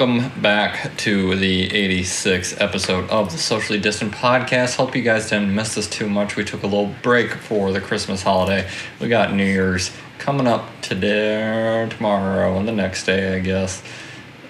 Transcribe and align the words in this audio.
welcome 0.00 0.40
back 0.40 0.96
to 0.96 1.36
the 1.36 1.68
86th 1.68 2.58
episode 2.58 3.06
of 3.10 3.30
the 3.30 3.36
Socially 3.36 3.78
Distant 3.78 4.14
Podcast. 4.14 4.76
Hope 4.76 4.96
you 4.96 5.02
guys 5.02 5.28
didn't 5.28 5.54
miss 5.54 5.76
us 5.76 5.86
too 5.86 6.08
much. 6.08 6.36
We 6.36 6.44
took 6.44 6.62
a 6.62 6.66
little 6.66 6.94
break 7.02 7.34
for 7.34 7.70
the 7.70 7.82
Christmas 7.82 8.22
holiday. 8.22 8.66
We 8.98 9.08
got 9.08 9.34
New 9.34 9.44
Year's 9.44 9.90
coming 10.16 10.46
up 10.46 10.64
today, 10.80 11.86
tomorrow, 11.90 12.58
and 12.58 12.66
the 12.66 12.72
next 12.72 13.04
day, 13.04 13.36
I 13.36 13.40
guess. 13.40 13.82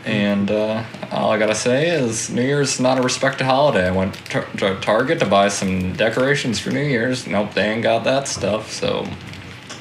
And 0.04 0.52
uh, 0.52 0.84
all 1.10 1.32
I 1.32 1.38
gotta 1.38 1.56
say 1.56 1.88
is 1.88 2.30
New 2.30 2.42
Year's 2.42 2.78
not 2.78 2.98
a 2.98 3.02
respected 3.02 3.44
holiday. 3.44 3.88
I 3.88 3.90
went 3.90 4.14
to 4.26 4.46
to 4.58 4.78
Target 4.80 5.18
to 5.18 5.26
buy 5.26 5.48
some 5.48 5.94
decorations 5.94 6.60
for 6.60 6.70
New 6.70 6.78
Year's. 6.78 7.26
Nope, 7.26 7.54
they 7.54 7.72
ain't 7.72 7.82
got 7.82 8.04
that 8.04 8.28
stuff, 8.28 8.70
so 8.70 9.04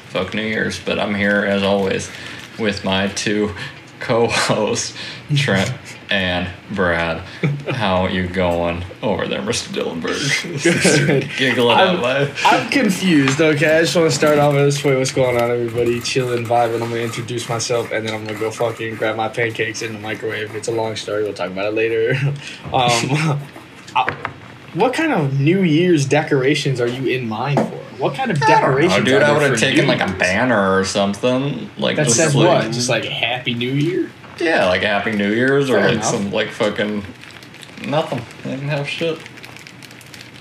fuck 0.08 0.34
New 0.34 0.42
Year's. 0.42 0.80
But 0.80 0.98
I'm 0.98 1.14
here 1.14 1.44
as 1.44 1.62
always 1.62 2.10
with 2.58 2.84
my 2.84 3.06
two 3.06 3.54
co-hosts, 4.00 4.96
Trent 5.36 5.72
and 6.10 6.48
Brad. 6.72 7.18
How 7.70 8.08
you 8.08 8.26
going 8.26 8.84
over 9.02 9.28
there, 9.28 9.40
Mr. 9.40 9.68
Dillenberg? 9.68 11.36
Giggling 11.38 11.76
I'm, 11.76 12.02
out. 12.02 12.30
I'm 12.44 12.70
confused, 12.70 13.40
okay? 13.40 13.78
I 13.78 13.80
just 13.82 13.94
want 13.94 14.10
to 14.10 14.16
start 14.16 14.38
off 14.38 14.54
this 14.54 14.82
way. 14.82 14.96
What's 14.96 15.12
going 15.12 15.36
on, 15.36 15.50
everybody? 15.50 16.00
Chilling, 16.00 16.44
vibing. 16.44 16.74
I'm 16.82 16.90
going 16.90 16.94
to 16.94 17.02
introduce 17.04 17.48
myself, 17.48 17.92
and 17.92 18.06
then 18.06 18.14
I'm 18.14 18.24
going 18.24 18.34
to 18.34 18.40
go 18.40 18.50
fucking 18.50 18.96
grab 18.96 19.16
my 19.16 19.28
pancakes 19.28 19.82
in 19.82 19.92
the 19.92 20.00
microwave. 20.00 20.54
It's 20.56 20.68
a 20.68 20.72
long 20.72 20.96
story. 20.96 21.22
We'll 21.22 21.34
talk 21.34 21.50
about 21.50 21.66
it 21.66 21.74
later. 21.74 22.14
um, 22.64 22.72
I- 23.94 24.30
what 24.74 24.94
kind 24.94 25.12
of 25.12 25.40
New 25.40 25.62
Year's 25.62 26.06
decorations 26.06 26.80
are 26.80 26.86
you 26.86 27.06
in 27.06 27.28
mind 27.28 27.58
for? 27.58 27.80
What 28.00 28.14
kind 28.14 28.30
of 28.30 28.40
decorations 28.40 28.94
Oh, 29.00 29.04
dude, 29.04 29.22
I 29.22 29.32
would 29.32 29.42
have 29.42 29.58
taken 29.60 29.86
like 29.86 30.00
a 30.00 30.12
banner 30.18 30.78
or 30.78 30.84
something. 30.84 31.70
Like 31.78 31.96
That 31.96 32.04
just 32.06 32.16
says 32.16 32.34
like, 32.34 32.64
what? 32.64 32.72
Just 32.72 32.88
like 32.88 33.04
Happy 33.04 33.54
New 33.54 33.72
Year? 33.72 34.10
Yeah, 34.38 34.66
like 34.66 34.82
Happy 34.82 35.12
New 35.12 35.32
Year's 35.32 35.68
or 35.70 35.74
Fair 35.74 35.84
like 35.86 35.94
enough. 35.96 36.04
some 36.06 36.32
like 36.32 36.48
fucking 36.48 37.04
nothing. 37.86 38.22
They 38.42 38.50
didn't 38.52 38.68
have 38.68 38.88
shit. 38.88 39.18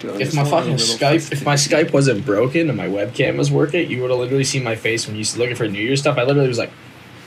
If 0.02 0.34
my 0.34 0.46
fucking 0.46 0.76
Skype, 0.76 1.32
if 1.34 1.44
my 1.44 1.56
Skype 1.56 1.92
wasn't 1.92 2.26
broken 2.26 2.70
and 2.70 2.78
my 2.78 2.88
webcam 2.88 3.38
was 3.38 3.52
working, 3.52 3.92
you 3.92 4.02
would 4.02 4.10
have 4.10 4.20
literally 4.20 4.46
seen 4.46 4.64
my 4.64 4.76
face 4.78 5.06
when 5.06 5.16
you 5.18 5.20
was 5.20 5.38
looking 5.38 5.58
for 5.58 5.68
New 5.68 5.82
Year's 5.82 6.00
stuff. 6.00 6.18
I 6.18 6.24
literally 6.24 6.48
was 6.48 6.58
like, 6.58 6.72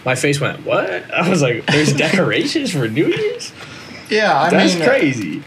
my 0.06 0.14
face 0.14 0.40
went, 0.40 0.64
what? 0.64 0.88
I 1.12 1.28
was 1.28 1.42
like, 1.42 1.66
there's 1.66 1.92
decorations 1.96 2.72
for 2.72 2.88
New 2.88 3.08
Year's? 3.08 3.52
Yeah, 4.08 4.40
I 4.40 4.48
That's 4.50 4.74
mean, 4.74 4.84
crazy. 4.88 5.42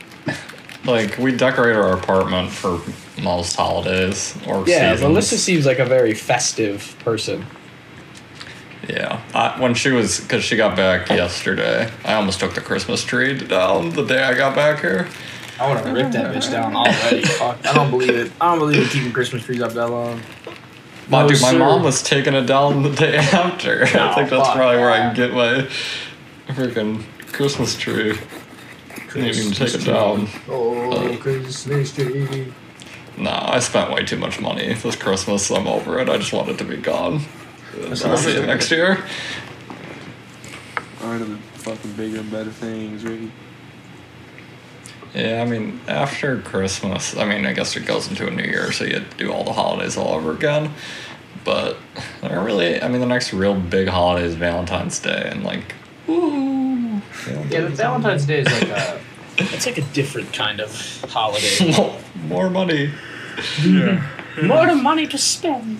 like 0.86 1.18
we 1.18 1.32
decorate 1.36 1.76
our 1.76 1.94
apartment 1.98 2.52
for 2.52 2.80
most 3.22 3.56
holidays 3.56 4.36
or 4.48 4.68
Yeah, 4.68 4.92
seasons. 4.94 5.02
Melissa 5.02 5.38
seems 5.38 5.66
like 5.66 5.80
a 5.80 5.86
very 5.86 6.14
festive 6.14 6.96
person. 7.00 7.46
Yeah, 8.90 9.22
I, 9.34 9.60
when 9.60 9.74
she 9.74 9.90
was 9.92 10.20
because 10.20 10.44
she 10.44 10.56
got 10.58 10.76
back 10.76 11.10
yesterday, 11.10 11.90
I 12.04 12.14
almost 12.14 12.40
took 12.40 12.54
the 12.54 12.62
Christmas 12.62 13.04
tree 13.04 13.36
down 13.36 13.90
the 13.92 14.04
day 14.06 14.22
I 14.22 14.36
got 14.36 14.56
back 14.56 14.82
here. 14.82 15.08
I 15.60 15.68
would 15.70 15.78
have 15.84 15.94
ripped 15.94 16.12
that 16.12 16.36
bitch 16.36 16.52
down 16.52 16.76
already. 16.76 17.24
I 17.68 17.74
don't 17.74 17.90
believe 17.90 18.10
it. 18.12 18.32
I 18.40 18.52
don't 18.52 18.60
believe 18.60 18.84
in 18.84 18.90
keeping 18.90 19.12
Christmas 19.12 19.44
trees 19.44 19.62
up 19.62 19.72
that 19.74 19.88
long. 19.88 20.22
My 21.10 21.22
No, 21.24 21.30
dude, 21.30 21.42
my 21.42 21.52
sir. 21.52 21.60
mom 21.60 21.82
was 21.84 22.04
taking 22.04 22.34
it 22.34 22.44
down 22.46 22.84
the 22.84 22.90
day 22.92 23.16
after. 23.34 23.84
I 23.86 24.14
think 24.14 24.30
that's 24.30 24.50
probably 24.52 24.78
where 24.78 24.92
I 24.92 24.98
can 24.98 25.16
get 25.16 25.34
my 25.34 25.68
freaking 26.54 27.04
Christmas 27.32 27.76
tree. 27.78 28.18
Couldn't 29.08 29.30
even 29.30 29.52
take 29.54 29.74
it 29.74 29.86
down. 29.86 30.28
Oh, 30.50 31.18
Christmas 31.22 31.94
tree. 31.96 32.52
Nah, 33.18 33.54
I 33.54 33.60
spent 33.60 33.92
way 33.92 34.04
too 34.04 34.18
much 34.18 34.42
money 34.42 34.74
this 34.74 34.96
Christmas. 34.96 35.50
I'm 35.50 35.68
over 35.68 36.00
it. 36.00 36.10
I 36.10 36.18
just 36.18 36.34
want 36.34 36.50
it 36.50 36.58
to 36.58 36.66
be 36.66 36.78
gone. 36.78 37.22
That's 37.78 38.04
I'll 38.04 38.18
see 38.18 38.34
you 38.36 38.46
next 38.46 38.72
year. 38.72 39.04
On 41.02 41.20
to 41.20 41.26
the 41.26 41.38
fucking 41.38 41.94
bigger 41.94 42.20
and 42.20 42.32
better 42.32 42.52
things, 42.52 43.04
Ricky. 43.04 43.32
Yeah, 45.14 45.42
I 45.42 45.50
mean, 45.50 45.80
after 45.88 46.42
Christmas, 46.42 47.16
I 47.16 47.24
mean, 47.24 47.46
I 47.46 47.54
guess 47.54 47.76
it 47.78 47.86
goes 47.86 48.10
into 48.10 48.28
a 48.28 48.32
new 48.32 48.44
year, 48.44 48.74
so 48.74 48.84
you 48.84 49.02
do 49.18 49.32
all 49.32 49.46
the 49.46 49.54
holidays 49.54 49.96
all 49.96 50.14
over 50.14 50.34
again. 50.34 50.74
But 51.46 51.78
they're 52.22 52.44
really, 52.44 52.82
I 52.82 52.90
mean, 52.90 53.00
the 53.00 53.08
next 53.08 53.32
real 53.32 53.56
big 53.56 53.88
holiday 53.88 54.26
is 54.26 54.36
Valentine's 54.36 55.00
Day, 55.00 55.30
and 55.32 55.44
like, 55.44 55.74
ooh. 56.10 57.02
Yeah, 57.50 57.62
but 57.62 57.72
Valentine's 57.72 58.26
Day 58.26 58.40
is 58.40 58.48
like 58.48 58.70
a. 58.70 59.00
It's 59.38 59.66
like 59.66 59.78
a 59.78 59.82
different 59.94 60.32
kind 60.34 60.60
of 60.62 60.72
holiday. 61.10 61.72
More- 61.78 62.00
More 62.28 62.50
money. 62.50 62.92
Yeah. 63.64 64.02
More 64.42 64.76
money 64.76 65.08
to 65.08 65.18
spend. 65.18 65.80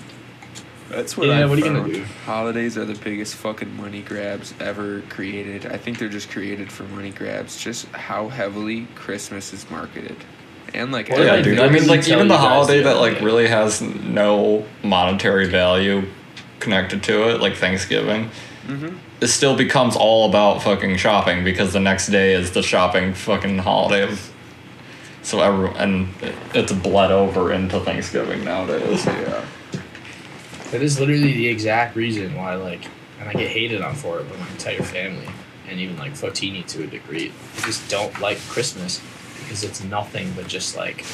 That's 0.90 1.18
what 1.18 1.28
Yeah, 1.28 1.40
I 1.40 1.46
what 1.46 1.54
are 1.58 1.62
you 1.62 1.66
gonna 1.66 1.80
found. 1.82 1.94
do? 1.94 2.04
Holidays 2.26 2.78
are 2.78 2.86
the 2.86 2.94
biggest 2.96 3.36
fucking 3.36 3.76
money 3.76 4.02
grabs 4.02 4.54
ever 4.60 5.02
created. 5.10 5.66
I 5.66 5.78
think 5.78 5.98
they're 6.00 6.10
just 6.10 6.30
created 6.30 6.72
for 6.72 6.84
money 6.84 7.10
grabs. 7.12 7.58
Just 7.62 7.88
how 7.88 8.30
heavily 8.30 8.88
Christmas 8.96 9.52
is 9.52 9.70
marketed, 9.72 10.16
and 10.74 10.92
like 10.92 11.10
What 11.10 11.18
did 11.18 11.26
yeah, 11.26 11.34
I 11.34 11.42
dude. 11.42 11.60
I 11.60 11.70
mean, 11.70 11.88
like, 11.88 12.08
even 12.08 12.28
the 12.28 12.38
holiday 12.38 12.82
that, 12.84 12.98
like, 12.98 13.16
day. 13.20 13.26
really 13.26 13.48
has 13.48 13.82
no 13.82 14.64
monetary 14.84 15.48
value 15.50 16.04
connected 16.60 17.02
to 17.04 17.30
it, 17.32 17.42
like 17.42 17.56
Thanksgiving, 17.56 18.30
Mhm. 18.68 18.96
It 19.22 19.28
still 19.28 19.56
becomes 19.56 19.96
all 19.96 20.28
about 20.30 20.62
fucking 20.64 20.98
shopping 20.98 21.44
because 21.44 21.74
the 21.74 21.80
next 21.80 22.08
day 22.08 22.34
is 22.34 22.52
the 22.52 22.62
shopping 22.64 23.14
fucking 23.14 23.58
holiday. 23.60 24.14
So 25.22 25.42
everyone, 25.42 25.76
and 25.78 26.14
it- 26.22 26.36
it's 26.54 26.72
bled 26.72 27.12
over 27.12 27.52
into 27.52 27.80
Thanksgiving 27.80 28.44
nowadays. 28.44 29.06
yeah, 29.06 29.42
That 30.72 30.82
is 30.82 31.00
literally 31.00 31.34
the 31.34 31.48
exact 31.48 31.96
reason 31.96 32.36
why, 32.36 32.56
like, 32.56 32.82
and 33.20 33.30
I 33.30 33.34
get 33.34 33.50
hated 33.50 33.82
on 33.82 33.96
for 33.96 34.20
it, 34.20 34.28
but 34.30 34.38
my 34.40 34.48
entire 34.50 34.82
family, 34.84 35.28
and 35.70 35.80
even 35.80 35.98
like 35.98 36.14
Fotini 36.14 36.66
to 36.68 36.84
a 36.84 36.88
degree, 36.88 37.32
they 37.56 37.62
just 37.64 37.88
don't 37.90 38.20
like 38.20 38.38
Christmas 38.50 39.00
because 39.40 39.64
it's 39.64 39.84
nothing 39.84 40.34
but 40.36 40.48
just 40.48 40.76
like 40.76 41.06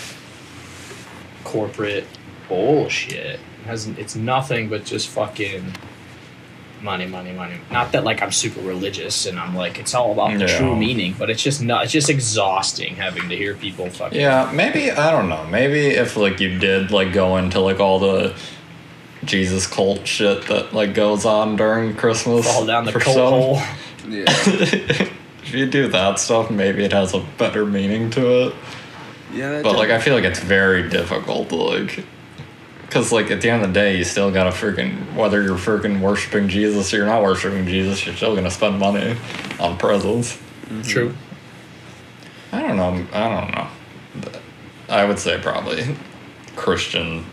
corporate 1.43 2.05
bullshit. 2.49 3.39
It 3.39 3.67
has 3.67 3.87
it's 3.87 4.15
nothing 4.15 4.67
but 4.69 4.83
just 4.85 5.07
fucking 5.09 5.73
money, 6.81 7.05
money, 7.05 7.31
money. 7.31 7.55
Not 7.71 7.91
that 7.91 8.03
like 8.03 8.21
I'm 8.21 8.31
super 8.31 8.61
religious 8.61 9.25
and 9.25 9.39
I'm 9.39 9.55
like 9.55 9.79
it's 9.79 9.93
all 9.93 10.11
about 10.11 10.37
the 10.37 10.45
Yeah. 10.45 10.57
true 10.57 10.75
meaning, 10.75 11.15
but 11.17 11.29
it's 11.29 11.43
just 11.43 11.61
not. 11.61 11.83
It's 11.83 11.93
just 11.93 12.09
exhausting 12.09 12.95
having 12.95 13.29
to 13.29 13.35
hear 13.35 13.53
people 13.55 13.89
fucking. 13.89 14.19
Yeah, 14.19 14.51
maybe 14.53 14.91
I 14.91 15.11
don't 15.11 15.29
know. 15.29 15.45
Maybe 15.47 15.87
if 15.87 16.17
like 16.17 16.39
you 16.39 16.57
did 16.59 16.91
like 16.91 17.13
go 17.13 17.37
into 17.37 17.59
like 17.59 17.79
all 17.79 17.99
the 17.99 18.35
Jesus 19.23 19.67
cult 19.67 20.07
shit 20.07 20.47
that 20.47 20.73
like 20.73 20.93
goes 20.93 21.25
on 21.25 21.55
during 21.55 21.95
Christmas, 21.95 22.45
Fall 22.45 22.65
down 22.65 22.85
the 22.85 22.91
for 22.91 22.99
coal 22.99 23.13
some- 23.13 23.29
hole. 23.33 23.55
yeah. 24.09 24.23
if 25.43 25.53
you 25.53 25.65
do 25.67 25.87
that 25.89 26.17
stuff, 26.19 26.49
maybe 26.49 26.83
it 26.83 26.91
has 26.93 27.13
a 27.13 27.19
better 27.37 27.65
meaning 27.65 28.09
to 28.11 28.47
it. 28.47 28.55
Yeah, 29.33 29.49
that 29.51 29.63
But 29.63 29.77
like, 29.77 29.89
I 29.91 29.99
feel 29.99 30.13
like 30.15 30.23
it's 30.25 30.39
very 30.39 30.89
difficult 30.89 31.49
to 31.49 31.55
like, 31.55 32.03
cause 32.91 33.11
like 33.11 33.31
at 33.31 33.41
the 33.41 33.49
end 33.49 33.63
of 33.63 33.69
the 33.69 33.73
day, 33.73 33.97
you 33.97 34.03
still 34.03 34.29
gotta 34.29 34.51
freaking 34.51 35.15
whether 35.15 35.41
you're 35.41 35.57
freaking 35.57 36.01
worshiping 36.01 36.47
Jesus 36.47 36.93
or 36.93 36.97
you're 36.97 37.05
not 37.07 37.23
worshiping 37.23 37.65
Jesus, 37.65 38.05
you're 38.05 38.15
still 38.15 38.35
gonna 38.35 38.51
spend 38.51 38.77
money 38.77 39.17
on 39.59 39.77
presents. 39.77 40.35
Mm-hmm. 40.35 40.81
True. 40.83 41.15
I 42.51 42.61
don't 42.61 42.77
know. 42.77 43.07
I 43.13 43.29
don't 43.29 43.51
know. 43.55 43.67
But 44.21 44.41
I 44.89 45.05
would 45.05 45.17
say 45.17 45.39
probably 45.41 45.95
Christian 46.55 47.25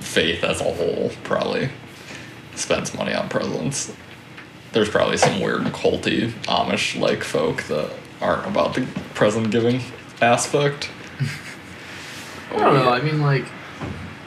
faith 0.00 0.44
as 0.44 0.60
a 0.60 0.64
whole 0.64 1.10
probably 1.24 1.70
spends 2.54 2.94
money 2.94 3.14
on 3.14 3.28
presents. 3.28 3.94
There's 4.72 4.90
probably 4.90 5.16
some 5.16 5.40
weird 5.40 5.62
culty 5.64 6.30
Amish 6.44 7.00
like 7.00 7.24
folk 7.24 7.62
that 7.64 7.90
aren't 8.20 8.46
about 8.46 8.74
the 8.74 8.86
present 9.14 9.50
giving 9.50 9.80
aspect. 10.20 10.90
I 12.50 12.58
don't 12.58 12.74
know. 12.74 12.90
I 12.90 13.00
mean, 13.00 13.20
like, 13.20 13.46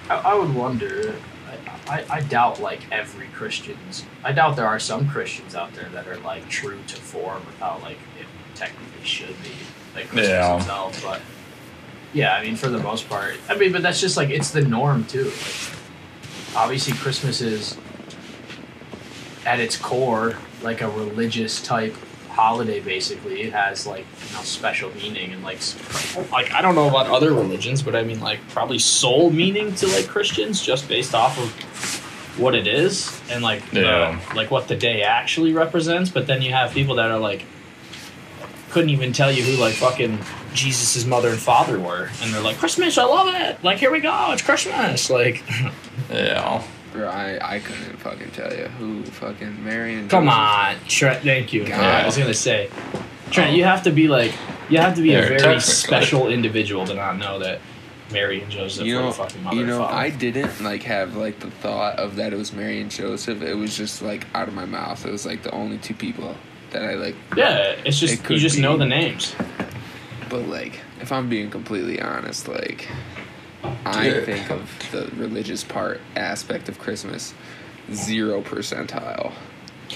I, 0.09 0.15
I 0.15 0.33
would 0.35 0.53
wonder. 0.53 1.15
I, 1.87 1.99
I, 1.99 2.05
I 2.17 2.21
doubt 2.21 2.59
like 2.59 2.81
every 2.91 3.27
Christians. 3.27 4.05
I 4.23 4.31
doubt 4.31 4.55
there 4.55 4.67
are 4.67 4.79
some 4.79 5.07
Christians 5.09 5.55
out 5.55 5.73
there 5.73 5.89
that 5.89 6.07
are 6.07 6.17
like 6.17 6.47
true 6.49 6.79
to 6.87 6.95
form 6.95 7.45
without 7.45 7.81
like 7.81 7.97
it 8.19 8.25
technically 8.55 9.03
should 9.05 9.35
be 9.43 9.51
like 9.95 10.05
Christmas 10.07 10.27
Yeah. 10.29 10.57
itself. 10.57 11.01
But 11.03 11.21
yeah, 12.13 12.33
I 12.35 12.43
mean, 12.43 12.55
for 12.55 12.69
the 12.69 12.79
most 12.79 13.07
part, 13.09 13.35
I 13.49 13.55
mean, 13.55 13.71
but 13.71 13.81
that's 13.83 13.99
just 14.01 14.17
like 14.17 14.29
it's 14.29 14.51
the 14.51 14.61
norm 14.61 15.05
too. 15.05 15.25
Like, 15.25 15.75
obviously, 16.55 16.93
Christmas 16.93 17.41
is 17.41 17.77
at 19.45 19.59
its 19.59 19.77
core 19.77 20.35
like 20.63 20.81
a 20.81 20.89
religious 20.89 21.61
type 21.61 21.95
holiday. 22.35 22.79
Basically, 22.79 23.41
it 23.41 23.53
has 23.53 23.87
like 23.87 24.05
you 24.29 24.35
know 24.35 24.43
special 24.43 24.91
meaning 24.95 25.33
and 25.33 25.41
like 25.43 25.59
like 26.31 26.51
I 26.53 26.61
don't 26.61 26.75
know 26.75 26.87
about 26.87 27.07
other 27.07 27.33
religions, 27.33 27.81
but 27.81 27.95
I 27.95 28.03
mean 28.03 28.19
like 28.19 28.39
probably 28.49 28.79
soul 28.79 29.29
meaning 29.31 29.73
to 29.75 29.87
like 29.87 30.07
Christians 30.07 30.61
just 30.61 30.87
based 30.87 31.15
off 31.15 31.37
of 31.39 31.49
what 32.39 32.53
it 32.53 32.67
is 32.67 33.09
and 33.31 33.41
like 33.43 33.67
the- 33.71 33.81
Yeah. 33.81 34.19
like 34.35 34.51
what 34.51 34.67
the 34.67 34.75
day 34.75 35.01
actually 35.03 35.53
represents. 35.53 36.09
But 36.09 36.27
then 36.27 36.41
you 36.41 36.51
have 36.51 36.71
people 36.73 36.95
that 36.95 37.09
are 37.09 37.19
like 37.19 37.45
couldn't 38.71 38.89
even 38.89 39.13
tell 39.13 39.31
you 39.31 39.41
who 39.41 39.55
like 39.61 39.73
fucking 39.75 40.19
Jesus' 40.53 41.05
mother 41.05 41.29
and 41.29 41.39
father 41.39 41.79
were, 41.79 42.09
and 42.21 42.33
they're 42.33 42.41
like 42.41 42.57
Christmas, 42.57 42.97
I 42.97 43.03
love 43.05 43.33
it. 43.33 43.63
Like 43.63 43.77
here 43.77 43.91
we 43.91 44.01
go, 44.01 44.31
it's 44.33 44.41
Christmas. 44.41 45.09
Like 45.09 45.43
Yeah. 46.11 46.61
Bro, 46.95 47.07
I, 47.09 47.55
I 47.55 47.59
couldn't 47.59 47.97
fucking 47.97 48.31
tell 48.31 48.53
you 48.53 48.65
who 48.65 49.03
fucking 49.03 49.63
Mary 49.63 49.95
and 49.95 50.09
come 50.09 50.29
on, 50.29 50.77
Trent. 50.87 51.23
thank 51.23 51.51
you. 51.53 51.65
God. 51.67 51.79
I 51.79 52.05
was 52.05 52.17
gonna 52.17 52.33
say 52.33 52.69
Trent, 53.31 53.51
oh. 53.51 53.55
you 53.55 53.63
have 53.65 53.83
to 53.83 53.91
be 53.91 54.07
like 54.07 54.33
you 54.69 54.77
have 54.77 54.95
to 54.95 55.01
be 55.01 55.09
Yeah, 55.09 55.19
a 55.19 55.39
very 55.39 55.59
special 55.59 56.29
individual 56.29 56.85
to 56.87 56.93
not 56.93 57.17
know 57.17 57.39
that 57.39 57.59
Mary 58.11 58.41
and 58.41 58.51
Joseph 58.51 58.85
you 58.85 58.95
were 58.95 59.01
know, 59.01 59.07
the 59.07 59.13
fucking 59.13 59.43
mother 59.43 59.57
you 59.57 59.65
know. 59.65 59.83
I 59.83 60.09
didn't 60.09 60.61
like 60.63 60.83
have 60.83 61.15
like 61.17 61.39
the 61.39 61.51
thought 61.51 61.99
of 61.99 62.15
that 62.15 62.33
it 62.33 62.37
was 62.37 62.53
Mary 62.53 62.79
and 62.79 62.89
Joseph. 62.89 63.41
It 63.41 63.55
was 63.55 63.75
just 63.75 64.01
like 64.01 64.25
out 64.33 64.47
of 64.47 64.53
my 64.53 64.65
mouth. 64.65 65.05
It 65.05 65.11
was 65.11 65.25
like 65.25 65.43
the 65.43 65.51
only 65.51 65.77
two 65.79 65.93
people 65.95 66.35
that 66.71 66.83
I 66.83 66.95
like. 66.95 67.15
yeah, 67.35 67.75
it's 67.85 67.99
just 67.99 68.23
could 68.23 68.35
you 68.35 68.39
just 68.39 68.55
be. 68.57 68.61
know 68.61 68.77
the 68.77 68.85
names. 68.85 69.35
But 70.29 70.47
like, 70.47 70.79
if 71.01 71.11
I'm 71.11 71.29
being 71.29 71.49
completely 71.49 72.01
honest, 72.01 72.47
like, 72.47 72.87
I 73.85 74.07
Yeah. 74.07 74.21
think 74.21 74.49
of 74.49 74.69
the 74.91 75.09
religious 75.15 75.63
part 75.63 76.01
aspect 76.15 76.69
of 76.69 76.79
Christmas 76.79 77.33
zero 77.93 78.41
percentile. 78.41 79.31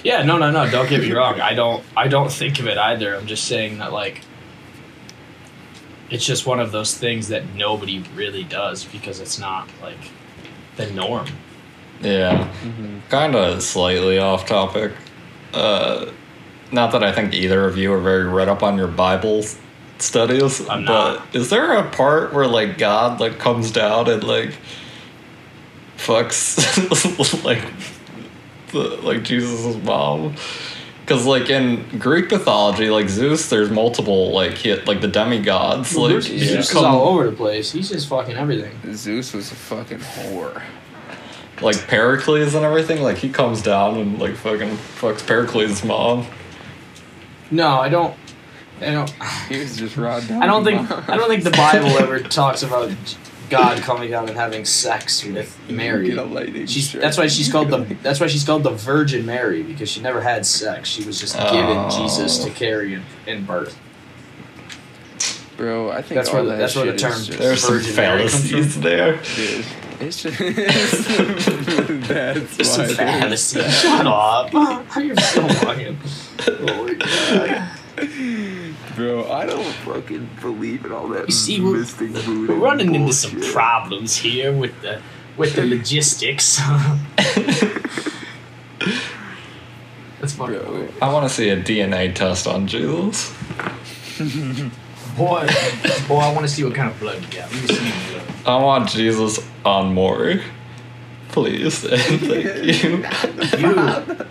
Yeah, 0.03 0.21
no, 0.23 0.37
no, 0.37 0.51
no. 0.51 0.69
Don't 0.69 0.87
get 0.89 1.01
me 1.01 1.11
wrong. 1.11 1.41
I 1.41 1.53
don't. 1.53 1.83
I 1.97 2.07
don't 2.07 2.31
think 2.31 2.59
of 2.59 2.67
it 2.67 2.77
either. 2.77 3.15
I'm 3.15 3.25
just 3.25 3.45
saying 3.45 3.79
that 3.79 3.91
like, 3.91 4.21
it's 6.09 6.25
just 6.25 6.45
one 6.45 6.59
of 6.59 6.71
those 6.71 6.95
things 6.95 7.27
that 7.29 7.55
nobody 7.55 8.03
really 8.15 8.43
does 8.43 8.85
because 8.85 9.19
it's 9.19 9.39
not 9.39 9.69
like 9.81 10.11
the 10.75 10.87
norm. 10.91 11.27
Yeah. 12.01 12.47
Kind 13.09 13.35
of 13.35 13.61
slightly 13.61 14.17
off 14.19 14.45
topic. 14.45 14.91
Uh, 15.53 16.07
not 16.71 16.91
that 16.91 17.03
I 17.03 17.11
think 17.11 17.33
either 17.33 17.65
of 17.65 17.77
you 17.77 17.91
are 17.93 17.99
very 17.99 18.23
read 18.25 18.47
up 18.47 18.63
on 18.63 18.77
your 18.77 18.87
Bible 18.87 19.39
s- 19.39 19.57
studies, 20.01 20.61
I'm 20.69 20.85
but 20.85 21.15
not. 21.19 21.35
is 21.35 21.49
there 21.49 21.73
a 21.73 21.89
part 21.89 22.33
where 22.33 22.47
like 22.47 22.77
God 22.77 23.19
like 23.19 23.39
comes 23.39 23.71
down 23.71 24.09
and 24.09 24.23
like 24.23 24.53
fucks 25.97 27.43
like 27.45 27.63
the 28.71 28.79
like 29.05 29.23
Jesus' 29.23 29.75
mom? 29.83 30.35
Because 31.01 31.25
like 31.25 31.49
in 31.49 31.97
Greek 31.97 32.29
mythology, 32.31 32.89
like 32.89 33.09
Zeus, 33.09 33.49
there's 33.49 33.69
multiple 33.71 34.31
like 34.31 34.53
hit 34.53 34.87
like 34.87 35.01
the 35.01 35.07
demigods. 35.07 35.95
Like 35.95 36.11
Zeus 36.21 36.29
you 36.29 36.39
Zeus 36.39 36.65
is 36.67 36.71
come- 36.71 36.85
all 36.85 37.07
over 37.09 37.29
the 37.29 37.35
place. 37.35 37.71
He's 37.71 37.89
just 37.89 38.07
fucking 38.07 38.35
everything. 38.35 38.71
Zeus 38.93 39.33
was 39.33 39.51
a 39.51 39.55
fucking 39.55 39.97
whore. 39.99 40.61
like 41.61 41.87
Pericles 41.87 42.53
and 42.53 42.63
everything. 42.63 43.01
Like 43.01 43.17
he 43.17 43.29
comes 43.29 43.61
down 43.63 43.97
and 43.97 44.19
like 44.19 44.35
fucking 44.35 44.69
fucks 44.99 45.25
Pericles' 45.25 45.83
mom. 45.83 46.27
No, 47.51 47.79
I 47.79 47.89
don't. 47.89 48.15
I 48.81 48.91
don't. 48.91 49.09
He 49.49 49.59
was 49.59 49.77
just 49.77 49.97
raw 49.97 50.15
I 50.15 50.45
don't 50.47 50.63
think. 50.63 50.89
I 51.09 51.17
don't 51.17 51.27
think 51.29 51.43
the 51.43 51.51
Bible 51.51 51.89
ever 51.97 52.19
talks 52.19 52.63
about 52.63 52.91
God 53.49 53.79
coming 53.81 54.09
down 54.11 54.29
and 54.29 54.37
having 54.37 54.63
sex 54.65 55.23
with 55.25 55.57
Mary. 55.69 56.09
Get 56.09 56.17
a 56.19 56.67
She's, 56.67 56.91
that's 56.93 57.17
why 57.17 57.27
she's 57.27 57.51
called 57.51 57.69
the 57.69 57.79
that's 58.03 58.19
why 58.19 58.27
she's 58.27 58.43
called 58.45 58.63
the 58.63 58.69
Virgin 58.71 59.25
Mary 59.25 59.63
because 59.63 59.89
she 59.89 60.01
never 60.01 60.21
had 60.21 60.45
sex. 60.45 60.87
She 60.87 61.03
was 61.03 61.19
just 61.19 61.35
given 61.35 61.77
Oh. 61.77 61.89
Jesus 61.89 62.43
to 62.43 62.49
carry 62.51 62.93
in, 62.93 63.03
in 63.27 63.45
birth. 63.45 63.77
Bro, 65.57 65.91
I 65.91 66.01
think 66.01 66.15
That's 66.15 66.29
all 66.29 66.35
where 66.35 66.43
the- 66.43 66.49
that 66.51 66.57
that's 66.59 66.75
where 66.75 66.85
the 66.85 66.95
term 66.97 67.11
is 67.13 67.27
just, 67.27 67.39
There's 67.39 67.61
some 67.63 67.73
Virgin 67.75 67.95
Mary 67.97 68.21
comes 68.21 68.31
from? 68.33 68.49
fallacies 68.49 68.79
there. 68.81 69.19
dude. 69.35 69.65
It's 70.01 70.23
just 70.23 70.37
that's 72.07 72.55
Just 72.57 72.77
why 72.79 72.85
some 72.85 72.85
it 72.85 72.89
is. 72.91 72.95
fantasy. 72.97 73.61
Shut 73.69 74.07
up. 74.07 74.53
You're 74.95 75.17
so 75.17 75.47
fucking. 75.49 75.97
Oh 76.47 76.83
my 76.85 76.93
god. 76.93 77.69
Bro, 78.99 79.31
I 79.31 79.45
don't 79.45 79.63
fucking 79.63 80.29
believe 80.41 80.83
in 80.83 80.91
all 80.91 81.07
that 81.07 81.29
You 81.29 81.33
see, 81.33 81.61
we're- 81.61 81.85
We're 82.27 82.55
running 82.55 82.93
into 82.95 83.13
some 83.13 83.39
problems 83.53 84.17
here 84.17 84.51
with 84.51 84.81
the 84.81 85.01
with 85.37 85.55
the 85.55 85.65
logistics. 85.65 86.57
That's 90.19 90.33
fucking 90.33 90.55
Bro. 90.59 90.73
weird. 90.73 90.91
I 91.01 91.13
want 91.13 91.29
to 91.29 91.33
see 91.33 91.47
a 91.47 91.55
DNA 91.55 92.13
test 92.13 92.45
on 92.45 92.67
Jesus. 92.67 93.33
Boy, 95.15 95.47
boy, 96.09 96.17
I 96.17 96.33
want 96.33 96.41
to 96.41 96.49
see 96.49 96.65
what 96.65 96.75
kind 96.75 96.89
of 96.91 96.99
blood 96.99 97.21
you 97.23 97.27
got. 97.39 97.49
Let 97.53 97.61
me 97.61 97.67
see 97.69 97.85
your 97.85 98.21
blood. 98.21 98.47
I 98.47 98.61
want 98.61 98.89
Jesus 98.89 99.39
on 99.63 99.93
Maury. 99.93 100.43
Please 101.29 101.85
and 101.85 102.01
thank 102.19 102.81
you. 102.83 103.05
You 103.59 103.75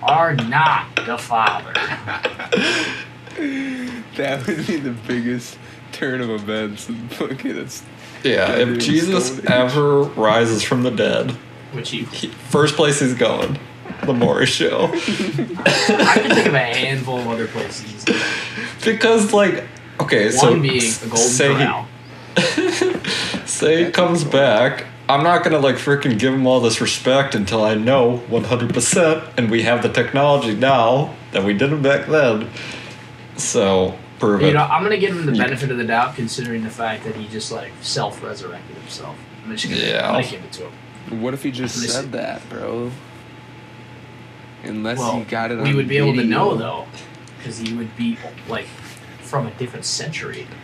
are 0.03 0.35
not 0.35 0.95
the 1.07 1.17
father. 1.17 1.73
That 4.17 4.47
would 4.47 4.67
be 4.67 4.77
the 4.77 4.91
biggest 5.07 5.59
turn 5.93 6.21
of 6.21 6.31
events 6.31 6.89
and 6.89 7.11
fucking 7.13 7.57
it's 7.57 7.83
Yeah, 8.25 8.53
if 8.57 8.79
Jesus 8.79 9.39
ever 9.47 10.03
rises 10.03 10.63
from 10.63 10.83
the 10.83 10.91
dead, 10.91 11.31
Which 11.73 11.93
you, 11.93 12.05
he, 12.07 12.29
first 12.29 12.75
place 12.77 13.01
he's 13.01 13.15
going, 13.15 13.59
the 14.05 14.13
Maury 14.15 14.47
Show. 14.47 14.87
I 14.93 14.99
can 14.99 16.35
think 16.35 16.47
of 16.49 16.55
a 16.55 16.59
handful 16.59 17.19
of 17.21 17.29
other 17.29 17.47
places. 17.49 18.05
because 18.85 19.33
like, 19.33 19.65
okay, 20.01 20.31
so 20.31 20.51
One 20.51 20.63
being 20.63 20.81
the 20.81 21.07
Golden 21.11 21.17
say 21.17 21.49
he- 21.49 21.65
Corral. 21.65 21.89
say 23.47 23.85
he 23.87 23.91
comes 23.91 24.23
back 24.23 24.85
i'm 25.09 25.25
not 25.25 25.43
gonna 25.43 25.59
like 25.59 25.75
freaking 25.77 26.17
give 26.19 26.33
him 26.33 26.47
all 26.47 26.61
this 26.61 26.81
respect 26.81 27.35
until 27.35 27.65
i 27.65 27.75
know 27.75 28.23
100% 28.29 29.33
and 29.37 29.51
we 29.51 29.63
have 29.63 29.83
the 29.83 29.89
technology 29.89 30.55
now 30.55 31.15
that 31.33 31.43
we 31.43 31.53
didn't 31.53 31.83
back 31.83 32.07
then 32.07 32.49
so 33.39 33.97
prove 34.19 34.41
You 34.43 34.49
it 34.49 34.53
know, 34.55 34.65
I'm 34.65 34.83
gonna 34.83 34.99
give 34.99 35.11
him 35.17 35.27
the 35.27 35.33
benefit 35.33 35.71
of 35.71 35.79
the 35.79 35.85
doubt, 35.85 36.15
considering 36.17 36.63
the 36.63 36.71
fact 36.71 37.05
that 37.05 37.15
he 37.15 37.29
just 37.29 37.51
like 37.53 37.73
self-resurrected 37.81 38.77
himself. 38.77 39.17
I'm 39.45 39.57
just 39.57 39.73
gonna, 39.73 39.81
Yeah. 39.87 40.07
I'm 40.09 40.21
gonna 40.23 40.31
give 40.31 40.45
it 40.45 40.53
to 40.53 40.69
him. 40.69 41.23
what 41.23 41.35
if 41.35 41.43
he 41.43 41.51
just 41.51 41.81
Listen. 41.81 42.03
said 42.03 42.13
that, 42.13 42.49
bro? 42.51 42.91
Unless 44.65 44.99
Well, 44.99 45.19
he 45.19 45.25
got 45.25 45.51
it 45.53 45.59
on 45.59 45.65
we 45.65 45.75
would 45.75 45.89
be 45.89 45.99
able 45.99 46.15
to 46.17 46.25
know 46.25 46.57
though, 46.57 46.87
because 47.39 47.59
he 47.59 47.75
would 47.75 47.97
be 47.97 48.19
like 48.49 48.67
from 49.23 49.47
a 49.47 49.51
different 49.53 49.85
century. 49.85 50.47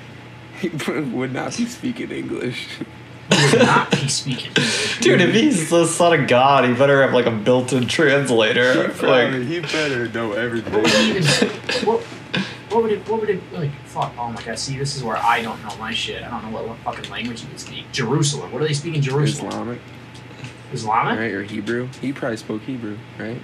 He 0.61 0.69
would 0.69 1.33
not 1.33 1.55
be 1.57 1.67
speaking 1.67 2.11
English. 2.11 2.69
He 3.31 3.57
would 3.57 3.67
not 3.67 3.91
be 3.91 4.09
speaking 4.09 4.47
English. 4.57 5.01
dude 5.01 5.21
if 5.21 5.35
he's 5.35 5.69
the 5.69 5.85
son 5.87 6.19
of 6.19 6.29
god 6.29 6.65
he 6.65 6.73
better 6.75 7.03
have 7.03 7.13
like 7.13 7.27
a 7.27 7.31
built-in 7.31 7.87
translator 7.87 8.89
like 9.03 9.33
he 9.35 9.61
better 9.61 10.09
know 10.09 10.33
everything. 10.33 10.73
What 10.73 10.83
would 10.85 10.93
he 10.93 11.17
even? 11.19 12.01
What, 12.75 12.83
what 12.83 12.83
would 12.83 12.93
it? 12.93 13.09
What 13.09 13.21
would 13.21 13.31
it 13.31 13.53
like? 13.53 13.71
Fuck! 13.85 14.13
Oh 14.19 14.31
my 14.31 14.43
god! 14.43 14.59
See, 14.59 14.77
this 14.77 14.97
is 14.97 15.05
where 15.05 15.17
I 15.17 15.43
don't 15.43 15.63
know 15.63 15.77
my 15.77 15.93
shit. 15.93 16.23
I 16.23 16.31
don't 16.31 16.51
know 16.51 16.57
what, 16.57 16.69
what 16.69 16.79
fucking 16.79 17.11
language 17.11 17.43
he 17.43 17.49
would 17.49 17.61
speak. 17.61 17.91
Jerusalem. 17.93 18.53
What 18.53 18.61
do 18.61 18.67
they 18.67 18.75
speak 18.75 18.95
in 18.97 19.03
Jerusalem? 19.03 19.51
Islamic, 19.51 19.81
Islamic? 20.73 21.19
right? 21.19 21.33
Or 21.33 21.43
Hebrew? 21.43 21.89
He 22.01 22.13
probably 22.13 22.37
spoke 22.37 22.63
Hebrew, 22.63 22.99
right? 23.19 23.41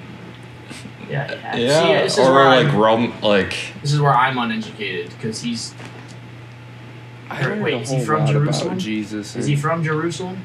Yeah. 1.08 1.32
Yeah. 1.32 1.56
yeah 1.56 1.82
See, 1.82 1.92
this 2.04 2.18
is 2.18 2.26
or 2.28 2.34
where 2.34 2.44
like 2.44 2.66
I'm, 2.68 2.76
rome 2.76 3.20
like 3.22 3.56
This 3.82 3.92
is 3.92 4.00
where 4.00 4.14
I'm 4.14 4.38
uneducated 4.38 5.10
because 5.10 5.40
he's. 5.40 5.74
I 7.28 7.42
don't 7.42 7.62
Wait, 7.62 7.70
know 7.70 7.78
a 7.78 7.80
is 7.82 7.90
he 7.90 7.96
whole 7.96 8.04
from 8.04 8.20
lot 8.24 8.32
Jerusalem? 8.32 8.68
about 8.68 8.80
Jesus. 8.80 9.36
Is 9.36 9.46
he 9.46 9.54
from 9.54 9.84
Jerusalem? 9.84 10.42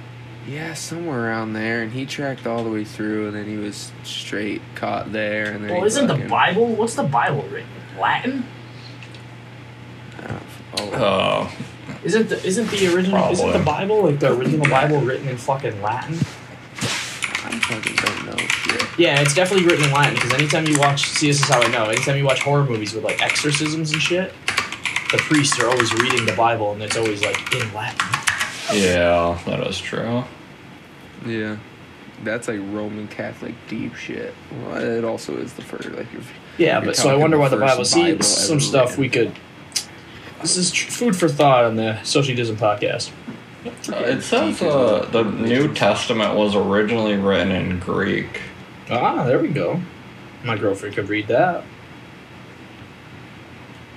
Yeah, 0.48 0.76
somewhere 0.76 1.26
around 1.26 1.54
there, 1.54 1.82
and 1.82 1.92
he 1.92 2.06
tracked 2.06 2.46
all 2.46 2.64
the 2.64 2.70
way 2.70 2.84
through, 2.84 3.28
and 3.28 3.36
then 3.36 3.46
he 3.46 3.58
was 3.58 3.92
straight 4.04 4.62
caught 4.76 5.12
there, 5.12 5.52
and 5.52 5.64
then. 5.64 5.74
well, 5.74 5.84
isn't 5.84 6.06
the 6.06 6.28
Bible? 6.28 6.68
What's 6.68 6.94
the 6.94 7.04
Bible 7.04 7.42
written? 7.50 7.68
Latin? 8.00 8.46
Oh, 10.78 10.92
uh 10.92 11.52
Isn't 12.04 12.30
the 12.30 12.44
isn't 12.46 12.70
the 12.70 12.94
original 12.94 13.32
isn't 13.32 13.52
the 13.54 13.60
Bible 13.60 14.04
like 14.04 14.20
the 14.20 14.32
original 14.34 14.68
Bible 14.70 15.00
written 15.02 15.28
in 15.28 15.38
fucking 15.38 15.82
Latin? 15.82 16.16
I 17.48 17.60
fucking 17.60 17.96
don't 17.96 18.26
know. 18.26 18.38
shit. 18.38 18.84
Yeah, 19.00 19.22
it's 19.22 19.34
definitely 19.34 19.66
written 19.68 19.86
in 19.86 19.92
Latin 19.92 20.16
because 20.16 20.34
anytime 20.34 20.66
you 20.68 20.78
watch, 20.80 21.06
see, 21.08 21.28
this 21.28 21.40
is 21.42 21.48
how 21.48 21.62
I 21.62 21.68
know. 21.68 21.86
Anytime 21.86 22.18
you 22.18 22.26
watch 22.26 22.42
horror 22.42 22.66
movies 22.66 22.94
with 22.94 23.04
like 23.04 23.22
exorcisms 23.22 23.92
and 23.94 24.02
shit, 24.02 24.34
the 25.12 25.18
priests 25.20 25.60
are 25.60 25.68
always 25.70 25.94
reading 25.94 26.26
the 26.26 26.34
Bible 26.34 26.74
and 26.74 26.82
it's 26.82 26.98
always 26.98 27.22
like 27.24 27.38
in 27.54 27.72
Latin. 27.74 28.00
yeah 28.74 29.38
that 29.46 29.66
is 29.68 29.78
true 29.80 30.24
Yeah, 31.26 31.58
that's 32.24 32.48
like 32.48 32.60
Roman 32.60 33.08
Catholic 33.08 33.54
deep 33.68 33.96
shit. 33.96 34.34
Well, 34.64 34.78
it 34.78 35.04
also 35.04 35.38
is 35.38 35.54
the 35.54 35.62
first 35.62 35.90
like. 35.92 36.08
If, 36.14 36.32
Yeah, 36.58 36.80
but 36.82 36.96
so 36.96 37.10
I 37.10 37.16
wonder 37.16 37.38
why 37.38 37.50
the 37.50 37.58
first 37.58 37.72
Bible. 37.74 37.86
See, 37.86 38.12
Bible 38.12 38.24
some 38.24 38.60
stuff 38.60 38.90
written. 38.98 39.02
we 39.02 39.10
could. 39.10 39.32
This 40.42 40.58
is 40.58 40.72
tr- 40.72 40.92
food 40.92 41.16
for 41.16 41.28
thought 41.30 41.66
on 41.66 41.76
the 41.76 42.02
Socialism 42.04 42.56
podcast. 42.58 43.12
Uh, 43.66 43.96
it 43.96 44.22
says 44.22 44.62
uh, 44.62 45.08
the 45.12 45.24
new 45.24 45.74
testament 45.74 46.36
was 46.36 46.56
originally 46.56 47.16
written 47.16 47.52
in 47.52 47.80
greek 47.80 48.40
Ah, 48.92 49.24
there 49.24 49.40
we 49.40 49.48
go. 49.48 49.82
My 50.44 50.56
girlfriend 50.56 50.94
could 50.94 51.10
read 51.10 51.28
that. 51.30 51.64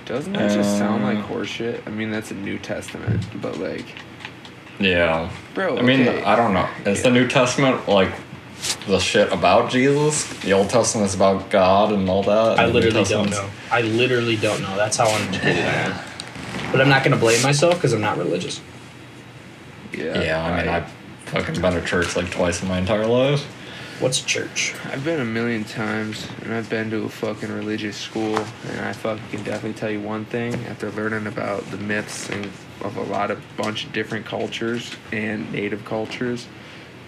Doesn't 0.05 0.33
that 0.33 0.51
just 0.51 0.75
sound 0.79 1.03
like 1.03 1.19
Uh, 1.19 1.27
horseshit? 1.27 1.85
I 1.85 1.91
mean, 1.91 2.09
that's 2.09 2.31
a 2.31 2.33
New 2.33 2.57
Testament, 2.57 3.23
but 3.43 3.59
like, 3.59 3.85
yeah 4.79 5.29
bro. 5.53 5.77
I 5.77 5.83
mean, 5.83 6.07
okay. 6.07 6.23
I 6.23 6.35
don't 6.35 6.53
know. 6.55 6.67
Is 6.87 7.03
the 7.03 7.11
New 7.11 7.27
Testament 7.27 7.87
like 7.87 8.11
the 8.87 8.97
shit 8.97 9.31
about 9.31 9.69
Jesus? 9.69 10.25
The 10.41 10.53
Old 10.53 10.71
Testament 10.71 11.07
is 11.09 11.13
about 11.13 11.51
God 11.51 11.91
and 11.91 12.09
all 12.09 12.23
that. 12.23 12.57
I 12.57 12.63
and 12.65 12.73
the 12.73 12.79
New 12.79 12.85
literally 12.87 13.05
don't 13.09 13.29
know. 13.29 13.49
I 13.71 13.81
literally 13.81 14.35
don't 14.37 14.61
know. 14.61 14.75
That's 14.75 14.97
how 14.97 15.15
uneducated 15.15 15.63
I 15.65 15.73
am. 15.73 16.08
But 16.71 16.81
I'm 16.81 16.89
not 16.89 17.03
going 17.03 17.13
to 17.13 17.19
blame 17.19 17.41
myself 17.41 17.75
because 17.75 17.93
I'm 17.93 18.01
not 18.01 18.17
religious. 18.17 18.61
yeah, 19.93 20.21
Yeah, 20.21 20.43
I 20.43 20.57
mean, 20.61 20.69
I've 20.69 20.91
fucking 21.25 21.61
been 21.61 21.73
to 21.73 21.85
church 21.85 22.15
like 22.15 22.29
twice 22.29 22.61
in 22.61 22.67
my 22.67 22.77
entire 22.77 23.07
life. 23.07 23.43
What's 23.99 24.21
church? 24.21 24.75
I've 24.85 25.03
been 25.03 25.19
a 25.19 25.25
million 25.25 25.65
times, 25.65 26.25
and 26.41 26.53
I've 26.53 26.69
been 26.69 26.89
to 26.91 27.03
a 27.03 27.09
fucking 27.09 27.51
religious 27.51 27.97
school, 27.97 28.37
and 28.37 28.79
I 28.79 28.93
fucking 28.93 29.27
can 29.29 29.43
definitely 29.43 29.73
tell 29.73 29.89
you 29.91 29.99
one 29.99 30.23
thing 30.23 30.53
after 30.67 30.89
learning 30.91 31.27
about 31.27 31.69
the 31.69 31.77
myths 31.77 32.29
and 32.29 32.45
of 32.81 32.95
a 32.95 33.03
lot 33.03 33.29
of 33.29 33.41
bunch 33.57 33.85
of 33.85 33.91
different 33.91 34.25
cultures 34.25 34.95
and 35.11 35.51
native 35.51 35.83
cultures, 35.83 36.47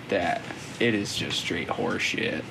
that 0.09 0.41
it 0.81 0.93
is 0.93 1.15
just 1.15 1.39
straight 1.39 1.69
horseshit. 1.69 2.43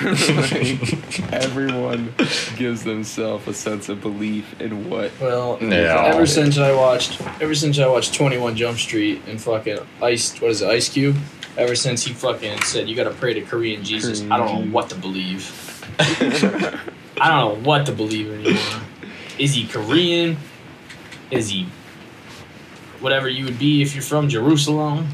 like, 0.04 1.32
everyone 1.32 2.14
gives 2.56 2.84
themselves 2.84 3.46
a 3.48 3.54
sense 3.54 3.88
of 3.88 4.00
belief 4.00 4.60
in 4.60 4.88
what. 4.88 5.10
Well, 5.20 5.58
Yeah. 5.60 6.04
ever 6.06 6.26
since 6.26 6.58
I 6.58 6.72
watched, 6.74 7.20
ever 7.40 7.54
since 7.54 7.78
I 7.78 7.86
watched 7.88 8.14
Twenty 8.14 8.38
One 8.38 8.56
Jump 8.56 8.78
Street 8.78 9.22
and 9.26 9.40
fucking 9.40 9.78
Ice, 10.02 10.40
what 10.40 10.50
is 10.50 10.62
it, 10.62 10.68
Ice 10.68 10.88
Cube? 10.88 11.16
Ever 11.56 11.74
since 11.74 12.04
he 12.04 12.12
fucking 12.12 12.62
said 12.62 12.88
you 12.88 12.94
gotta 12.94 13.10
pray 13.10 13.34
to 13.34 13.40
Korean 13.42 13.82
Jesus, 13.82 14.20
Korean 14.20 14.32
I 14.32 14.36
don't 14.38 14.66
know 14.66 14.72
what 14.72 14.88
to 14.90 14.94
believe. 14.94 15.84
I 17.20 17.30
don't 17.30 17.38
know 17.62 17.68
what 17.68 17.86
to 17.86 17.92
believe 17.92 18.30
anymore. 18.32 18.82
Is 19.38 19.54
he 19.54 19.66
Korean? 19.66 20.36
Is 21.30 21.48
he 21.50 21.66
whatever 23.00 23.28
you 23.28 23.44
would 23.44 23.58
be 23.58 23.82
if 23.82 23.94
you're 23.94 24.02
from 24.02 24.28
Jerusalem? 24.28 25.08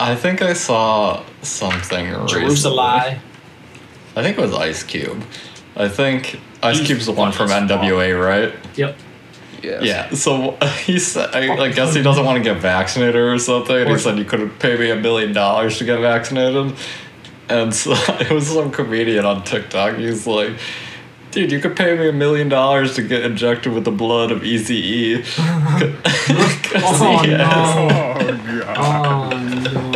I 0.00 0.16
think 0.16 0.40
I 0.40 0.54
saw 0.54 1.22
something 1.42 2.06
recently. 2.06 2.26
Jerusalem. 2.26 3.20
I 4.16 4.22
think 4.22 4.38
it 4.38 4.40
was 4.40 4.54
Ice 4.54 4.82
Cube. 4.82 5.22
I 5.76 5.88
think 5.88 6.40
Ice 6.62 6.78
He's 6.78 6.86
Cube's 6.86 7.06
the 7.06 7.12
one 7.12 7.32
from 7.32 7.48
funny 7.48 7.72
as. 7.72 7.80
NWA, 7.80 8.20
right? 8.20 8.54
Yep. 8.76 8.96
Yes. 9.62 9.82
Yeah. 9.82 10.10
So 10.10 10.56
he 10.84 10.98
said, 10.98 11.34
I, 11.34 11.64
I 11.64 11.70
guess 11.70 11.94
he 11.94 12.02
doesn't 12.02 12.24
want 12.24 12.38
to 12.38 12.42
get 12.42 12.60
vaccinated 12.60 13.16
or 13.16 13.38
something. 13.38 13.76
And 13.76 13.90
he 13.90 13.98
said 13.98 14.18
you 14.18 14.24
could 14.24 14.58
pay 14.58 14.76
me 14.76 14.90
a 14.90 14.96
million 14.96 15.32
dollars 15.32 15.78
to 15.78 15.84
get 15.84 16.00
vaccinated. 16.00 16.74
And 17.50 17.74
so 17.74 17.92
it 18.20 18.30
was 18.30 18.48
some 18.48 18.70
comedian 18.70 19.26
on 19.26 19.44
TikTok. 19.44 19.96
He's 19.96 20.26
like, 20.26 20.52
dude, 21.30 21.52
you 21.52 21.60
could 21.60 21.76
pay 21.76 21.96
me 21.96 22.08
a 22.08 22.12
million 22.12 22.48
dollars 22.48 22.94
to 22.94 23.02
get 23.02 23.22
injected 23.22 23.74
with 23.74 23.84
the 23.84 23.90
blood 23.90 24.30
of 24.30 24.44
Easy 24.44 24.76
E. 24.76 25.24
Oh, 26.72 27.22
no. 27.26 27.44
Oh 28.20 28.60
god. 28.60 28.76
Oh 28.78 29.28
no, 29.30 29.40
he 29.40 29.66
went 29.66 29.74
there. 29.74 29.89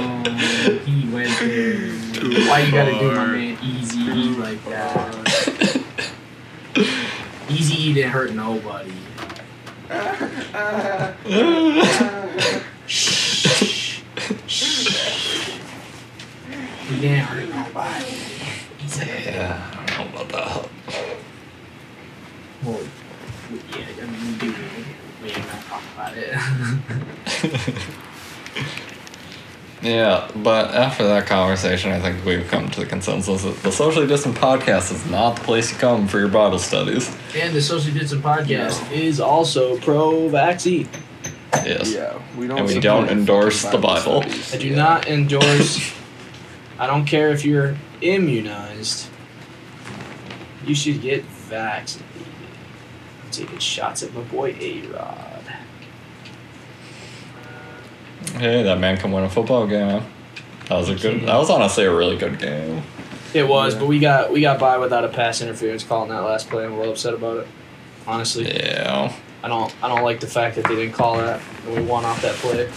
Why 2.48 2.60
you 2.60 2.72
gotta 2.72 2.92
do 2.98 3.10
my 3.12 3.26
man 3.26 3.58
Easy 3.62 3.98
E 4.00 4.28
like 4.36 4.64
that? 4.66 5.82
Easy 7.48 7.74
E 7.74 7.92
didn't 7.94 8.10
hurt 8.10 8.32
nobody. 8.32 8.92
Shh. 12.86 14.00
Shh. 14.46 15.60
He 16.88 17.00
didn't 17.00 17.18
hurt 17.20 17.48
nobody. 17.48 18.04
He 18.78 18.88
said, 18.88 19.08
Yeah, 19.34 19.70
I 19.72 19.86
don't 19.96 20.14
know 20.14 20.20
about 20.22 20.28
that. 20.30 20.68
well, 22.62 22.80
yeah, 23.70 23.86
I 24.02 24.06
mean, 24.06 24.32
we 24.32 24.38
do. 24.38 24.54
We 25.22 25.28
ain't 25.30 25.46
gonna 25.46 25.62
talk 25.68 25.82
about 25.94 26.12
it. 26.16 26.34
that. 29.84 29.88
Yeah, 29.90 30.30
but 30.42 30.74
after 30.74 31.04
that 31.06 31.26
conversation, 31.26 31.92
I 31.92 32.00
think 32.00 32.24
we've 32.24 32.46
come 32.48 32.68
to 32.70 32.80
the 32.80 32.86
consensus 32.86 33.42
that 33.44 33.56
the 33.62 33.70
socially 33.70 34.06
distant 34.06 34.36
podcast 34.36 34.92
is 34.92 35.04
not 35.10 35.36
the 35.36 35.42
place 35.42 35.70
to 35.70 35.76
come 35.76 36.08
for 36.08 36.18
your 36.18 36.28
Bible 36.28 36.58
studies. 36.58 37.14
And 37.36 37.54
the 37.54 37.62
Socially 37.62 37.98
Distant 37.98 38.22
Podcast 38.22 38.90
is 38.90 39.20
also 39.20 39.78
pro 39.78 40.28
vaccine. 40.28 40.88
Yes. 41.64 41.92
Yeah, 41.92 42.18
we 42.36 42.46
don't. 42.48 42.58
And 42.58 42.66
we 42.66 42.80
don't 42.80 43.02
fucking 43.04 43.18
endorse 43.18 43.62
the 43.62 43.78
Bible. 43.78 44.22
studies. 44.22 44.54
I 44.54 44.58
do 44.58 44.68
Yeah. 44.68 44.76
not 44.76 45.06
endorse. 45.08 45.92
I 46.78 46.86
don't 46.88 47.04
care 47.04 47.30
if 47.30 47.44
you're 47.44 47.76
immunized. 48.00 49.06
You 50.66 50.74
should 50.74 51.00
get 51.02 51.22
vaccinated. 51.24 52.10
I'm 53.24 53.30
taking 53.30 53.58
shots 53.58 54.02
at 54.02 54.12
my 54.14 54.22
boy 54.22 54.56
A 54.60 54.82
Rod. 54.88 55.23
Hey, 58.32 58.62
that 58.62 58.78
man 58.78 58.96
can 58.96 59.12
win 59.12 59.24
a 59.24 59.30
football 59.30 59.66
game. 59.66 59.86
Man. 59.86 60.02
That 60.68 60.76
was 60.76 60.88
a 60.88 60.94
good. 60.94 61.22
That 61.22 61.36
was 61.36 61.50
honestly 61.50 61.84
a 61.84 61.94
really 61.94 62.16
good 62.16 62.38
game. 62.38 62.82
It 63.34 63.46
was, 63.46 63.74
Yeah. 63.74 63.80
but 63.80 63.86
we 63.88 63.98
got 63.98 64.32
we 64.32 64.40
got 64.40 64.58
by 64.58 64.78
without 64.78 65.04
a 65.04 65.08
pass 65.08 65.40
interference 65.40 65.84
call 65.84 66.04
in 66.04 66.08
that 66.10 66.20
last 66.22 66.48
play. 66.48 66.64
I'm 66.64 66.72
a 66.72 66.76
little 66.78 66.92
upset 66.92 67.14
about 67.14 67.38
it. 67.38 67.46
Honestly, 68.06 68.46
Yeah. 68.46 69.12
I 69.42 69.48
don't 69.48 69.74
I 69.82 69.88
don't 69.88 70.02
like 70.02 70.20
the 70.20 70.26
fact 70.26 70.56
that 70.56 70.64
they 70.66 70.74
didn't 70.74 70.94
call 70.94 71.16
that 71.18 71.40
and 71.66 71.74
we 71.76 71.82
won 71.82 72.04
off 72.04 72.22
that 72.22 72.34
play. 72.36 72.68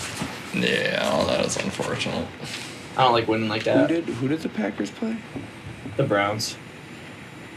Yeah, 0.54 1.02
well, 1.16 1.28
that 1.28 1.46
is 1.46 1.58
unfortunate. 1.58 2.28
I 2.98 3.04
don't 3.04 3.14
like 3.14 3.28
winning 3.28 3.48
like 3.50 3.64
that. 3.66 3.90
Who 3.90 3.96
that. 3.96 4.06
did 4.06 4.16
who 4.16 4.28
did 4.28 4.40
the 4.42 4.50
Packers 4.50 4.90
play? 4.92 5.16
The 5.96 6.04
Browns. 6.04 6.58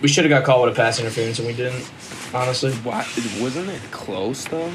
We 0.02 0.09
should 0.09 0.25
have 0.25 0.30
got 0.30 0.44
called 0.44 0.66
with 0.66 0.75
a 0.75 0.76
pass 0.76 0.99
interference 1.00 1.38
and 1.38 1.49
we 1.49 1.54
didn't. 1.54 1.90
Honestly, 2.32 2.73
Why 2.73 3.04
wasn't 3.40 3.68
it 3.68 3.82
close 3.90 4.44
though? 4.44 4.70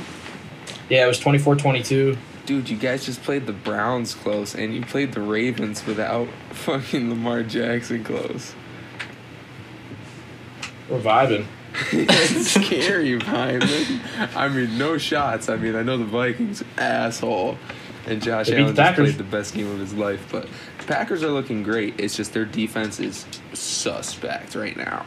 yeah, 0.89 1.05
it 1.05 1.07
was 1.07 1.19
24-22. 1.19 2.17
Dude, 2.45 2.69
you 2.69 2.77
guys 2.77 3.05
just 3.05 3.23
played 3.23 3.47
the 3.47 3.53
Browns 3.53 4.13
close, 4.13 4.53
and 4.53 4.73
you 4.75 4.83
played 4.83 5.13
the 5.13 5.21
Ravens 5.21 5.85
without 5.85 6.27
fucking 6.51 7.09
Lamar 7.09 7.43
Jackson 7.43 8.03
close. 8.03 8.53
We're 10.89 10.99
vibing. 10.99 11.45
it's 11.91 12.51
scary, 12.51 13.19
Hyman. 13.19 14.01
I 14.35 14.47
mean, 14.47 14.77
no 14.77 14.97
shots. 14.97 15.49
I 15.49 15.57
mean, 15.57 15.75
I 15.75 15.81
know 15.81 15.97
the 15.97 16.05
Vikings 16.05 16.63
asshole, 16.77 17.57
and 18.05 18.21
Josh 18.21 18.49
Allen 18.49 18.67
just 18.67 18.77
Packers. 18.77 19.15
played 19.15 19.17
the 19.17 19.29
best 19.29 19.53
game 19.53 19.69
of 19.69 19.79
his 19.79 19.93
life. 19.93 20.25
But 20.31 20.47
Packers 20.87 21.23
are 21.23 21.31
looking 21.31 21.63
great. 21.63 21.99
It's 21.99 22.15
just 22.15 22.33
their 22.33 22.45
defense 22.45 22.99
is 22.99 23.25
suspect 23.53 24.55
right 24.55 24.77
now. 24.77 25.05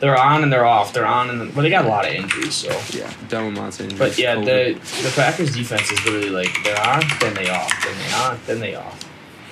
They're 0.00 0.16
on 0.18 0.42
and 0.44 0.52
they're 0.52 0.64
off. 0.64 0.92
They're 0.92 1.06
on 1.06 1.28
and 1.30 1.54
but 1.54 1.62
they 1.62 1.70
got 1.70 1.84
a 1.84 1.88
lot 1.88 2.06
of 2.06 2.12
injuries. 2.14 2.54
So, 2.54 2.68
Yeah, 2.96 3.12
Delvin 3.28 3.54
Monson. 3.54 3.96
but 3.98 4.16
yeah, 4.18 4.36
the 4.36 4.78
the 5.02 5.12
Packers 5.16 5.54
defense 5.54 5.90
is 5.90 6.04
literally 6.04 6.30
like 6.30 6.56
they're 6.64 6.80
on, 6.86 7.02
then 7.20 7.34
they 7.34 7.48
off, 7.50 7.72
then 7.84 7.96
they 7.98 8.12
on, 8.14 8.38
then 8.46 8.60
they 8.60 8.74
off. 8.76 9.04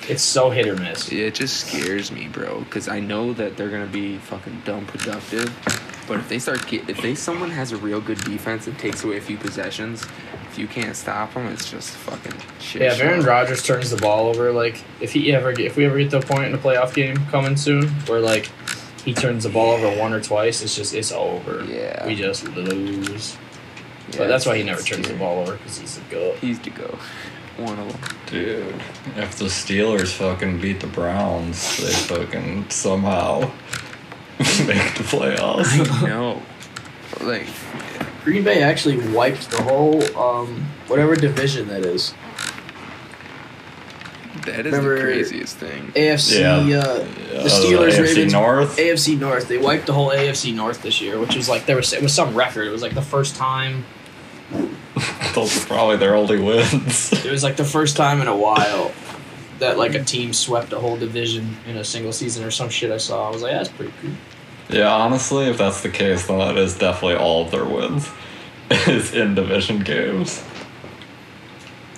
It's 0.09 0.23
so 0.23 0.49
hit 0.49 0.67
or 0.67 0.77
miss. 0.77 1.11
It 1.11 1.35
just 1.35 1.67
scares 1.67 2.13
me, 2.13 2.29
bro, 2.29 2.61
because 2.61 2.87
I 2.87 3.01
know 3.01 3.33
that 3.33 3.57
they're 3.57 3.69
gonna 3.69 3.87
be 3.87 4.17
fucking 4.19 4.61
dumb 4.63 4.85
productive. 4.85 5.53
But 6.07 6.19
if 6.19 6.29
they 6.29 6.39
start 6.39 6.65
get, 6.67 6.89
if 6.89 7.01
they 7.01 7.13
someone 7.15 7.49
has 7.49 7.73
a 7.73 7.77
real 7.77 7.99
good 7.99 8.19
defense 8.19 8.67
and 8.67 8.79
takes 8.79 9.03
away 9.03 9.17
a 9.17 9.21
few 9.21 9.35
possessions, 9.35 10.05
if 10.49 10.57
you 10.57 10.65
can't 10.65 10.95
stop 10.95 11.33
them, 11.33 11.47
it's 11.47 11.69
just 11.69 11.89
fucking 11.89 12.31
shit. 12.61 12.83
Yeah, 12.83 12.93
if 12.93 13.01
Aaron. 13.01 13.25
Rodgers 13.25 13.61
turns 13.61 13.89
the 13.91 13.97
ball 13.97 14.27
over, 14.29 14.53
like 14.53 14.81
if 15.01 15.11
he 15.11 15.33
ever 15.33 15.51
get, 15.51 15.65
if 15.65 15.75
we 15.75 15.83
ever 15.85 15.97
get 15.97 16.11
to 16.11 16.19
a 16.19 16.21
point 16.21 16.45
in 16.45 16.51
the 16.53 16.57
playoff 16.57 16.93
game 16.93 17.17
coming 17.25 17.57
soon 17.57 17.89
where 18.07 18.21
like 18.21 18.49
he 19.07 19.13
turns 19.13 19.45
the 19.45 19.49
ball 19.49 19.71
over 19.71 19.97
one 19.97 20.11
or 20.11 20.19
twice, 20.19 20.61
it's 20.61 20.75
just 20.75 20.93
it's 20.93 21.13
over. 21.13 21.63
Yeah. 21.63 22.05
we 22.05 22.13
just 22.13 22.45
lose. 22.49 23.37
Yeah, 24.11 24.17
but 24.17 24.27
that's 24.27 24.45
why 24.45 24.57
he 24.57 24.63
never 24.63 24.81
turns 24.81 25.07
the 25.07 25.13
ball 25.13 25.39
over 25.39 25.53
because 25.53 25.77
he's 25.77 25.97
a 25.97 26.01
goat. 26.11 26.35
He's 26.39 26.59
to 26.59 26.69
go. 26.69 26.99
One 27.55 27.79
of 27.79 27.87
them. 27.89 28.17
Dude, 28.25 28.75
if 29.15 29.37
the 29.37 29.45
Steelers 29.45 30.11
fucking 30.11 30.59
beat 30.59 30.81
the 30.81 30.87
Browns, 30.87 31.77
they 31.77 31.93
fucking 31.93 32.69
somehow 32.69 33.39
make 34.39 34.93
the 34.95 35.05
playoffs. 35.07 36.05
no, 36.05 36.41
like 37.25 37.47
Green 38.25 38.43
Bay 38.43 38.61
actually 38.61 38.97
wiped 39.13 39.49
the 39.51 39.61
whole 39.63 40.03
um 40.17 40.65
whatever 40.87 41.15
division 41.15 41.69
that 41.69 41.85
is. 41.85 42.13
That 44.47 44.65
is 44.65 44.71
Remember- 44.73 44.95
the 44.97 45.01
craziest 45.03 45.57
thing. 45.57 45.91
AFC, 45.95 46.39
Yeah. 46.39 46.79
uh, 46.79 46.97
the 47.43 47.49
Steelers, 47.49 47.91
AFC 47.93 48.01
Ravens, 48.15 48.33
North. 48.33 48.77
AFC 48.77 49.15
North. 49.19 49.47
They 49.47 49.57
wiped 49.57 49.85
the 49.85 49.93
whole 49.93 50.09
AFC 50.11 50.53
North 50.53 50.81
this 50.81 50.99
year, 50.99 51.19
which 51.19 51.35
was 51.35 51.47
like 51.47 51.65
there 51.65 51.75
was 51.75 51.93
it 51.93 52.01
was 52.01 52.13
some 52.13 52.35
record. 52.35 52.67
It 52.67 52.71
was 52.71 52.81
like 52.81 52.95
the 52.95 53.01
first 53.01 53.35
time. 53.35 53.85
Those 55.35 55.63
are 55.63 55.67
probably 55.67 55.97
their 55.97 56.15
only 56.15 56.39
wins. 56.41 57.11
It 57.25 57.31
was 57.31 57.43
like 57.43 57.57
the 57.57 57.65
first 57.65 57.95
time 57.97 58.21
in 58.21 58.27
a 58.27 58.35
while 58.35 58.91
that 59.59 59.77
like 59.77 59.93
a 59.95 60.03
team 60.03 60.33
swept 60.33 60.71
a 60.73 60.79
whole 60.79 60.97
division 60.97 61.57
in 61.67 61.77
a 61.77 61.83
single 61.83 62.13
season 62.13 62.43
or 62.43 62.51
some 62.51 62.69
shit. 62.69 62.91
I 62.91 62.97
saw. 62.97 63.27
I 63.27 63.31
was 63.31 63.41
like, 63.41 63.51
that's 63.53 63.69
pretty 63.69 63.93
cool. 64.01 64.11
yeah, 64.69 64.91
honestly, 64.91 65.45
if 65.45 65.57
that's 65.57 65.81
the 65.81 65.89
case, 65.89 66.27
then 66.27 66.39
that 66.39 66.57
is 66.57 66.77
definitely 66.77 67.17
all 67.17 67.45
of 67.45 67.51
their 67.51 67.65
wins. 67.65 68.09
Is 68.87 69.13
in 69.13 69.33
division 69.33 69.79
games. 69.79 70.43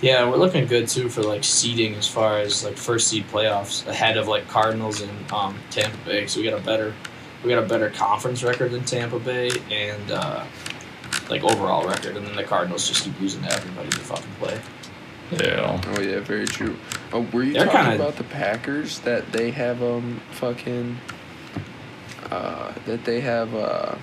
Yeah, 0.01 0.29
we're 0.29 0.38
looking 0.38 0.65
good 0.65 0.88
too 0.88 1.10
for 1.10 1.22
like 1.24 1.44
seeding 1.44 1.96
as 1.96 2.08
far 2.08 2.39
as 2.39 2.63
like 2.63 2.77
first 2.77 3.08
seed 3.10 3.27
playoffs 3.27 3.86
ahead 3.88 4.15
of 4.18 4.27
like 4.27 4.48
Cardinals 4.48 5.01
and 5.01 5.32
um, 5.32 5.58
Tampa 5.72 5.98
Bay. 6.06 6.25
So 6.27 6.39
we 6.39 6.50
got 6.50 6.60
a 6.60 6.63
better 6.63 6.94
we 7.44 7.50
got 7.50 7.63
a 7.63 7.68
better 7.68 7.89
conference 7.89 8.41
record 8.44 8.72
than 8.72 8.84
Tampa 8.86 9.20
Bay 9.20 9.50
and 9.70 10.12
uh, 10.12 10.46
like 11.29 11.44
overall 11.44 11.86
record, 11.88 12.15
and 12.15 12.25
then 12.25 12.36
the 12.36 12.44
Cardinals 12.44 12.88
just 12.88 13.03
keep 13.03 13.20
losing 13.20 13.41
to 13.44 13.51
everybody 13.51 13.89
they 13.89 13.98
fucking 13.98 14.32
play. 14.39 14.60
Yeah. 15.32 15.82
Oh 15.88 16.01
yeah, 16.01 16.20
very 16.22 16.48
true. 16.48 16.77
Oh, 17.12 17.22
were 17.34 17.44
you 17.44 17.53
They're 17.53 17.65
talking 17.65 17.82
kinda- 17.82 17.96
about 18.03 18.15
the 18.15 18.24
Packers 18.24 19.00
that 19.00 19.32
they 19.34 19.51
have 19.51 19.84
um 19.84 20.22
fucking 20.32 20.98
uh 22.32 22.74
that 22.86 23.03
they 23.06 23.20
have 23.22 23.53
uh 23.53 23.96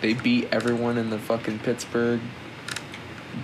they 0.00 0.14
beat 0.14 0.48
everyone 0.50 0.98
in 0.98 1.10
the 1.10 1.18
fucking 1.18 1.60
Pittsburgh 1.60 2.20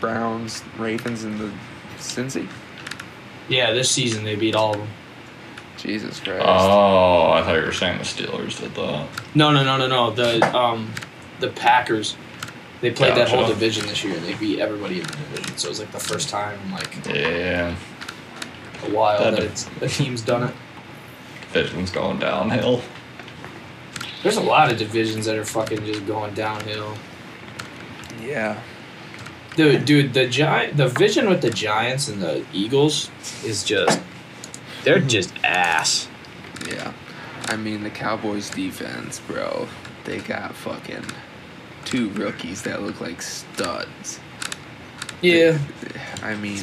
Browns, 0.00 0.62
Ravens, 0.78 1.22
and 1.24 1.38
the 1.38 1.52
Cincy. 1.98 2.48
Yeah, 3.48 3.72
this 3.72 3.90
season 3.90 4.24
they 4.24 4.34
beat 4.36 4.54
all 4.54 4.72
of 4.72 4.78
them. 4.78 4.88
Jesus 5.78 6.18
Christ. 6.20 6.42
Oh, 6.44 7.30
I 7.32 7.42
thought 7.42 7.56
you 7.56 7.62
were 7.66 7.72
saying 7.72 7.98
the 7.98 8.04
Steelers 8.04 8.58
did 8.60 8.74
that. 8.74 9.08
No, 9.34 9.52
no, 9.52 9.62
no, 9.62 9.76
no, 9.76 9.86
no. 9.86 10.10
The 10.10 10.56
um, 10.56 10.90
the 11.40 11.48
Packers. 11.48 12.16
They 12.80 12.90
played 12.90 13.14
that 13.16 13.28
whole 13.28 13.46
division 13.46 13.86
this 13.86 14.02
year. 14.04 14.16
And 14.16 14.24
they 14.24 14.34
beat 14.34 14.58
everybody 14.58 15.00
in 15.00 15.06
the 15.06 15.12
division. 15.12 15.56
So 15.56 15.68
it 15.68 15.70
was 15.70 15.80
like 15.80 15.92
the 15.92 15.98
first 16.00 16.28
time 16.28 16.58
in 16.64 16.72
like 16.72 17.06
Yeah, 17.06 17.74
a 18.84 18.90
while 18.90 19.18
That 19.22 19.30
that, 19.32 19.40
did- 19.40 19.50
it's 19.50 19.70
a 19.80 19.88
team's 19.88 20.20
done 20.22 20.44
it. 20.48 20.54
division's 21.52 21.90
going 21.90 22.18
downhill. 22.18 22.82
There's 24.22 24.36
a 24.36 24.42
lot 24.42 24.70
of 24.72 24.78
divisions 24.78 25.24
that 25.26 25.36
are 25.36 25.44
fucking 25.44 25.84
just 25.86 26.06
going 26.06 26.34
downhill. 26.34 26.94
Yeah. 28.22 28.60
Dude, 29.56 29.84
dude, 29.86 30.14
the 30.14 30.26
giant, 30.26 30.76
the 30.76 30.88
vision 30.88 31.28
with 31.28 31.40
the 31.40 31.50
Giants 31.50 32.08
and 32.08 32.20
the 32.20 32.44
Eagles 32.52 33.10
is 33.42 33.64
just, 33.64 34.00
they're 34.84 34.98
mm-hmm. 34.98 35.08
just 35.08 35.34
ass. 35.44 36.08
Yeah. 36.68 36.92
I 37.46 37.56
mean, 37.56 37.82
the 37.82 37.90
Cowboys 37.90 38.50
defense, 38.50 39.20
bro. 39.20 39.66
They 40.04 40.18
got 40.18 40.54
fucking 40.54 41.04
two 41.84 42.10
rookies 42.10 42.62
that 42.62 42.82
look 42.82 43.00
like 43.00 43.22
studs. 43.22 44.20
Yeah, 45.22 45.58
I 46.22 46.34
mean, 46.34 46.62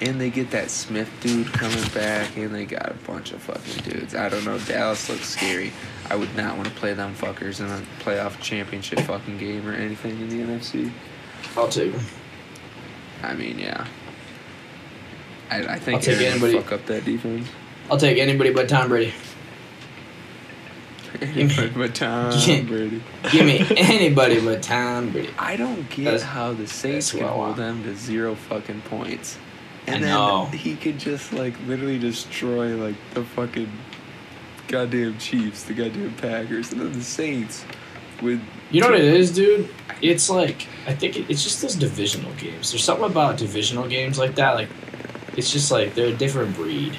and 0.00 0.20
they 0.20 0.30
get 0.30 0.50
that 0.50 0.70
Smith 0.70 1.10
dude 1.20 1.52
coming 1.52 1.86
back, 1.90 2.36
and 2.36 2.54
they 2.54 2.64
got 2.64 2.90
a 2.90 2.94
bunch 3.06 3.32
of 3.32 3.40
fucking 3.42 3.84
dudes. 3.84 4.14
I 4.14 4.28
don't 4.28 4.44
know. 4.44 4.58
Dallas 4.58 5.08
looks 5.08 5.28
scary. 5.28 5.72
I 6.10 6.16
would 6.16 6.34
not 6.34 6.56
want 6.56 6.68
to 6.68 6.74
play 6.74 6.94
them 6.94 7.14
fuckers 7.14 7.60
in 7.60 7.66
a 7.66 7.86
playoff 8.02 8.40
championship 8.40 9.00
fucking 9.00 9.38
game 9.38 9.68
or 9.68 9.72
anything 9.72 10.20
in 10.20 10.28
the 10.28 10.40
NFC. 10.40 10.90
I'll 11.56 11.68
take. 11.68 11.92
I 13.22 13.34
mean, 13.34 13.58
yeah. 13.58 13.86
I, 15.50 15.62
I 15.74 15.78
think 15.78 15.96
I'll 15.96 16.02
take 16.02 16.20
anybody- 16.26 16.54
fuck 16.60 16.72
up 16.72 16.86
that 16.86 17.04
defense. 17.04 17.48
I'll 17.90 17.96
take 17.98 18.18
anybody 18.18 18.50
but 18.52 18.68
Tom 18.68 18.88
Brady. 18.88 19.14
Anybody 21.22 21.70
but 21.70 21.94
Tom 21.94 22.32
Yeah. 22.46 22.60
Brady. 22.62 23.02
Give 23.32 23.46
me 23.46 23.64
anybody 23.76 24.40
but 24.40 24.62
Tom 24.62 25.10
Brady. 25.10 25.30
I 25.38 25.56
don't 25.56 25.88
get 25.88 26.04
That's- 26.04 26.22
how 26.22 26.52
the 26.52 26.66
Saints 26.66 27.12
can 27.12 27.22
hold 27.26 27.56
them 27.56 27.82
to 27.84 27.96
zero 27.96 28.34
fucking 28.34 28.82
points. 28.82 29.38
And 29.86 30.04
then 30.04 30.46
he 30.52 30.76
could 30.76 30.98
just 30.98 31.32
like 31.32 31.54
literally 31.66 31.98
destroy 31.98 32.76
like 32.76 32.96
the 33.14 33.24
fucking 33.24 33.72
goddamn 34.68 35.16
Chiefs, 35.18 35.62
the 35.64 35.72
goddamn 35.72 36.12
Packers, 36.16 36.72
and 36.72 36.82
then 36.82 36.92
the 36.92 37.02
Saints 37.02 37.64
with 38.22 38.40
You 38.70 38.80
know 38.80 38.88
what 38.90 38.98
it 38.98 39.04
is, 39.04 39.32
dude? 39.34 39.68
It's 40.02 40.28
like 40.30 40.66
I 40.86 40.94
think 40.94 41.16
it, 41.16 41.30
it's 41.30 41.42
just 41.42 41.62
those 41.62 41.74
divisional 41.74 42.32
games. 42.34 42.70
There's 42.70 42.84
something 42.84 43.06
about 43.06 43.36
divisional 43.38 43.88
games 43.88 44.18
like 44.18 44.34
that. 44.36 44.52
Like 44.54 44.68
it's 45.36 45.50
just 45.52 45.70
like 45.70 45.94
they're 45.94 46.08
a 46.08 46.12
different 46.16 46.54
breed. 46.56 46.96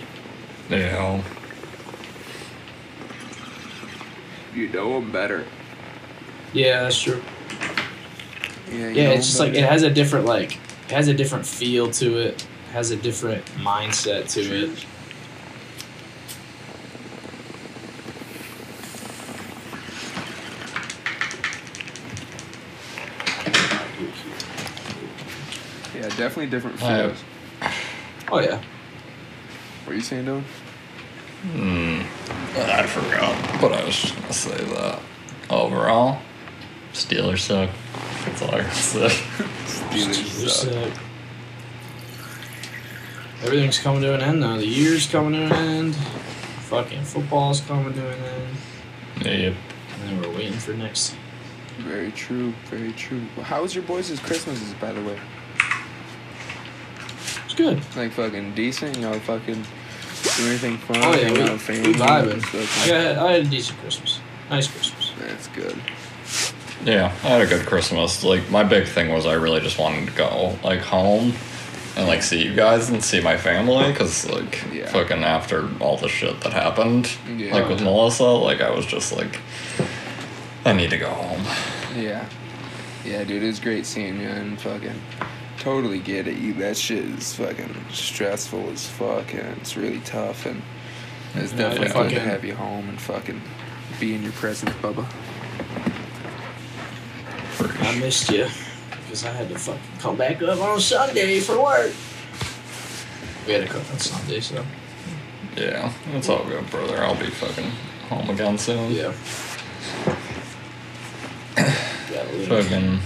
Yeah, 0.70 1.22
you 4.54 4.68
know 4.70 4.94
them 5.00 5.12
better. 5.12 5.46
Yeah, 6.54 6.84
that's 6.84 7.02
true. 7.02 7.22
Yeah, 8.72 8.90
Yeah, 8.90 9.10
it's 9.10 9.28
just 9.28 9.40
'em 9.40 9.48
like 9.48 9.56
it 9.58 9.64
has 9.64 9.84
a 9.84 9.90
different 9.90 10.26
like 10.26 10.54
it 10.88 10.92
has 10.92 11.08
a 11.08 11.14
different 11.14 11.46
feel 11.46 11.90
to 11.92 12.18
it. 12.18 12.46
Has 12.72 12.92
a 12.92 12.96
different 12.96 13.44
mindset 13.58 14.30
to 14.34 14.42
it. 14.42 14.86
yeah, 25.96 26.09
definitely 26.20 26.48
different 26.48 26.84
I 26.84 27.08
feels. 27.08 27.24
Oh 28.32 28.40
yeah. 28.40 28.62
What 29.86 29.94
are 29.94 29.96
you 29.96 30.02
saying, 30.02 30.26
Dylan? 30.26 30.44
Hmm. 31.52 32.02
I 32.60 32.86
forgot, 32.86 33.62
but 33.62 33.72
I 33.72 33.84
was 33.86 34.12
gonna 34.12 34.34
say 34.34 34.64
that. 34.66 35.00
Overall, 35.50 36.20
Steelers 36.94 37.40
suck. 37.40 37.70
That's 38.26 38.42
all 38.42 38.54
I 38.54 38.62
gotta 38.62 38.76
say. 38.76 39.08
Steelers 39.66 40.14
Steelers 40.14 40.50
suck. 40.50 40.74
suck. 40.74 41.04
Everything's 43.42 43.80
coming 43.80 44.02
to 44.02 44.14
an 44.14 44.22
end 44.22 44.42
now. 44.42 44.58
The 44.58 44.68
year's 44.68 45.08
coming 45.08 45.32
to 45.32 45.46
an 45.46 45.52
end. 45.54 45.96
Fucking 45.96 47.04
football's 47.06 47.62
coming 47.62 47.94
to 47.94 48.10
an 48.10 48.24
end. 48.24 48.58
Yeah, 49.22 49.32
yep. 49.32 49.54
And 49.94 50.10
then 50.10 50.22
we're 50.22 50.38
waiting 50.38 50.54
for 50.54 50.74
next. 50.74 51.16
Very 51.80 52.12
true, 52.12 52.54
very 52.66 52.92
true. 52.92 53.22
How 53.42 53.62
was 53.62 53.74
your 53.74 53.86
boys' 53.86 54.20
Christmases, 54.20 54.74
by 54.74 54.92
the 54.92 55.02
way? 55.02 55.18
It's 57.60 57.94
good. 57.96 57.98
Like 58.02 58.12
fucking 58.12 58.56
decent, 58.56 58.96
you 58.96 59.02
know, 59.04 59.14
fucking 59.20 59.64
do 60.38 60.48
anything 60.48 60.78
fun? 60.78 60.98
Oh 60.98 61.12
yeah, 61.14 61.18
hang 61.26 61.34
we, 61.34 61.42
out 61.42 61.52
we 61.52 61.58
family, 61.58 61.94
vibing. 61.94 62.42
fucking- 62.42 62.94
I 62.94 63.14
got 63.16 63.18
I 63.28 63.32
had 63.34 63.46
a 63.46 63.50
decent 63.50 63.80
Christmas. 63.80 64.20
Nice 64.50 64.68
Christmas. 64.68 65.12
That's 65.20 65.48
good. 65.48 65.78
Yeah, 66.86 67.08
I 67.24 67.28
had 67.28 67.42
a 67.42 67.46
good 67.48 67.66
Christmas. 67.66 68.24
Like 68.24 68.50
my 68.50 68.64
big 68.64 68.88
thing 68.88 69.12
was 69.14 69.26
I 69.26 69.34
really 69.34 69.60
just 69.60 69.78
wanted 69.78 70.08
to 70.08 70.16
go 70.16 70.58
like 70.64 70.80
home 70.80 71.34
and 71.98 72.08
like 72.08 72.24
see 72.24 72.44
you 72.44 72.56
guys 72.56 72.90
and 72.90 73.04
see 73.04 73.20
my 73.22 73.36
family 73.38 73.92
because 73.92 74.30
like 74.30 74.64
Yeah. 74.74 74.90
fucking 74.90 75.24
after 75.24 75.70
all 75.80 75.98
the 75.98 76.08
shit 76.08 76.40
that 76.42 76.54
happened 76.54 77.12
Yeah. 77.36 77.54
like 77.56 77.68
with 77.68 77.82
Melissa, 77.82 78.24
like 78.24 78.62
I 78.62 78.72
was 78.72 78.86
just 78.86 79.12
like 79.12 79.40
I 80.66 80.74
need 80.74 80.90
to 80.92 80.98
go 80.98 81.10
home. 81.10 81.42
Yeah. 81.96 82.26
Yeah, 83.06 83.24
dude, 83.24 83.44
it 83.44 83.48
was 83.48 83.60
great 83.60 83.86
seeing 83.86 84.20
you 84.20 84.28
and 84.28 84.60
fucking 84.60 85.02
totally 85.60 86.00
get 86.00 86.28
it. 86.28 86.38
You 86.38 86.54
that 86.56 86.78
shit 86.78 87.04
is 87.06 87.34
fucking 87.36 87.76
stressful 87.92 88.70
as 88.70 88.88
fuck 88.88 89.34
and 89.34 89.58
it's 89.58 89.76
really 89.78 90.00
tough 90.02 90.46
and 90.46 90.62
it's 91.36 91.52
Yeah, 91.52 91.58
definitely 91.70 91.88
yeah, 91.88 92.04
good 92.04 92.10
to 92.16 92.20
have 92.22 92.44
you 92.46 92.56
home 92.56 92.90
and 92.90 93.00
fucking 93.00 93.42
be 94.00 94.14
in 94.16 94.24
your 94.24 94.32
presence, 94.34 94.72
Bubba. 94.78 95.06
I 97.82 98.00
missed 98.00 98.30
you 98.32 98.48
because 98.90 99.26
I 99.26 99.32
had 99.32 99.50
to 99.50 99.60
fucking 99.60 99.82
come 100.00 100.16
back 100.16 100.42
up 100.42 100.60
on 100.62 100.80
Sunday 100.80 101.40
for 101.40 101.62
work. 101.62 101.92
We 103.46 103.54
had 103.54 103.64
to 103.64 103.68
cook 103.68 103.84
on 103.92 104.00
Sunday, 104.00 104.40
so 104.40 104.64
Yeah, 105.58 105.92
it's 106.14 106.30
all 106.30 106.46
good, 106.46 106.70
brother. 106.70 107.04
I'll 107.04 107.16
be 107.20 107.30
fucking 107.30 107.70
home 108.10 108.30
again 108.30 108.58
soon. 108.58 108.92
yeah. 108.94 109.14
Gotta 111.56 112.32
leave. 112.34 112.48
Fucking. 112.48 113.00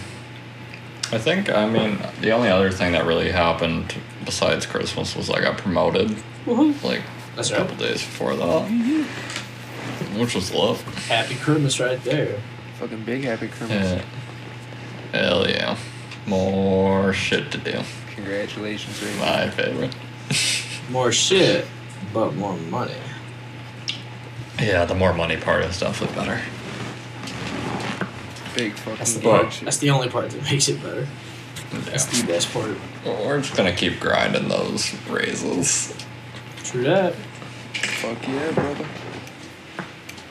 I 1.12 1.18
think 1.20 1.50
I 1.50 1.68
mean 1.70 2.00
the 2.22 2.32
only 2.32 2.50
other 2.50 2.72
thing 2.72 2.94
that 2.94 3.06
really 3.06 3.32
happened 3.32 3.96
besides 4.26 4.66
Christmas 4.66 5.16
was 5.16 5.30
I 5.30 5.42
got 5.42 5.58
promoted 5.58 6.10
Woohoo. 6.46 6.82
like 6.84 7.02
That's 7.36 7.52
a 7.52 7.56
couple 7.58 7.76
days 7.76 8.02
before 8.02 8.36
that, 8.36 8.70
which 10.18 10.34
was 10.34 10.54
love. 10.54 10.82
Happy 11.08 11.36
Christmas 11.36 11.80
right 11.80 12.02
there. 12.04 12.40
Fucking 12.80 13.04
big 13.04 13.24
happy 13.24 13.48
Christmas. 13.48 14.02
Yeah. 15.14 15.20
Hell 15.20 15.48
yeah. 15.50 15.78
More 16.26 17.14
shit 17.14 17.52
to 17.52 17.58
do. 17.58 17.82
Congratulations, 18.16 19.02
Ray. 19.04 19.20
My 19.20 19.50
favorite. 19.50 19.96
More 20.90 21.12
shit, 21.12 21.66
but 22.14 22.34
more 22.36 22.56
money. 22.58 22.94
Yeah, 24.60 24.86
the 24.86 24.96
more 24.96 25.14
money 25.14 25.38
part 25.38 25.64
is 25.66 25.80
definitely 25.80 26.16
better. 26.16 26.42
Big 28.56 28.74
fucking 28.74 28.98
That's 28.98 29.14
the 29.14 29.20
But- 29.22 29.42
part. 29.44 29.62
That's 29.64 29.78
the 29.78 29.90
only 29.90 30.10
part 30.10 30.30
that 30.30 30.44
makes 30.44 30.68
it 30.70 30.82
better. 30.84 31.08
That's 31.86 32.06
the 32.06 32.26
best 32.28 32.54
part. 32.54 32.76
We're 33.06 33.40
just 33.42 33.56
gonna 33.56 33.74
keep 33.76 34.00
grinding 34.00 34.48
those 34.48 34.94
raises. 35.10 35.94
True 36.64 36.84
that. 36.84 37.16
Fuck 37.74 38.28
yeah, 38.28 38.52
brother. 38.52 38.86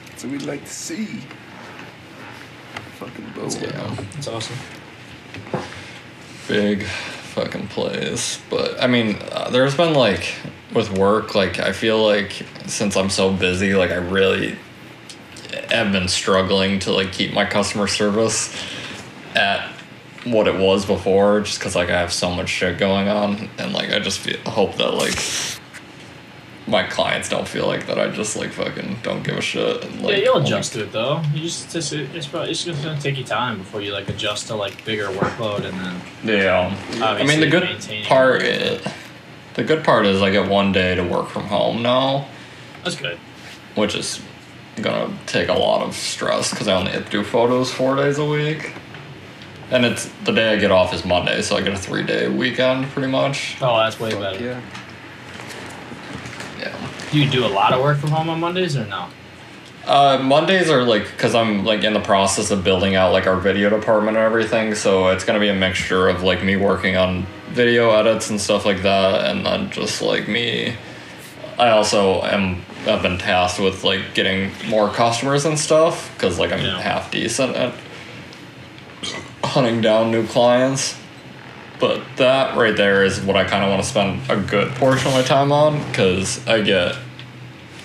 That's 0.06 0.22
what 0.24 0.32
we'd 0.32 0.42
like 0.42 0.64
to 0.64 0.70
see. 0.70 1.08
Fucking 2.98 3.32
That's. 3.35 3.61
Yeah. 3.61 3.96
That's 4.14 4.28
awesome. 4.28 4.56
big 6.48 6.85
fucking 6.85 7.68
plays. 7.68 8.38
But 8.50 8.80
I 8.82 8.87
mean, 8.87 9.16
uh, 9.32 9.50
there's 9.50 9.74
been 9.76 9.94
like 9.94 10.35
with 10.74 10.90
work, 10.92 11.35
like 11.35 11.58
I 11.58 11.72
feel 11.72 12.04
like 12.04 12.32
since 12.66 12.96
I'm 12.96 13.11
so 13.11 13.32
busy, 13.32 13.74
like 13.74 13.90
I 13.90 13.96
really 13.96 14.56
have 15.70 15.92
been 15.92 16.08
struggling 16.08 16.78
to 16.80 16.92
like 16.92 17.12
keep 17.12 17.32
my 17.32 17.44
customer 17.44 17.86
service 17.86 18.54
at 19.34 19.70
what 20.24 20.46
it 20.46 20.58
was 20.58 20.86
before, 20.86 21.40
just 21.40 21.58
because 21.58 21.74
like 21.74 21.90
I 21.90 21.98
have 21.98 22.12
so 22.12 22.30
much 22.30 22.48
shit 22.48 22.78
going 22.78 23.08
on, 23.08 23.48
and 23.58 23.72
like 23.72 23.90
I 23.90 23.98
just 23.98 24.20
feel, 24.20 24.38
hope 24.46 24.76
that 24.76 24.94
like 24.94 25.18
my 26.66 26.84
clients 26.84 27.28
don't 27.28 27.48
feel 27.48 27.66
like 27.66 27.86
that 27.86 27.98
I 27.98 28.08
just 28.08 28.36
like 28.36 28.52
fucking 28.52 28.98
don't 29.02 29.24
give 29.24 29.36
a 29.36 29.40
shit. 29.40 29.84
And, 29.84 30.02
like, 30.02 30.16
yeah, 30.16 30.24
you'll 30.24 30.38
adjust 30.38 30.74
to 30.74 30.84
it 30.84 30.92
though. 30.92 31.20
You 31.34 31.42
just 31.42 31.74
it's 31.74 31.92
it's 31.92 32.26
probably 32.26 32.50
it's 32.50 32.64
just 32.64 32.82
gonna 32.84 33.00
take 33.00 33.18
you 33.18 33.24
time 33.24 33.58
before 33.58 33.80
you 33.80 33.92
like 33.92 34.08
adjust 34.08 34.46
to 34.46 34.54
like 34.54 34.84
bigger 34.84 35.06
workload 35.08 35.64
and 35.64 35.78
then 35.80 36.00
Yeah. 36.24 36.76
I 37.02 37.24
mean, 37.24 37.40
the 37.40 37.50
good 37.50 37.64
part, 38.04 38.42
it. 38.42 38.86
the 39.54 39.64
good 39.64 39.82
part 39.84 40.06
is 40.06 40.22
I 40.22 40.30
get 40.30 40.48
one 40.48 40.70
day 40.72 40.94
to 40.94 41.02
work 41.02 41.28
from 41.28 41.44
home 41.44 41.82
now, 41.82 42.28
that's 42.84 42.96
good. 42.96 43.18
which 43.74 43.96
is 43.96 44.20
gonna 44.80 45.12
take 45.26 45.48
a 45.48 45.54
lot 45.54 45.82
of 45.82 45.94
stress 45.94 46.50
because 46.50 46.68
I 46.68 46.74
only 46.74 46.92
have 46.92 47.04
to 47.04 47.11
do 47.11 47.22
photos 47.24 47.70
four 47.72 47.94
days 47.96 48.18
a 48.18 48.24
week, 48.24 48.72
and 49.70 49.85
it's 49.85 50.06
the 50.24 50.32
day 50.32 50.52
I 50.52 50.56
get 50.56 50.70
off 50.70 50.94
is 50.94 51.04
Monday, 51.04 51.42
so 51.42 51.56
I 51.56 51.62
get 51.62 51.72
a 51.74 51.78
three 51.78 52.02
day 52.02 52.28
weekend 52.28 52.87
pretty 52.88 53.08
much. 53.08 53.56
Oh, 53.61 53.76
that's 53.76 54.00
way 54.00 54.11
Fuck 54.12 54.20
better. 54.20 54.44
yeah. 54.44 54.61
Yeah. 56.58 56.90
Do 57.11 57.18
you 57.18 57.30
do 57.30 57.44
a 57.44 57.48
lot 57.48 57.72
of 57.72 57.82
work 57.82 57.98
from 57.98 58.11
home 58.11 58.28
on 58.30 58.40
Mondays 58.40 58.76
or 58.76 58.87
no? 58.87 59.06
Uh, 59.85 60.16
Mondays 60.22 60.70
are 60.70 60.85
like 60.85 61.11
because 61.11 61.35
I'm 61.35 61.64
like 61.64 61.82
in 61.82 61.92
the 61.92 62.00
process 62.00 62.50
of 62.52 62.62
building 62.62 62.94
out 62.94 63.12
like 63.12 63.26
our 63.26 63.37
video 63.37 63.68
department 63.68 64.16
and 64.16 64.24
everything, 64.24 64.74
so 64.74 65.08
it's 65.08 65.24
gonna 65.24 65.40
be 65.40 65.48
a 65.48 65.54
mixture 65.54 66.08
of 66.08 66.22
like 66.22 66.42
me 66.44 66.56
working 66.56 66.96
on 66.96 67.26
video 67.50 67.90
edits 67.90 68.30
and 68.30 68.40
stuff 68.40 68.64
like 68.64 68.82
that, 68.82 69.28
and 69.30 69.44
then 69.44 69.70
just 69.70 70.00
like 70.00 70.28
me. 70.28 70.74
I 71.58 71.70
also 71.70 72.22
am 72.22 72.62
I've 72.86 73.02
been 73.02 73.18
tasked 73.18 73.60
with 73.60 73.84
like 73.84 74.14
getting 74.14 74.50
more 74.68 74.88
customers 74.90 75.44
and 75.44 75.58
stuff 75.58 76.10
because 76.14 76.38
like 76.38 76.52
I'm 76.52 76.60
Yeah. 76.60 76.80
half 76.80 77.10
decent 77.10 77.54
at 77.56 77.72
hunting 79.44 79.80
down 79.80 80.10
new 80.10 80.26
clients. 80.26 80.96
But 81.78 82.00
that 82.16 82.56
right 82.56 82.76
there 82.76 83.04
is 83.04 83.20
what 83.20 83.36
I 83.36 83.44
kind 83.44 83.64
of 83.64 83.70
want 83.70 83.82
to 83.82 83.88
spend 83.88 84.20
a 84.30 84.36
good 84.36 84.72
portion 84.76 85.08
of 85.08 85.14
my 85.14 85.22
time 85.22 85.50
on 85.50 85.82
because 85.88 86.46
I 86.46 86.60
get 86.62 86.94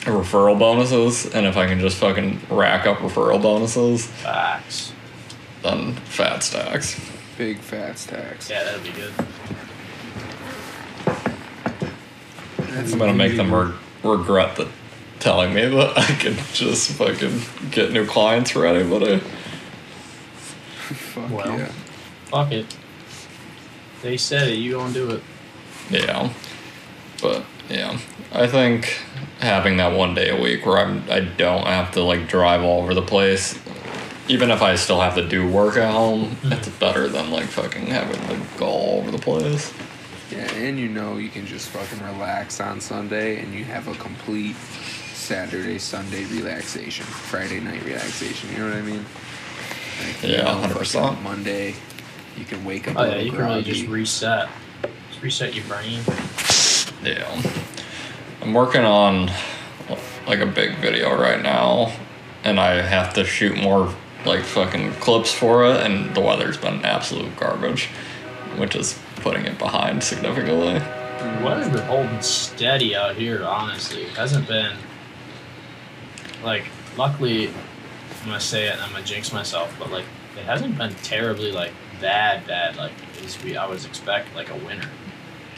referral 0.03 0.57
bonuses, 0.57 1.25
and 1.33 1.45
if 1.47 1.57
I 1.57 1.65
can 1.67 1.79
just 1.79 1.97
fucking 1.97 2.39
rack 2.49 2.85
up 2.85 2.99
referral 2.99 3.41
bonuses, 3.41 4.05
Facts. 4.05 4.93
then 5.63 5.93
fat 6.05 6.43
stacks. 6.43 6.99
Big 7.37 7.57
fat 7.57 7.97
stacks. 7.97 8.49
Yeah, 8.49 8.63
that'd 8.63 8.83
be 8.83 8.91
good. 8.91 9.11
I'm 12.77 12.99
gonna 12.99 13.13
make 13.13 13.35
them 13.35 13.53
re- 13.53 13.73
regret 14.03 14.55
the 14.55 14.69
telling 15.19 15.53
me 15.53 15.65
that 15.65 15.97
I 15.97 16.05
can 16.05 16.35
just 16.53 16.91
fucking 16.91 17.41
get 17.71 17.91
new 17.91 18.05
clients 18.05 18.51
for 18.51 18.65
anybody. 18.65 19.19
Fuck 19.19 21.31
Well. 21.31 21.59
yeah. 21.59 21.71
Fuck 22.25 22.51
it. 22.51 22.65
They 24.01 24.17
said 24.17 24.49
it. 24.49 24.55
You 24.55 24.73
gonna 24.73 24.93
do 24.93 25.11
it? 25.11 25.23
Yeah, 25.89 26.31
but 27.21 27.45
yeah, 27.69 27.97
I 28.31 28.47
think 28.47 29.01
having 29.39 29.77
that 29.77 29.97
one 29.97 30.13
day 30.13 30.29
a 30.29 30.39
week 30.39 30.65
where 30.65 30.77
I'm 30.77 31.03
I 31.09 31.21
don't 31.21 31.65
have 31.65 31.91
to 31.93 32.03
like 32.03 32.27
drive 32.27 32.61
all 32.61 32.83
over 32.83 32.93
the 32.93 33.01
place. 33.01 33.57
Even 34.27 34.51
if 34.51 34.61
I 34.61 34.75
still 34.75 34.99
have 34.99 35.15
to 35.15 35.27
do 35.27 35.49
work 35.49 35.77
at 35.77 35.91
home, 35.91 36.37
it's 36.43 36.67
mm-hmm. 36.67 36.79
better 36.79 37.07
than 37.07 37.31
like 37.31 37.45
fucking 37.45 37.87
having 37.87 38.19
to 38.27 38.57
go 38.57 38.65
all 38.65 38.99
over 38.99 39.11
the 39.11 39.17
place. 39.17 39.73
Yeah, 40.31 40.51
and 40.53 40.77
you 40.77 40.89
know 40.89 41.17
you 41.17 41.29
can 41.29 41.45
just 41.45 41.69
fucking 41.69 42.05
relax 42.05 42.59
on 42.59 42.81
Sunday 42.81 43.39
and 43.39 43.53
you 43.53 43.63
have 43.63 43.87
a 43.87 43.93
complete 43.95 44.55
Saturday, 45.13 45.77
Sunday 45.77 46.25
relaxation, 46.25 47.05
Friday 47.05 47.59
night 47.59 47.83
relaxation. 47.85 48.51
You 48.51 48.57
know 48.59 48.65
what 48.65 48.73
I 48.77 48.81
mean? 48.81 49.05
Like, 50.05 50.23
you 50.23 50.29
Yeah, 50.35 50.41
know, 50.43 50.67
100%. 50.67 51.01
fucking 51.01 51.23
Monday, 51.23 51.75
you 52.37 52.43
can 52.45 52.63
wake 52.65 52.87
up. 52.89 52.97
Oh 52.97 53.03
a 53.03 53.07
yeah, 53.09 53.17
you 53.21 53.31
can 53.31 53.39
really 53.39 53.63
just 53.63 53.87
reset. 53.87 54.49
Just 55.09 55.21
reset 55.21 55.55
your 55.55 55.65
brain. 55.65 56.01
Yeah. 57.03 57.41
I'm 58.41 58.53
working 58.53 58.83
on 58.83 59.31
like 60.27 60.39
a 60.39 60.45
big 60.45 60.75
video 60.77 61.17
right 61.17 61.41
now 61.41 61.93
and 62.43 62.59
I 62.59 62.81
have 62.81 63.13
to 63.13 63.23
shoot 63.23 63.55
more 63.57 63.93
like 64.25 64.43
fucking 64.43 64.91
clips 64.95 65.31
for 65.33 65.65
it 65.65 65.77
and 65.85 66.13
the 66.13 66.19
weather's 66.19 66.57
been 66.57 66.83
absolute 66.83 67.35
garbage, 67.37 67.85
which 68.57 68.75
is 68.75 68.99
putting 69.19 69.45
it 69.45 69.57
behind 69.57 70.03
significantly. 70.03 70.73
The 70.79 71.41
weather's 71.45 71.69
been 71.69 71.85
holding 71.87 72.21
steady 72.21 72.95
out 72.95 73.15
here, 73.15 73.43
honestly. 73.43 74.03
It 74.03 74.09
hasn't 74.17 74.47
been 74.47 74.75
like 76.43 76.65
luckily 76.97 77.47
I'm 77.47 78.25
gonna 78.27 78.39
say 78.39 78.67
it 78.67 78.73
and 78.73 78.81
I'm 78.81 78.91
gonna 78.91 79.03
jinx 79.05 79.31
myself, 79.33 79.73
but 79.79 79.91
like 79.91 80.05
it 80.37 80.43
hasn't 80.43 80.77
been 80.77 80.93
terribly 80.95 81.51
like 81.51 81.71
bad 82.01 82.45
bad 82.47 82.75
like 82.77 82.91
as 83.25 83.41
we 83.43 83.57
I 83.57 83.65
was 83.65 83.85
expect 83.85 84.33
like 84.35 84.49
a 84.49 84.55
winter. 84.57 84.87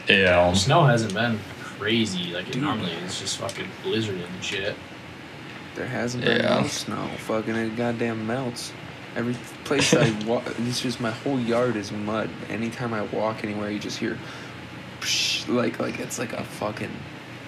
Yeah. 0.08 0.52
Snow 0.54 0.84
hasn't 0.84 1.14
been 1.14 1.38
crazy 1.62 2.32
like 2.32 2.48
it 2.48 2.52
Dude. 2.52 2.62
normally 2.62 2.92
is 2.92 3.20
just 3.20 3.38
fucking 3.38 3.66
blizzarding 3.84 4.24
and 4.34 4.44
shit. 4.44 4.74
There 5.74 5.86
hasn't 5.86 6.24
been 6.24 6.40
Yeah. 6.42 6.60
no 6.60 6.66
snow. 6.66 7.08
Fucking 7.26 7.54
it 7.54 7.76
goddamn 7.76 8.26
melts. 8.26 8.72
Every 9.16 9.34
place 9.64 9.92
I 9.94 10.10
walk, 10.26 10.44
it's 10.58 10.80
just 10.80 11.00
my 11.00 11.10
whole 11.10 11.38
yard 11.38 11.76
is 11.76 11.92
mud. 11.92 12.30
Anytime 12.48 12.94
I 12.94 13.02
walk 13.02 13.44
anywhere, 13.44 13.70
you 13.70 13.78
just 13.78 13.98
hear, 13.98 14.18
psh, 15.00 15.48
like 15.48 15.78
like 15.78 15.98
it's 15.98 16.18
like 16.18 16.32
a 16.32 16.44
fucking 16.44 16.90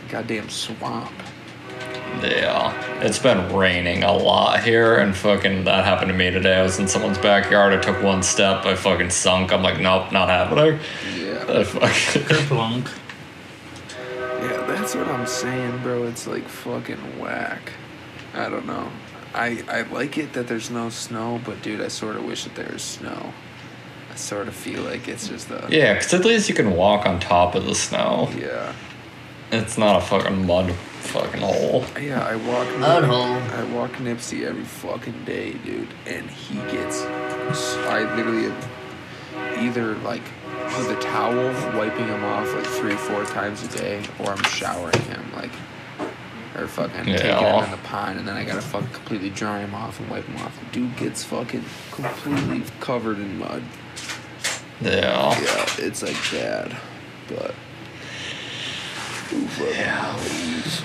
goddamn 0.08 0.48
swamp. 0.48 1.12
Yeah. 2.20 3.00
It's 3.00 3.18
been 3.18 3.54
raining 3.54 4.04
a 4.04 4.12
lot 4.12 4.62
here 4.62 4.96
and 4.98 5.16
fucking 5.16 5.64
that 5.64 5.84
happened 5.84 6.10
to 6.10 6.16
me 6.16 6.30
today. 6.30 6.56
I 6.56 6.62
was 6.62 6.78
in 6.78 6.86
someone's 6.86 7.18
backyard, 7.18 7.72
I 7.72 7.80
took 7.80 8.02
one 8.02 8.22
step, 8.22 8.64
I 8.64 8.74
fucking 8.74 9.10
sunk. 9.10 9.52
I'm 9.52 9.62
like, 9.62 9.80
nope, 9.80 10.12
not 10.12 10.28
happening. 10.28 10.78
Yeah. 11.16 11.44
I 11.48 11.64
fucking 11.64 12.22
Kerplunk. 12.22 12.88
Yeah, 14.18 14.66
that's 14.66 14.94
what 14.94 15.08
I'm 15.08 15.26
saying, 15.26 15.82
bro. 15.82 16.04
It's 16.04 16.26
like 16.26 16.46
fucking 16.46 17.18
whack. 17.18 17.72
I 18.34 18.48
don't 18.48 18.66
know. 18.66 18.90
I 19.34 19.62
I 19.68 19.82
like 19.82 20.18
it 20.18 20.32
that 20.34 20.46
there's 20.48 20.70
no 20.70 20.88
snow, 20.90 21.40
but 21.44 21.62
dude, 21.62 21.80
I 21.80 21.88
sort 21.88 22.16
of 22.16 22.24
wish 22.24 22.44
that 22.44 22.54
there 22.54 22.70
was 22.72 22.82
snow. 22.82 23.32
I 24.10 24.14
sort 24.16 24.46
of 24.48 24.54
feel 24.54 24.82
like 24.82 25.08
it's 25.08 25.28
just 25.28 25.50
a 25.50 25.66
Yeah, 25.70 25.94
because 25.94 26.12
at 26.14 26.24
least 26.24 26.48
you 26.48 26.54
can 26.54 26.72
walk 26.72 27.06
on 27.06 27.18
top 27.18 27.54
of 27.54 27.64
the 27.64 27.74
snow. 27.74 28.28
yeah. 28.38 28.72
It's 29.50 29.76
not 29.76 29.96
a 30.02 30.04
fucking 30.04 30.46
mud 30.46 30.72
fucking 30.72 31.40
hole. 31.42 31.84
Yeah, 32.00 32.24
I 32.24 32.36
walk. 32.36 32.68
Mud 32.78 33.02
Nip- 33.02 33.10
hole. 33.10 33.24
I 33.60 33.64
walk 33.74 33.90
Nipsey 33.92 34.44
every 34.46 34.64
fucking 34.64 35.24
day, 35.24 35.52
dude, 35.64 35.88
and 36.06 36.28
he 36.30 36.54
gets. 36.70 37.02
I 37.02 38.14
literally 38.16 38.46
am 38.46 38.56
either 39.58 39.94
like 39.96 40.22
with 40.78 40.90
a 40.90 41.00
towel 41.02 41.52
wiping 41.76 42.06
him 42.06 42.24
off 42.24 42.52
like 42.54 42.64
three, 42.66 42.94
four 42.94 43.24
times 43.26 43.62
a 43.62 43.68
day, 43.78 44.02
or 44.20 44.30
I'm 44.30 44.42
showering 44.44 45.00
him 45.02 45.22
like, 45.36 45.52
or 46.56 46.66
fucking 46.66 47.04
taking 47.04 47.14
Yeah. 47.26 47.56
him 47.58 47.64
in 47.64 47.70
the 47.70 47.76
pond, 47.78 48.18
and 48.18 48.28
then 48.28 48.36
I 48.36 48.44
gotta 48.44 48.60
fucking 48.60 48.88
completely 48.92 49.30
dry 49.30 49.60
him 49.60 49.74
off 49.74 49.98
and 50.00 50.08
wipe 50.10 50.26
him 50.26 50.36
off. 50.44 50.52
Dude 50.72 50.96
gets 50.96 51.24
fucking 51.24 51.64
completely 51.90 52.62
covered 52.80 53.18
in 53.18 53.38
mud. 53.38 53.62
Yeah. 54.80 55.38
Yeah, 55.40 55.66
it's 55.78 56.02
like 56.02 56.16
bad, 56.32 56.76
but. 57.28 57.54
Fucking 59.30 59.48
Yeah. 59.74 60.12
knows? 60.12 60.82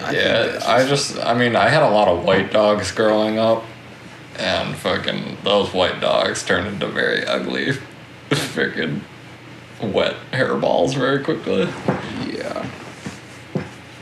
I 0.00 0.12
Yeah, 0.12 0.60
I 0.66 0.86
just, 0.86 1.18
I 1.24 1.34
mean, 1.34 1.56
I 1.56 1.68
had 1.68 1.82
a 1.82 1.90
lot 1.90 2.08
of 2.08 2.24
white 2.24 2.52
dogs 2.52 2.92
growing 2.92 3.38
up, 3.38 3.64
and 4.38 4.76
fucking 4.76 5.38
those 5.42 5.72
white 5.74 6.00
dogs 6.00 6.44
turned 6.44 6.68
into 6.68 6.86
very 6.86 7.26
ugly, 7.26 7.72
freaking 8.30 9.00
wet 9.82 10.16
hairballs 10.32 10.94
very 10.94 11.22
quickly. 11.22 11.68
Yeah. 12.26 12.68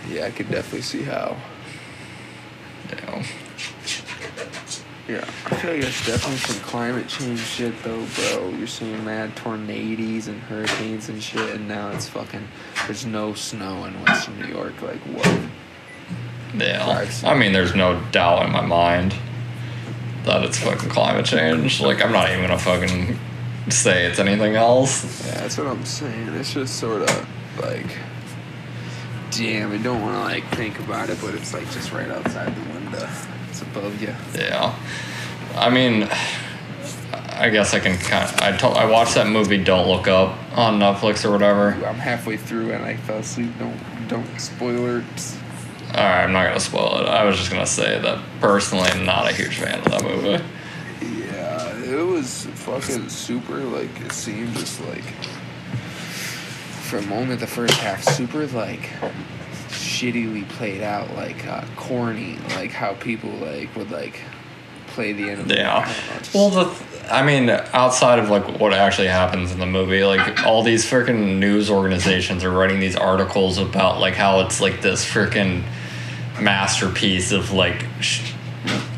Yeah, 0.08 0.26
I 0.26 0.30
could 0.30 0.50
definitely 0.50 0.82
see 0.82 1.02
how. 1.02 1.36
Yeah. 2.90 3.24
Yeah, 5.08 5.24
I 5.44 5.54
feel 5.54 5.70
like 5.70 5.82
there's 5.82 6.04
definitely 6.04 6.38
some 6.38 6.60
climate 6.64 7.06
change 7.06 7.38
shit 7.38 7.80
though, 7.84 8.04
bro. 8.16 8.48
You're 8.58 8.66
seeing 8.66 9.04
mad 9.04 9.36
tornadoes 9.36 10.26
and 10.26 10.40
hurricanes 10.42 11.08
and 11.08 11.22
shit, 11.22 11.54
and 11.54 11.68
now 11.68 11.90
it's 11.92 12.08
fucking. 12.08 12.48
There's 12.86 13.06
no 13.06 13.32
snow 13.32 13.84
in 13.84 13.94
Western 14.02 14.40
New 14.40 14.48
York. 14.48 14.82
Like 14.82 14.98
what? 15.02 15.40
Yeah. 16.56 17.06
I 17.24 17.34
mean, 17.38 17.52
there's 17.52 17.76
no 17.76 18.02
doubt 18.10 18.46
in 18.46 18.52
my 18.52 18.62
mind 18.66 19.14
that 20.24 20.42
it's 20.42 20.58
fucking 20.58 20.90
climate 20.90 21.24
change. 21.24 21.80
Like, 21.80 22.04
I'm 22.04 22.10
not 22.10 22.28
even 22.30 22.42
gonna 22.42 22.58
fucking 22.58 23.16
say 23.68 24.06
it's 24.06 24.18
anything 24.18 24.56
else. 24.56 25.26
Yeah, 25.26 25.40
that's 25.40 25.58
what 25.58 25.66
I'm 25.66 25.84
saying. 25.84 26.28
It's 26.34 26.52
just 26.52 26.76
sort 26.78 27.02
of 27.02 27.28
like. 27.60 27.86
Damn, 29.32 29.72
I 29.72 29.78
don't 29.78 30.00
want 30.00 30.14
to 30.14 30.22
like 30.22 30.44
think 30.54 30.78
about 30.78 31.10
it, 31.10 31.18
but 31.20 31.34
it's 31.34 31.52
like 31.52 31.70
just 31.72 31.92
right 31.92 32.10
outside 32.10 32.54
the 32.54 32.72
window. 32.72 33.08
It's 33.50 33.60
above 33.62 34.00
you. 34.00 34.14
Yeah. 34.34 34.74
I 35.54 35.68
mean, 35.68 36.08
I 37.12 37.50
guess 37.50 37.74
I 37.74 37.80
can 37.80 37.98
kind 37.98 38.24
of, 38.24 38.40
I 38.40 38.56
told, 38.56 38.76
I 38.76 38.86
watched 38.86 39.14
that 39.14 39.26
movie 39.26 39.62
Don't 39.62 39.88
Look 39.88 40.08
Up 40.08 40.38
on 40.56 40.78
Netflix 40.78 41.24
or 41.24 41.30
whatever. 41.30 41.72
I'm 41.86 41.96
halfway 41.96 42.36
through 42.38 42.72
and 42.72 42.84
I 42.84 42.96
fell 42.96 43.18
asleep. 43.18 43.50
Don't 43.58 43.78
don't 44.08 44.40
spoilers. 44.40 45.36
Alright, 45.88 46.24
I'm 46.24 46.32
not 46.32 46.46
gonna 46.46 46.60
spoil 46.60 47.00
it. 47.00 47.08
I 47.08 47.24
was 47.24 47.36
just 47.36 47.50
gonna 47.50 47.66
say 47.66 48.00
that 48.00 48.22
personally, 48.40 48.88
I'm 48.88 49.04
not 49.04 49.30
a 49.30 49.34
huge 49.34 49.58
fan 49.58 49.78
of 49.80 49.84
that 49.86 50.02
movie. 50.02 50.42
It 51.86 52.02
was 52.06 52.46
fucking 52.46 53.08
super. 53.08 53.58
Like 53.58 54.00
it 54.00 54.12
seemed 54.12 54.54
just 54.56 54.80
like 54.86 55.04
for 56.88 56.98
a 56.98 57.02
moment 57.02 57.40
the 57.40 57.46
first 57.46 57.74
half 57.74 58.02
super 58.02 58.46
like 58.48 58.88
shittily 59.68 60.48
played 60.50 60.82
out, 60.82 61.14
like 61.14 61.46
uh, 61.46 61.64
corny, 61.76 62.38
like 62.56 62.70
how 62.72 62.94
people 62.94 63.30
like 63.30 63.74
would 63.76 63.90
like 63.90 64.20
play 64.88 65.12
the 65.12 65.28
end 65.30 65.40
of 65.42 65.48
the 65.48 65.54
Yeah. 65.56 65.78
I 65.78 65.84
don't 65.84 65.88
know, 66.14 66.18
just- 66.18 66.34
Well, 66.34 66.50
the, 66.50 66.64
th- 66.64 67.10
I 67.12 67.22
mean, 67.24 67.50
outside 67.50 68.18
of 68.18 68.30
like 68.30 68.58
what 68.60 68.72
actually 68.72 69.08
happens 69.08 69.52
in 69.52 69.58
the 69.60 69.66
movie, 69.66 70.02
like 70.04 70.44
all 70.44 70.62
these 70.62 70.84
freaking 70.84 71.38
news 71.38 71.70
organizations 71.70 72.42
are 72.44 72.50
writing 72.50 72.80
these 72.80 72.96
articles 72.96 73.58
about 73.58 74.00
like 74.00 74.14
how 74.14 74.40
it's 74.40 74.60
like 74.60 74.80
this 74.82 75.04
freaking 75.04 75.62
masterpiece 76.40 77.32
of 77.32 77.52
like, 77.52 77.84
sh- 78.00 78.32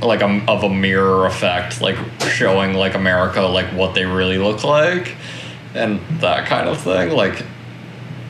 like 0.02 0.20
a, 0.20 0.44
of 0.48 0.64
a 0.64 0.68
mirror 0.68 1.26
effect, 1.26 1.80
like 1.80 1.96
showing 2.22 2.74
like 2.74 2.94
America 2.94 3.42
like 3.42 3.66
what 3.74 3.94
they 3.94 4.04
really 4.04 4.38
look 4.38 4.64
like, 4.64 5.16
and 5.74 6.00
that 6.20 6.46
kind 6.46 6.68
of 6.68 6.80
thing. 6.80 7.10
Like, 7.10 7.44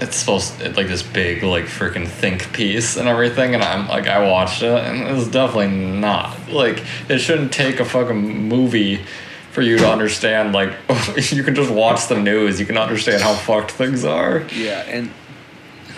it's 0.00 0.16
supposed 0.16 0.58
to, 0.60 0.70
like 0.74 0.86
this 0.86 1.02
big 1.02 1.42
like 1.42 1.64
freaking 1.64 2.06
think 2.06 2.52
piece 2.52 2.96
and 2.96 3.08
everything 3.08 3.54
and 3.54 3.64
i'm 3.64 3.88
like 3.88 4.06
i 4.06 4.30
watched 4.30 4.62
it 4.62 4.78
and 4.84 5.08
it 5.08 5.12
was 5.12 5.28
definitely 5.28 5.68
not 5.68 6.36
like 6.48 6.84
it 7.08 7.18
shouldn't 7.18 7.52
take 7.52 7.80
a 7.80 7.84
fucking 7.84 8.48
movie 8.48 9.04
for 9.50 9.62
you 9.62 9.76
to 9.76 9.90
understand 9.90 10.52
like 10.52 10.72
you 11.32 11.42
can 11.42 11.54
just 11.54 11.70
watch 11.70 12.06
the 12.06 12.16
news 12.16 12.60
you 12.60 12.66
can 12.66 12.78
understand 12.78 13.22
how 13.22 13.34
fucked 13.34 13.72
things 13.72 14.04
are 14.04 14.46
Yeah, 14.52 14.84
and 14.86 15.10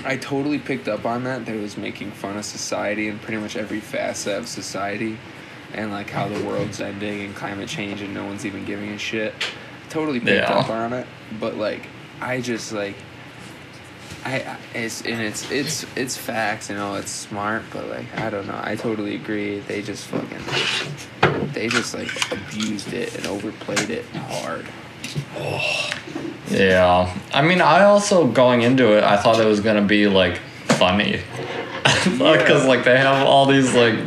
I 0.04 0.16
totally 0.16 0.58
picked 0.58 0.88
up 0.88 1.04
on 1.04 1.24
that. 1.24 1.46
That 1.46 1.54
it 1.56 1.60
was 1.60 1.76
making 1.76 2.10
fun 2.12 2.36
of 2.36 2.44
society 2.44 3.08
and 3.08 3.20
pretty 3.20 3.40
much 3.40 3.56
every 3.56 3.80
facet 3.80 4.38
of 4.38 4.48
society, 4.48 5.18
and 5.72 5.90
like 5.90 6.10
how 6.10 6.28
the 6.28 6.42
world's 6.44 6.80
ending 6.80 7.22
and 7.22 7.34
climate 7.34 7.68
change, 7.68 8.00
and 8.00 8.12
no 8.14 8.24
one's 8.24 8.44
even 8.46 8.64
giving 8.64 8.90
a 8.90 8.98
shit. 8.98 9.34
Totally 9.88 10.20
picked 10.20 10.48
Yeah. 10.48 10.58
up 10.58 10.70
on 10.70 10.92
it, 10.92 11.06
but 11.38 11.56
like 11.56 11.86
I 12.20 12.40
just 12.40 12.72
like. 12.72 12.94
I, 14.22 14.40
I 14.40 14.58
it's 14.74 15.00
and 15.02 15.20
it's 15.22 15.50
it's 15.50 15.86
it's 15.96 16.16
facts, 16.16 16.68
you 16.68 16.76
know. 16.76 16.94
It's 16.96 17.10
smart, 17.10 17.62
but 17.72 17.88
like 17.88 18.06
I 18.18 18.28
don't 18.28 18.46
know. 18.46 18.60
I 18.62 18.76
totally 18.76 19.14
agree. 19.14 19.60
They 19.60 19.80
just 19.80 20.06
fucking, 20.08 21.48
they 21.54 21.68
just 21.68 21.94
like 21.94 22.10
abused 22.30 22.92
it 22.92 23.16
and 23.16 23.26
overplayed 23.26 23.88
it 23.88 24.04
hard. 24.14 24.66
Yeah. 26.50 27.16
I 27.32 27.42
mean 27.42 27.60
i 27.60 27.84
also 27.84 28.26
going 28.26 28.62
into 28.62 28.96
it 28.96 29.04
i 29.04 29.16
thought 29.16 29.40
it 29.40 29.46
was 29.46 29.60
gonna 29.60 29.82
be 29.82 30.06
like 30.06 30.38
funny. 30.66 31.20
Because 32.04 32.66
like 32.66 32.84
they 32.84 32.96
have 32.96 33.26
all 33.26 33.46
these 33.46 33.74
like 33.74 33.98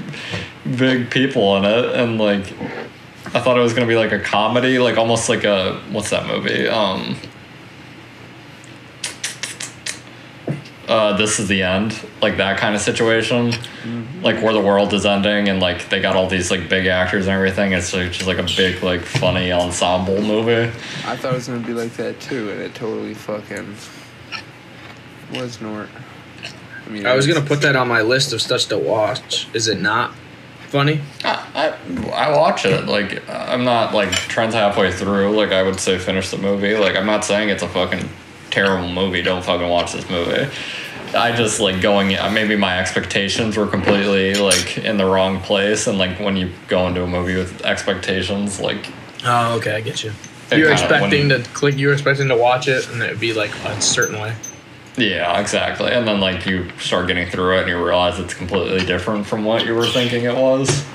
big 0.78 1.12
people 1.12 1.58
in 1.58 1.66
it 1.66 1.96
and 1.96 2.18
like 2.18 2.46
i 3.36 3.40
thought 3.40 3.58
it 3.58 3.62
was 3.62 3.74
gonna 3.74 3.88
be 3.88 3.96
like 3.96 4.12
a 4.12 4.20
comedy 4.20 4.80
like 4.80 4.98
almost 4.98 5.30
like 5.30 5.44
a 5.44 5.80
what's 5.92 6.10
that 6.10 6.26
movie? 6.26 6.68
Um 6.68 7.16
uh, 10.88 11.16
this 11.16 11.40
is 11.40 11.48
the 11.48 11.64
end, 11.64 11.98
like 12.22 12.38
that 12.38 12.58
kind 12.58 12.76
of 12.76 12.82
situation, 12.82 13.54
like 14.22 14.42
where 14.44 14.54
the 14.54 14.60
world 14.62 14.94
is 14.94 15.06
ending 15.06 15.48
and 15.48 15.60
like 15.62 15.88
they 15.90 16.02
got 16.02 16.16
all 16.16 16.28
these 16.28 16.52
like 16.52 16.68
big 16.70 16.88
actors 16.88 17.28
and 17.28 17.34
everything. 17.36 17.72
It's 17.72 17.94
like, 17.94 18.12
just 18.12 18.28
like 18.28 18.38
a 18.38 18.44
big 18.58 18.84
like 18.84 19.02
funny 19.02 19.52
ensemble 19.64 20.22
movie. 20.22 20.70
I 21.06 21.16
thought 21.16 21.32
it 21.32 21.36
was 21.36 21.48
gonna 21.48 21.66
be 21.66 21.74
like 21.74 21.94
that 21.94 22.20
too, 22.20 22.50
and 22.52 22.62
it 22.62 22.76
totally 22.76 23.14
fucking 23.14 23.76
was 25.34 25.62
Nort. 25.62 25.90
I 26.86 26.90
mean, 26.90 27.06
I 27.06 27.14
was 27.16 27.26
it's- 27.28 27.38
gonna 27.38 27.48
put 27.48 27.62
that 27.62 27.76
on 27.76 27.88
my 27.88 28.02
list 28.02 28.34
of 28.34 28.42
stuff 28.42 28.62
to 28.70 28.78
watch. 28.78 29.48
Is 29.54 29.68
it 29.68 29.80
not 29.82 30.14
funny? 30.68 31.00
I, 31.24 31.76
I 32.10 32.10
I 32.12 32.38
watch 32.38 32.66
it 32.66 32.86
like 32.88 33.24
I'm 33.30 33.64
not 33.64 33.94
like 33.94 34.12
trends 34.12 34.54
halfway 34.54 34.92
through. 34.92 35.36
Like 35.36 35.52
I 35.52 35.64
would 35.64 35.80
say 35.80 35.98
finish 35.98 36.30
the 36.30 36.38
movie. 36.38 36.76
Like 36.76 36.96
I'm 36.98 37.06
not 37.06 37.24
saying 37.24 37.50
it's 37.50 37.64
a 37.64 37.70
fucking 37.70 38.10
terrible 38.54 38.88
movie. 38.90 39.22
Don't 39.22 39.44
fucking 39.44 39.68
watch 39.68 39.94
this 39.94 40.08
movie. 40.10 40.48
I 41.16 41.32
just 41.36 41.60
like 41.60 41.82
going. 41.82 42.16
uh, 42.18 42.30
Maybe 42.32 42.56
my 42.56 42.80
expectations 42.80 43.58
were 43.58 43.68
completely 43.68 44.36
like 44.36 44.78
in 44.78 44.98
the 44.98 45.06
wrong 45.06 45.40
place, 45.42 45.88
and 45.88 45.98
like 45.98 46.20
when 46.20 46.38
you 46.38 46.52
go 46.68 46.88
into 46.88 47.04
a 47.04 47.08
movie 47.08 47.36
with 47.36 47.64
expectations, 47.66 48.60
like 48.60 48.88
Oh, 49.26 49.56
okay, 49.58 49.76
I 49.76 49.82
get 49.82 50.04
you. 50.04 50.12
You're 50.52 50.72
expecting 50.72 51.30
when- 51.30 51.44
to 51.44 51.50
click. 51.52 51.78
You're 51.78 51.94
expecting 51.94 52.28
to 52.30 52.38
watch 52.38 52.68
it, 52.68 52.88
and 52.90 53.02
it 53.02 53.10
would 53.12 53.20
be 53.20 53.34
like 53.34 53.52
a 53.66 53.82
certain 53.82 54.20
way. 54.20 54.34
yeah, 54.98 55.40
exactly. 55.40 55.92
And 55.92 56.08
then 56.08 56.20
like 56.20 56.46
you 56.46 56.70
start 56.80 57.08
getting 57.08 57.28
through 57.30 57.58
it, 57.58 57.62
and 57.62 57.70
you 57.70 57.84
realize 57.84 58.20
it's 58.20 58.34
completely 58.36 58.86
different 58.86 59.26
from 59.26 59.44
what 59.46 59.66
you 59.66 59.74
were 59.76 59.88
thinking 59.88 60.24
it 60.26 60.36
was, 60.36 60.86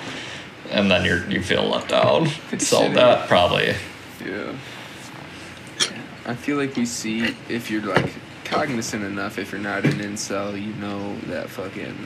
and 0.70 0.90
then 0.90 1.04
you're 1.04 1.28
you 1.30 1.42
feel 1.42 1.68
let 1.68 1.88
down. 1.88 2.28
It's 2.52 2.66
So 2.68 2.80
shitty. 2.82 2.94
that 2.94 3.28
probably 3.28 3.74
Yeah. 4.24 4.52
I 6.28 6.34
feel 6.34 6.56
like 6.58 6.76
we 6.76 6.84
see 6.84 7.34
if 7.48 7.70
you're 7.70 7.82
like 7.82 8.12
cognizant 8.44 9.02
enough, 9.02 9.38
if 9.38 9.50
you're 9.50 9.60
not 9.60 9.84
an 9.84 9.92
incel, 9.98 10.60
you 10.60 10.74
know 10.74 11.16
that 11.28 11.48
fucking 11.48 11.96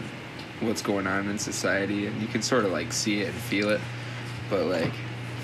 what's 0.61 0.81
going 0.81 1.07
on 1.09 1.29
in 1.29 1.39
society, 1.39 2.07
and 2.07 2.21
you 2.23 2.29
can 2.29 2.41
sort 2.41 2.65
of 2.65 2.71
like 2.71 2.93
see 2.93 3.21
it 3.23 3.29
and 3.31 3.35
feel 3.35 3.71
it. 3.71 3.81
But 4.49 4.67
like, 4.67 4.93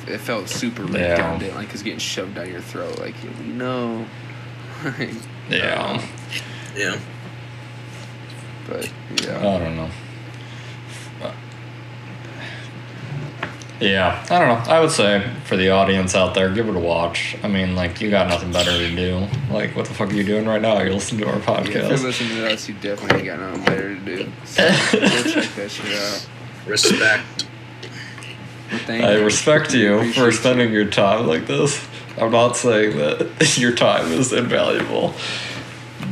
it 0.06 0.18
felt 0.18 0.48
super 0.48 0.84
Yeah. 0.84 1.12
redundant, 1.12 1.54
like 1.56 1.72
it's 1.74 1.82
getting 1.82 1.98
shoved 1.98 2.36
down 2.36 2.48
your 2.50 2.60
throat. 2.60 2.98
Like 3.00 3.14
you 3.22 3.52
know. 3.52 4.06
yeah. 5.50 5.82
Um, 5.82 6.02
yeah. 6.76 6.96
But 8.68 8.88
yeah, 9.22 9.38
I 9.38 9.58
don't 9.58 9.76
know. 9.76 9.90
Uh, 11.20 11.32
Yeah, 13.80 14.26
I 14.28 14.38
don't 14.40 14.48
know. 14.48 14.72
I 14.72 14.80
would 14.80 14.90
say 14.90 15.30
for 15.44 15.56
the 15.56 15.70
audience 15.70 16.16
out 16.16 16.34
there, 16.34 16.52
give 16.52 16.68
it 16.68 16.74
a 16.74 16.80
watch. 16.80 17.36
I 17.44 17.48
mean, 17.48 17.76
like, 17.76 18.00
you 18.00 18.10
got 18.10 18.28
nothing 18.28 18.50
better 18.50 18.72
to 18.72 18.96
do. 18.96 19.28
Like, 19.52 19.76
what 19.76 19.86
the 19.86 19.94
fuck 19.94 20.10
are 20.10 20.14
you 20.14 20.24
doing 20.24 20.46
right 20.46 20.60
now? 20.60 20.80
You're 20.80 20.94
listening 20.94 21.20
to 21.22 21.28
our 21.28 21.38
Yeah, 21.38 21.60
if 21.62 21.72
you're 21.72 21.98
listening 21.98 22.36
to 22.36 22.52
us, 22.52 22.68
you 22.68 22.74
definitely 22.74 23.22
got 23.22 23.38
nothing 23.38 23.64
better 23.64 23.94
to 23.94 24.00
do. 24.00 24.32
So 24.44 24.68
check 24.68 25.54
that 25.54 25.70
shit 25.70 25.94
out. 25.94 26.28
Respect. 26.66 27.46
Well, 28.70 28.80
thank 28.80 29.04
I 29.04 29.16
you. 29.16 29.24
respect 29.24 29.72
you 29.72 29.94
Appreciate 29.94 30.14
for 30.24 30.32
spending 30.32 30.72
your 30.72 30.86
time 30.86 31.26
like 31.26 31.46
this. 31.46 31.86
I'm 32.18 32.32
not 32.32 32.56
saying 32.56 32.98
that 32.98 33.56
your 33.58 33.74
time 33.74 34.10
is 34.10 34.32
invaluable, 34.32 35.14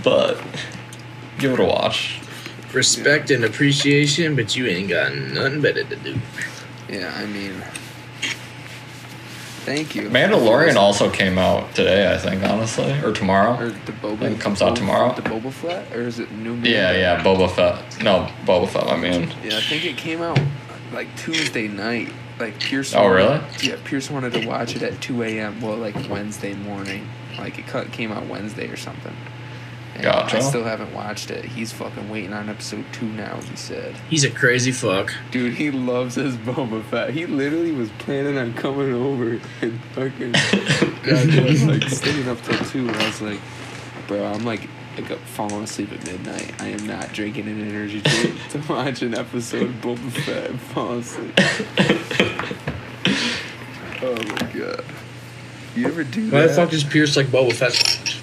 but 0.05 0.40
give 1.38 1.52
it 1.52 1.61
a 1.61 1.64
watch. 1.64 2.20
Respect 2.72 3.31
and 3.31 3.44
appreciation, 3.44 4.37
but 4.37 4.55
you 4.57 4.66
ain't 4.66 4.88
got 4.88 5.14
nothing 5.14 5.61
better 5.61 5.83
to 5.83 5.96
do. 5.96 6.20
Yeah, 6.88 7.12
I 7.16 7.27
mean, 7.27 7.53
thank 9.64 9.94
you. 9.94 10.09
Mandalorian 10.09 10.77
also 10.77 11.11
came 11.11 11.38
out 11.38 11.75
today, 11.75 12.12
I 12.12 12.18
think, 12.18 12.42
honestly, 12.44 12.92
or 13.03 13.12
tomorrow. 13.12 13.59
Or 13.61 13.70
the 13.70 13.92
Boba. 13.92 14.22
It 14.22 14.40
comes 14.40 14.62
out 14.62 14.77
tomorrow. 14.77 15.14
The 15.14 15.22
Boba 15.22 15.53
Fett, 15.53 15.92
or 15.94 16.03
is 16.03 16.18
it 16.18 16.31
new? 16.33 16.55
Yeah, 16.57 16.92
yeah, 16.92 17.22
Boba 17.22 17.51
Fett. 17.51 18.03
No, 18.03 18.31
Boba 18.44 18.68
Fett. 18.68 18.87
I 18.88 18.96
mean, 18.96 19.31
Yeah, 19.42 19.59
I 19.59 19.61
think 19.62 19.85
it 19.85 19.96
came 19.96 20.22
out 20.22 20.38
like 20.92 21.14
Tuesday 21.16 21.68
night. 21.68 22.12
Like 22.38 22.59
Pierce. 22.61 22.94
Oh, 22.94 23.03
wanted- 23.05 23.14
really? 23.16 23.40
Yeah, 23.62 23.77
Pierce 23.85 24.11
wanted 24.11 24.35
to 24.35 24.46
watch 24.46 24.77
it 24.77 24.83
at 24.83 25.01
two 25.01 25.22
a.m. 25.22 25.61
Well, 25.61 25.77
like 25.77 25.94
Wednesday 26.11 26.55
morning. 26.55 27.09
Like 27.38 27.59
it 27.59 27.66
cut, 27.66 27.90
came 27.92 28.12
out 28.12 28.27
Wednesday 28.27 28.68
or 28.68 28.77
something. 28.77 29.14
And 29.96 30.04
Gotcha. 30.04 30.37
I 30.37 30.40
still 30.40 30.62
haven't 30.64 30.92
watched 30.92 31.30
it. 31.30 31.46
He's 31.46 31.72
fucking 31.72 32.11
waiting 32.11 32.35
on 32.35 32.50
episode 32.50 32.85
two 32.92 33.06
now. 33.06 33.40
He 33.40 33.56
said. 33.56 33.96
He's 34.11 34.24
a 34.24 34.30
crazy 34.30 34.70
fuck. 34.70 35.11
Dude, 35.30 35.54
he 35.54 35.70
loves 35.70 36.16
his 36.16 36.37
Boba 36.37 36.85
Fett. 36.85 37.14
He 37.14 37.24
literally 37.24 37.72
was 37.72 37.88
planning 37.98 38.37
on 38.37 38.52
coming 38.52 38.92
over 38.92 39.40
and 39.62 39.80
fucking 39.94 40.32
was 41.46 41.64
like 41.64 41.88
staying 41.88 42.28
up 42.28 42.42
till 42.42 42.59
two. 42.66 42.88
And 42.88 42.96
I 42.96 43.06
was 43.06 43.22
like, 43.22 43.40
bro, 44.06 44.22
I'm 44.22 44.44
like, 44.44 44.68
like 44.98 45.11
up, 45.11 45.18
falling 45.20 45.64
asleep 45.64 45.90
at 45.92 46.04
midnight. 46.04 46.52
I 46.61 46.68
am 46.68 46.87
not 46.87 47.14
drinking 47.14 47.48
an 47.48 47.66
energy 47.66 48.02
drink 48.02 48.38
to 48.50 48.59
watch 48.70 49.00
an 49.00 49.14
episode 49.14 49.62
of 49.62 49.74
Boba 49.76 50.12
Fett 50.12 50.50
and 50.50 50.61
fall 50.61 50.98
asleep. 50.98 51.32
oh 54.02 54.14
my 54.14 54.52
god. 54.52 54.85
You 55.74 55.87
ever 55.87 56.04
do 56.04 56.30
Why 56.30 56.42
that? 56.42 56.48
the 56.48 56.54
fuck 56.54 56.74
is 56.74 56.85
Pierce 56.85 57.16
like 57.16 57.28
Boba 57.28 57.54
Fett? 57.54 58.18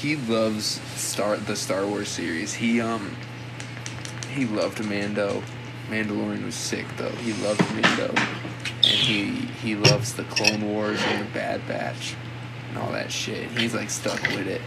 he 0.00 0.16
loves 0.16 0.80
Star 1.20 1.36
the 1.36 1.54
Star 1.54 1.86
Wars 1.86 2.08
series. 2.08 2.54
He 2.54 2.80
um 2.80 3.14
he 4.30 4.46
loved 4.46 4.82
Mando. 4.82 5.42
Mandalorian 5.90 6.46
was 6.46 6.54
sick 6.54 6.86
though. 6.96 7.10
He 7.10 7.34
loved 7.44 7.60
Mando. 7.74 8.14
And 8.76 8.86
he 8.86 9.26
he 9.62 9.76
loves 9.76 10.14
the 10.14 10.24
Clone 10.24 10.62
Wars 10.72 10.98
and 11.02 11.20
the 11.20 11.30
Bad 11.32 11.68
Batch 11.68 12.14
and 12.70 12.78
all 12.78 12.90
that 12.92 13.12
shit. 13.12 13.50
He's 13.50 13.74
like 13.74 13.90
stuck 13.90 14.22
with 14.28 14.46
it. 14.46 14.62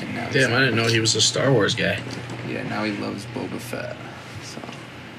And 0.00 0.12
now 0.12 0.28
Damn, 0.30 0.52
I 0.54 0.58
didn't 0.58 0.74
know 0.74 0.88
he 0.88 0.98
was 0.98 1.14
a 1.14 1.20
Star 1.20 1.52
Wars 1.52 1.76
guy. 1.76 2.02
Yeah, 2.48 2.64
now 2.64 2.82
he 2.82 2.90
loves 2.96 3.24
Boba 3.26 3.60
Fett. 3.60 3.96
So 4.42 4.60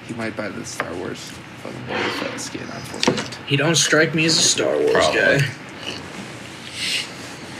he 0.05 0.13
might 0.15 0.35
buy 0.35 0.49
the 0.49 0.65
Star 0.65 0.93
Wars 0.95 1.31
fucking 1.63 1.79
Boba 1.83 2.09
Fett 2.19 2.41
skin 2.41 2.63
on 2.63 2.81
Fortnite. 2.81 3.45
He 3.47 3.55
don't 3.55 3.75
strike 3.75 4.13
me 4.13 4.25
as 4.25 4.37
a 4.37 4.41
Star 4.41 4.77
Wars 4.77 4.91
Probably. 4.91 5.21
guy. 5.21 5.49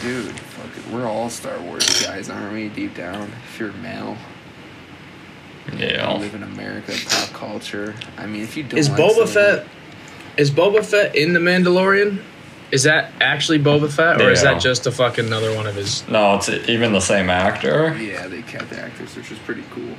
Dude, 0.02 0.36
fuck 0.72 0.86
it. 0.86 0.94
We're 0.94 1.08
all 1.08 1.30
Star 1.30 1.60
Wars 1.62 2.04
guys, 2.04 2.30
aren't 2.30 2.54
we? 2.54 2.70
Deep 2.70 2.96
down. 2.96 3.32
If 3.44 3.60
you're 3.60 3.72
male. 3.74 4.18
You 5.74 5.88
yeah. 5.88 6.18
live 6.18 6.34
in 6.36 6.44
America, 6.44 6.94
pop 7.08 7.30
culture. 7.30 7.96
I 8.18 8.26
mean, 8.26 8.42
if 8.42 8.58
you 8.58 8.64
don't 8.64 8.80
Is 8.80 8.90
like 8.90 9.00
Boba 9.00 9.10
someone- 9.10 9.28
Fett? 9.28 9.68
Is 10.38 10.52
Boba 10.52 10.84
Fett 10.84 11.16
in 11.16 11.34
the 11.34 11.40
Mandalorian? 11.40 12.22
Is 12.72 12.84
that 12.84 13.12
actually 13.20 13.60
Boba 13.60 13.92
Fett, 13.92 14.22
or 14.22 14.32
is 14.32 14.44
that 14.44 14.62
just 14.62 14.88
a 14.88 14.92
fucking 14.92 15.26
another 15.26 15.54
one 15.54 15.68
of 15.68 15.76
his? 15.76 16.08
No, 16.08 16.36
it's 16.36 16.48
even 16.48 16.94
the 16.94 17.02
same 17.02 17.30
actor. 17.30 17.96
Yeah, 17.98 18.28
they 18.28 18.42
kept 18.44 18.70
the 18.70 18.80
actors, 18.80 19.14
which 19.16 19.30
is 19.30 19.38
pretty 19.40 19.64
cool. 19.72 19.94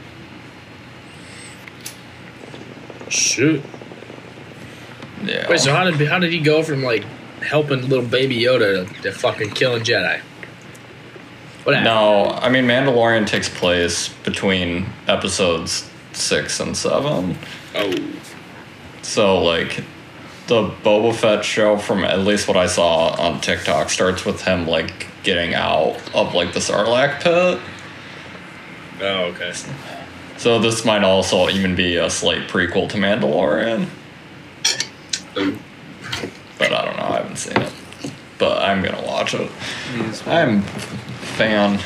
Shoot. 3.11 3.62
Yeah. 5.22 5.50
Wait, 5.50 5.61
so 5.61 5.74
how 5.74 5.85
did 5.85 6.08
how 6.08 6.18
did 6.18 6.32
he 6.32 6.40
go 6.40 6.62
from 6.62 6.82
like 6.82 7.04
helping 7.42 7.87
little 7.88 8.06
baby 8.06 8.40
Yoda 8.40 8.88
to, 8.88 9.02
to 9.02 9.12
fucking 9.12 9.50
killing 9.50 9.82
Jedi? 9.82 10.22
What 11.64 11.77
happened? 11.77 11.85
No, 11.85 12.31
I 12.31 12.48
mean 12.48 12.64
Mandalorian 12.64 13.27
takes 13.27 13.48
place 13.48 14.09
between 14.09 14.87
episodes 15.07 15.88
six 16.12 16.61
and 16.61 16.77
seven. 16.77 17.37
Oh. 17.75 17.94
So 19.03 19.38
like 19.42 19.85
the 20.48 20.68
Boba 20.83 21.14
Fett 21.14 21.44
show 21.44 21.77
from 21.77 22.05
at 22.05 22.20
least 22.20 22.48
what 22.48 22.57
I 22.57 22.66
saw 22.66 23.14
on 23.20 23.40
TikTok 23.40 23.90
starts 23.90 24.25
with 24.25 24.42
him 24.42 24.66
like 24.66 25.07
getting 25.22 25.55
out 25.55 26.01
of 26.14 26.35
like 26.35 26.53
the 26.53 26.61
Sarlacc 26.61 27.20
pit 27.22 27.61
Oh, 29.01 29.25
okay. 29.25 29.53
So 30.37 30.61
this 30.61 30.85
might 30.85 31.03
also 31.03 31.48
even 31.48 31.75
be 31.75 31.96
a 31.96 32.09
slight 32.09 32.48
prequel 32.48 32.88
to 32.90 32.98
Mandalorian. 32.98 33.88
But 36.59 36.72
I 36.72 36.85
don't 36.85 36.96
know. 36.96 37.03
I 37.03 37.16
haven't 37.16 37.37
seen 37.37 37.61
it. 37.61 37.72
But 38.38 38.62
I'm 38.62 38.83
gonna 38.83 39.03
watch 39.03 39.35
it. 39.35 39.51
Me 39.94 40.05
as 40.05 40.25
well. 40.25 40.37
I'm 40.37 40.59
a 40.59 41.12
fan. 41.33 41.81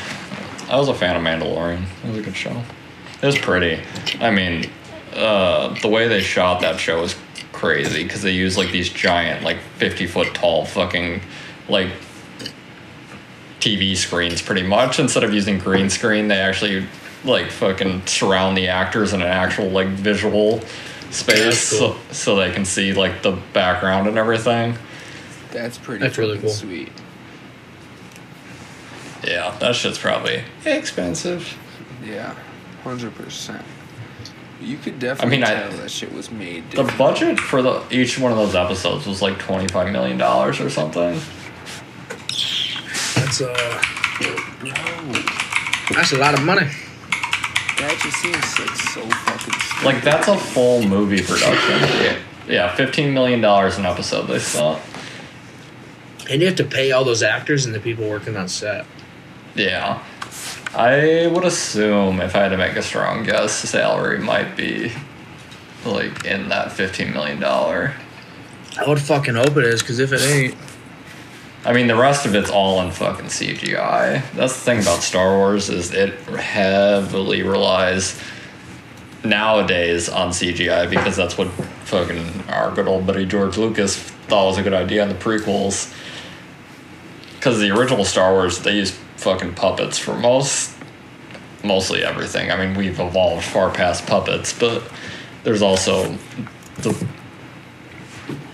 I 0.69 0.77
was 0.77 0.89
a 0.89 0.93
fan 0.93 1.15
of 1.15 1.21
Mandalorian. 1.23 1.83
It 2.03 2.09
was 2.09 2.17
a 2.17 2.21
good 2.21 2.35
show. 2.35 2.61
It 3.21 3.25
was 3.25 3.37
pretty. 3.37 3.81
I 4.19 4.31
mean, 4.31 4.69
uh, 5.15 5.73
the 5.81 5.87
way 5.87 6.07
they 6.07 6.21
shot 6.21 6.61
that 6.61 6.79
show 6.79 7.01
was 7.01 7.15
crazy 7.53 8.03
because 8.03 8.21
they 8.21 8.31
used 8.31 8.57
like 8.57 8.71
these 8.71 8.89
giant, 8.89 9.43
like 9.43 9.57
50 9.77 10.07
foot 10.07 10.33
tall 10.33 10.65
fucking, 10.65 11.21
like, 11.69 11.89
TV 13.59 13.95
screens 13.97 14.41
pretty 14.41 14.63
much. 14.63 14.99
Instead 14.99 15.23
of 15.23 15.33
using 15.33 15.57
green 15.57 15.89
screen, 15.89 16.27
they 16.27 16.37
actually, 16.37 16.85
like, 17.23 17.49
fucking 17.49 18.05
surround 18.05 18.55
the 18.55 18.67
actors 18.67 19.13
in 19.13 19.21
an 19.21 19.27
actual, 19.27 19.69
like, 19.69 19.87
visual 19.87 20.61
space 21.09 21.71
cool. 21.77 21.93
so, 21.93 21.97
so 22.11 22.35
they 22.35 22.51
can 22.51 22.65
see, 22.65 22.93
like, 22.93 23.23
the 23.23 23.31
background 23.53 24.07
and 24.07 24.17
everything. 24.17 24.77
That's 25.51 25.77
pretty 25.77 26.03
That's 26.03 26.17
really 26.17 26.37
cool. 26.37 26.49
sweet. 26.49 26.91
Yeah, 29.23 29.55
that 29.59 29.75
shit's 29.75 29.97
probably 29.97 30.43
expensive. 30.65 31.57
Yeah, 32.05 32.35
hundred 32.83 33.15
percent. 33.15 33.63
You 34.61 34.77
could 34.77 34.99
definitely 34.99 35.37
mean, 35.37 35.43
I- 35.43 35.53
tell 35.53 35.71
that 35.77 35.91
shit 35.91 36.11
was 36.13 36.31
made. 36.31 36.71
The 36.71 36.83
budget 36.97 37.39
for 37.39 37.61
the 37.61 37.83
each 37.91 38.17
one 38.19 38.31
of 38.31 38.37
those 38.37 38.55
episodes 38.55 39.05
was 39.07 39.21
like 39.21 39.37
twenty 39.39 39.67
five 39.67 39.91
million 39.91 40.17
dollars 40.17 40.59
or 40.59 40.69
something. 40.69 41.19
That's 43.15 43.41
uh, 43.41 43.81
that's 45.93 46.11
a 46.13 46.17
lot 46.17 46.33
of 46.33 46.43
money. 46.43 46.67
that 47.77 47.99
just 48.01 48.17
seems 48.17 48.59
like 48.59 48.75
so 48.75 49.01
fucking. 49.01 49.53
Stupid. 49.59 49.85
Like 49.85 50.03
that's 50.03 50.27
a 50.27 50.37
full 50.37 50.81
movie 50.83 51.21
production. 51.21 51.79
Yeah, 52.03 52.17
yeah, 52.47 52.75
fifteen 52.75 53.13
million 53.13 53.41
dollars 53.41 53.77
an 53.77 53.85
episode. 53.85 54.27
They 54.27 54.39
thought. 54.39 54.79
And 56.29 56.41
you 56.41 56.47
have 56.47 56.57
to 56.57 56.65
pay 56.65 56.91
all 56.91 57.03
those 57.05 57.23
actors 57.23 57.65
and 57.65 57.73
the 57.73 57.79
people 57.79 58.09
working 58.09 58.35
on 58.35 58.49
set. 58.49 58.85
Yeah, 59.57 60.03
I 60.75 61.27
would 61.33 61.43
assume 61.43 62.21
if 62.21 62.35
I 62.35 62.39
had 62.43 62.49
to 62.49 62.57
make 62.57 62.75
a 62.75 62.83
strong 62.83 63.23
guess, 63.23 63.53
salary 63.53 64.19
might 64.19 64.55
be 64.55 64.91
like 65.85 66.25
in 66.25 66.49
that 66.49 66.71
fifteen 66.71 67.11
million 67.11 67.39
dollar. 67.39 67.93
I 68.79 68.87
would 68.87 69.01
fucking 69.01 69.33
hope 69.35 69.57
it 69.57 69.65
is, 69.65 69.81
because 69.81 69.97
if 69.97 70.13
it 70.13 70.21
ain't, 70.21 70.55
I 71.65 71.73
mean, 71.73 71.87
the 71.87 71.95
rest 71.95 72.25
of 72.25 72.35
it's 72.35 72.49
all 72.51 72.79
in 72.81 72.91
fucking 72.91 73.25
CGI. 73.25 74.23
That's 74.33 74.53
the 74.53 74.61
thing 74.61 74.79
about 74.79 75.01
Star 75.01 75.35
Wars 75.37 75.69
is 75.69 75.91
it 75.93 76.13
heavily 76.19 77.41
relies 77.41 78.21
nowadays 79.23 80.07
on 80.07 80.29
CGI 80.29 80.89
because 80.89 81.15
that's 81.15 81.37
what 81.37 81.47
fucking 81.85 82.43
our 82.49 82.71
good 82.73 82.87
old 82.87 83.07
buddy 83.07 83.25
George 83.25 83.57
Lucas 83.57 83.97
thought 83.97 84.45
was 84.45 84.57
a 84.57 84.63
good 84.63 84.73
idea 84.73 85.03
in 85.03 85.09
the 85.09 85.15
prequels. 85.15 85.93
Because 87.35 87.59
the 87.59 87.71
original 87.71 88.05
Star 88.05 88.33
Wars, 88.33 88.59
they 88.59 88.77
used 88.77 88.95
fucking 89.17 89.55
puppets 89.55 89.97
for 89.97 90.15
most, 90.15 90.75
mostly 91.63 92.03
everything. 92.03 92.51
I 92.51 92.57
mean, 92.57 92.77
we've 92.77 92.99
evolved 92.99 93.43
far 93.45 93.69
past 93.69 94.05
puppets, 94.05 94.57
but 94.57 94.83
there's 95.43 95.61
also 95.61 96.17
the 96.77 97.07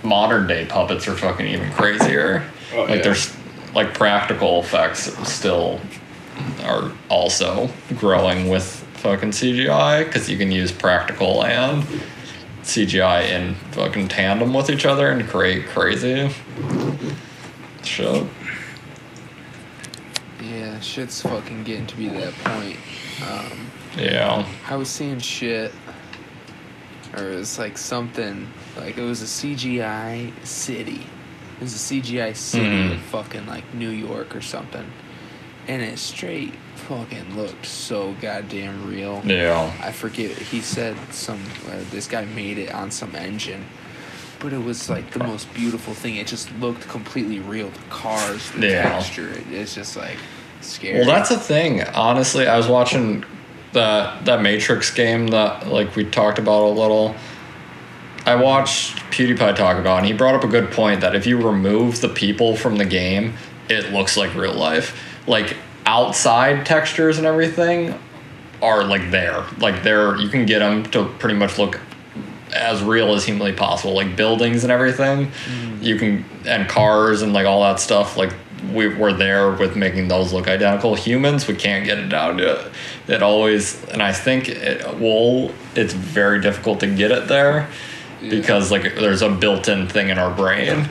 modern 0.04 0.48
day 0.48 0.66
puppets 0.66 1.08
are 1.08 1.16
fucking 1.16 1.48
even 1.48 1.72
crazier. 1.72 2.50
Oh, 2.74 2.82
like 2.82 2.90
yeah. 2.90 3.02
there's 3.02 3.36
like 3.74 3.94
practical 3.94 4.60
effects 4.60 5.12
still 5.28 5.80
are 6.64 6.92
also 7.10 7.70
growing 7.98 8.50
with 8.50 8.66
fucking 8.96 9.30
CGI 9.30 10.06
because 10.06 10.30
you 10.30 10.38
can 10.38 10.52
use 10.52 10.72
practical 10.72 11.44
and 11.44 11.84
CGI 12.64 13.30
in 13.30 13.56
fucking 13.72 14.08
tandem 14.08 14.54
with 14.54 14.70
each 14.70 14.86
other 14.86 15.12
and 15.12 15.28
create 15.28 15.68
crazy 15.68 16.30
shit. 17.84 18.26
Yeah, 20.64 20.80
shit's 20.80 21.22
fucking 21.22 21.64
getting 21.64 21.88
to 21.88 21.96
be 21.98 22.10
that 22.10 22.34
point. 22.44 22.78
Um, 23.30 23.68
Yeah. 23.98 24.46
I 24.70 24.76
was 24.76 24.90
seeing 24.90 25.20
shit, 25.20 25.72
or 27.16 27.32
it 27.32 27.36
was 27.36 27.60
like 27.60 27.78
something 27.78 28.48
like 28.78 28.98
it 28.98 29.02
was 29.04 29.22
a 29.22 29.26
CGI 29.28 30.32
city. 30.44 31.02
It 31.60 31.64
was 31.64 31.74
a 31.76 31.78
CGI 31.78 32.34
city 32.34 32.66
Mhm. 32.66 32.92
in 32.94 33.00
fucking 33.00 33.46
like 33.46 33.72
New 33.74 33.90
York 33.92 34.36
or 34.36 34.42
something, 34.42 34.86
and 35.68 35.82
it 35.82 36.00
straight 36.00 36.54
fucking 36.88 37.36
looked 37.36 37.66
so 37.66 38.14
goddamn 38.22 38.90
real. 38.90 39.22
Yeah. 39.26 39.72
I 39.82 39.92
forget. 39.92 40.32
He 40.32 40.62
said 40.62 40.96
some. 41.12 41.40
Uh, 41.70 41.78
this 41.92 42.08
guy 42.08 42.26
made 42.26 42.58
it 42.58 42.74
on 42.74 42.90
some 42.90 43.16
engine, 43.16 43.66
but 44.40 44.54
it 44.54 44.64
was 44.64 44.90
like 44.90 45.12
the 45.12 45.24
most 45.24 45.54
beautiful 45.54 45.94
thing. 45.94 46.16
It 46.16 46.26
just 46.28 46.50
looked 46.60 46.88
completely 46.90 47.40
real. 47.40 47.70
The 47.70 47.80
cars, 47.92 48.50
the 48.58 48.68
Yeah. 48.70 48.82
texture. 48.90 49.30
It, 49.30 49.46
it's 49.52 49.76
just 49.76 49.96
like 49.96 50.18
scary. 50.66 51.00
Well, 51.00 51.08
that's 51.08 51.32
a 51.32 51.40
thing. 51.40 51.82
Honestly, 51.82 52.48
I 52.48 52.58
was 52.58 52.68
watching 52.68 53.24
that 53.74 54.26
that 54.26 54.42
Matrix 54.42 54.92
game 54.92 55.28
that 55.28 55.68
like 55.68 55.96
we 55.96 56.06
talked 56.06 56.40
about 56.40 56.64
a 56.64 56.70
little. 56.70 57.16
I 58.26 58.36
watched 58.36 58.98
PewDiePie 59.12 59.56
talk 59.58 59.78
about, 59.78 59.98
and 59.98 60.06
he 60.08 60.14
brought 60.14 60.36
up 60.36 60.46
a 60.46 60.48
good 60.48 60.72
point 60.72 61.02
that 61.02 61.14
if 61.14 61.28
you 61.28 61.46
remove 61.46 62.00
the 62.00 62.08
people 62.08 62.56
from 62.56 62.78
the 62.78 62.86
game, 62.86 63.34
it 63.68 63.92
looks 63.92 64.16
like 64.16 64.34
real 64.34 64.54
life. 64.54 64.98
Like 65.28 65.58
outside 65.86 66.66
textures 66.66 67.18
and 67.18 67.28
everything 67.28 68.00
are 68.62 68.86
like 68.86 69.12
there, 69.12 69.44
like 69.60 69.84
there. 69.84 70.16
You 70.16 70.30
can 70.30 70.46
get 70.46 70.60
them 70.60 70.84
to 70.92 71.06
pretty 71.20 71.36
much 71.36 71.58
look 71.58 71.80
as 72.56 72.82
real 72.82 73.14
as 73.14 73.26
humanly 73.26 73.52
possible, 73.52 73.94
like 73.94 74.16
buildings 74.16 74.64
and 74.64 74.72
everything. 74.72 75.32
Mm. 75.48 75.84
You 75.84 75.98
can 75.98 76.26
and 76.46 76.70
cars 76.70 77.22
and 77.22 77.34
like 77.34 77.46
all 77.46 77.62
that 77.64 77.80
stuff. 77.80 78.16
Like 78.16 78.34
we 78.72 78.88
we're 78.96 79.14
there 79.14 79.52
with 79.52 79.76
making 79.76 80.08
those 80.08 80.32
look 80.34 80.48
identical. 80.48 80.96
Humans, 80.96 81.48
we 81.48 81.56
can't 81.56 81.86
get 81.86 81.98
it 82.00 82.10
down 82.10 82.38
to 82.38 82.60
it. 82.66 82.72
It 83.08 83.24
always, 83.24 83.84
and 83.90 84.02
I 84.02 84.12
think 84.14 84.48
it 84.50 85.00
will. 85.00 85.52
It's 85.76 85.94
very 85.94 86.40
difficult 86.40 86.80
to 86.82 86.88
get 86.88 87.12
it 87.12 87.28
there 87.28 87.68
Yeah. 88.22 88.30
because 88.30 88.72
like 88.72 88.84
there's 88.96 89.22
a 89.22 89.30
built-in 89.30 89.88
thing 89.90 90.10
in 90.10 90.18
our 90.18 90.34
brain 90.34 90.88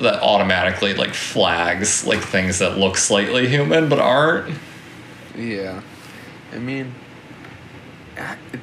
that 0.00 0.20
automatically 0.22 0.94
like 0.94 1.14
flags 1.14 2.04
like 2.06 2.20
things 2.20 2.58
that 2.58 2.76
look 2.78 2.96
slightly 2.96 3.48
human 3.48 3.88
but 3.88 3.98
aren't. 4.00 4.56
Yeah, 5.36 5.80
I 6.52 6.58
mean, 6.58 6.94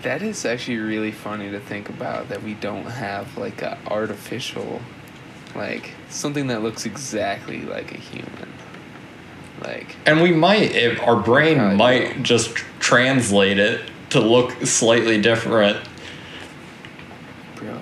that 0.04 0.22
is 0.22 0.46
actually 0.46 0.78
really 0.78 1.12
funny 1.12 1.50
to 1.52 1.60
think 1.60 1.90
about 1.90 2.30
that 2.30 2.44
we 2.44 2.54
don't 2.56 2.86
have 2.86 3.38
like 3.38 3.62
a 3.62 3.78
artificial, 3.88 4.82
like 5.56 5.92
something 6.10 6.48
that 6.48 6.62
looks 6.64 6.86
exactly 6.86 7.62
like 7.62 7.94
a 7.94 7.98
human. 7.98 8.50
Like, 9.64 9.96
And 10.06 10.22
we 10.22 10.32
might, 10.32 10.72
if 10.74 11.02
our 11.02 11.18
brain 11.18 11.76
might 11.76 12.16
will. 12.16 12.24
just 12.24 12.50
translate 12.80 13.60
it 13.60 13.82
to 14.12 14.20
look 14.22 14.52
slightly 14.66 15.20
different. 15.22 15.78
bro, 17.56 17.78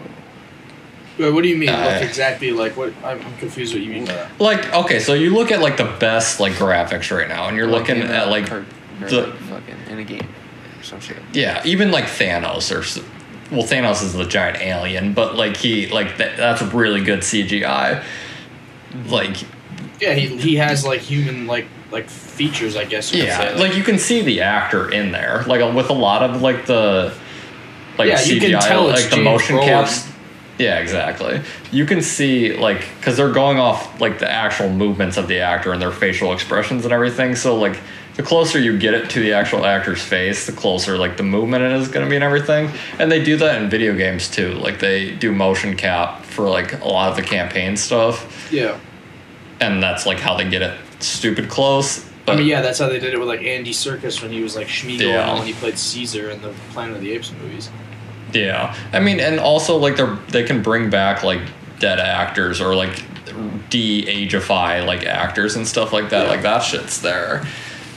Wait, 1.20 1.32
what 1.32 1.42
do 1.44 1.50
you 1.50 1.58
mean? 1.58 1.70
Uh, 1.70 1.78
like 1.86 2.02
exactly 2.04 2.52
like 2.52 2.76
what? 2.78 2.94
I'm, 3.04 3.20
I'm 3.22 3.38
confused. 3.38 3.74
What 3.74 3.82
you 3.84 3.92
mean 3.92 4.06
by 4.06 4.14
that? 4.14 4.40
Like, 4.40 4.74
okay, 4.74 5.00
so 5.00 5.14
you 5.14 5.34
look 5.34 5.52
at 5.52 5.62
like 5.62 5.78
the 5.78 5.96
best 6.00 6.40
like 6.40 6.54
graphics 6.54 7.16
right 7.16 7.28
now, 7.28 7.48
and 7.48 7.56
you're 7.58 7.68
looking 7.68 7.98
at 8.02 8.28
like, 8.30 8.48
cart- 8.48 8.66
or, 9.02 9.08
the- 9.10 9.28
like 9.28 9.36
fucking 9.38 9.76
in 9.90 10.00
a 10.00 10.04
game 10.04 10.28
or 10.80 10.84
some 10.84 11.00
shit. 11.00 11.18
yeah, 11.34 11.62
even 11.66 11.92
like 11.92 12.06
Thanos 12.06 12.76
or, 12.76 12.82
s- 12.82 13.00
well, 13.52 13.64
Thanos 13.64 14.04
is 14.04 14.14
the 14.14 14.26
giant 14.26 14.60
alien, 14.62 15.14
but 15.14 15.36
like 15.36 15.58
he 15.58 15.88
like 15.88 16.18
that, 16.18 16.38
that's 16.38 16.62
really 16.74 17.02
good 17.02 17.20
CGI. 17.20 18.04
Like, 19.08 19.38
Yeah, 20.02 20.14
he 20.14 20.38
he 20.38 20.56
has 20.58 20.86
like 20.86 21.02
human 21.02 21.48
like 21.48 21.68
like 21.92 22.10
features, 22.10 22.76
I 22.76 22.86
guess. 22.86 23.14
yeah, 23.14 23.38
say. 23.56 23.60
like 23.60 23.76
you 23.76 23.84
can 23.84 23.98
see 23.98 24.22
the 24.22 24.42
actor 24.42 24.90
in 24.92 25.12
there, 25.12 25.44
like 25.48 25.62
with 25.76 25.90
a 25.90 25.94
lot 25.94 26.24
of 26.24 26.42
like 26.42 26.66
the 26.66 27.14
like 27.98 28.10
Yeah, 28.10 28.22
you 28.22 28.40
CGI, 28.40 28.52
can 28.52 28.62
tell 28.62 28.90
it's 28.90 29.02
like 29.02 29.10
the 29.10 29.16
James 29.18 29.26
motion 29.26 29.56
Brolin. 29.58 29.66
caps. 29.66 30.12
Yeah, 30.60 30.80
exactly. 30.80 31.42
You 31.72 31.86
can 31.86 32.02
see 32.02 32.58
like 32.58 32.80
because 33.00 33.16
they're 33.16 33.32
going 33.32 33.60
off 33.60 34.02
like 34.02 34.20
the 34.20 34.30
actual 34.30 34.70
movements 34.70 35.16
of 35.18 35.28
the 35.28 35.40
actor 35.40 35.72
and 35.72 35.82
their 35.82 35.92
facial 35.92 36.34
expressions 36.34 36.84
and 36.84 36.92
everything. 36.94 37.36
So 37.36 37.56
like 37.56 37.80
the 38.18 38.24
closer 38.24 38.60
you 38.60 38.78
get 38.78 38.96
it 38.96 39.10
to 39.12 39.20
the 39.20 39.34
actual 39.34 39.64
actor's 39.64 40.02
face, 40.02 40.48
the 40.48 40.52
closer 40.52 40.98
like 40.98 41.18
the 41.18 41.24
movement 41.24 41.64
it 41.64 41.72
is 41.72 41.88
going 41.88 42.04
to 42.06 42.10
be 42.10 42.16
and 42.16 42.24
everything. 42.24 42.70
And 43.00 43.12
they 43.12 43.24
do 43.24 43.38
that 43.38 43.62
in 43.62 43.70
video 43.70 43.96
games 43.96 44.28
too. 44.30 44.54
Like 44.54 44.80
they 44.80 45.12
do 45.16 45.32
motion 45.32 45.78
cap 45.78 46.24
for 46.24 46.50
like 46.50 46.82
a 46.82 46.88
lot 46.88 47.10
of 47.10 47.16
the 47.16 47.22
campaign 47.22 47.78
stuff, 47.78 48.52
yeah. 48.52 48.80
and 49.62 49.82
that's 49.82 50.06
like 50.06 50.20
how 50.20 50.36
they 50.36 50.50
get 50.50 50.62
it 50.62 50.78
stupid 51.00 51.48
close. 51.48 52.06
I 52.28 52.36
mean, 52.36 52.48
yeah, 52.48 52.62
that's 52.62 52.80
how 52.80 52.90
they 52.90 53.00
did 53.00 53.14
it 53.14 53.20
with 53.20 53.30
like 53.30 53.44
Andy 53.44 53.72
Serkis 53.72 54.22
when 54.22 54.32
he 54.32 54.44
was 54.44 54.54
like 54.56 54.68
Sméagol 54.68 55.00
Yeah. 55.00 55.30
and 55.30 55.40
when 55.40 55.48
he 55.48 55.54
played 55.54 55.78
Caesar 55.78 56.30
in 56.30 56.42
the 56.42 56.54
Planet 56.72 56.98
of 56.98 57.02
the 57.02 57.12
Apes 57.12 57.32
movies. 57.32 57.70
Yeah, 58.34 58.76
I 58.92 59.00
mean, 59.00 59.22
and 59.22 59.40
also 59.40 59.78
like 59.78 59.96
they're 59.96 60.18
they 60.30 60.44
can 60.44 60.62
bring 60.62 60.90
back 60.90 61.24
like 61.24 61.42
dead 61.80 62.00
actors 62.00 62.60
or 62.60 62.76
like 62.76 63.02
de-ageify 63.70 64.86
like 64.86 65.06
actors 65.06 65.56
and 65.56 65.68
stuff 65.68 65.94
like 65.94 66.10
that. 66.10 66.24
Yeah. 66.24 66.32
Like 66.32 66.42
that 66.42 66.60
shit's 66.60 67.02
there. 67.02 67.46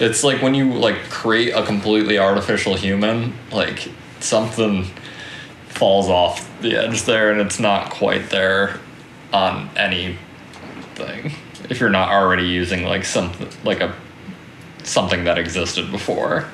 It's 0.01 0.25
like 0.25 0.41
when 0.41 0.55
you 0.55 0.73
like 0.73 0.97
create 1.11 1.53
a 1.53 1.65
completely 1.65 2.19
artificial 2.19 2.75
human, 2.75 3.35
like 3.53 3.89
something 4.19 4.87
falls 5.69 6.09
off 6.09 6.61
the 6.63 6.77
edge 6.77 7.03
there 7.03 7.31
and 7.31 7.41
it's 7.41 7.61
not 7.61 7.91
quite 7.91 8.31
there 8.31 8.81
on 9.33 9.71
anything. 9.77 11.33
If 11.69 11.79
you're 11.81 11.91
not 11.91 12.09
already 12.09 12.49
using 12.49 12.85
like 12.85 13.05
something 13.05 13.49
like 13.63 13.81
a 13.81 13.95
something 14.83 15.25
that 15.25 15.39
existed 15.39 15.91
before. 15.91 16.47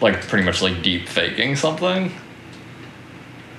Like 0.00 0.22
pretty 0.22 0.44
much 0.44 0.62
like 0.62 0.82
deep 0.82 1.08
faking 1.08 1.56
something. 1.56 2.12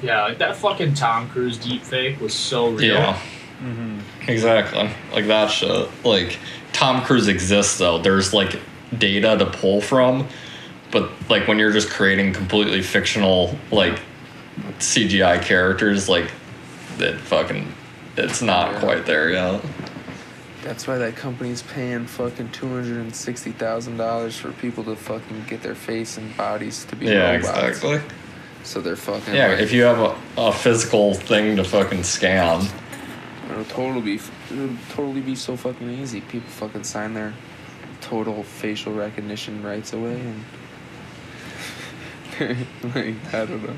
Yeah, 0.01 0.24
like 0.24 0.39
that 0.39 0.55
fucking 0.55 0.95
Tom 0.95 1.30
Cruise 1.30 1.57
deep 1.57 1.84
fake 1.84 2.19
was 2.19 2.34
so 2.34 2.69
real. 2.69 2.95
Yeah. 2.95 3.22
Mm-hmm. 3.61 4.30
Exactly. 4.30 4.89
Like 5.13 5.28
that 5.28 5.51
shit. 5.51 5.89
Like 6.03 6.39
Tom 6.74 7.03
Cruise 7.03 7.28
exists 7.28 7.78
though. 7.78 7.99
There's 7.99 8.34
like 8.34 8.59
data 8.97 9.37
to 9.37 9.45
pull 9.45 9.81
from, 9.81 10.27
but 10.91 11.09
like 11.29 11.47
when 11.47 11.57
you're 11.59 11.71
just 11.71 11.89
creating 11.89 12.33
completely 12.33 12.81
fictional 12.81 13.55
like 13.71 13.99
CGI 14.79 15.41
characters, 15.41 16.09
like 16.09 16.31
it 16.99 17.17
fucking 17.19 17.71
it's 18.17 18.41
not 18.41 18.73
Yeah. 18.73 18.79
quite 18.79 19.05
there 19.05 19.29
yet. 19.31 19.61
That's 20.63 20.85
why 20.85 20.97
that 20.99 21.15
company's 21.15 21.63
paying 21.63 22.05
fucking 22.05 22.49
two 22.51 22.67
hundred 22.67 22.97
and 22.97 23.15
sixty 23.15 23.51
thousand 23.51 23.97
dollars 23.97 24.35
for 24.37 24.51
people 24.51 24.83
to 24.83 24.95
fucking 24.95 25.45
get 25.47 25.63
their 25.63 25.75
face 25.75 26.17
and 26.17 26.35
bodies 26.37 26.85
to 26.85 26.95
be 26.95 27.07
Yeah, 27.07 27.31
robots. 27.35 27.47
exactly. 27.77 28.01
So 28.63 28.79
they're 28.79 28.95
fucking 28.95 29.33
Yeah, 29.33 29.47
like, 29.47 29.59
if 29.59 29.71
you 29.71 29.81
have 29.83 29.99
a, 29.99 30.15
a 30.37 30.51
physical 30.51 31.15
thing 31.15 31.55
to 31.55 31.63
fucking 31.63 32.03
scan, 32.03 32.67
it'll 33.49 33.63
totally 33.65 34.01
be 34.01 34.19
it'll 34.51 34.69
totally 34.93 35.21
be 35.21 35.35
so 35.35 35.55
fucking 35.55 35.89
easy. 35.89 36.21
People 36.21 36.49
fucking 36.49 36.83
sign 36.83 37.15
their 37.15 37.33
total 38.12 38.43
facial 38.43 38.93
recognition 38.93 39.64
rights 39.64 39.93
away 39.93 40.20
and 40.20 40.43
like 42.93 43.34
I 43.34 43.45
don't 43.45 43.64
know. 43.64 43.76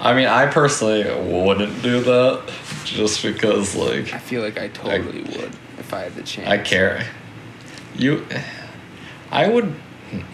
I 0.00 0.14
mean, 0.14 0.26
I 0.26 0.46
personally 0.46 1.04
wouldn't 1.04 1.80
do 1.80 2.00
that 2.00 2.50
just 2.84 3.22
because, 3.22 3.76
like, 3.76 4.12
I 4.12 4.18
feel 4.18 4.42
like 4.42 4.58
I 4.58 4.68
totally 4.68 5.22
would 5.22 5.52
if 5.78 5.94
I 5.94 6.00
had 6.00 6.14
the 6.14 6.22
chance. 6.22 6.48
I 6.48 6.58
care. 6.58 7.06
You, 7.94 8.26
I 9.30 9.48
would 9.48 9.74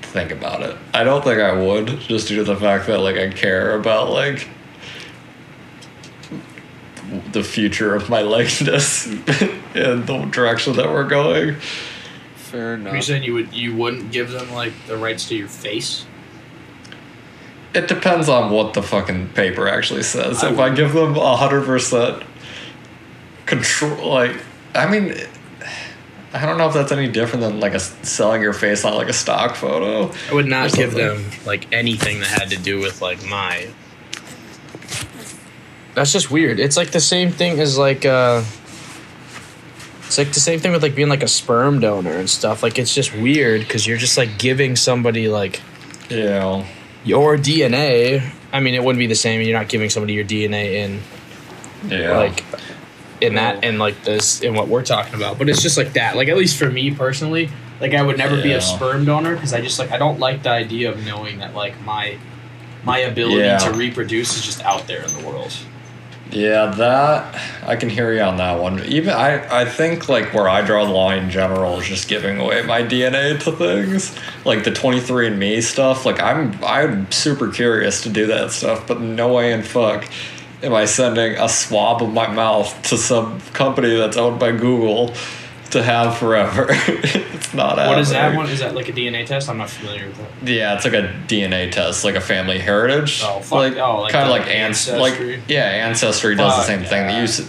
think 0.02 0.30
about 0.30 0.62
it. 0.62 0.76
I 0.94 1.04
don't 1.04 1.22
think 1.22 1.40
I 1.40 1.52
would, 1.52 1.86
just 2.00 2.28
due 2.28 2.36
to 2.36 2.44
the 2.44 2.56
fact 2.56 2.86
that 2.86 3.00
like 3.00 3.16
I 3.16 3.28
care 3.30 3.78
about 3.78 4.10
like 4.10 4.48
the 7.32 7.44
future 7.44 7.94
of 7.94 8.08
my 8.08 8.22
likeness 8.36 9.06
and 9.74 10.06
the 10.06 10.28
direction 10.30 10.76
that 10.76 10.88
we're 10.88 11.08
going. 11.08 11.56
Fair 12.54 12.70
Are 12.70 12.74
enough. 12.74 12.94
you 12.94 13.02
saying 13.02 13.24
you 13.24 13.34
would 13.34 13.52
you 13.52 13.74
wouldn't 13.74 14.12
give 14.12 14.30
them 14.30 14.52
like 14.52 14.72
the 14.86 14.96
rights 14.96 15.28
to 15.28 15.34
your 15.34 15.48
face? 15.48 16.06
It 17.74 17.88
depends 17.88 18.28
on 18.28 18.52
what 18.52 18.74
the 18.74 18.82
fucking 18.82 19.30
paper 19.30 19.66
actually 19.66 20.04
says. 20.04 20.44
I 20.44 20.52
if 20.52 20.58
I 20.60 20.70
give 20.72 20.92
them 20.92 21.16
a 21.16 21.36
hundred 21.36 21.64
percent 21.64 22.22
control, 23.46 24.08
like 24.08 24.36
I 24.74 24.88
mean. 24.88 25.14
I 26.32 26.46
don't 26.46 26.58
know 26.58 26.66
if 26.66 26.74
that's 26.74 26.90
any 26.90 27.06
different 27.08 27.42
than 27.42 27.60
like 27.60 27.72
a 27.72 27.76
s- 27.76 27.94
selling 28.02 28.42
your 28.42 28.52
face 28.52 28.84
on 28.84 28.94
like 28.94 29.08
a 29.08 29.12
stock 29.12 29.54
photo. 29.54 30.12
I 30.30 30.34
would 30.34 30.46
not 30.46 30.72
give 30.72 30.92
them 30.92 31.24
like 31.46 31.72
anything 31.72 32.18
that 32.20 32.26
had 32.28 32.50
to 32.50 32.56
do 32.56 32.80
with 32.80 33.00
like 33.00 33.24
my. 33.24 33.68
That's 35.94 36.12
just 36.12 36.32
weird. 36.32 36.58
It's 36.58 36.76
like 36.76 36.90
the 36.90 37.00
same 37.00 37.30
thing 37.30 37.58
as 37.60 37.78
like 37.78 38.04
uh. 38.04 38.42
It's 40.06 40.18
like 40.18 40.32
the 40.32 40.40
same 40.40 40.60
thing 40.60 40.72
with 40.72 40.82
like 40.82 40.94
being 40.94 41.08
like 41.08 41.22
a 41.22 41.28
sperm 41.28 41.80
donor 41.80 42.12
and 42.12 42.28
stuff. 42.28 42.62
Like 42.62 42.78
it's 42.78 42.94
just 42.94 43.14
weird 43.14 43.60
because 43.62 43.86
you're 43.86 43.96
just 43.98 44.16
like 44.16 44.38
giving 44.38 44.76
somebody 44.76 45.28
like 45.28 45.60
Yeah. 46.08 46.64
your 47.04 47.36
DNA. 47.36 48.22
I 48.52 48.60
mean, 48.60 48.74
it 48.74 48.84
wouldn't 48.84 48.98
be 49.00 49.06
the 49.06 49.14
same. 49.14 49.40
You're 49.40 49.58
not 49.58 49.68
giving 49.68 49.90
somebody 49.90 50.12
your 50.12 50.24
DNA 50.24 50.74
in 50.84 51.00
Yeah. 51.90 52.16
like 52.18 52.44
in 53.20 53.34
that 53.36 53.64
in 53.64 53.78
like 53.78 54.02
this 54.04 54.40
in 54.42 54.54
what 54.54 54.68
we're 54.68 54.82
talking 54.82 55.14
about 55.14 55.38
but 55.38 55.48
it's 55.48 55.62
just 55.62 55.78
like 55.78 55.92
that 55.94 56.16
like 56.16 56.28
at 56.28 56.36
least 56.36 56.58
for 56.58 56.68
me 56.68 56.90
personally 56.90 57.48
like 57.80 57.94
i 57.94 58.02
would 58.02 58.18
never 58.18 58.42
be 58.42 58.52
a 58.52 58.60
sperm 58.60 59.04
donor 59.04 59.34
because 59.34 59.54
i 59.54 59.60
just 59.60 59.78
like 59.78 59.92
i 59.92 59.96
don't 59.96 60.18
like 60.18 60.42
the 60.42 60.50
idea 60.50 60.90
of 60.90 61.06
knowing 61.06 61.38
that 61.38 61.54
like 61.54 61.80
my 61.84 62.18
my 62.82 62.98
ability 62.98 63.36
Yeah. 63.38 63.56
to 63.58 63.72
reproduce 63.72 64.36
is 64.36 64.44
just 64.44 64.62
out 64.64 64.86
there 64.88 65.02
in 65.02 65.12
the 65.14 65.26
world 65.26 65.52
Yeah, 66.34 66.66
that 66.66 67.40
I 67.64 67.76
can 67.76 67.88
hear 67.88 68.12
you 68.12 68.20
on 68.20 68.38
that 68.38 68.60
one. 68.60 68.84
Even 68.86 69.14
I, 69.14 69.62
I 69.62 69.64
think 69.64 70.08
like 70.08 70.34
where 70.34 70.48
I 70.48 70.62
draw 70.62 70.84
the 70.84 70.90
line 70.90 71.24
in 71.24 71.30
general 71.30 71.78
is 71.78 71.86
just 71.86 72.08
giving 72.08 72.40
away 72.40 72.62
my 72.62 72.82
DNA 72.82 73.38
to 73.44 73.52
things, 73.52 74.18
like 74.44 74.64
the 74.64 74.72
twenty 74.72 74.98
three 74.98 75.28
and 75.28 75.38
Me 75.38 75.60
stuff. 75.60 76.04
Like 76.04 76.20
I'm, 76.20 76.58
I'm 76.64 77.10
super 77.12 77.52
curious 77.52 78.02
to 78.02 78.10
do 78.10 78.26
that 78.26 78.50
stuff, 78.50 78.88
but 78.88 79.00
no 79.00 79.32
way 79.32 79.52
in 79.52 79.62
fuck 79.62 80.10
am 80.64 80.74
I 80.74 80.86
sending 80.86 81.38
a 81.38 81.48
swab 81.48 82.02
of 82.02 82.12
my 82.12 82.26
mouth 82.26 82.82
to 82.88 82.98
some 82.98 83.40
company 83.52 83.94
that's 83.94 84.16
owned 84.16 84.40
by 84.40 84.50
Google 84.50 85.14
to 85.70 85.84
have 85.84 86.18
forever. 86.18 86.66
not. 87.54 87.76
what 87.76 87.98
is 87.98 88.10
that 88.10 88.36
one 88.36 88.48
is 88.48 88.60
that 88.60 88.74
like 88.74 88.88
a 88.88 88.92
dna 88.92 89.24
test 89.26 89.48
i'm 89.48 89.58
not 89.58 89.70
familiar 89.70 90.06
with 90.06 90.16
that 90.18 90.48
Yeah, 90.48 90.74
it's 90.74 90.84
like 90.84 90.94
a 90.94 91.12
DNA 91.28 91.70
test, 91.72 92.04
like 92.04 92.14
a 92.16 92.20
family 92.20 92.58
heritage. 92.58 93.20
Oh, 93.24 93.40
fuck- 93.40 93.52
like, 93.52 93.76
oh, 93.76 94.02
like 94.02 94.12
kind 94.12 94.24
of 94.24 94.30
like 94.30 94.46
ancestry. 94.48 95.00
Like 95.36 95.48
yeah, 95.48 95.64
ancestry 95.64 96.34
does 96.34 96.52
the 96.52 96.56
Fuck 96.58 96.66
same 96.66 96.80
thing. 96.84 97.06
They 97.06 97.12
that. 97.14 97.20
use 97.20 97.40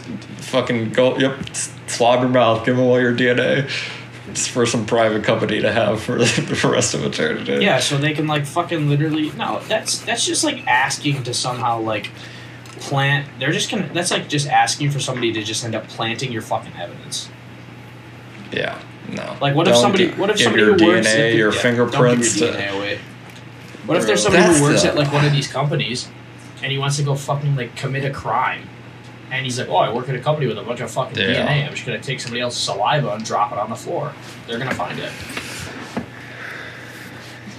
fucking 0.50 0.92
go. 0.92 1.18
Yep, 1.18 1.50
s- 1.50 1.74
swab 1.88 2.22
your 2.22 2.30
mouth, 2.30 2.66
give 2.66 2.78
them 2.78 2.86
all 2.86 3.00
your 3.00 3.14
DNA. 3.14 3.70
It's 4.30 4.48
for 4.48 4.66
some 4.66 4.86
private 4.86 5.24
company 5.24 5.62
to 5.62 5.72
have 5.72 6.02
for 6.02 6.18
the 6.20 6.70
rest 6.72 6.94
of 6.94 7.04
eternity. 7.04 7.64
yeah 7.64 7.80
so 7.80 7.98
they 7.98 8.14
can 8.14 8.28
like 8.28 8.46
fucking 8.46 8.90
literally 8.90 9.32
no 9.32 9.60
that's 9.68 10.00
that's 10.00 10.26
just 10.26 10.44
like 10.44 10.66
asking 10.68 11.24
to 11.24 11.34
somehow 11.34 11.80
like 11.80 12.10
plant 12.80 13.28
they're 13.40 13.52
just 13.54 13.70
gonna 13.72 13.88
that's 13.94 14.12
like 14.12 14.28
just 14.28 14.48
asking 14.48 14.92
for 14.92 15.00
somebody 15.00 15.32
to 15.32 15.42
just 15.44 15.64
end 15.64 15.74
up 15.76 15.88
planting 15.88 16.32
your 16.32 16.42
fucking 16.42 16.74
evidence 16.78 17.30
yeah. 18.52 18.80
No. 19.12 19.38
Like, 19.42 19.56
what 19.56 19.68
if 19.68 19.74
Don't 19.74 19.82
somebody? 19.82 20.08
gi- 20.08 20.14
What 20.14 20.30
if 20.30 20.40
somebody 20.40 20.64
your 20.64 20.78
who 20.78 20.86
works 20.88 21.08
DNA, 21.08 21.30
at 21.32 21.36
your 21.36 21.54
yeah, 21.54 21.60
fingerprints 21.62 22.40
Don't 22.40 22.52
give 22.52 22.60
your 22.60 22.68
to- 22.68 22.74
DNA 22.74 22.78
away. 22.78 23.00
What 23.86 23.98
if 23.98 24.06
there's 24.08 24.24
somebody 24.24 24.44
who 24.46 24.62
works 24.64 24.82
the- 24.82 24.90
at 24.90 24.96
like 24.96 25.12
one 25.14 25.26
of 25.26 25.32
these 25.32 25.48
companies, 25.48 26.08
and 26.64 26.72
he 26.72 26.78
wants 26.78 26.98
to 26.98 27.04
go 27.04 27.16
fucking 27.16 27.56
like 27.56 27.76
commit 27.76 28.04
a 28.06 28.10
crime, 28.10 28.68
and 29.32 29.46
he's 29.46 29.60
like, 29.60 29.70
"Oh, 29.70 29.76
I 29.76 29.92
work 29.94 30.10
at 30.10 30.16
a 30.16 30.20
company 30.20 30.48
with 30.48 30.58
a 30.58 30.64
bunch 30.64 30.80
of 30.80 30.90
fucking 30.90 31.18
Yeah. 31.18 31.46
DNA. 31.46 31.66
I'm 31.68 31.72
just 31.74 31.86
gonna 31.86 32.00
take 32.00 32.20
somebody 32.20 32.42
else's 32.42 32.62
saliva 32.64 33.10
and 33.12 33.24
drop 33.24 33.52
it 33.52 33.58
on 33.60 33.70
the 33.70 33.76
floor. 33.76 34.12
They're 34.48 34.58
gonna 34.58 34.74
find 34.74 34.98
it." 35.00 35.12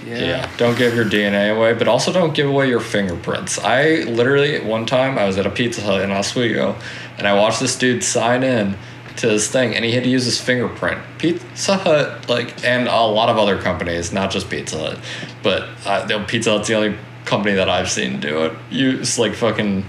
Yeah. 0.05 0.17
Yeah. 0.19 0.49
Don't 0.57 0.77
give 0.77 0.95
your 0.95 1.03
DNA 1.05 1.55
away, 1.55 1.73
but 1.73 1.87
also 1.87 2.13
don't 2.13 2.33
give 2.33 2.47
away 2.47 2.69
your 2.69 2.79
fingerprints. 2.79 3.59
I 3.59 4.03
literally 4.07 4.59
one 4.61 4.85
time 4.85 5.17
I 5.17 5.25
was 5.25 5.37
at 5.37 5.45
a 5.45 5.49
Pizza 5.49 5.81
Hut 5.81 6.01
in 6.01 6.11
Oswego, 6.11 6.75
and 7.17 7.27
I 7.27 7.33
watched 7.33 7.59
this 7.59 7.75
dude 7.75 8.03
sign 8.03 8.43
in 8.43 8.77
to 9.17 9.29
his 9.29 9.47
thing, 9.49 9.75
and 9.75 9.83
he 9.83 9.91
had 9.91 10.03
to 10.03 10.09
use 10.09 10.25
his 10.25 10.39
fingerprint. 10.39 10.99
Pizza 11.17 11.77
Hut, 11.77 12.27
like, 12.29 12.63
and 12.63 12.87
a 12.87 13.01
lot 13.01 13.29
of 13.29 13.37
other 13.37 13.59
companies, 13.61 14.11
not 14.13 14.31
just 14.31 14.49
Pizza 14.49 14.77
Hut, 14.77 14.99
but 15.43 15.67
uh, 15.85 16.23
Pizza 16.25 16.51
Hut's 16.51 16.67
the 16.67 16.75
only 16.75 16.97
company 17.25 17.55
that 17.55 17.69
I've 17.69 17.89
seen 17.91 18.19
do 18.19 18.45
it. 18.45 18.53
Use 18.69 19.19
like 19.19 19.33
fucking 19.33 19.85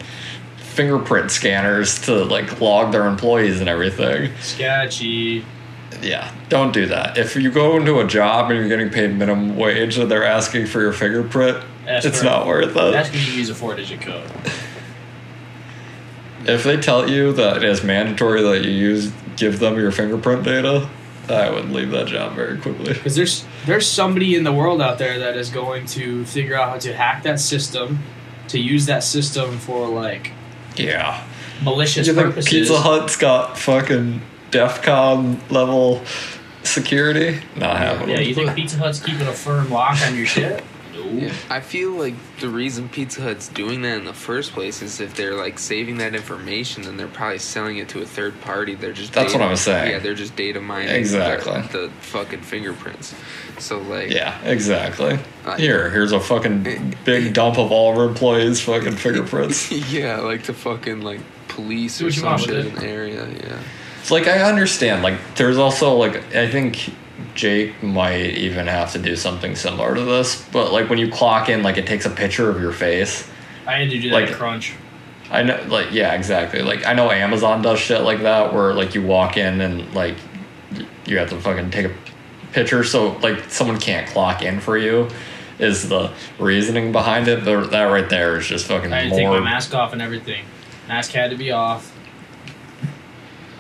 fingerprint 0.57 1.31
scanners 1.31 2.01
to 2.03 2.25
like 2.25 2.61
log 2.61 2.93
their 2.93 3.07
employees 3.07 3.61
and 3.61 3.69
everything. 3.69 4.33
Sketchy. 4.41 5.45
Yeah, 6.03 6.33
don't 6.49 6.73
do 6.73 6.87
that. 6.87 7.17
If 7.19 7.35
you 7.35 7.51
go 7.51 7.77
into 7.77 7.99
a 8.01 8.07
job 8.07 8.51
and 8.51 8.59
you're 8.61 8.69
getting 8.69 8.91
paid 8.91 9.17
minimum 9.17 9.57
wage 9.57 9.99
and 9.99 10.11
they're 10.11 10.25
asking 10.25 10.67
for 10.67 10.81
your 10.81 10.93
fingerprint, 10.93 11.65
Ask 11.87 12.07
it's 12.07 12.19
for 12.19 12.25
not 12.27 12.47
worth 12.47 12.69
it. 12.69 12.75
when 12.77 13.05
you 13.13 13.27
to 13.27 13.37
use 13.39 13.51
a 13.51 13.55
four-digit 13.55 14.01
code. 14.03 14.31
If 16.49 16.65
they 16.65 16.77
tell 16.79 17.09
you 17.09 17.33
that 17.35 17.59
it 17.59 17.65
is 17.65 17.85
mandatory 17.85 18.43
that 18.43 18.65
you 18.65 18.71
use 18.71 19.13
give 19.37 19.59
them 19.61 19.77
your 19.77 19.93
fingerprint 19.93 20.45
data, 20.45 20.89
I 21.29 21.51
would 21.51 21.71
leave 21.71 21.91
that 21.91 22.07
job 22.07 22.35
very 22.35 22.59
quickly. 22.59 22.95
Because 22.95 23.15
there's 23.15 23.45
there's 23.67 23.87
somebody 23.87 24.35
in 24.35 24.45
the 24.45 24.53
world 24.53 24.81
out 24.81 24.99
there 24.99 25.19
that 25.19 25.37
is 25.37 25.51
going 25.51 25.87
to 25.87 26.25
figure 26.25 26.57
out 26.57 26.71
how 26.71 26.79
to 26.79 26.95
hack 26.95 27.23
that 27.25 27.39
system, 27.39 27.99
to 28.49 28.59
use 28.59 28.87
that 28.87 29.05
system 29.05 29.59
for 29.59 29.87
like 29.89 30.33
Yeah. 30.77 31.23
malicious 31.63 32.07
You 32.07 32.15
think 32.15 32.29
purposes. 32.29 32.51
Pizza 32.51 32.79
Hut's 32.79 33.17
got 33.17 33.59
fucking 33.59 34.23
DEFCON 34.51 35.51
level 35.51 36.03
security? 36.63 37.41
Not 37.57 37.77
happening. 37.77 38.17
Yeah, 38.17 38.21
you 38.21 38.35
think 38.35 38.55
Pizza 38.55 38.79
Hut's 38.79 39.01
keeping 39.01 39.27
a 39.27 39.33
firm 39.33 39.71
lock 39.71 40.01
on 40.07 40.17
your 40.17 40.27
shit? 40.27 40.65
No. 40.99 41.05
Yeah, 41.27 41.33
I 41.51 41.61
feel 41.61 41.93
like 41.93 42.15
the 42.41 42.49
reason 42.49 42.89
Pizza 42.89 43.21
Hut's 43.23 43.49
doing 43.49 43.83
that 43.83 43.99
in 43.99 44.05
the 44.05 44.13
first 44.13 44.53
place 44.53 44.83
is 44.83 45.01
if 45.01 45.15
they're 45.15 45.35
like 45.37 45.59
saving 45.59 45.99
that 45.99 46.15
information, 46.15 46.83
then 46.83 46.97
they're 46.97 47.07
probably 47.07 47.39
selling 47.39 47.79
it 47.79 47.89
to 47.91 48.03
a 48.03 48.07
third 48.07 48.41
party. 48.41 48.75
They're 48.75 48.93
just 48.93 49.13
That's 49.13 49.33
data, 49.33 49.45
what 49.45 49.51
I'm 49.51 49.57
saying. 49.57 49.93
Yeah, 49.93 49.99
they're 49.99 50.15
just 50.15 50.35
data 50.37 50.61
mining 50.61 50.91
Exactly. 50.95 51.61
the, 51.73 51.87
the 51.89 51.91
fucking 52.01 52.43
fingerprints. 52.43 53.15
So 53.59 53.79
like, 53.79 54.11
Yeah, 54.11 54.41
exactly. 54.43 55.19
I- 55.45 55.57
Here, 55.59 55.91
here's 55.91 56.13
a 56.13 56.21
fucking 56.21 56.95
big 57.05 57.35
dump 57.35 57.59
of 57.59 57.71
all 57.73 57.93
of 57.93 57.99
our 57.99 58.07
employees' 58.07 58.61
fucking 58.61 58.97
fingerprints. 58.97 59.71
yeah, 59.93 60.19
like 60.21 60.43
the 60.45 60.53
fucking 60.55 61.03
like 61.03 61.21
police 61.49 62.01
or 62.01 62.05
what 62.07 62.15
you 62.17 62.21
some 62.23 62.39
shit 62.39 62.67
in 62.67 62.75
the 62.75 62.85
area. 62.87 63.27
Yeah, 63.29 63.59
It's 64.01 64.11
like 64.11 64.27
I 64.27 64.43
understand. 64.43 65.03
Like 65.03 65.19
there's 65.37 65.59
also 65.59 65.95
like 65.95 66.35
I 66.35 66.51
think 66.51 66.93
Jake 67.35 67.83
might 67.83 68.21
even 68.37 68.67
have 68.67 68.93
to 68.93 68.99
do 68.99 69.17
something 69.17 69.55
similar 69.57 69.95
to 69.95 70.03
this, 70.03 70.45
but 70.53 70.73
like 70.73 70.89
when 70.89 70.99
you 70.99 71.11
clock 71.11 71.49
in, 71.49 71.63
like 71.63 71.77
it 71.77 71.87
takes 71.87 72.07
a 72.07 72.11
picture 72.11 72.49
of 72.51 72.61
your 72.61 72.73
face. 72.73 73.29
I 73.67 73.73
had 73.81 73.91
to 73.91 73.99
do 74.01 74.11
that 74.11 74.15
Like- 74.15 74.31
at 74.31 74.37
Crunch. 74.37 74.73
I 75.31 75.43
know, 75.43 75.63
like, 75.69 75.89
yeah, 75.93 76.15
exactly. 76.15 76.63
Like, 76.63 76.87
I 76.87 76.95
know 76.95 77.11
Amazon 77.11 77.61
does 77.61 77.79
shit 77.79 78.01
like 78.01 78.23
that 78.23 78.55
where, 78.55 78.73
like, 78.73 78.95
you 78.95 79.03
walk 79.03 79.37
in 79.37 79.61
and, 79.61 79.93
like, 79.95 80.17
you 81.05 81.19
have 81.19 81.29
to 81.29 81.39
fucking 81.39 81.71
take 81.71 81.85
a 81.85 81.95
picture 82.55 82.83
so, 82.83 83.09
like, 83.19 83.51
someone 83.51 83.79
can't 83.79 84.07
clock 84.09 84.41
in 84.43 84.59
for 84.59 84.79
you, 84.79 85.09
is 85.59 85.91
the 85.91 86.11
reasoning 86.39 86.93
behind 86.93 87.29
it. 87.29 87.45
But 87.45 87.67
that 87.73 87.83
right 87.85 88.09
there 88.09 88.39
is 88.39 88.47
just 88.47 88.65
fucking 88.69 88.91
I 88.91 89.03
had 89.03 89.11
to 89.11 89.17
take 89.17 89.29
my 89.29 89.41
mask 89.41 89.75
off 89.75 89.93
and 89.93 90.01
everything. 90.01 90.47
Mask 90.89 91.13
had 91.13 91.31
to 91.31 91.37
be 91.37 91.51
off 91.53 91.93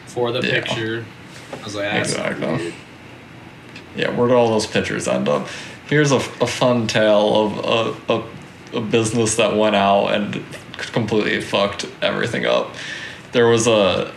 for 0.06 0.32
the 0.32 0.40
Yeah. 0.40 0.61
picture. 0.62 1.04
I 1.52 1.64
was 1.64 1.74
like, 1.74 1.84
that's 1.92 2.12
Exactly. 2.12 2.46
weird. 2.46 2.74
Yeah, 3.99 4.11
where 4.11 4.28
do 4.28 4.34
all 4.34 4.49
those 4.49 4.66
pictures 4.66 5.09
end 5.09 5.28
up? 5.28 5.49
Here's 5.88 6.12
a, 6.12 6.16
a 6.16 6.46
fun 6.46 6.86
tale 6.86 7.46
of 7.46 8.09
a, 8.09 8.12
a, 8.14 8.78
a 8.78 8.80
business 8.80 9.36
that 9.36 9.57
went 9.57 9.74
out 9.74 10.09
and 10.09 10.44
completely 10.72 11.40
fucked 11.40 11.86
everything 12.01 12.46
up. 12.46 12.74
There 13.32 13.49
was 13.49 13.66
a 13.66 14.12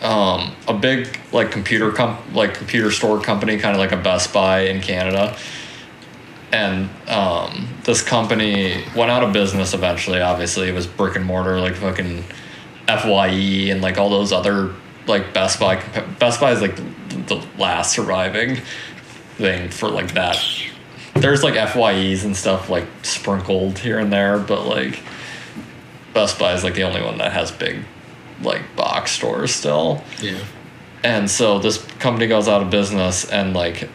um, 0.00 0.54
a 0.68 0.74
big 0.74 1.18
like 1.32 1.50
computer 1.50 1.90
comp 1.90 2.20
like 2.32 2.54
computer 2.54 2.90
store 2.90 3.20
company, 3.20 3.58
kind 3.58 3.74
of 3.74 3.80
like 3.80 3.92
a 3.92 3.96
Best 3.96 4.32
Buy 4.32 4.60
in 4.60 4.80
Canada, 4.80 5.36
and 6.52 6.88
um, 7.08 7.68
this 7.84 8.02
company 8.02 8.84
went 8.94 9.10
out 9.10 9.24
of 9.24 9.32
business 9.32 9.74
eventually. 9.74 10.20
Obviously, 10.20 10.68
it 10.68 10.72
was 10.72 10.86
brick 10.86 11.16
and 11.16 11.24
mortar, 11.24 11.60
like 11.60 11.74
fucking 11.74 12.22
Fye 12.86 13.70
and 13.70 13.82
like 13.82 13.98
all 13.98 14.08
those 14.08 14.32
other 14.32 14.74
like 15.08 15.32
Best 15.32 15.58
Buy. 15.60 15.76
Best 16.18 16.40
Buy 16.40 16.52
is 16.52 16.60
like 16.60 16.76
the, 16.76 16.82
the 17.26 17.46
last 17.58 17.92
surviving 17.92 18.56
thing 19.36 19.70
for 19.70 19.88
like 19.88 20.14
that. 20.14 20.38
There's 21.14 21.42
like 21.42 21.54
Fyes 21.54 22.24
and 22.24 22.36
stuff 22.36 22.70
like 22.70 22.86
sprinkled 23.02 23.78
here 23.78 23.98
and 23.98 24.12
there, 24.12 24.38
but 24.38 24.66
like 24.66 25.00
Best 26.14 26.38
Buy 26.38 26.54
is 26.54 26.64
like 26.64 26.74
the 26.74 26.82
only 26.82 27.02
one 27.02 27.18
that 27.18 27.32
has 27.32 27.50
big 27.50 27.84
like 28.42 28.62
box 28.76 29.12
stores 29.12 29.54
still. 29.54 30.02
Yeah. 30.20 30.38
And 31.02 31.30
so 31.30 31.58
this 31.58 31.84
company 31.98 32.26
goes 32.26 32.48
out 32.48 32.62
of 32.62 32.70
business 32.70 33.28
and 33.28 33.54
like 33.54 33.88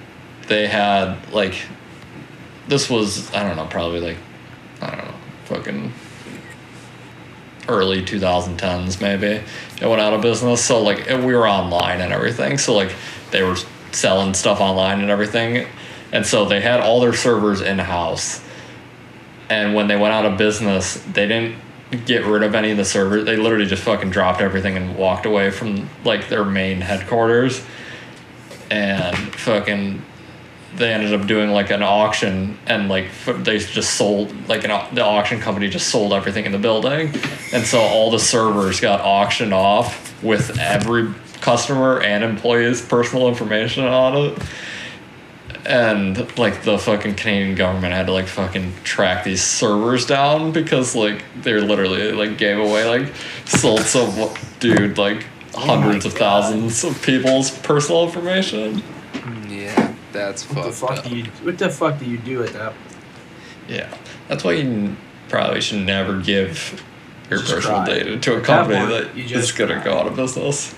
they 0.47 0.68
had 0.68 1.18
like 1.32 1.55
this 2.68 2.89
was 2.89 3.34
I 3.34 3.43
don't 3.43 3.55
know, 3.55 3.66
probably 3.66 3.99
like 3.99 4.18
I 4.82 4.95
don't 4.95 5.05
know, 5.05 5.16
fucking 5.45 5.93
early 7.68 8.01
2010s 8.03 9.01
maybe. 9.01 9.43
It 9.82 9.88
went 9.88 10.01
out 10.01 10.14
of 10.14 10.22
business. 10.22 10.64
So 10.64 10.82
like 10.82 11.07
we 11.07 11.36
were 11.36 11.47
online 11.47 12.01
and 12.01 12.14
everything. 12.14 12.57
So 12.57 12.74
like 12.74 12.93
they 13.32 13.43
were 13.43 13.57
selling 13.91 14.34
stuff 14.34 14.59
online 14.59 15.01
and 15.01 15.09
everything. 15.09 15.68
And 16.11 16.26
so 16.26 16.45
they 16.45 16.61
had 16.61 16.80
all 16.80 16.99
their 16.99 17.14
servers 17.14 17.61
in 17.61 17.80
house. 17.80 18.43
And 19.49 19.74
when 19.74 19.88
they 19.88 19.95
went 19.95 20.14
out 20.14 20.26
of 20.26 20.38
business, 20.38 20.95
they 21.14 21.28
didn't 21.28 21.57
get 22.05 22.26
rid 22.26 22.43
of 22.43 22.55
any 22.55 22.72
of 22.72 22.78
the 22.78 22.86
servers. 22.86 23.26
They 23.26 23.38
literally 23.38 23.66
just 23.66 23.84
fucking 23.84 24.09
dropped 24.09 24.41
everything 24.41 24.78
and 24.78 24.95
walked 24.95 25.26
away 25.26 25.51
from 25.51 25.89
like 26.03 26.30
their 26.30 26.45
main 26.45 26.82
headquarters. 26.82 27.64
And 28.70 29.16
fucking 29.36 30.03
they 30.76 30.91
ended 30.91 31.13
up 31.13 31.28
doing 31.28 31.51
like 31.51 31.69
an 31.69 31.84
auction 31.84 32.57
and 32.65 32.89
like 32.89 33.05
f- 33.05 33.43
they 33.43 33.59
just 33.59 33.95
sold 33.95 34.34
like 34.47 34.63
an 34.63 34.95
the 34.95 35.03
auction 35.03 35.39
company 35.39 35.69
just 35.69 35.89
sold 35.89 36.13
everything 36.13 36.45
in 36.45 36.51
the 36.51 36.57
building. 36.57 37.13
And 37.51 37.65
so 37.65 37.80
all 37.80 38.09
the 38.09 38.19
servers 38.19 38.80
got 38.80 39.01
auctioned 39.01 39.53
off 39.53 40.21
with 40.24 40.57
every 40.59 41.13
customer 41.41 42.01
and 42.01 42.24
employee's 42.24 42.82
personal 42.82 43.28
information 43.28 43.84
on 43.84 44.17
it. 44.17 44.39
And 45.65 46.38
like 46.38 46.63
the 46.63 46.78
fucking 46.78 47.15
Canadian 47.15 47.55
government 47.55 47.93
had 47.93 48.07
to 48.07 48.11
like 48.11 48.28
fucking 48.28 48.74
track 48.84 49.24
these 49.24 49.43
servers 49.43 50.05
down 50.05 50.51
because 50.51 50.95
like 50.95 51.24
they're 51.41 51.61
literally 51.61 52.11
like 52.11 52.38
gave 52.38 52.57
away 52.57 52.86
like 52.86 53.13
sold 53.45 53.82
some 53.82 54.34
dude 54.59 54.97
like 54.97 55.26
oh 55.53 55.59
hundreds 55.59 56.05
of 56.05 56.13
thousands 56.13 56.84
of 56.84 57.01
people's 57.01 57.51
personal 57.59 58.03
information 58.03 58.84
that's 60.14 60.49
What 60.49 60.66
the 60.66 60.72
fuck 60.72 60.99
up. 60.99 61.03
do 61.05 61.16
you? 61.18 61.26
What 61.43 61.57
the 61.57 61.70
fuck 61.70 61.99
do 61.99 62.05
you 62.05 62.18
do 62.18 62.43
at 62.43 62.53
that? 62.53 62.74
Yeah, 63.68 63.93
that's 64.28 64.43
why 64.43 64.53
you 64.53 64.95
probably 65.30 65.61
should 65.61 65.86
never 65.86 66.20
give 66.20 66.84
your 67.30 67.39
Just 67.39 67.53
personal 67.53 67.84
try. 67.86 67.93
data 67.95 68.20
to 68.20 68.34
a 68.36 68.38
At 68.38 68.43
company 68.43 68.78
point, 68.78 68.89
that 68.89 69.16
you 69.18 69.24
is 69.26 69.32
just 69.32 69.57
gonna 69.57 69.76
try. 69.76 69.84
go 69.84 69.97
out 69.97 70.07
of 70.07 70.16
business. 70.16 70.76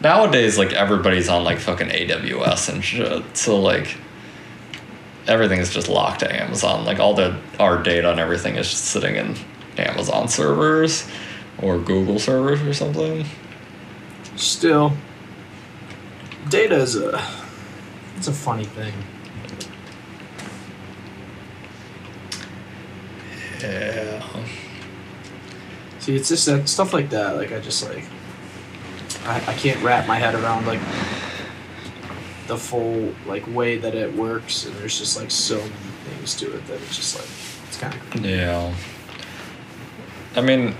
Nowadays, 0.00 0.56
like 0.58 0.72
everybody's 0.72 1.28
on 1.28 1.44
like 1.44 1.58
fucking 1.58 1.88
AWS 1.88 2.68
and 2.72 2.82
shit, 2.84 3.36
so 3.36 3.60
like 3.60 3.96
everything 5.26 5.58
is 5.60 5.70
just 5.70 5.88
locked 5.88 6.20
to 6.20 6.42
Amazon. 6.42 6.84
Like 6.84 6.98
all 6.98 7.14
the 7.14 7.36
our 7.58 7.82
data 7.82 8.10
and 8.10 8.20
everything 8.20 8.56
is 8.56 8.70
just 8.70 8.84
sitting 8.86 9.16
in 9.16 9.36
Amazon 9.76 10.28
servers 10.28 11.06
or 11.58 11.78
Google 11.78 12.18
servers 12.18 12.62
or 12.62 12.72
something. 12.72 13.26
Still, 14.36 14.92
data 16.48 16.76
is 16.76 16.96
a. 16.96 17.18
It's 18.20 18.28
a 18.28 18.32
funny 18.34 18.64
thing. 18.64 18.92
Yeah. 23.62 24.44
See, 26.00 26.14
it's 26.16 26.28
just 26.28 26.44
that 26.44 26.68
stuff 26.68 26.92
like 26.92 27.08
that. 27.10 27.36
Like 27.36 27.50
I 27.50 27.60
just 27.60 27.82
like. 27.82 28.04
I, 29.24 29.36
I 29.36 29.54
can't 29.54 29.82
wrap 29.82 30.06
my 30.06 30.16
head 30.16 30.34
around 30.34 30.66
like 30.66 30.80
the 32.46 32.58
full 32.58 33.14
like 33.24 33.46
way 33.46 33.78
that 33.78 33.94
it 33.94 34.14
works, 34.14 34.66
and 34.66 34.76
there's 34.76 34.98
just 34.98 35.18
like 35.18 35.30
so 35.30 35.56
many 35.56 35.70
things 36.10 36.34
to 36.40 36.54
it 36.54 36.66
that 36.66 36.74
it's 36.74 36.96
just 36.96 37.18
like 37.18 37.28
it's 37.68 37.78
kind 37.78 37.94
of. 37.94 38.22
Yeah. 38.22 38.74
I 40.36 40.42
mean, 40.42 40.74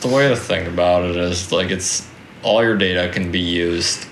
the 0.00 0.08
way 0.08 0.30
to 0.30 0.36
think 0.36 0.66
about 0.66 1.04
it 1.04 1.16
is 1.16 1.52
like 1.52 1.70
it's 1.70 2.08
all 2.42 2.62
your 2.62 2.78
data 2.78 3.12
can 3.12 3.30
be 3.30 3.40
used 3.40 4.06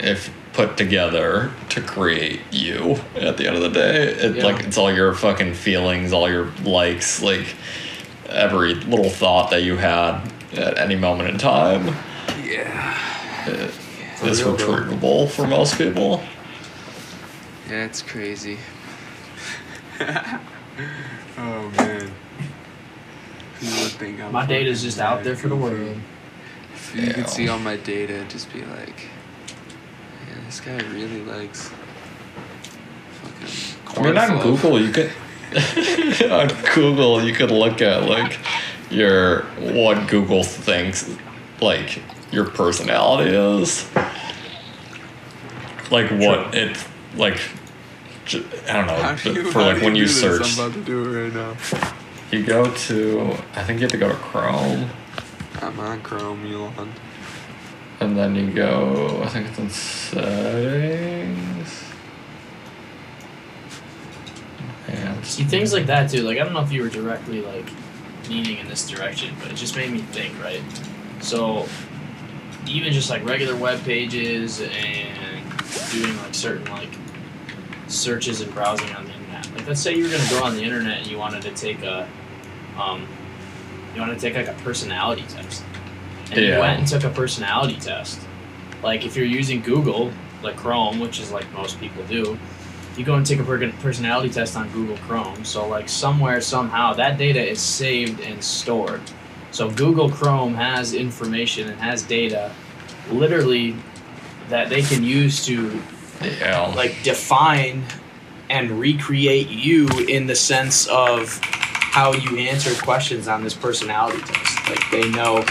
if 0.00 0.32
put 0.52 0.76
together 0.76 1.50
to 1.70 1.80
create 1.80 2.40
you 2.50 2.96
at 3.16 3.36
the 3.38 3.46
end 3.46 3.56
of 3.56 3.62
the 3.62 3.70
day. 3.70 4.08
It 4.08 4.36
Yeah. 4.36 4.44
like 4.44 4.64
it's 4.64 4.76
all 4.76 4.92
your 4.92 5.14
fucking 5.14 5.54
feelings, 5.54 6.12
all 6.12 6.30
your 6.30 6.48
likes, 6.64 7.22
like 7.22 7.54
every 8.28 8.74
little 8.74 9.08
thought 9.10 9.50
that 9.50 9.62
you 9.62 9.76
had 9.76 10.20
at 10.54 10.78
any 10.78 10.96
moment 10.96 11.30
in 11.30 11.38
time 11.38 11.94
Yeah. 12.44 12.98
is 14.22 14.42
real, 14.42 14.56
bro. 14.56 14.66
retrievable 14.66 15.30
for 15.30 15.46
most 15.46 15.78
people. 15.78 16.22
Yeah, 17.70 17.84
it's 17.84 18.02
crazy. 18.02 18.58
oh 20.00 21.70
man. 21.76 22.10
People 23.60 23.78
would 23.82 23.92
think 23.92 24.20
I'm 24.20 24.32
My 24.32 24.44
data's 24.46 24.78
fucking 24.80 24.88
just 24.90 24.98
out 25.00 25.24
there 25.24 25.36
for 25.36 25.48
the 25.48 25.56
world. 25.56 25.96
If 26.74 26.94
you 26.94 27.02
Yeah. 27.02 27.12
could 27.12 27.28
see 27.28 27.48
all 27.48 27.58
my 27.58 27.76
data 27.76 28.24
just 28.28 28.52
be 28.52 28.60
like, 28.64 29.00
yeah, 29.00 29.21
this 30.52 30.60
guy 30.60 30.76
really 30.92 31.22
likes 31.24 31.70
fucking 33.22 34.04
I 34.04 34.06
mean, 34.06 34.18
on 34.18 34.28
cornflow." 34.38 34.42
Google, 34.42 34.80
you 34.80 34.92
could 34.92 35.10
on 36.30 36.48
Google 36.74 37.22
you 37.22 37.32
could 37.32 37.50
look 37.50 37.80
at 37.80 38.02
like 38.02 38.38
your 38.90 39.42
what 39.72 40.08
Google 40.08 40.42
thinks 40.44 41.10
like 41.62 42.02
your 42.30 42.44
personality 42.44 43.30
is, 43.34 43.88
like 45.90 46.10
what 46.10 46.54
it 46.54 46.76
like. 47.16 47.40
j- 48.26 48.44
I 48.68 48.72
don't 48.74 48.86
know 48.86 49.16
do 49.22 49.32
you- 49.32 49.50
for 49.52 49.62
like 49.62 49.80
when 49.82 49.96
you 49.96 50.04
this? 50.06 50.20
search, 50.20 50.58
I'm 50.58 50.66
about 50.66 50.74
to 50.78 50.84
do 50.84 51.02
it 51.04 51.24
right 51.24 51.32
now. 51.32 51.56
you 52.30 52.44
go 52.44 52.70
to 52.70 53.36
I 53.54 53.64
think 53.64 53.80
you 53.80 53.84
have 53.84 53.90
to 53.92 53.96
go 53.98 54.08
to 54.08 54.14
Chrome, 54.16 54.90
I'm 55.62 55.80
on 55.80 56.02
Chrome, 56.02 56.44
Elon. 56.46 56.92
And 58.02 58.16
then 58.16 58.34
you 58.34 58.50
go 58.50 59.20
I 59.22 59.28
think 59.28 59.48
it's 59.48 59.58
in 59.58 59.70
settings. 59.70 61.32
And 64.88 65.24
See 65.24 65.44
things 65.44 65.72
like 65.72 65.86
that 65.86 66.10
too. 66.10 66.22
Like 66.22 66.38
I 66.38 66.44
don't 66.44 66.52
know 66.52 66.62
if 66.62 66.72
you 66.72 66.82
were 66.82 66.88
directly 66.88 67.40
like 67.40 67.66
leaning 68.28 68.58
in 68.58 68.68
this 68.68 68.88
direction, 68.88 69.34
but 69.40 69.50
it 69.50 69.54
just 69.54 69.76
made 69.76 69.90
me 69.90 69.98
think. 69.98 70.38
Right. 70.42 70.62
So 71.20 71.66
even 72.66 72.92
just 72.92 73.10
like 73.10 73.24
regular 73.24 73.56
web 73.56 73.82
pages 73.84 74.60
and 74.60 75.42
doing 75.90 76.16
like 76.18 76.34
certain 76.34 76.66
like 76.66 76.90
searches 77.86 78.40
and 78.40 78.52
browsing 78.52 78.90
on 78.94 79.04
the 79.04 79.12
internet. 79.12 79.54
Like 79.54 79.66
let's 79.68 79.80
say 79.80 79.94
you 79.94 80.04
were 80.04 80.10
gonna 80.10 80.30
go 80.30 80.42
on 80.44 80.56
the 80.56 80.62
internet 80.62 80.98
and 80.98 81.06
you 81.06 81.18
wanted 81.18 81.42
to 81.42 81.52
take 81.52 81.82
a 81.82 82.08
um 82.76 83.06
you 83.94 84.00
wanted 84.00 84.14
to 84.14 84.20
take 84.20 84.34
like 84.34 84.48
a 84.48 84.58
personality 84.62 85.24
test. 85.28 85.62
And 86.32 86.46
you 86.46 86.58
went 86.58 86.78
and 86.80 86.88
took 86.88 87.04
a 87.04 87.10
personality 87.10 87.76
test. 87.76 88.20
Like 88.82 89.04
if 89.04 89.16
you're 89.16 89.26
using 89.26 89.60
Google, 89.60 90.12
like 90.42 90.56
Chrome, 90.56 90.98
which 91.00 91.20
is 91.20 91.30
like 91.30 91.50
most 91.52 91.78
people 91.80 92.02
do, 92.04 92.38
you 92.96 93.04
go 93.04 93.14
and 93.14 93.24
take 93.24 93.38
a 93.38 93.44
personality 93.80 94.28
test 94.28 94.56
on 94.56 94.68
Google 94.70 94.96
Chrome. 94.98 95.44
So 95.44 95.66
like 95.66 95.88
somewhere 95.88 96.40
somehow 96.40 96.92
that 96.94 97.16
data 97.18 97.42
is 97.42 97.60
saved 97.60 98.20
and 98.20 98.42
stored. 98.42 99.00
So 99.50 99.70
Google 99.70 100.10
Chrome 100.10 100.54
has 100.54 100.94
information 100.94 101.68
and 101.68 101.80
has 101.80 102.02
data 102.02 102.52
literally 103.10 103.76
that 104.48 104.68
they 104.68 104.82
can 104.82 105.02
use 105.02 105.44
to 105.46 105.80
Yeah. 106.22 106.72
like 106.76 107.02
define 107.02 107.84
and 108.50 108.70
recreate 108.78 109.48
you 109.48 109.88
in 110.08 110.26
the 110.26 110.36
sense 110.36 110.86
of 110.88 111.38
how 111.42 112.12
you 112.12 112.38
answer 112.38 112.74
questions 112.82 113.28
on 113.28 113.42
this 113.42 113.54
personality 113.54 114.20
test. 114.22 114.68
Like 114.68 114.90
they 114.90 115.08
know 115.10 115.44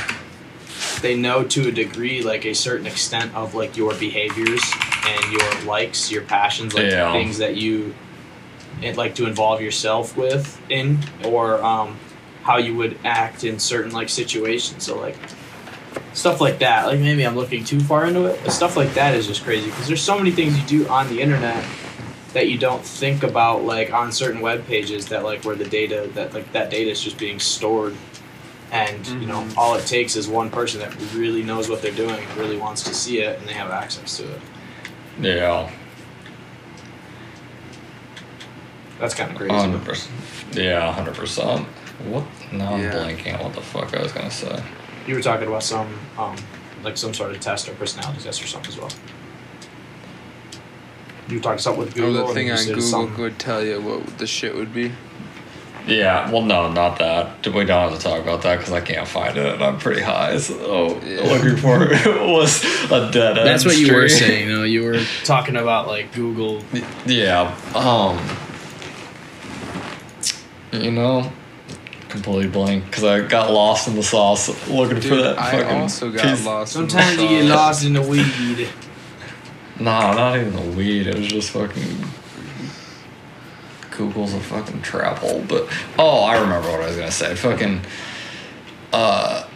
they 1.02 1.16
know 1.16 1.44
to 1.44 1.68
a 1.68 1.72
degree 1.72 2.22
like 2.22 2.46
a 2.46 2.54
certain 2.54 2.86
extent 2.86 3.34
of 3.36 3.56
like 3.56 3.76
your 3.78 3.94
behaviors 3.96 4.62
and 5.06 5.32
your 5.32 5.62
likes, 5.66 6.12
your 6.12 6.22
passions, 6.24 6.74
like 6.74 6.92
Yeah. 6.92 7.12
things 7.12 7.40
that 7.40 7.56
you 7.56 7.94
it, 8.82 8.98
like 8.98 9.14
to 9.16 9.28
involve 9.28 9.62
yourself 9.62 10.18
with 10.18 10.60
in 10.70 11.00
or 11.24 11.64
um, 11.64 11.98
how 12.44 12.58
you 12.58 12.76
would 12.76 12.98
act 13.06 13.44
in 13.44 13.60
certain 13.60 13.92
like 13.92 14.10
situations. 14.10 14.86
So 14.86 15.00
like 15.00 15.16
stuff 16.14 16.42
like 16.42 16.60
that. 16.60 16.88
Like 16.88 17.00
maybe 17.00 17.26
I'm 17.26 17.36
looking 17.36 17.64
too 17.64 17.80
far 17.80 18.06
into 18.06 18.26
it, 18.26 18.40
but 18.44 18.52
stuff 18.52 18.76
like 18.78 18.94
that 18.96 19.14
is 19.14 19.28
just 19.28 19.44
crazy 19.44 19.70
because 19.70 19.88
there's 19.88 20.02
so 20.02 20.18
many 20.18 20.32
things 20.32 20.58
you 20.60 20.66
do 20.84 20.88
on 20.88 21.08
the 21.10 21.22
internet 21.22 21.64
that 22.34 22.48
you 22.50 22.58
don't 22.58 22.84
think 22.84 23.24
about 23.24 23.64
like 23.64 23.92
on 23.94 24.12
certain 24.12 24.42
web 24.42 24.66
pages 24.66 25.08
that 25.08 25.24
like 25.24 25.44
where 25.44 25.56
the 25.56 25.66
data 25.68 26.10
that 26.14 26.34
like 26.34 26.52
that 26.54 26.70
data 26.70 26.90
is 26.90 27.02
just 27.02 27.18
being 27.18 27.40
stored 27.40 27.96
and 28.72 29.06
you 29.08 29.28
know 29.28 29.42
Mhm. 29.42 29.58
all 29.58 29.76
it 29.76 29.86
takes 29.86 30.16
is 30.16 30.28
one 30.28 30.50
person 30.50 30.80
that 30.80 30.94
really 31.14 31.44
knows 31.44 31.70
what 31.70 31.82
they're 31.82 31.92
doing 31.92 32.16
and 32.24 32.38
really 32.38 32.58
wants 32.58 32.84
to 32.84 32.94
see 32.94 33.20
it 33.20 33.38
and 33.40 33.48
they 33.48 33.54
have 33.54 33.70
access 33.70 34.18
to 34.18 34.24
it 34.24 34.42
Yeah. 35.20 35.70
that's 39.00 39.14
kind 39.16 39.32
of 39.32 39.38
crazy 39.38 39.54
Hundred 39.54 39.84
percent. 39.84 40.14
Yeah, 40.54 40.92
hundred 40.94 41.16
percent. 41.16 41.68
What? 42.08 42.24
Now 42.52 42.74
I'm 42.76 42.82
blanking 42.92 43.38
on 43.38 43.46
what 43.46 43.54
the 43.54 43.62
fuck 43.62 43.96
I 43.96 44.02
was 44.02 44.12
gonna 44.12 44.32
say. 44.32 44.62
you 45.08 45.16
were 45.16 45.22
talking 45.22 45.48
about 45.48 45.64
some 45.64 45.88
um 46.18 46.36
like 46.84 46.98
some 46.98 47.14
sort 47.14 47.32
of 47.32 47.40
test 47.40 47.68
or 47.70 47.74
personality 47.74 48.22
test 48.22 48.42
or 48.44 48.48
something 48.48 48.72
as 48.72 48.78
well 48.80 48.90
you 51.28 51.38
were 51.38 51.42
talking 51.44 51.60
something 51.60 51.80
with 51.86 51.92
Or 51.98 52.02
Google 52.02 52.14
the 52.14 52.26
and 52.26 52.34
thing 52.34 52.48
you 52.48 52.54
on 52.54 52.66
Google 52.66 52.82
something- 52.82 53.22
would 53.22 53.40
tell 53.40 53.64
you 53.64 53.80
what 53.82 54.18
the 54.18 54.28
shit 54.28 54.54
would 54.56 54.74
be. 54.74 54.92
Yeah. 55.88 56.30
Well, 56.32 56.44
no, 56.44 56.72
not 56.72 57.00
that. 57.00 57.46
We 57.48 57.66
don't 57.66 57.90
have 57.90 57.98
to 57.98 58.04
talk 58.04 58.22
about 58.22 58.44
that 58.44 58.58
because 58.60 58.72
I 58.72 58.82
can't 58.82 59.08
find 59.08 59.36
it. 59.38 59.54
and 59.56 59.64
I'm 59.64 59.78
pretty 59.80 60.02
high, 60.02 60.38
so 60.38 61.00
Yeah. 61.04 61.24
looking 61.24 61.58
for 61.58 61.84
it 61.92 62.22
was 62.30 62.64
a 62.92 63.10
dead 63.12 63.38
end. 63.38 63.48
That's 63.48 63.66
what 63.66 63.78
you 63.78 63.94
were 63.94 64.08
stream. 64.08 64.30
saying, 64.30 64.48
though. 64.50 64.64
You 64.64 64.84
were 64.84 65.02
talking 65.24 65.56
about 65.56 65.88
like 65.88 66.14
Google. 66.14 66.62
Yeah. 67.06 67.56
Um. 67.76 68.20
You 70.72 70.92
know, 70.92 71.30
completely 72.08 72.48
blank 72.48 72.86
because 72.86 73.04
I 73.04 73.22
got 73.28 73.52
lost 73.52 73.88
in 73.90 73.96
the 73.96 74.04
sauce 74.04 74.48
looking 74.70 74.98
for 74.98 75.02
Dude, 75.10 75.24
that 75.26 75.38
I 75.40 75.52
fucking 75.52 75.82
also 75.82 76.12
got 76.12 76.24
piece. 76.24 76.46
lost. 76.46 76.76
in 76.78 76.84
the 76.86 76.90
Sometimes 76.92 77.22
you 77.22 77.28
get 77.28 77.46
lost 77.46 77.84
in 77.86 77.94
the 77.94 78.02
weed. 78.02 78.70
Nah, 79.80 80.14
not 80.14 80.38
even 80.38 80.54
the 80.56 80.78
weed. 80.78 81.08
It 81.08 81.18
was 81.18 81.28
just 81.28 81.50
fucking. 81.50 82.06
Google's 84.02 84.34
a 84.34 84.40
fucking 84.40 84.82
trap 84.82 85.20
hole. 85.20 85.44
But 85.48 85.68
oh, 86.00 86.24
I 86.24 86.42
remember 86.42 86.72
what 86.72 86.82
I 86.82 86.88
was 86.88 86.96
gonna 86.96 87.12
say. 87.12 87.36
Fucking. 87.36 87.82
Uh, 88.92 89.48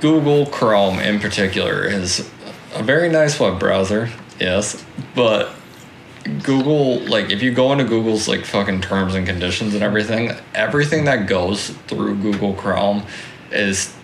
Google 0.00 0.46
Chrome 0.46 0.98
in 0.98 1.20
particular 1.20 1.84
is 1.84 2.28
a 2.74 2.82
very 2.82 3.08
nice 3.08 3.38
web 3.38 3.58
browser. 3.60 4.10
Yes, 4.40 4.84
but 5.14 5.50
Google, 6.42 7.00
like, 7.00 7.30
if 7.30 7.42
you 7.42 7.52
go 7.52 7.72
into 7.72 7.84
Google's 7.84 8.26
like 8.28 8.44
fucking 8.44 8.80
terms 8.80 9.14
and 9.14 9.26
conditions 9.26 9.74
and 9.74 9.82
everything, 9.82 10.32
everything 10.54 11.04
that 11.04 11.26
goes 11.28 11.70
through 11.86 12.16
Google 12.16 12.54
Chrome 12.54 13.04
is 13.52 13.94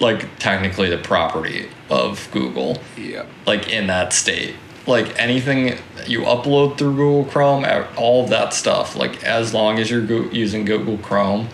like 0.00 0.28
technically 0.38 0.90
the 0.90 0.98
property 0.98 1.68
of 1.88 2.28
Google 2.32 2.78
Yep. 2.98 3.28
like 3.46 3.68
in 3.70 3.86
that 3.86 4.12
state. 4.12 4.56
Like 4.86 5.18
anything 5.18 5.78
you 6.06 6.22
upload 6.22 6.76
through 6.76 6.96
Google 6.96 7.24
Chrome, 7.24 7.64
all 7.96 8.24
of 8.24 8.30
that 8.30 8.52
stuff, 8.52 8.96
like 8.96 9.22
as 9.22 9.54
long 9.54 9.78
as 9.78 9.90
you're 9.90 10.04
go- 10.04 10.28
using 10.30 10.64
Google 10.64 10.98
Chrome, 10.98 11.48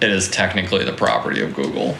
it 0.00 0.10
is 0.10 0.28
technically 0.28 0.84
the 0.84 0.92
property 0.92 1.40
of 1.40 1.54
Google. 1.54 1.96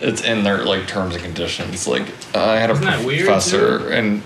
It's 0.00 0.22
in 0.22 0.44
their 0.44 0.64
like 0.64 0.86
terms 0.86 1.14
and 1.14 1.24
conditions. 1.24 1.86
Like 1.86 2.06
I 2.34 2.58
had 2.58 2.70
a 2.70 3.06
weird, 3.06 3.24
professor 3.26 3.90
in 3.92 4.22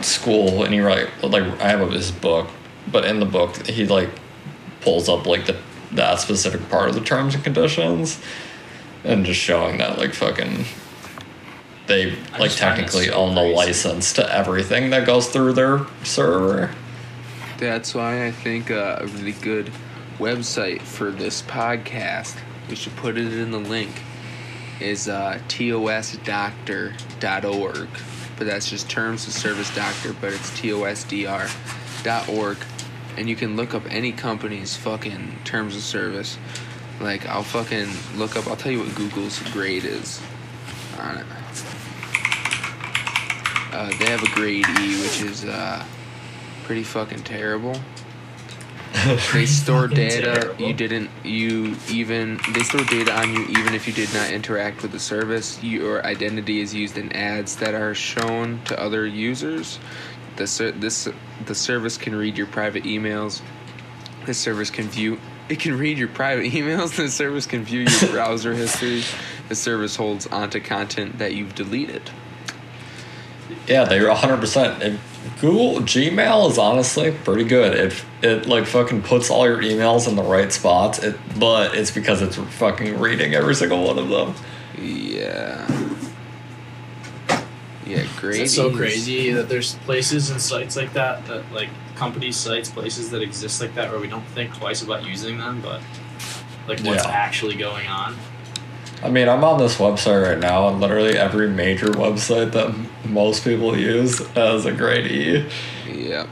school, 0.00 0.64
and 0.64 0.72
he 0.72 0.80
write 0.80 1.08
like 1.22 1.42
I 1.60 1.70
have 1.70 1.90
this 1.90 2.10
book, 2.10 2.48
but 2.90 3.04
in 3.04 3.20
the 3.20 3.26
book 3.26 3.66
he 3.66 3.86
like 3.86 4.10
pulls 4.80 5.08
up 5.08 5.26
like 5.26 5.46
the 5.46 5.56
that 5.92 6.20
specific 6.20 6.68
part 6.68 6.88
of 6.88 6.94
the 6.94 7.00
terms 7.00 7.34
and 7.34 7.44
conditions, 7.44 8.20
and 9.04 9.26
just 9.26 9.40
showing 9.40 9.78
that 9.78 9.98
like 9.98 10.14
fucking 10.14 10.64
they 11.88 12.12
I 12.12 12.14
like 12.38 12.50
just 12.50 12.60
find 12.60 12.74
that 12.76 12.76
technically 12.76 13.06
so 13.06 13.14
own 13.14 13.34
the 13.34 13.40
crazy. 13.40 13.56
license 13.56 14.12
to 14.14 14.32
everything 14.32 14.90
that 14.90 15.04
goes 15.06 15.28
through 15.28 15.54
their 15.54 15.86
server. 16.04 16.70
That's 17.58 17.94
why 17.94 18.26
I 18.26 18.30
think 18.30 18.70
uh, 18.70 18.98
a 19.00 19.06
really 19.06 19.32
good 19.32 19.72
website 20.18 20.82
for 20.82 21.10
this 21.10 21.42
podcast, 21.42 22.36
we 22.68 22.76
should 22.76 22.94
put 22.96 23.18
it 23.18 23.32
in 23.32 23.50
the 23.50 23.58
link, 23.58 23.90
is 24.80 25.08
uh, 25.08 25.40
tosdoctor.org. 25.48 27.88
But 28.36 28.46
that's 28.46 28.70
just 28.70 28.88
terms 28.88 29.26
of 29.26 29.32
service 29.32 29.74
doctor, 29.74 30.14
but 30.20 30.32
it's 30.32 30.50
tosdr.org. 30.60 32.58
And 33.16 33.28
you 33.28 33.34
can 33.34 33.56
look 33.56 33.74
up 33.74 33.82
any 33.90 34.12
company's 34.12 34.76
fucking 34.76 35.40
terms 35.44 35.74
of 35.74 35.82
service. 35.82 36.38
Like, 37.00 37.26
I'll 37.26 37.42
fucking 37.42 37.88
look 38.16 38.36
up, 38.36 38.46
I'll 38.46 38.54
tell 38.54 38.70
you 38.70 38.78
what 38.78 38.94
Google's 38.94 39.40
grade 39.50 39.84
is 39.84 40.22
on 41.00 41.16
it. 41.16 41.26
Uh, 43.72 43.88
they 43.98 44.06
have 44.06 44.22
a 44.22 44.30
grade 44.30 44.66
E, 44.80 45.00
which 45.02 45.22
is 45.22 45.44
uh, 45.44 45.84
pretty 46.64 46.82
fucking 46.82 47.22
terrible. 47.24 47.78
They 49.32 49.44
store 49.44 49.86
data 49.86 50.40
terrible. 50.40 50.64
you 50.66 50.72
didn't 50.72 51.10
you 51.22 51.76
even 51.90 52.40
they 52.54 52.62
store 52.62 52.84
data 52.84 53.14
on 53.14 53.32
you 53.34 53.42
even 53.58 53.74
if 53.74 53.86
you 53.86 53.92
did 53.92 54.12
not 54.14 54.30
interact 54.30 54.82
with 54.82 54.92
the 54.92 54.98
service. 54.98 55.62
Your 55.62 56.04
identity 56.06 56.60
is 56.60 56.74
used 56.74 56.96
in 56.96 57.12
ads 57.12 57.56
that 57.56 57.74
are 57.74 57.94
shown 57.94 58.60
to 58.64 58.80
other 58.80 59.06
users. 59.06 59.78
The 60.36 60.46
ser- 60.46 60.72
this 60.72 61.06
the 61.44 61.54
service 61.54 61.98
can 61.98 62.14
read 62.14 62.38
your 62.38 62.46
private 62.46 62.84
emails. 62.84 63.42
The 64.24 64.34
service 64.34 64.70
can 64.70 64.88
view 64.88 65.20
it 65.50 65.60
can 65.60 65.78
read 65.78 65.98
your 65.98 66.08
private 66.08 66.52
emails. 66.52 66.96
The 66.96 67.10
service 67.10 67.44
can 67.46 67.64
view 67.64 67.80
your 67.80 68.10
browser 68.10 68.54
history. 68.54 69.02
The 69.48 69.54
service 69.54 69.96
holds 69.96 70.26
onto 70.26 70.60
content 70.60 71.18
that 71.18 71.34
you've 71.34 71.54
deleted. 71.54 72.10
Yeah, 73.66 73.84
they're 73.84 74.12
hundred 74.14 74.38
percent. 74.38 75.00
Google 75.40 75.76
Gmail 75.80 76.50
is 76.50 76.58
honestly 76.58 77.12
pretty 77.12 77.44
good. 77.44 77.74
It 77.74 78.04
it 78.22 78.46
like 78.46 78.66
fucking 78.66 79.02
puts 79.02 79.30
all 79.30 79.46
your 79.46 79.62
emails 79.62 80.08
in 80.08 80.16
the 80.16 80.22
right 80.22 80.52
spots. 80.52 80.98
It 80.98 81.16
but 81.38 81.74
it's 81.76 81.90
because 81.90 82.22
it's 82.22 82.36
fucking 82.36 82.98
reading 82.98 83.34
every 83.34 83.54
single 83.54 83.84
one 83.84 83.98
of 83.98 84.08
them. 84.08 84.34
Yeah. 84.82 85.66
Yeah, 87.86 88.04
great. 88.16 88.42
It's 88.42 88.54
so 88.54 88.74
crazy 88.74 89.32
that 89.32 89.48
there's 89.48 89.76
places 89.76 90.28
and 90.30 90.40
sites 90.40 90.76
like 90.76 90.92
that 90.92 91.26
that 91.26 91.50
like 91.52 91.70
companies, 91.94 92.36
sites, 92.36 92.68
places 92.70 93.10
that 93.10 93.22
exist 93.22 93.60
like 93.62 93.74
that 93.76 93.90
where 93.90 94.00
we 94.00 94.08
don't 94.08 94.26
think 94.28 94.54
twice 94.56 94.82
about 94.82 95.04
using 95.04 95.38
them, 95.38 95.60
but 95.62 95.80
like 96.66 96.80
what's 96.80 97.04
Yeah. 97.04 97.10
actually 97.10 97.54
going 97.54 97.86
on. 97.86 98.14
I 99.02 99.10
mean, 99.10 99.28
I'm 99.28 99.44
on 99.44 99.58
this 99.58 99.76
website 99.76 100.26
right 100.26 100.38
now, 100.38 100.68
and 100.68 100.80
literally 100.80 101.16
every 101.16 101.48
major 101.48 101.86
website 101.86 102.52
that 102.52 102.74
most 103.08 103.44
people 103.44 103.78
use 103.78 104.18
has 104.28 104.66
a 104.66 104.72
grade 104.72 105.06
E. 105.10 105.48
Yep. 105.86 106.26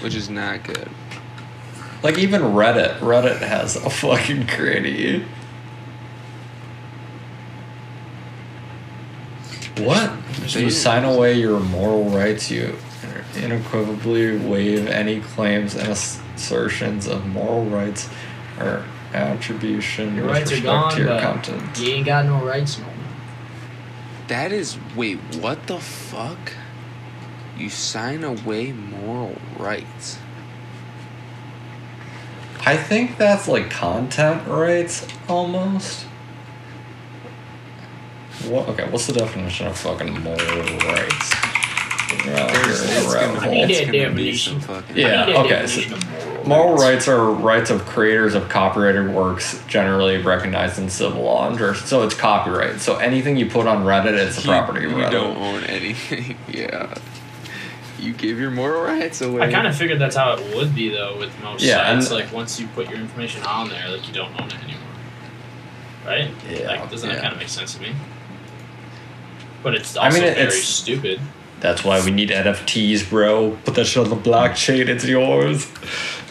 Which 0.00 0.16
is 0.16 0.28
not 0.28 0.64
good. 0.64 0.88
Like 2.02 2.18
even 2.18 2.42
Reddit, 2.42 2.98
Reddit 2.98 3.38
has 3.38 3.76
a 3.76 3.88
fucking 3.88 4.46
grade 4.46 4.86
E. 4.86 5.24
What? 9.78 10.12
You 10.48 10.70
sign 10.70 11.04
away 11.04 11.34
your 11.34 11.60
moral 11.60 12.10
rights. 12.10 12.50
You 12.50 12.76
unequivocally 13.36 14.36
waive 14.38 14.86
any 14.88 15.20
claims 15.20 15.74
and 15.74 15.88
assertions 15.88 17.06
of 17.06 17.26
moral 17.26 17.64
rights 17.64 18.08
or 18.58 18.84
attribution 19.14 20.14
Your 20.16 20.24
with 20.26 20.34
rights 20.34 20.50
are 20.52 20.54
respect 20.54 20.64
gone, 20.64 20.92
to 20.92 20.98
your 20.98 21.06
but 21.08 21.22
content. 21.22 21.78
you 21.78 21.88
ain't 21.94 22.06
got 22.06 22.24
no 22.26 22.44
rights 22.44 22.78
no 22.78 22.84
more. 22.86 22.94
That 24.28 24.52
is 24.52 24.78
wait, 24.96 25.18
what 25.40 25.66
the 25.66 25.78
fuck? 25.78 26.52
You 27.58 27.68
sign 27.68 28.24
away 28.24 28.72
moral 28.72 29.36
rights. 29.58 30.18
I 32.64 32.76
think 32.76 33.18
that's 33.18 33.48
like 33.48 33.70
content 33.70 34.46
rights 34.46 35.06
almost. 35.28 36.06
What? 38.48 38.68
Okay, 38.70 38.88
what's 38.90 39.06
the 39.06 39.12
definition 39.12 39.66
of 39.66 39.76
fucking 39.78 40.20
moral 40.22 40.38
rights? 40.38 41.34
Yeah, 42.24 42.46
There's- 42.52 43.04
you're 43.04 43.18
in 43.18 43.30
a 43.30 43.32
it's 43.32 43.34
gonna, 43.34 43.40
hole. 43.40 43.52
need 43.52 43.70
it's 43.70 43.78
that 43.80 43.86
gonna 43.86 43.92
be 43.92 43.98
definition. 44.32 44.60
some 44.60 44.74
fucking 44.82 45.04
I 45.04 45.26
need 45.26 45.32
a 45.34 45.38
okay, 45.40 45.48
definition 45.48 45.90
so 45.90 45.96
of 45.96 46.10
moral, 46.10 46.31
Moral 46.46 46.72
rights. 46.72 46.82
rights 46.82 47.08
are 47.08 47.30
rights 47.30 47.70
of 47.70 47.84
creators 47.86 48.34
of 48.34 48.48
copyrighted 48.48 49.10
works 49.10 49.62
generally 49.66 50.18
recognized 50.18 50.78
in 50.78 50.88
civil 50.90 51.22
law. 51.22 51.46
Under, 51.48 51.74
so 51.74 52.02
it's 52.02 52.14
copyright. 52.14 52.80
So 52.80 52.96
anything 52.96 53.36
you 53.36 53.46
put 53.46 53.66
on 53.66 53.84
Reddit, 53.84 54.12
it's 54.14 54.36
the 54.36 54.42
property 54.42 54.82
you, 54.82 54.90
of 54.92 54.98
you 54.98 55.04
Reddit. 55.04 55.10
don't 55.10 55.36
own 55.36 55.64
anything. 55.64 56.36
yeah. 56.48 56.94
you 57.98 58.12
give 58.12 58.38
your 58.40 58.50
moral 58.50 58.82
rights 58.82 59.20
away. 59.20 59.42
I 59.42 59.52
kind 59.52 59.66
of 59.66 59.76
figured 59.76 59.98
that's 60.00 60.16
how 60.16 60.34
it 60.36 60.56
would 60.56 60.74
be 60.74 60.88
though 60.90 61.16
with 61.18 61.30
most 61.42 61.62
Yeah, 61.62 61.76
sites. 61.76 62.10
and- 62.10 62.20
like 62.20 62.32
once 62.32 62.58
you 62.58 62.66
put 62.68 62.88
your 62.90 62.98
information 62.98 63.42
on 63.44 63.68
there, 63.68 63.88
like 63.88 64.06
you 64.08 64.12
don't 64.14 64.32
own 64.40 64.48
it 64.48 64.54
anymore, 64.64 64.82
right? 66.04 66.30
Yeah, 66.50 66.66
Like 66.66 66.90
doesn't 66.90 67.08
that 67.08 67.20
kind 67.20 67.32
of 67.32 67.38
make 67.38 67.48
sense 67.48 67.74
to 67.74 67.80
me? 67.82 67.94
But 69.62 69.74
it's 69.76 69.96
I 69.96 70.06
also 70.06 70.18
mean, 70.18 70.28
it- 70.28 70.34
very 70.34 70.46
it's- 70.48 70.64
stupid. 70.64 71.20
That's 71.60 71.84
why 71.84 72.04
we 72.04 72.10
need 72.10 72.30
NFTs, 72.30 73.08
bro. 73.08 73.52
Put 73.64 73.76
that 73.76 73.84
shit 73.84 74.02
on 74.02 74.10
the 74.10 74.16
blockchain. 74.16 74.88
It's 74.88 75.04
yours. 75.06 75.68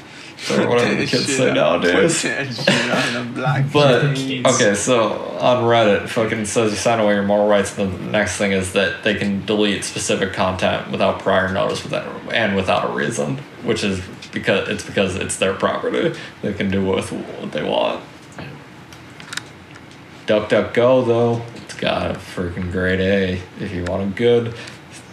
Or 0.50 0.68
whatever 0.68 0.96
the 0.96 1.06
kids 1.06 1.36
say 1.36 1.54
nowadays. 1.54 2.26
But 3.72 4.04
okay, 4.46 4.74
so 4.76 5.14
on 5.40 5.64
Reddit, 5.66 6.10
fucking 6.10 6.46
says 6.46 6.72
you 6.72 6.78
sign 6.78 7.00
away 7.00 7.14
your 7.14 7.24
moral 7.24 7.48
rights. 7.48 7.78
And 7.78 7.94
the 7.94 8.12
next 8.12 8.38
thing 8.38 8.52
is 8.52 8.74
that 8.74 9.04
they 9.04 9.14
can 9.16 9.46
delete 9.46 9.84
specific 9.84 10.34
content 10.34 10.90
without 10.92 11.20
prior 11.20 11.52
notice, 11.54 11.84
without 11.84 12.08
and 12.34 12.56
without 12.56 12.90
a 12.90 12.94
reason, 12.94 13.38
which 13.64 13.84
is 13.84 14.02
because 14.32 14.68
it's 14.68 14.84
because 14.86 15.16
it's 15.16 15.38
their 15.38 15.54
property. 15.54 16.18
They 16.42 16.54
can 16.54 16.72
do 16.72 16.86
with 16.86 17.12
what 17.12 17.52
they 17.52 17.64
want. 17.64 18.04
DuckDuckGo 20.26 21.06
though, 21.06 21.42
it's 21.58 21.74
got 21.76 22.12
a 22.12 22.14
freaking 22.16 22.72
grade 22.72 23.00
A. 23.00 23.42
If 23.60 23.72
you 23.74 23.84
want 23.86 24.04
a 24.04 24.16
good, 24.16 24.56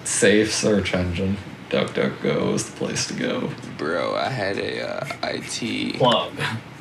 safe 0.04 0.52
search 0.54 0.94
engine, 0.94 1.36
DuckDuckGo 1.70 2.54
is 2.54 2.70
the 2.70 2.76
place 2.76 3.06
to 3.08 3.14
go. 3.14 3.50
Bro, 3.78 4.16
I 4.16 4.28
had 4.28 4.58
a 4.58 4.88
uh, 4.88 5.06
IT 5.22 5.98
Plug. 5.98 6.32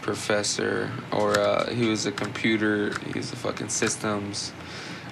professor, 0.01 0.91
or 1.11 1.37
uh, 1.39 1.69
he 1.69 1.87
was 1.87 2.07
a 2.07 2.11
computer, 2.11 2.97
he 3.05 3.19
was 3.19 3.31
a 3.31 3.35
fucking 3.35 3.69
systems, 3.69 4.51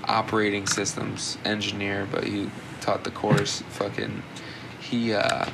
operating 0.05 0.65
systems 0.65 1.37
engineer, 1.45 2.07
but 2.11 2.23
he 2.23 2.49
taught 2.81 3.03
the 3.03 3.11
course. 3.11 3.61
Fucking, 3.69 4.23
he, 4.79 5.13
uh, 5.13 5.45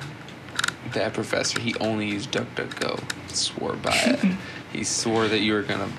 that 0.94 1.14
professor, 1.14 1.60
he 1.60 1.76
only 1.76 2.08
used 2.08 2.32
DuckDuckGo, 2.32 3.30
swore 3.30 3.76
by 3.76 3.92
it. 3.94 4.38
he 4.72 4.86
swore 4.86 5.28
that 5.28 5.40
you 5.40 5.52
were 5.52 5.64
gonna 5.64 5.92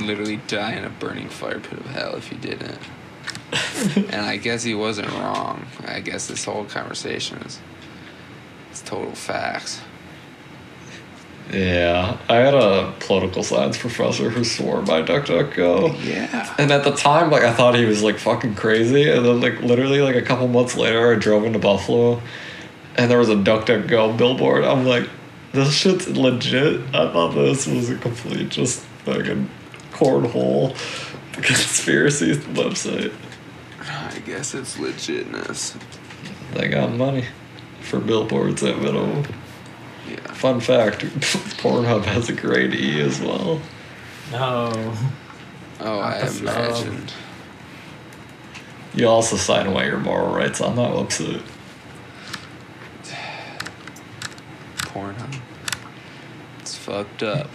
literally 0.00 0.36
die 0.46 0.74
in 0.74 0.84
a 0.84 0.90
burning 0.90 1.28
fire 1.28 1.58
pit 1.58 1.80
of 1.80 1.86
hell 1.86 2.14
if 2.14 2.30
you 2.30 2.38
didn't. 2.38 2.78
and 3.96 4.24
I 4.26 4.36
guess 4.36 4.62
he 4.62 4.74
wasn't 4.74 5.10
wrong. 5.10 5.66
I 5.84 5.98
guess 5.98 6.28
this 6.28 6.44
whole 6.44 6.66
conversation 6.66 7.38
is 7.38 7.58
total 8.84 9.14
facts. 9.14 9.80
Yeah, 11.52 12.16
I 12.30 12.36
had 12.36 12.54
a 12.54 12.94
political 13.00 13.42
science 13.42 13.76
professor 13.76 14.30
who 14.30 14.42
swore 14.42 14.80
by 14.80 15.02
DuckDuckGo. 15.02 16.02
Yeah. 16.02 16.54
And 16.58 16.70
at 16.70 16.82
the 16.82 16.92
time, 16.92 17.30
like 17.30 17.42
I 17.42 17.52
thought 17.52 17.74
he 17.74 17.84
was 17.84 18.02
like 18.02 18.18
fucking 18.18 18.54
crazy, 18.54 19.10
and 19.10 19.24
then 19.24 19.40
like 19.40 19.60
literally 19.60 20.00
like 20.00 20.16
a 20.16 20.22
couple 20.22 20.48
months 20.48 20.76
later, 20.76 21.12
I 21.12 21.16
drove 21.16 21.44
into 21.44 21.58
Buffalo, 21.58 22.22
and 22.96 23.10
there 23.10 23.18
was 23.18 23.28
a 23.28 23.34
DuckDuckGo 23.34 24.16
billboard. 24.16 24.64
I'm 24.64 24.86
like, 24.86 25.08
this 25.52 25.74
shit's 25.74 26.08
legit. 26.08 26.80
I 26.94 27.12
thought 27.12 27.34
this 27.34 27.66
was 27.66 27.90
a 27.90 27.96
complete 27.96 28.48
just 28.48 28.80
fucking 29.04 29.50
cornhole 29.90 30.74
conspiracy 31.34 32.36
website. 32.36 33.12
I 33.80 34.18
guess 34.20 34.54
it's 34.54 34.78
legitness. 34.78 35.78
They 36.54 36.68
got 36.68 36.92
money 36.92 37.26
for 37.82 37.98
billboards 38.00 38.62
at 38.62 38.78
minimum. 38.78 39.24
Yeah. 40.08 40.16
Fun 40.32 40.60
fact: 40.60 41.00
Pornhub 41.60 42.04
has 42.04 42.28
a 42.28 42.32
grade 42.32 42.74
E 42.74 43.00
as 43.00 43.20
well. 43.20 43.60
No. 44.30 44.94
Oh, 45.80 45.84
Not 46.00 46.00
I 46.14 46.20
the 46.20 46.26
flow. 46.28 46.52
imagined. 46.52 47.12
You 48.94 49.08
also 49.08 49.36
sign 49.36 49.66
away 49.66 49.86
your 49.86 49.98
moral 49.98 50.34
rights 50.34 50.60
on 50.60 50.76
that 50.76 50.90
website. 50.92 51.42
Pornhub. 54.78 55.40
It's 56.60 56.74
fucked 56.76 57.22
up. 57.22 57.48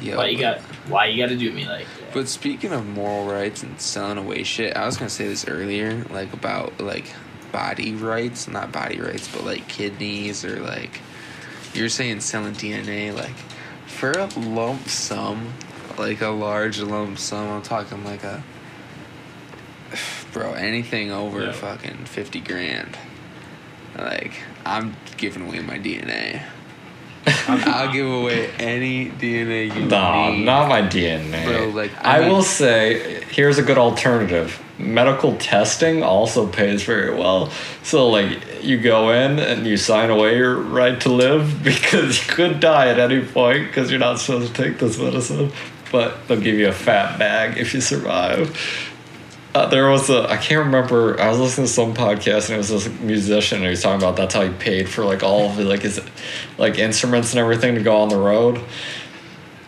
Yeah. 0.00 0.16
Why 0.16 0.28
you 0.28 0.38
got? 0.38 0.60
Why 0.88 1.06
you 1.06 1.22
got 1.22 1.28
to 1.30 1.36
do 1.36 1.52
me 1.52 1.66
like 1.68 1.86
that? 2.00 2.12
But 2.14 2.28
speaking 2.28 2.72
of 2.72 2.86
moral 2.86 3.26
rights 3.26 3.62
and 3.62 3.80
selling 3.80 4.18
away 4.18 4.42
shit, 4.42 4.76
I 4.76 4.86
was 4.86 4.96
gonna 4.96 5.10
say 5.10 5.28
this 5.28 5.46
earlier, 5.46 6.04
like 6.10 6.32
about 6.32 6.80
like 6.80 7.12
body 7.52 7.94
rights, 7.94 8.48
not 8.48 8.72
body 8.72 9.00
rights, 9.00 9.28
but 9.28 9.44
like 9.44 9.66
kidneys 9.68 10.44
or 10.44 10.60
like 10.60 11.00
you're 11.74 11.88
saying 11.88 12.20
selling 12.20 12.54
DNA, 12.54 13.14
like 13.14 13.36
for 13.86 14.10
a 14.12 14.26
lump 14.38 14.88
sum, 14.88 15.52
like 15.98 16.20
a 16.20 16.28
large 16.28 16.80
lump 16.80 17.18
sum. 17.18 17.48
I'm 17.48 17.62
talking 17.62 18.04
like 18.04 18.22
a 18.24 18.42
bro, 20.32 20.52
anything 20.54 21.10
over 21.10 21.44
Yeah. 21.46 21.52
fucking 21.52 22.04
fifty 22.06 22.40
grand. 22.40 22.96
Like 23.98 24.34
I'm 24.64 24.96
giving 25.16 25.46
away 25.46 25.60
my 25.60 25.78
DNA. 25.78 26.42
I'll 27.26 27.92
give 27.92 28.10
away 28.10 28.50
any 28.58 29.10
DNA 29.10 29.74
you 29.74 29.86
Nah, 29.86 30.30
need. 30.30 30.44
not 30.44 30.68
my 30.68 30.82
DNA. 30.82 31.44
Bro, 31.44 31.68
like, 31.70 31.92
I, 32.04 32.16
I 32.16 32.20
mean- 32.20 32.30
will 32.30 32.42
say, 32.42 33.22
here's 33.30 33.58
a 33.58 33.62
good 33.62 33.78
alternative. 33.78 34.62
Medical 34.78 35.36
testing 35.36 36.02
also 36.02 36.46
pays 36.46 36.82
very 36.84 37.14
well. 37.14 37.50
So, 37.82 38.08
like, 38.08 38.62
you 38.64 38.78
go 38.78 39.10
in 39.10 39.38
and 39.38 39.66
you 39.66 39.76
sign 39.76 40.08
away 40.08 40.36
your 40.38 40.56
right 40.56 40.98
to 41.02 41.10
live 41.10 41.62
because 41.64 42.18
you 42.26 42.32
could 42.32 42.60
die 42.60 42.88
at 42.88 42.98
any 42.98 43.20
point 43.22 43.66
because 43.66 43.90
you're 43.90 44.00
not 44.00 44.18
supposed 44.18 44.54
to 44.54 44.62
take 44.62 44.78
this 44.78 44.98
medicine, 44.98 45.52
but 45.92 46.26
they'll 46.26 46.40
give 46.40 46.58
you 46.58 46.68
a 46.68 46.72
fat 46.72 47.18
bag 47.18 47.58
if 47.58 47.74
you 47.74 47.82
survive. 47.82 48.56
Uh, 49.52 49.66
there 49.66 49.90
was 49.90 50.08
a 50.10 50.30
I 50.30 50.36
can't 50.36 50.64
remember. 50.66 51.20
I 51.20 51.28
was 51.28 51.38
listening 51.40 51.66
to 51.66 51.72
some 51.72 51.92
podcast 51.92 52.46
and 52.48 52.54
it 52.54 52.58
was 52.58 52.68
this 52.68 52.88
musician 53.00 53.56
and 53.56 53.64
he 53.64 53.70
was 53.70 53.82
talking 53.82 54.00
about 54.00 54.16
that's 54.16 54.34
how 54.34 54.42
he 54.42 54.50
paid 54.50 54.88
for 54.88 55.04
like 55.04 55.22
all 55.24 55.50
of 55.50 55.56
the 55.56 55.64
like 55.64 55.82
his 55.82 56.00
like 56.56 56.78
instruments 56.78 57.32
and 57.32 57.40
everything 57.40 57.74
to 57.74 57.82
go 57.82 57.96
on 57.96 58.08
the 58.10 58.16
road. 58.16 58.60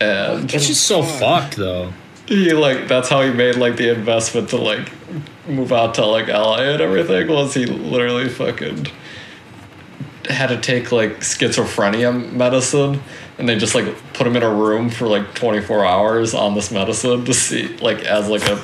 And 0.00 0.48
That's 0.48 0.66
just 0.68 0.86
so 0.86 1.02
fucked 1.02 1.56
though. 1.56 1.92
he 2.26 2.52
like 2.52 2.86
that's 2.86 3.08
how 3.08 3.22
he 3.22 3.32
made 3.32 3.56
like 3.56 3.76
the 3.76 3.92
investment 3.92 4.50
to 4.50 4.56
like 4.56 4.88
move 5.48 5.72
out 5.72 5.94
to 5.94 6.06
like 6.06 6.28
LA 6.28 6.58
and 6.58 6.80
everything 6.80 7.28
was 7.28 7.52
he 7.54 7.66
literally 7.66 8.28
fucking 8.28 8.86
had 10.28 10.46
to 10.48 10.60
take 10.60 10.92
like 10.92 11.18
schizophrenia 11.20 12.32
medicine 12.32 13.00
and 13.38 13.48
they 13.48 13.58
just 13.58 13.74
like 13.74 13.86
put 14.12 14.26
him 14.26 14.36
in 14.36 14.44
a 14.44 14.54
room 14.54 14.88
for 14.90 15.08
like 15.08 15.34
24 15.34 15.84
hours 15.84 16.34
on 16.34 16.54
this 16.54 16.70
medicine 16.70 17.24
to 17.24 17.34
see 17.34 17.76
like 17.78 18.04
as 18.04 18.28
like 18.28 18.46
a 18.48 18.56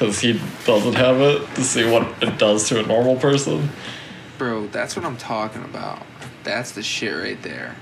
because 0.00 0.18
he 0.18 0.40
doesn't 0.64 0.94
have 0.94 1.20
it 1.20 1.46
to 1.54 1.62
see 1.62 1.88
what 1.88 2.08
it 2.22 2.38
does 2.38 2.68
to 2.68 2.80
a 2.80 2.86
normal 2.86 3.16
person 3.16 3.68
Bro, 4.38 4.68
that's 4.68 4.96
what 4.96 5.04
I'm 5.04 5.18
talking 5.18 5.62
about. 5.64 6.02
That's 6.44 6.72
the 6.72 6.82
shit 6.82 7.14
right 7.14 7.40
there. 7.42 7.76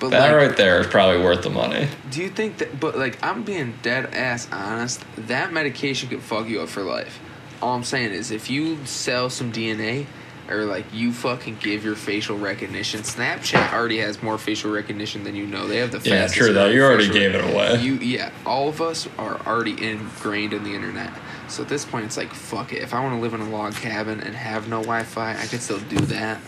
But 0.00 0.10
that 0.10 0.32
like, 0.32 0.48
right 0.48 0.56
there 0.56 0.80
is 0.80 0.88
probably 0.88 1.22
worth 1.22 1.44
the 1.44 1.50
money 1.50 1.86
do 2.12 2.22
you 2.22 2.28
think 2.28 2.58
that? 2.58 2.78
But 2.78 2.96
like, 2.96 3.18
I'm 3.22 3.42
being 3.42 3.74
dead 3.82 4.12
ass 4.14 4.48
honest. 4.52 5.02
That 5.16 5.52
medication 5.52 6.08
could 6.08 6.22
fuck 6.22 6.48
you 6.48 6.60
up 6.60 6.68
for 6.68 6.82
life. 6.82 7.18
All 7.60 7.74
I'm 7.74 7.84
saying 7.84 8.12
is, 8.12 8.30
if 8.30 8.50
you 8.50 8.84
sell 8.84 9.30
some 9.30 9.52
DNA, 9.52 10.06
or 10.48 10.64
like 10.64 10.84
you 10.92 11.12
fucking 11.12 11.58
give 11.60 11.84
your 11.84 11.94
facial 11.94 12.36
recognition, 12.36 13.00
Snapchat 13.00 13.72
already 13.72 13.98
has 13.98 14.22
more 14.22 14.38
facial 14.38 14.70
recognition 14.72 15.24
than 15.24 15.34
you 15.34 15.46
know. 15.46 15.66
They 15.66 15.78
have 15.78 15.92
the 15.92 15.98
yeah 15.98 16.22
fastest. 16.22 16.38
true 16.38 16.52
though 16.52 16.68
you 16.68 16.82
already 16.82 17.08
gave 17.08 17.34
it 17.34 17.44
away 17.44 17.80
You 17.80 17.94
yeah, 17.94 18.30
all 18.44 18.68
of 18.68 18.80
us 18.80 19.08
are 19.18 19.40
already 19.46 19.72
ingrained 19.88 20.52
in 20.52 20.64
the 20.64 20.74
internet. 20.74 21.12
So 21.52 21.62
at 21.62 21.68
this 21.68 21.84
point, 21.84 22.06
it's 22.06 22.16
like 22.16 22.32
fuck 22.32 22.72
it. 22.72 22.82
If 22.82 22.94
I 22.94 23.00
want 23.00 23.14
to 23.14 23.20
live 23.20 23.34
in 23.34 23.40
a 23.40 23.48
log 23.50 23.74
cabin 23.74 24.20
and 24.20 24.34
have 24.34 24.68
no 24.68 24.78
Wi-Fi, 24.80 25.32
I 25.32 25.46
can 25.46 25.60
still 25.60 25.80
do 25.80 25.96
that. 26.06 26.40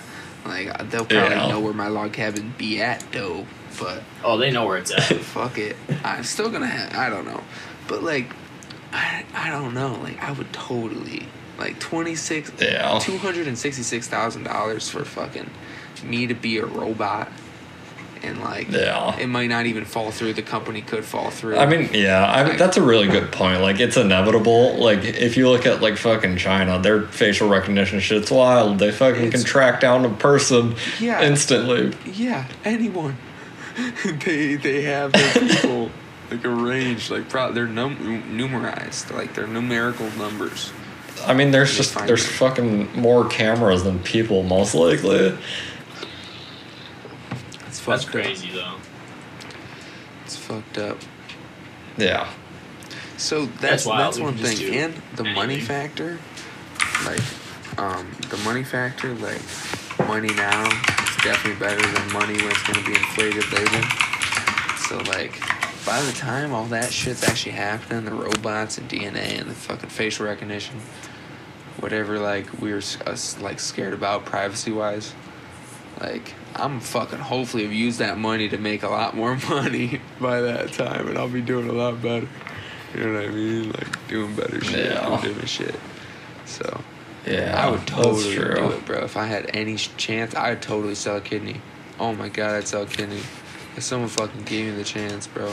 Like 0.47 0.69
uh, 0.69 0.83
they'll 0.85 1.05
probably 1.05 1.37
Yeah. 1.37 1.49
know 1.49 1.61
where 1.61 1.73
my 1.75 1.89
log 1.89 2.13
cabin 2.13 2.55
be 2.59 2.81
at 2.83 3.05
though. 3.13 3.47
But 3.79 4.03
Oh, 4.23 4.39
they 4.39 4.51
know 4.51 4.67
where 4.67 4.79
it's 4.79 4.91
at. 4.93 5.03
fuck 5.21 5.59
it, 5.59 5.77
I'm 6.05 6.25
still 6.25 6.49
gonna 6.51 6.67
have. 6.67 6.95
I 6.97 7.11
don't 7.11 7.27
know, 7.27 7.43
but 7.89 8.03
like, 8.03 8.33
I 8.93 9.25
I 9.35 9.51
don't 9.51 9.75
know. 9.75 9.99
Like 10.03 10.23
I 10.23 10.33
would 10.33 10.53
totally 10.53 11.27
like 11.59 11.79
twenty 11.81 12.15
six, 12.15 12.51
Yeah. 12.61 12.99
two 13.01 13.19
hundred 13.19 13.47
and 13.47 13.59
sixty 13.59 13.83
six 13.83 14.09
thousand 14.09 14.45
dollars 14.45 14.89
for 14.89 15.05
fucking 15.05 15.51
me 16.03 16.27
to 16.27 16.35
be 16.35 16.59
a 16.59 16.67
robot. 16.67 17.29
And 18.23 18.41
like, 18.41 18.71
Yeah. 18.71 19.17
it 19.19 19.27
might 19.29 19.49
not 19.49 19.67
even 19.67 19.85
fall 19.85 20.11
through. 20.11 20.33
The 20.35 20.43
company 20.43 20.81
could 20.81 21.05
fall 21.05 21.31
through. 21.31 21.57
I 21.59 21.67
mean, 21.67 21.91
yeah, 21.93 22.25
I 22.25 22.45
mean, 22.49 22.57
that's 22.57 22.77
a 22.77 22.83
really 22.83 23.07
good 23.07 23.31
point. 23.33 23.61
Like, 23.61 23.81
it's 23.81 23.97
inevitable. 23.97 24.77
Like, 24.77 25.05
if 25.05 25.37
you 25.37 25.49
look 25.51 25.67
at 25.67 25.83
like 25.83 25.97
fucking 25.99 26.37
China, 26.39 26.79
their 26.79 27.03
facial 27.03 27.49
recognition 27.49 28.01
shit's 28.01 28.31
wild. 28.31 28.79
They 28.79 28.93
fucking 28.93 29.25
It's- 29.27 29.43
can 29.43 29.45
track 29.45 29.81
down 29.81 30.05
a 30.05 30.11
person 30.11 30.77
Yeah. 31.01 31.23
instantly. 31.23 31.93
Yeah, 32.07 32.47
anyone. 32.65 33.17
they 34.25 34.55
they 34.55 34.83
have 34.83 35.13
their 35.13 35.33
people 35.33 35.91
like 36.31 36.45
arranged, 36.45 37.11
like 37.11 37.29
pro- 37.29 37.53
they're 37.53 37.67
num- 37.67 38.23
numerized, 38.33 39.13
like 39.15 39.35
they're 39.35 39.47
numerical 39.49 40.09
numbers. 40.13 40.73
I 41.27 41.35
mean, 41.35 41.51
there's 41.51 41.77
just 41.77 41.95
there's 42.07 42.25
fucking 42.27 43.01
more 43.01 43.27
cameras 43.29 43.83
than 43.85 43.99
people, 44.01 44.43
most 44.43 44.75
likely. 44.75 45.37
It's 47.93 48.05
fucked 48.05 48.05
That's 48.05 48.05
up. 48.07 48.11
crazy 48.13 48.51
though. 48.51 48.75
It's 50.25 50.37
fucked 50.37 50.79
up. 50.79 50.99
Yeah, 51.97 52.29
So 53.19 53.47
that's 53.61 53.87
wild. 53.87 54.01
that's 54.01 54.17
We 54.17 54.23
one 54.25 54.35
can 54.35 54.45
just 54.45 54.59
thing, 54.59 54.71
do 54.73 54.79
and 54.79 55.03
the 55.17 55.25
money 55.25 55.55
anything. 55.55 55.67
factor. 55.67 56.19
Like, 57.05 57.21
um, 57.79 58.11
the 58.31 58.37
money 58.39 58.65
factor, 58.65 59.15
like 59.15 59.41
money 60.09 60.33
now, 60.35 60.65
is 60.67 61.17
definitely 61.23 61.61
better 61.61 61.81
than 61.87 62.13
money 62.13 62.35
when 62.35 62.49
it's 62.51 62.63
gonna 62.65 62.85
be 62.85 62.93
inflated 62.95 63.53
later. 63.53 63.83
So 64.89 64.99
like, 65.11 65.39
by 65.87 66.01
the 66.03 66.13
time 66.13 66.53
all 66.53 66.65
that 66.67 66.93
shit's 66.93 67.23
actually 67.23 67.53
happening, 67.53 68.05
the 68.07 68.11
robots 68.13 68.79
and 68.79 68.89
DNA 68.89 69.39
and 69.41 69.49
the 69.51 69.55
fucking 69.55 69.91
facial 69.91 70.27
recognition, 70.27 70.81
whatever, 71.79 72.19
like 72.19 72.61
we 72.61 72.73
were 72.73 72.79
s- 72.79 72.99
us 73.07 73.39
like 73.41 73.61
scared 73.61 73.93
about 73.95 74.25
privacy 74.25 74.73
wise, 74.73 75.13
like 76.01 76.35
I'm 76.57 76.81
fucking 76.81 77.19
hopefully 77.19 77.65
have 77.65 77.73
used 77.73 77.99
that 77.99 78.19
money 78.19 78.49
to 78.49 78.59
make 78.59 78.83
a 78.83 78.89
lot 78.89 79.15
more 79.17 79.37
money 79.49 80.01
by 80.21 80.41
that 80.41 80.73
time, 80.73 81.09
and 81.09 81.19
I'll 81.19 81.29
be 81.29 81.41
doing 81.43 81.69
a 81.69 81.73
lot 81.73 82.01
better. 82.03 82.29
You 82.95 83.01
know 83.07 83.15
what 83.15 83.25
I 83.25 83.29
mean? 83.29 83.71
Like 83.73 84.09
doing 84.09 84.35
better 84.37 84.63
shit, 84.63 84.93
Yeah. 84.93 85.09
doing 85.09 85.21
different 85.23 85.49
shit. 85.49 85.75
So 86.47 86.81
Yeah, 87.27 87.61
I 87.61 87.71
would 87.71 87.87
totally 87.87 88.35
do 88.37 88.71
it, 88.73 88.85
bro. 88.85 88.99
If 89.05 89.17
I 89.17 89.27
had 89.27 89.51
any 89.55 89.77
chance, 89.77 90.35
I'd 90.35 90.63
totally 90.63 90.95
sell 90.95 91.17
a 91.17 91.21
kidney. 91.21 91.61
Oh 91.99 92.15
my 92.15 92.29
god, 92.29 92.55
I'd 92.57 92.69
sell 92.69 92.83
a 92.83 92.87
kidney. 92.87 93.21
If 93.77 93.83
someone 93.83 94.09
fucking 94.09 94.43
gave 94.45 94.67
me 94.67 94.73
the 94.77 94.85
chance, 94.85 95.27
bro. 95.27 95.53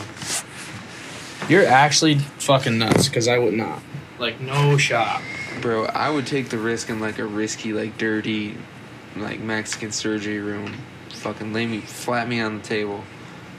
You're 1.50 1.66
actually 1.66 2.20
fucking 2.20 2.78
nuts 2.78 3.08
because 3.08 3.28
I 3.28 3.39
would 3.39 3.56
not. 3.56 3.82
Like, 4.20 4.39
no 4.39 4.78
shot. 4.78 5.22
Bro, 5.62 5.86
I 5.86 6.10
would 6.12 6.28
take 6.28 6.50
the 6.50 6.58
risk 6.60 6.89
in 6.89 7.00
like 7.00 7.18
a 7.18 7.26
risky, 7.26 7.74
like 7.74 7.98
dirty, 7.98 8.56
like 9.16 9.39
Mexican 9.39 9.91
surgery 9.91 10.39
room. 10.39 10.74
Fucking 11.09 11.53
lay 11.53 11.68
me, 11.68 11.82
flat 11.82 12.28
me 12.28 12.39
on 12.39 12.57
the 12.57 12.64
table. 12.64 13.03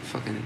Fucking 0.05 0.43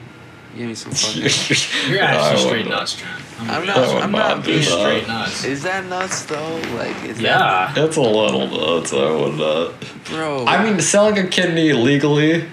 give 0.56 0.68
me 0.68 0.74
some 0.74 0.92
fucking. 0.92 1.90
You're 1.90 2.02
actually 2.02 2.44
would 2.44 2.48
straight 2.48 2.68
nuts, 2.68 2.96
Trent. 2.96 3.22
I'm 3.40 3.66
gonna 3.66 3.66
not. 3.66 3.66
be 3.66 3.70
honest. 3.72 3.94
would 3.94 4.02
I'm 4.02 4.12
not 4.12 4.36
not 4.36 4.44
being 4.46 4.62
straight 4.62 5.06
nuts. 5.06 5.44
Is 5.44 5.62
that 5.62 5.84
nuts 5.86 6.24
though? 6.24 6.60
Like, 6.74 7.04
is 7.04 7.20
Yeah. 7.20 7.72
It's 7.76 7.96
a 7.96 8.00
little 8.00 8.46
nuts. 8.46 8.92
I 8.92 9.10
would 9.10 9.34
not. 9.34 9.74
bro? 10.06 10.44
I 10.46 10.62
mean, 10.62 10.80
selling 10.80 11.18
a 11.18 11.26
kidney 11.26 11.72
legally, 11.72 12.44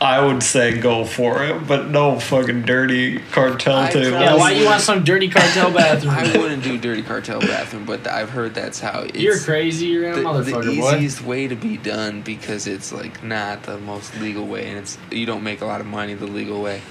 I 0.00 0.24
would 0.24 0.42
say 0.42 0.76
go 0.78 1.04
for 1.04 1.42
it, 1.44 1.66
but 1.66 1.88
no 1.88 2.18
fucking 2.18 2.62
dirty 2.62 3.20
cartel 3.30 3.76
I 3.78 3.90
table. 3.90 4.10
Yeah, 4.20 4.36
why 4.36 4.50
you 4.52 4.66
want 4.66 4.80
some 4.82 5.02
dirty 5.04 5.28
cartel 5.28 5.70
bathroom? 5.74 6.12
I 6.12 6.36
wouldn't 6.36 6.62
do 6.64 6.76
dirty 6.76 7.02
cartel 7.02 7.40
bathroom, 7.40 7.84
but 7.86 8.06
I've 8.06 8.28
heard 8.30 8.54
that's 8.54 8.80
how 8.80 9.00
it's. 9.00 9.18
You're 9.18 9.38
crazy. 9.38 9.86
You're 9.86 10.10
a 10.10 10.14
the, 10.16 10.20
the 10.20 10.26
motherfucker, 10.28 10.78
boy. 10.80 10.94
easiest 10.96 11.22
way 11.22 11.46
to 11.48 11.54
be 11.56 11.76
done 11.76 12.22
because 12.22 12.66
it's 12.66 12.92
like 12.92 13.22
not 13.22 13.62
the 13.62 13.78
most 13.78 14.14
legal 14.20 14.46
way 14.46 14.68
and 14.68 14.78
it's 14.78 14.98
you 15.10 15.26
don't 15.26 15.42
make 15.44 15.60
a 15.60 15.66
lot 15.66 15.80
of 15.80 15.86
money 15.86 16.14
the 16.14 16.26
legal 16.26 16.60
way 16.62 16.82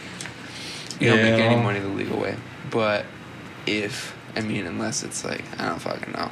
you 0.99 1.09
don't 1.09 1.21
make 1.21 1.39
any 1.39 1.55
Yeah. 1.55 1.61
money 1.63 1.79
the 1.79 1.87
legal 1.89 2.19
way 2.19 2.35
but 2.71 3.05
if 3.65 4.15
i 4.35 4.41
mean 4.41 4.65
unless 4.65 5.03
it's 5.03 5.25
like 5.25 5.43
i 5.59 5.67
don't 5.67 5.79
fucking 5.79 6.13
know 6.13 6.29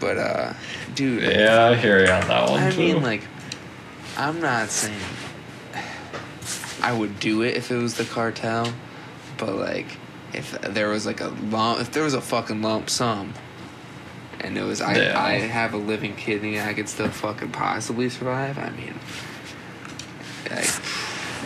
but 0.00 0.16
uh 0.18 0.52
dude 0.94 1.22
Yeah, 1.22 1.66
I 1.68 1.74
hear 1.76 2.00
you 2.04 2.10
on 2.10 2.26
that 2.28 2.50
one 2.50 2.62
i 2.62 2.70
too. 2.70 2.78
mean 2.78 3.02
like 3.02 3.22
i'm 4.16 4.40
not 4.40 4.70
saying 4.70 4.98
i 6.82 6.92
would 6.96 7.18
do 7.20 7.42
it 7.42 7.56
if 7.56 7.70
it 7.70 7.76
was 7.76 7.94
the 7.94 8.04
cartel 8.04 8.72
but 9.38 9.54
like 9.54 9.86
if 10.32 10.52
there 10.62 10.88
was 10.88 11.06
like 11.06 11.20
a 11.20 11.28
lump 11.50 11.80
if 11.80 11.92
there 11.92 12.02
was 12.02 12.14
a 12.14 12.20
fucking 12.20 12.60
lump 12.62 12.90
sum 12.90 13.32
and 14.40 14.58
it 14.58 14.62
was 14.62 14.80
I, 14.82 14.96
Yeah. 14.96 15.18
I 15.20 15.32
have 15.38 15.72
a 15.72 15.78
living 15.78 16.14
kidney 16.14 16.60
I 16.60 16.74
could 16.74 16.88
still 16.90 17.08
fucking 17.08 17.52
possibly 17.52 18.10
survive. 18.10 18.58
I 18.58 18.68
mean, 18.68 18.94
like, 20.50 20.68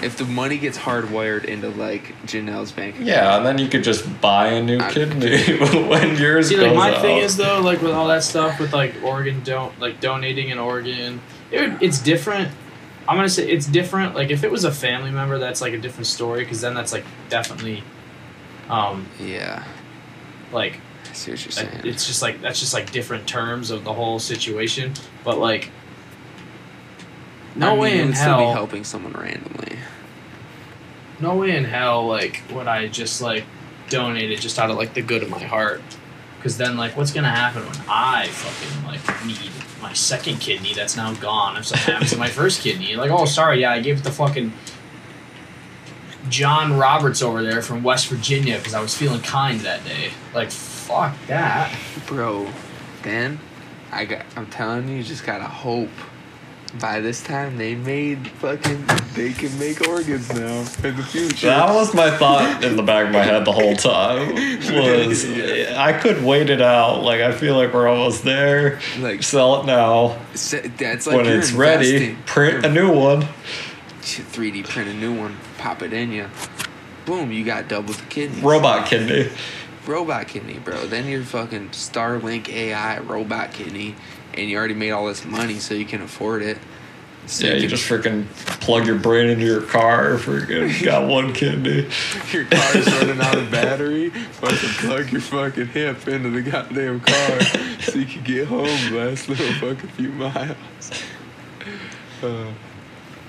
if 0.02 0.16
the 0.16 0.24
money 0.24 0.58
gets 0.58 0.76
hardwired 0.76 1.44
into 1.44 1.68
like 1.68 2.14
Janelle's 2.26 2.72
bank 2.72 2.96
account, 2.96 3.06
yeah, 3.08 3.36
and 3.36 3.46
then 3.46 3.58
you 3.58 3.68
could 3.68 3.84
just 3.84 4.04
buy 4.20 4.48
a 4.48 4.62
new 4.62 4.80
I- 4.80 4.90
kidney 4.92 5.38
when 5.88 6.16
yours 6.16 6.48
See, 6.48 6.56
goes 6.56 6.66
like 6.66 6.76
my 6.76 6.94
out. 6.96 7.00
thing 7.00 7.18
is 7.18 7.36
though, 7.36 7.60
like 7.60 7.80
with 7.80 7.92
all 7.92 8.08
that 8.08 8.24
stuff 8.24 8.58
with 8.58 8.72
like 8.72 8.94
organ 9.04 9.40
don't 9.44 9.78
like 9.78 10.00
donating 10.00 10.50
an 10.50 10.58
organ, 10.58 11.20
it 11.52 11.80
it's 11.80 12.00
different. 12.00 12.50
I'm 13.08 13.16
gonna 13.16 13.28
say 13.28 13.50
it's 13.50 13.66
different. 13.66 14.14
Like 14.14 14.30
if 14.30 14.44
it 14.44 14.50
was 14.50 14.64
a 14.64 14.72
family 14.72 15.10
member, 15.10 15.38
that's 15.38 15.60
like 15.60 15.72
a 15.72 15.78
different 15.78 16.06
story 16.06 16.44
because 16.44 16.60
then 16.60 16.74
that's 16.74 16.92
like 16.92 17.04
definitely, 17.28 17.82
um, 18.68 19.08
yeah, 19.18 19.64
like 20.52 20.80
I 21.08 21.12
see 21.12 21.32
what 21.32 21.44
you're 21.44 21.52
uh, 21.52 21.70
saying. 21.70 21.80
it's 21.84 22.06
just 22.06 22.22
like 22.22 22.40
that's 22.40 22.60
just 22.60 22.74
like 22.74 22.92
different 22.92 23.26
terms 23.26 23.70
of 23.70 23.84
the 23.84 23.92
whole 23.92 24.18
situation. 24.18 24.92
But 25.24 25.38
like, 25.38 25.70
no 27.56 27.74
I 27.74 27.78
way 27.78 27.98
in 27.98 28.08
would 28.08 28.16
still 28.16 28.38
be 28.38 28.44
hell, 28.44 28.52
helping 28.52 28.84
someone 28.84 29.12
randomly. 29.12 29.78
no 31.20 31.36
way 31.36 31.56
in 31.56 31.64
hell, 31.64 32.06
like 32.06 32.42
would 32.52 32.68
I 32.68 32.86
just 32.86 33.20
like 33.20 33.44
donate 33.90 34.30
it 34.30 34.40
just 34.40 34.58
out 34.58 34.70
of 34.70 34.76
like 34.76 34.94
the 34.94 35.02
good 35.02 35.22
of 35.22 35.28
my 35.28 35.42
heart. 35.42 35.82
Because 36.36 36.56
then, 36.56 36.78
like, 36.78 36.96
what's 36.96 37.12
gonna 37.12 37.28
happen 37.28 37.62
when 37.62 37.76
I 37.86 38.26
fucking 38.28 38.86
like 38.86 39.26
need 39.26 39.50
my 39.82 39.92
second 39.92 40.38
kidney 40.38 40.74
that's 40.74 40.96
now 40.96 41.14
gone? 41.14 41.56
If 41.56 41.66
something 41.66 41.92
happens 41.92 42.10
to 42.12 42.18
my 42.18 42.28
first 42.28 42.60
kidney, 42.60 42.96
like, 42.96 43.10
oh, 43.10 43.24
sorry, 43.24 43.60
yeah, 43.60 43.72
I 43.72 43.80
gave 43.80 43.98
it 43.98 44.04
to 44.04 44.10
fucking 44.10 44.52
John 46.28 46.76
Roberts 46.76 47.22
over 47.22 47.42
there 47.42 47.62
from 47.62 47.82
West 47.82 48.08
Virginia 48.08 48.56
because 48.58 48.74
I 48.74 48.80
was 48.80 48.96
feeling 48.96 49.20
kind 49.20 49.60
that 49.60 49.84
day. 49.84 50.12
Like, 50.34 50.50
fuck 50.50 51.14
that. 51.26 51.76
Bro, 52.06 52.52
then 53.02 53.38
I 53.90 54.04
got 54.04 54.24
I'm 54.36 54.46
telling 54.46 54.88
you, 54.88 54.96
you 54.96 55.02
just 55.02 55.24
gotta 55.24 55.44
hope. 55.44 55.88
By 56.78 57.00
this 57.00 57.22
time 57.22 57.56
they 57.56 57.74
made 57.74 58.28
fucking 58.28 58.86
they 59.14 59.32
can 59.32 59.58
make 59.58 59.86
organs 59.88 60.32
now 60.32 60.60
in 60.84 60.96
the 60.96 61.02
future. 61.02 61.48
That 61.48 61.74
was 61.74 61.92
my 61.94 62.16
thought 62.16 62.62
in 62.62 62.76
the 62.76 62.82
back 62.82 63.06
of 63.06 63.12
my 63.12 63.22
head 63.22 63.44
the 63.44 63.52
whole 63.52 63.74
time. 63.74 64.34
Was 64.34 65.24
I 65.72 65.98
could 66.00 66.22
wait 66.22 66.48
it 66.48 66.62
out. 66.62 67.02
Like 67.02 67.22
I 67.22 67.32
feel 67.32 67.56
like 67.56 67.74
we're 67.74 67.88
almost 67.88 68.22
there. 68.22 68.78
like 69.00 69.24
Sell 69.24 69.60
it 69.60 69.66
now. 69.66 70.16
that's 70.32 71.06
like 71.08 71.16
when 71.16 71.26
it's 71.26 71.50
ready, 71.50 72.16
print 72.26 72.64
a 72.64 72.70
new 72.70 72.92
one. 72.94 73.26
3D 74.02 74.68
print 74.68 74.88
a 74.88 74.94
new 74.94 75.14
one, 75.18 75.36
pop 75.58 75.82
it 75.82 75.92
in 75.92 76.12
you. 76.12 76.28
Boom, 77.04 77.32
you 77.32 77.44
got 77.44 77.68
double 77.68 77.94
the 77.94 78.02
kidneys. 78.06 78.42
Robot 78.42 78.86
kidney. 78.86 79.30
robot 79.86 80.28
kidney, 80.28 80.58
bro. 80.58 80.86
Then 80.86 81.06
you're 81.06 81.24
fucking 81.24 81.70
Starlink 81.70 82.48
AI 82.48 83.00
robot 83.00 83.52
kidney, 83.52 83.96
and 84.34 84.48
you 84.48 84.56
already 84.56 84.74
made 84.74 84.90
all 84.92 85.06
this 85.06 85.24
money, 85.24 85.58
so 85.58 85.74
you 85.74 85.84
can 85.84 86.02
afford 86.02 86.42
it. 86.42 86.58
So 87.26 87.46
Yeah, 87.46 87.54
you 87.54 87.60
can- 87.62 87.70
just 87.70 87.88
freaking 87.88 88.26
plug 88.60 88.86
your 88.86 88.96
brain 88.98 89.28
into 89.30 89.44
your 89.44 89.60
car. 89.62 90.14
Freaking 90.16 90.82
got 90.84 91.08
one 91.08 91.32
kidney. 91.32 91.88
your 92.32 92.44
car's 92.46 92.86
running 92.94 93.20
out 93.20 93.36
of 93.38 93.50
battery. 93.52 94.10
Fucking 94.10 94.68
plug 94.88 95.12
your 95.12 95.20
fucking 95.20 95.66
hip 95.68 96.08
into 96.08 96.30
the 96.30 96.42
goddamn 96.42 97.00
car 97.00 97.40
so 97.80 97.98
you 97.98 98.06
can 98.06 98.22
get 98.24 98.48
home 98.48 98.66
last 98.94 99.28
little 99.28 99.52
fucking 99.54 99.90
few 99.90 100.10
miles. 100.10 100.56
Uh, 102.22 102.52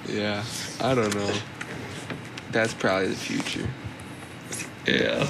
yeah, 0.07 0.43
I 0.81 0.95
don't 0.95 1.13
know. 1.13 1.31
That's 2.51 2.73
probably 2.73 3.09
the 3.09 3.15
future. 3.15 3.67
Yeah. 4.87 5.29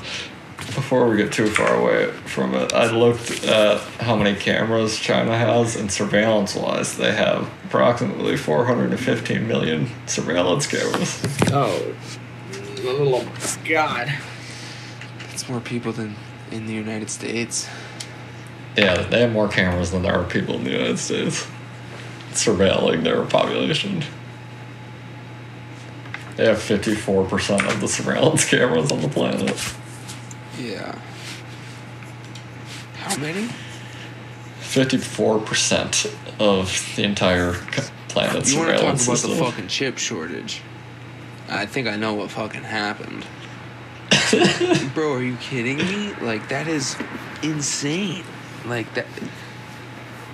Before 0.75 1.09
we 1.09 1.17
get 1.17 1.33
too 1.33 1.47
far 1.47 1.75
away 1.75 2.11
from 2.11 2.55
it, 2.55 2.73
I 2.73 2.89
looked 2.91 3.43
at 3.43 3.79
how 3.99 4.15
many 4.15 4.37
cameras 4.39 4.97
China 4.97 5.37
has, 5.37 5.75
and 5.75 5.91
surveillance 5.91 6.55
wise, 6.55 6.95
they 6.97 7.11
have 7.11 7.49
approximately 7.65 8.37
415 8.37 9.47
million 9.47 9.89
surveillance 10.05 10.67
cameras. 10.67 11.21
Oh, 11.51 11.93
oh 12.83 13.23
my 13.23 13.69
god. 13.69 14.13
It's 15.33 15.49
more 15.49 15.59
people 15.59 15.91
than 15.91 16.15
in 16.51 16.67
the 16.67 16.73
United 16.73 17.09
States. 17.09 17.67
Yeah, 18.77 19.01
they 19.01 19.21
have 19.21 19.33
more 19.33 19.49
cameras 19.49 19.91
than 19.91 20.03
there 20.03 20.13
are 20.13 20.23
people 20.23 20.55
in 20.55 20.63
the 20.63 20.71
United 20.71 20.99
States 20.99 21.45
surveilling 22.31 23.03
their 23.03 23.23
population. 23.25 24.03
They 26.37 26.45
have 26.45 26.57
54% 26.57 27.69
of 27.69 27.81
the 27.81 27.87
surveillance 27.87 28.45
cameras 28.49 28.91
on 28.91 29.01
the 29.01 29.09
planet. 29.09 29.75
Yeah. 30.57 30.97
How 32.95 33.17
many? 33.17 33.49
54% 34.61 36.13
of 36.39 36.95
the 36.95 37.03
entire 37.03 37.53
planet's 38.07 38.53
You 38.53 38.59
want 38.59 38.69
to 38.69 38.75
talk 38.75 38.95
about 38.95 39.17
the 39.17 39.35
fucking 39.35 39.67
chip 39.67 39.97
shortage? 39.97 40.61
I 41.49 41.65
think 41.65 41.87
I 41.87 41.95
know 41.97 42.13
what 42.13 42.31
fucking 42.31 42.63
happened. 42.63 43.25
Bro, 44.93 45.15
are 45.15 45.23
you 45.23 45.35
kidding 45.37 45.77
me? 45.77 46.13
Like 46.21 46.47
that 46.49 46.67
is 46.67 46.95
insane. 47.43 48.23
Like 48.65 48.93
that. 48.93 49.07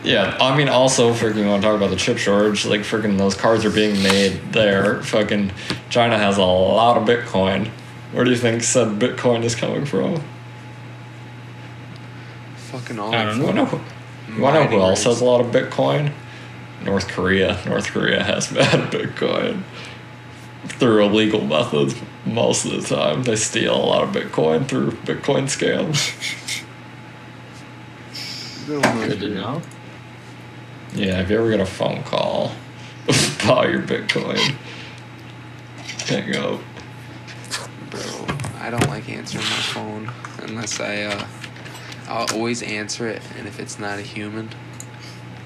Yeah, 0.04 0.38
I 0.40 0.56
mean, 0.56 0.70
also, 0.70 1.12
freaking 1.14 1.48
want 1.48 1.62
to 1.64 1.68
talk 1.68 1.76
about 1.76 1.90
the 1.90 1.96
chip 1.96 2.18
shortage. 2.18 2.66
Like, 2.66 2.82
freaking, 2.82 3.18
those 3.18 3.34
cards 3.36 3.66
are 3.66 3.72
being 3.72 4.02
made 4.04 4.54
there. 4.54 5.02
Fucking, 5.02 5.52
China 5.90 6.18
has 6.18 6.38
a 6.38 6.46
lot 6.46 6.98
of 6.98 7.08
Bitcoin. 7.08 7.72
Where 8.18 8.24
do 8.26 8.32
you 8.32 8.38
think 8.38 8.64
said 8.64 8.98
Bitcoin 8.98 9.44
is 9.44 9.54
coming 9.54 9.86
from? 9.86 10.24
Fucking 12.56 12.98
all. 12.98 13.14
I 13.14 13.26
don't 13.26 13.38
You 13.38 13.44
wanna 13.44 13.56
know, 13.58 13.66
who- 13.66 14.34
you 14.36 14.42
wanna 14.42 14.60
know 14.62 14.66
who 14.66 14.70
Mining 14.78 14.82
else 14.90 15.04
has 15.04 15.22
a 15.22 15.24
lot 15.24 15.40
of 15.40 15.52
Bitcoin? 15.52 16.12
North 16.84 17.08
Korea. 17.10 17.60
North 17.68 17.92
Korea 17.94 18.24
has 18.24 18.48
bad 18.52 18.92
Bitcoin. 18.92 19.62
Through 20.66 21.04
illegal 21.04 21.42
methods, 21.46 21.94
most 22.26 22.66
of 22.66 22.72
the 22.72 22.96
time. 22.96 23.22
They 23.22 23.36
steal 23.36 23.76
a 23.76 23.86
lot 23.86 24.02
of 24.06 24.10
Bitcoin 24.10 24.66
through 24.68 24.94
Bitcoin 25.06 25.44
scams. 25.44 26.64
No, 28.68 28.80
no, 28.80 29.08
Good 29.08 29.20
to 29.20 29.30
know. 29.30 29.62
Yeah, 30.96 31.22
if 31.22 31.30
you 31.30 31.38
ever 31.38 31.52
get 31.52 31.60
a 31.60 31.66
phone 31.68 32.02
call 32.04 32.52
about 33.44 33.70
your 33.70 33.82
Bitcoin, 33.84 34.56
hang 36.08 36.36
up. 36.36 36.60
Bro, 38.68 38.78
I 38.78 38.80
don't 38.80 38.90
like 38.90 39.10
answering 39.10 39.44
my 39.46 39.50
phone 39.50 40.12
unless 40.44 40.80
I, 40.80 41.04
uh, 41.04 41.28
I'll 42.08 42.28
always 42.36 42.62
answer 42.62 43.08
it, 43.08 43.22
and 43.38 43.48
if 43.48 43.60
it's 43.60 43.80
not 43.80 44.00
a 44.00 44.02
human, 44.02 44.50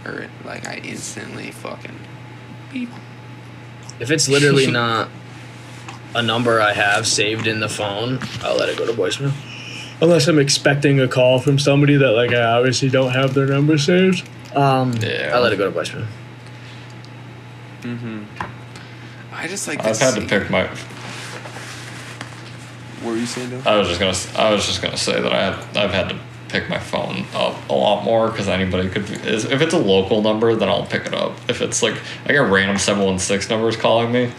or 0.06 0.28
like 0.46 0.68
I 0.68 0.78
instantly 0.78 1.52
fucking 1.52 2.00
beep. 2.72 2.90
If 4.00 4.12
it's 4.12 4.28
literally 4.28 4.68
not 4.72 5.10
a 6.16 6.22
number 6.22 6.60
I 6.60 6.74
have 6.74 7.08
saved 7.08 7.48
in 7.48 7.60
the 7.60 7.70
phone, 7.70 8.20
I'll 8.44 8.58
let 8.58 8.70
it 8.70 8.78
go 8.78 8.86
to 8.86 8.94
voicemail. 8.94 9.34
Unless 10.02 10.28
I'm 10.28 10.40
expecting 10.40 11.00
a 11.00 11.08
call 11.08 11.40
from 11.40 11.60
somebody 11.60 11.96
that 11.98 12.12
like 12.12 12.32
I 12.32 12.44
obviously 12.44 12.90
don't 12.90 13.12
have 13.12 13.34
their 13.34 13.46
number 13.46 13.78
saved. 13.78 14.28
Um, 14.56 14.94
Yeah. 14.94 15.32
I'll 15.34 15.42
let 15.42 15.54
it 15.54 15.58
go 15.58 15.72
to 15.72 15.78
voicemail. 15.80 16.08
Mm-hmm. 17.82 18.24
I 19.34 19.48
just 19.48 19.68
like. 19.68 19.84
I've 19.84 19.98
had 19.98 20.16
to 20.16 20.26
pick 20.26 20.50
my. 20.50 20.70
What 23.02 23.12
were 23.12 23.18
you 23.18 23.26
saying, 23.26 23.50
though? 23.50 23.70
I 23.70 23.78
was 23.78 23.88
just 23.88 24.00
gonna. 24.00 24.12
s- 24.12 24.36
I 24.36 24.52
was 24.52 24.66
just 24.66 24.82
gonna 24.82 24.98
say 24.98 25.20
that 25.22 25.34
I 25.34 25.42
have. 25.42 25.78
I've 25.78 25.92
had 25.92 26.10
to 26.10 26.16
pick 26.50 26.70
my 26.70 26.80
phone 26.80 27.26
up 27.34 27.56
a 27.70 27.74
lot 27.74 28.04
more 28.04 28.30
because 28.30 28.48
anybody 28.48 28.90
could. 28.90 29.10
If 29.10 29.62
it's 29.62 29.74
a 29.74 29.78
local 29.80 30.22
number, 30.22 30.56
then 30.56 30.70
I'll 30.70 30.86
pick 30.86 31.06
it 31.06 31.14
up. 31.14 31.34
If 31.50 31.62
it's 31.62 31.82
like 31.82 31.96
I 32.26 32.34
get 32.34 32.40
random 32.40 32.78
seven 32.78 33.04
one 33.04 33.20
six 33.20 33.50
numbers 33.50 33.76
calling 33.78 34.12
me, 34.12 34.32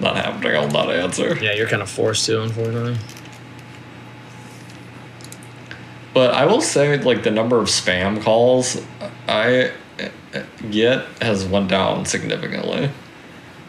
not 0.00 0.16
happening. 0.16 0.56
I'll 0.56 0.68
not 0.70 0.90
answer. 0.90 1.36
Yeah, 1.36 1.52
you're 1.52 1.68
kind 1.68 1.82
of 1.82 1.90
forced 1.90 2.24
to, 2.26 2.42
unfortunately. 2.42 2.96
But 6.14 6.32
I 6.34 6.46
will 6.46 6.62
say, 6.62 6.96
like 6.98 7.22
the 7.22 7.30
number 7.30 7.58
of 7.58 7.66
spam 7.68 8.22
calls 8.22 8.80
I 9.28 9.72
get 10.70 11.04
has 11.20 11.44
went 11.44 11.68
down 11.68 12.06
significantly. 12.06 12.90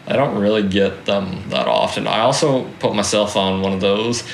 I 0.08 0.16
don't 0.16 0.40
really 0.40 0.66
get 0.66 1.04
them 1.04 1.48
that 1.50 1.68
often. 1.68 2.06
I 2.06 2.20
also 2.20 2.64
put 2.80 2.94
myself 2.94 3.36
on 3.36 3.60
one 3.60 3.72
of 3.72 3.80
those 3.80 4.24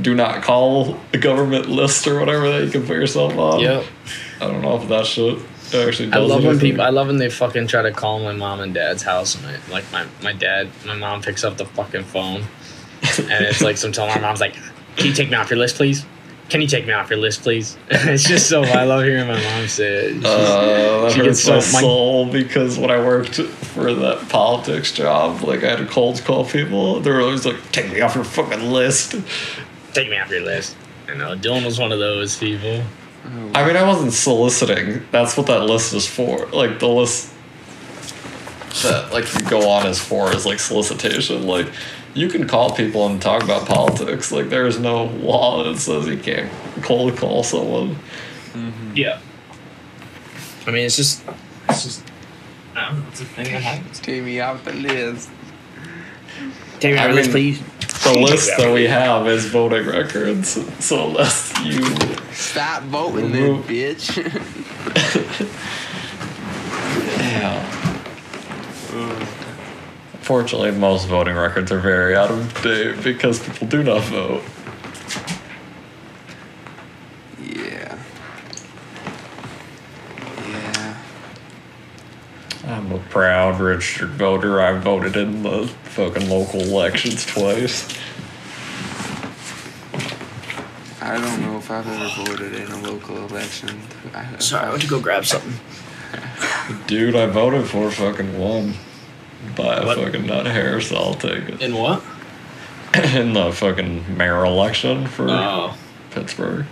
do 0.00 0.14
not 0.14 0.42
call 0.42 0.98
the 1.12 1.18
government 1.18 1.68
list 1.68 2.06
or 2.06 2.18
whatever 2.18 2.50
that 2.50 2.64
you 2.64 2.70
can 2.70 2.86
put 2.86 2.96
yourself 2.96 3.36
on. 3.36 3.60
Yep. 3.60 3.84
I 4.40 4.46
don't 4.46 4.62
know 4.62 4.80
if 4.80 4.88
that 4.88 5.06
shit 5.06 5.38
actually 5.72 6.10
does 6.10 6.30
I 6.30 6.34
love 6.34 6.44
when 6.44 6.58
people. 6.58 6.82
I 6.82 6.90
love 6.90 7.06
when 7.06 7.18
they 7.18 7.30
fucking 7.30 7.66
try 7.66 7.82
to 7.82 7.92
call 7.92 8.20
my 8.20 8.32
mom 8.32 8.60
and 8.60 8.74
dad's 8.74 9.02
house, 9.02 9.34
and 9.34 9.46
I, 9.46 9.58
like 9.70 9.90
my 9.92 10.06
my 10.22 10.32
dad, 10.32 10.68
my 10.84 10.94
mom 10.94 11.22
picks 11.22 11.44
up 11.44 11.56
the 11.56 11.64
fucking 11.64 12.04
phone, 12.04 12.42
and 13.18 13.44
it's 13.44 13.60
like 13.60 13.76
sometimes 13.76 14.14
my 14.14 14.20
mom's 14.20 14.40
like, 14.40 14.54
"Can 14.96 15.06
you 15.06 15.12
take 15.12 15.30
me 15.30 15.36
off 15.36 15.50
your 15.50 15.58
list, 15.58 15.76
please? 15.76 16.04
Can 16.50 16.60
you 16.60 16.66
take 16.66 16.86
me 16.86 16.92
off 16.92 17.08
your 17.10 17.18
list, 17.18 17.42
please?" 17.42 17.76
it's 17.90 18.22
just 18.24 18.48
so. 18.48 18.62
I 18.64 18.84
love 18.84 19.04
hearing 19.04 19.26
my 19.26 19.42
mom 19.42 19.66
say 19.66 20.10
it. 20.10 20.24
Uh, 20.24 21.02
that 21.02 21.12
She 21.12 21.22
gets 21.22 21.42
so- 21.42 21.54
my- 21.54 21.60
soul 21.60 22.26
because 22.26 22.78
when 22.78 22.90
I 22.90 22.98
worked 22.98 23.36
for 23.36 23.92
that 23.94 24.28
politics 24.28 24.92
job, 24.92 25.42
like 25.42 25.64
I 25.64 25.70
had 25.70 25.78
to 25.78 25.86
cold 25.86 26.22
call 26.24 26.44
people. 26.44 27.00
They 27.00 27.10
were 27.10 27.20
always 27.22 27.44
like, 27.46 27.72
"Take 27.72 27.92
me 27.92 28.00
off 28.00 28.14
your 28.14 28.24
fucking 28.24 28.70
list." 28.70 29.14
take 29.94 30.10
me 30.10 30.18
off 30.18 30.28
your 30.30 30.42
list. 30.42 30.76
I 31.08 31.14
know 31.14 31.36
Dylan 31.36 31.64
was 31.64 31.78
one 31.78 31.92
of 31.92 31.98
those 32.00 32.36
people. 32.36 32.82
Oh, 33.26 33.50
I 33.54 33.66
mean, 33.66 33.76
I 33.76 33.84
wasn't 33.86 34.12
soliciting. 34.12 35.02
That's 35.12 35.36
what 35.36 35.46
that 35.46 35.62
list 35.64 35.94
is 35.94 36.06
for. 36.06 36.46
Like 36.46 36.78
the 36.78 36.88
list 36.88 37.32
that 38.82 39.12
like 39.12 39.32
you 39.34 39.40
go 39.48 39.68
on 39.68 39.86
is 39.86 40.00
for 40.00 40.34
is 40.34 40.44
like 40.44 40.58
solicitation. 40.58 41.46
Like 41.46 41.68
you 42.14 42.28
can 42.28 42.46
call 42.46 42.70
people 42.70 43.06
and 43.06 43.20
talk 43.20 43.42
about 43.42 43.66
politics. 43.66 44.32
Like 44.32 44.48
there 44.48 44.66
is 44.66 44.78
no 44.78 45.04
law 45.04 45.62
that 45.64 45.78
says 45.78 46.06
you 46.06 46.16
can't 46.18 46.50
cold 46.82 47.16
call 47.16 47.42
someone. 47.42 47.96
Mm-hmm. 48.52 48.92
Yeah. 48.94 49.20
I 50.66 50.70
mean, 50.70 50.86
it's 50.86 50.96
just, 50.96 51.22
it's 51.68 51.82
just. 51.82 52.04
I 52.74 52.88
don't 52.88 53.00
know. 53.00 53.06
It's 53.08 53.20
a 53.20 53.24
thing 53.24 53.44
that 53.52 53.62
happens. 53.62 54.00
Take 54.00 54.24
me 54.24 54.40
off 54.40 54.64
the 54.64 54.72
list. 54.72 55.28
Take 56.80 56.94
me 56.94 56.98
off 56.98 57.08
the 57.08 57.14
list, 57.14 57.30
please. 57.30 57.62
The 58.04 58.18
list 58.18 58.56
that 58.58 58.72
we 58.72 58.84
have 58.84 59.26
is 59.28 59.46
voting 59.46 59.86
records. 59.86 60.50
So 60.84 61.08
unless 61.08 61.52
you 61.64 61.84
Stop 62.32 62.82
voting, 62.84 63.32
then, 63.32 63.62
bitch. 63.62 64.10
Yeah. 67.24 67.83
Fortunately, 70.24 70.70
most 70.70 71.06
voting 71.06 71.36
records 71.36 71.70
are 71.70 71.78
very 71.78 72.16
out 72.16 72.30
of 72.30 72.62
date 72.62 73.04
because 73.04 73.46
people 73.46 73.66
do 73.66 73.82
not 73.82 74.00
vote. 74.04 74.42
yeah. 77.38 77.98
Yeah. 80.48 80.96
I'm 82.64 82.90
a 82.90 82.98
proud 83.10 83.60
registered 83.60 84.12
voter. 84.12 84.62
I 84.62 84.78
voted 84.78 85.14
in 85.14 85.42
the 85.42 85.66
fucking 85.82 86.30
local 86.30 86.62
elections 86.62 87.26
twice. 87.26 87.86
I 91.02 91.18
don't 91.18 91.42
know 91.42 91.58
if 91.58 91.70
I've 91.70 91.86
ever 91.86 92.24
voted 92.24 92.54
in 92.54 92.72
a 92.72 92.80
local 92.80 93.18
election. 93.26 93.78
I, 94.14 94.38
Sorry, 94.38 94.68
I 94.68 94.70
went 94.70 94.80
to 94.80 94.88
go 94.88 95.00
grab 95.00 95.26
something. 95.26 95.52
Dude, 96.86 97.14
I 97.14 97.26
voted 97.26 97.66
for 97.66 97.90
fucking 97.90 98.38
one 98.38 98.72
by 99.56 99.76
a 99.78 99.86
What? 99.86 99.98
fucking 99.98 100.26
nut 100.26 100.46
hair, 100.46 100.80
so 100.80 100.96
I'll 100.96 101.14
take 101.14 101.48
it. 101.48 101.62
In 101.62 101.74
what? 101.74 102.02
in 103.14 103.32
the 103.32 103.52
fucking 103.52 104.16
mayor 104.16 104.44
election 104.44 105.06
for 105.06 105.28
Oh, 105.30 105.76
Pittsburgh. 106.10 106.66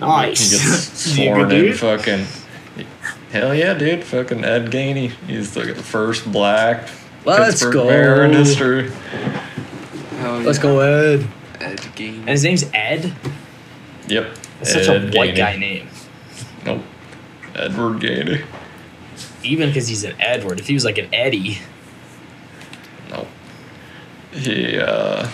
nice. 0.00 0.50
He 0.50 0.56
gets 0.56 1.06
You 1.18 1.24
sworn 1.26 1.40
in 1.42 1.48
dude? 1.48 1.78
fucking. 1.78 2.26
Hell 3.32 3.54
yeah, 3.54 3.74
dude. 3.74 4.02
Fucking 4.04 4.44
Ed 4.44 4.70
Gainey. 4.70 5.08
He's 5.26 5.54
the 5.54 5.74
first 5.74 6.30
black 6.30 6.88
Let's 7.24 7.50
Pittsburgh 7.50 7.72
go. 7.74 7.84
mayor 7.88 8.24
in 8.24 8.32
history. 8.32 8.90
Hell 10.18 10.38
Let's 10.40 10.58
yeah. 10.58 10.62
go, 10.62 10.80
Ed. 10.80 11.26
Ed 11.60 11.78
Gainey. 11.96 12.18
And 12.20 12.28
his 12.30 12.42
name's 12.44 12.64
Ed. 12.74 13.14
Yep. 14.08 14.34
That's 14.58 14.72
such 14.72 14.88
a 14.88 15.10
white 15.16 15.34
Gainey. 15.34 15.36
guy 15.36 15.56
name. 15.56 15.88
Nope. 16.64 16.82
Edward 17.54 18.00
Gainey. 18.00 18.44
Even 19.42 19.68
because 19.68 19.88
he's 19.88 20.04
an 20.04 20.14
Edward. 20.20 20.58
If 20.60 20.66
he 20.66 20.74
was 20.74 20.84
like 20.84 20.98
an 20.98 21.08
Eddie, 21.14 21.58
Nope. 21.58 21.60
He, 24.32 24.78
uh. 24.78 25.28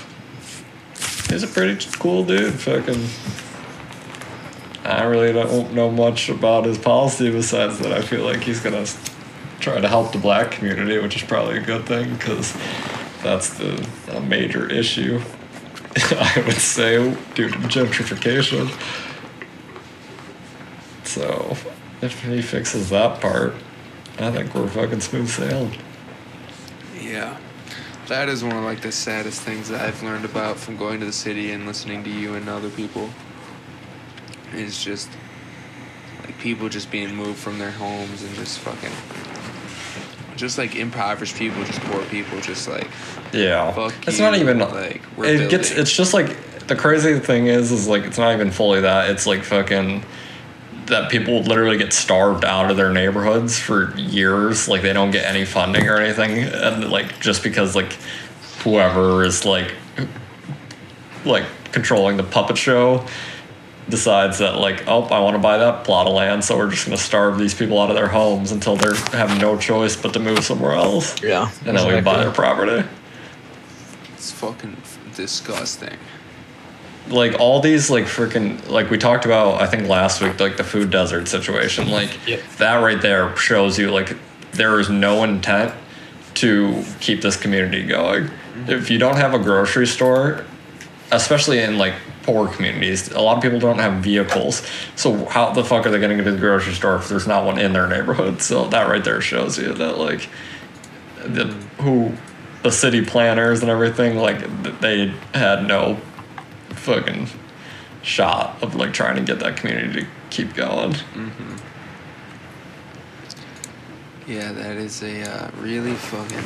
He's 1.29 1.43
a 1.43 1.49
pretty 1.49 1.85
cool 1.99 2.25
dude. 2.25 2.55
Fucking. 2.55 3.09
I 4.85 5.03
really 5.05 5.33
don't 5.33 5.75
know 5.75 5.91
much 5.91 6.29
about 6.29 6.65
his 6.65 6.79
policy 6.79 7.31
besides 7.31 7.81
that 7.81 7.93
I 7.93 8.03
feel 8.03 8.23
like 8.23 8.43
he's 8.43 8.61
gonna 8.61 8.87
try 9.59 9.81
to 9.81 9.89
help 9.89 10.13
the 10.13 10.19
black 10.19 10.53
community, 10.53 10.99
which 10.99 11.17
is 11.17 11.23
probably 11.23 11.59
a 11.59 11.61
good 11.61 11.87
thing 11.87 12.15
because 12.15 12.57
that's 13.23 13.55
the 13.55 13.85
a 14.13 14.21
major 14.21 14.71
issue. 14.71 15.21
I 15.97 16.43
would 16.47 16.57
say 16.57 16.97
due 17.35 17.49
to 17.49 17.59
gentrification. 17.59 18.71
So, 21.05 21.57
if 22.03 22.23
he 22.23 22.43
fixes 22.43 22.91
that 22.91 23.21
part, 23.21 23.55
I 24.19 24.31
think 24.31 24.55
we're 24.55 24.69
fucking 24.69 25.01
smooth 25.01 25.29
sailing. 25.29 25.77
Yeah. 27.01 27.37
That 28.09 28.29
is 28.29 28.45
one 28.45 28.57
of 28.57 28.63
like 28.63 28.81
the 28.81 28.93
saddest 28.93 29.43
things 29.43 29.69
that 29.69 29.81
I've 29.81 30.01
learned 30.03 30.25
about 30.25 30.59
from 30.59 30.77
going 30.77 31.01
to 31.01 31.07
the 31.07 31.13
city 31.13 31.51
and 31.51 31.67
listening 31.67 32.05
to 32.05 32.11
you 32.11 32.35
and 32.35 32.49
other 32.49 32.71
people. 32.71 33.11
It's 34.53 34.83
just 34.83 35.09
like 36.25 36.39
people 36.39 36.69
just 36.69 36.91
being 36.91 37.15
moved 37.15 37.39
from 37.39 37.59
their 37.59 37.73
homes 37.73 38.23
and 38.23 38.35
just 38.37 38.61
fucking 38.61 38.93
just 40.37 40.59
like 40.59 40.77
impoverished 40.77 41.37
people, 41.37 41.65
just 41.65 41.81
poor 41.81 42.05
people, 42.05 42.41
just 42.41 42.69
like 42.69 42.89
Yeah, 43.33 43.73
Fuck 43.73 43.95
it's 44.07 44.19
you, 44.19 44.25
not 44.25 44.37
even 44.37 44.59
like, 44.61 45.03
we're 45.17 45.27
it 45.27 45.51
gets. 45.51 45.73
It's 45.73 45.95
just 45.95 46.15
like 46.15 46.67
the 46.69 46.77
crazy 46.77 47.19
thing 47.19 47.49
is, 47.49 47.73
is 47.73 47.89
like 47.89 48.05
it's 48.05 48.19
not 48.19 48.33
even 48.35 48.51
fully 48.51 48.83
that. 48.83 49.11
It's 49.11 49.27
like 49.27 49.43
fucking 49.43 50.05
that 50.87 51.11
people 51.11 51.43
literally 51.43 51.79
get 51.79 51.93
starved 51.93 52.45
out 52.45 52.71
of 52.71 52.77
their 52.77 52.93
neighborhoods 52.93 53.59
for 53.59 53.97
years. 53.97 54.69
Like 54.69 54.83
they 54.83 54.93
don't 54.93 55.11
get 55.11 55.25
any 55.25 55.45
funding 55.45 55.89
or 55.89 55.99
anything, 55.99 56.39
and 56.39 56.91
like 56.91 57.19
just 57.21 57.43
because 57.43 57.75
like 57.75 57.93
whoever 58.63 59.25
is 59.25 59.45
like 59.45 59.75
like 61.25 61.45
controlling 61.73 62.17
the 62.17 62.23
puppet 62.23 62.57
show 62.57 63.05
decides 63.89 64.39
that 64.39 64.57
like 64.57 64.87
oh 64.89 65.03
I 65.05 65.21
want 65.21 65.37
to 65.37 65.43
buy 65.43 65.59
that 65.59 65.85
plot 65.85 66.07
of 66.07 66.15
land, 66.15 66.45
so 66.45 66.57
we're 66.57 66.71
just 66.71 66.85
gonna 66.85 66.97
starve 66.97 67.39
these 67.39 67.55
people 67.55 67.81
out 67.81 67.91
of 67.91 67.97
their 67.97 68.09
homes 68.09 68.53
until 68.53 68.77
they 68.77 68.97
have 69.17 69.41
no 69.41 69.57
choice 69.57 69.97
but 69.97 70.13
to 70.15 70.19
move 70.19 70.45
somewhere 70.45 70.73
else, 70.73 71.21
yeah. 71.23 71.51
and 71.65 71.77
then 71.77 71.95
we 71.95 72.01
buy 72.01 72.23
their 72.23 72.33
property. 72.33 72.87
it's 74.15 74.33
fucking 74.33 74.77
disgusting. 75.15 75.97
Like 77.09 77.39
all 77.39 77.61
these 77.61 77.91
like 77.91 78.05
freaking 78.05 78.69
like 78.69 78.91
we 78.91 78.99
talked 78.99 79.25
about 79.25 79.61
I 79.61 79.67
think 79.67 79.89
last 79.89 80.21
week 80.21 80.41
like 80.41 80.57
the 80.57 80.65
food 80.65 80.91
desert 80.91 81.29
situation 81.29 81.91
like 81.91 82.11
Yep. 82.27 82.41
that 82.59 82.77
right 82.77 83.01
there 83.01 83.37
shows 83.37 83.79
you 83.79 83.91
like 83.91 84.17
there 84.53 84.81
is 84.81 84.89
no 84.89 85.25
intent 85.25 85.75
to 86.35 86.85
keep 87.01 87.23
this 87.23 87.37
community 87.37 87.87
going. 87.87 88.25
Mm-hmm. 88.25 88.71
If 88.71 88.91
you 88.91 88.99
don't 88.99 89.17
have 89.17 89.35
a 89.35 89.39
grocery 89.39 89.87
store, 89.87 90.45
especially 91.11 91.61
in 91.61 91.79
like 91.79 91.95
poor 92.27 92.49
communities. 92.49 93.11
A 93.13 93.21
lot 93.21 93.37
of 93.37 93.43
people 93.43 93.61
don't 93.61 93.79
have 93.79 94.03
vehicles, 94.03 94.69
so 94.97 95.25
how 95.27 95.53
the 95.53 95.65
fuck 95.65 95.87
are 95.87 95.91
they 95.91 95.99
going 95.99 96.11
to 96.11 96.17
get 96.17 96.25
to 96.25 96.33
the 96.33 96.41
grocery 96.41 96.75
store 96.75 96.97
if 96.97 97.09
there's 97.09 97.27
not 97.27 97.47
one 97.47 97.59
in 97.59 97.73
their 97.73 97.87
neighborhood? 97.87 98.43
So 98.43 98.67
that 98.69 98.89
right 98.89 99.03
there 99.03 99.21
shows 99.21 99.57
you 99.59 99.73
that 99.73 99.99
like 99.99 100.29
the 101.23 101.45
mm. 101.45 101.63
who 101.79 102.13
the 102.63 102.73
city 102.73 103.05
planners 103.05 103.63
and 103.63 103.71
everything 103.71 104.17
like 104.17 104.41
they 104.81 105.15
had 105.33 105.67
no 105.67 105.99
fucking 106.87 107.27
shot 108.03 108.63
of 108.63 108.77
like 108.77 108.93
trying 108.93 109.17
to 109.17 109.23
get 109.23 109.41
that 109.41 109.57
community 109.57 110.03
to 110.03 110.07
keep 110.31 110.55
going. 110.55 110.95
Yeah, 114.27 114.53
that 114.53 114.77
is 114.77 115.03
a 115.03 115.23
uh, 115.23 115.51
really 115.61 115.95
fucking. 115.95 116.39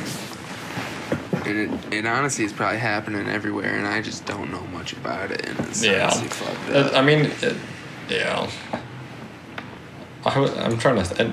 And 1.47 1.57
It, 1.89 1.93
it 1.93 2.05
honestly 2.05 2.45
is 2.45 2.53
probably 2.53 2.79
happening 2.79 3.27
everywhere, 3.27 3.75
and 3.77 3.87
I 3.87 4.01
just 4.01 4.25
don't 4.25 4.51
know 4.51 4.61
much 4.67 4.93
about 4.93 5.31
it. 5.31 5.47
And 5.47 5.59
it's 5.61 5.83
Yeah. 5.83 6.09
fucked 6.09 6.69
up. 6.75 6.93
I 6.95 7.01
mean, 7.01 7.31
it, 7.41 7.55
yeah. 8.09 8.49
I, 10.25 10.29
I'm 10.63 10.77
trying 10.77 11.03
to. 11.03 11.15
Th- 11.15 11.31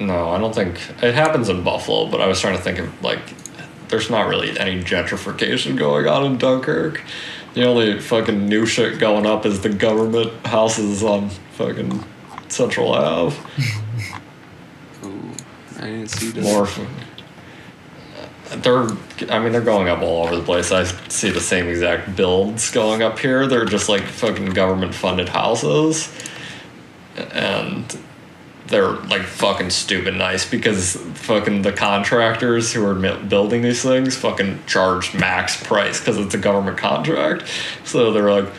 no, 0.00 0.30
I 0.30 0.38
don't 0.38 0.54
think 0.54 0.78
it 1.02 1.14
happens 1.14 1.48
in 1.48 1.64
Buffalo, 1.64 2.06
but 2.08 2.20
I 2.20 2.28
was 2.28 2.40
trying 2.40 2.56
to 2.56 2.62
think 2.62 2.78
of 2.78 3.02
like, 3.02 3.18
there's 3.88 4.10
not 4.10 4.28
really 4.28 4.56
any 4.58 4.80
gentrification 4.82 5.76
going 5.76 6.06
on 6.06 6.24
in 6.24 6.38
Dunkirk. 6.38 7.02
The 7.58 7.66
only 7.66 7.98
fucking 7.98 8.46
new 8.46 8.66
shit 8.66 9.00
going 9.00 9.26
up 9.26 9.44
is 9.44 9.60
the 9.60 9.68
government 9.68 10.32
houses 10.46 11.02
on 11.02 11.28
fucking 11.54 12.04
Central 12.46 12.92
Ave. 12.92 13.36
Ooh, 15.04 15.32
I 15.76 15.86
didn't 15.86 16.06
see 16.06 16.30
this. 16.30 16.44
More. 16.44 16.68
They're, 18.58 18.86
I 19.28 19.40
mean, 19.40 19.50
they're 19.50 19.60
going 19.60 19.88
up 19.88 20.02
all 20.02 20.24
over 20.24 20.36
the 20.36 20.42
place. 20.44 20.70
I 20.70 20.84
see 21.08 21.30
the 21.30 21.40
same 21.40 21.66
exact 21.66 22.14
builds 22.14 22.70
going 22.70 23.02
up 23.02 23.18
here. 23.18 23.48
They're 23.48 23.64
just 23.64 23.88
like 23.88 24.04
fucking 24.04 24.50
government 24.50 24.94
funded 24.94 25.28
houses. 25.28 26.14
And 27.16 27.84
they're 28.68 28.92
like 28.92 29.22
fucking 29.22 29.70
stupid 29.70 30.14
nice 30.14 30.48
because 30.48 30.96
fucking 31.14 31.62
the 31.62 31.72
contractors 31.72 32.72
who 32.72 32.84
are 32.86 32.94
building 32.94 33.62
these 33.62 33.82
things 33.82 34.16
fucking 34.16 34.64
charge 34.66 35.14
max 35.14 35.62
price 35.62 35.98
because 35.98 36.18
it's 36.18 36.34
a 36.34 36.38
government 36.38 36.76
contract. 36.76 37.44
So 37.84 38.12
they're 38.12 38.30
like 38.30 38.52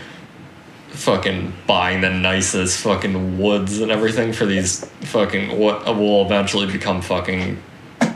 fucking 0.90 1.54
buying 1.68 2.02
the 2.02 2.10
nicest 2.10 2.82
fucking 2.82 3.40
woods 3.40 3.80
and 3.80 3.92
everything 3.92 4.34
for 4.34 4.46
these 4.46 4.86
fucking 5.02 5.58
what 5.58 5.86
will 5.86 6.26
eventually 6.26 6.70
become 6.70 7.02
fucking 7.02 7.62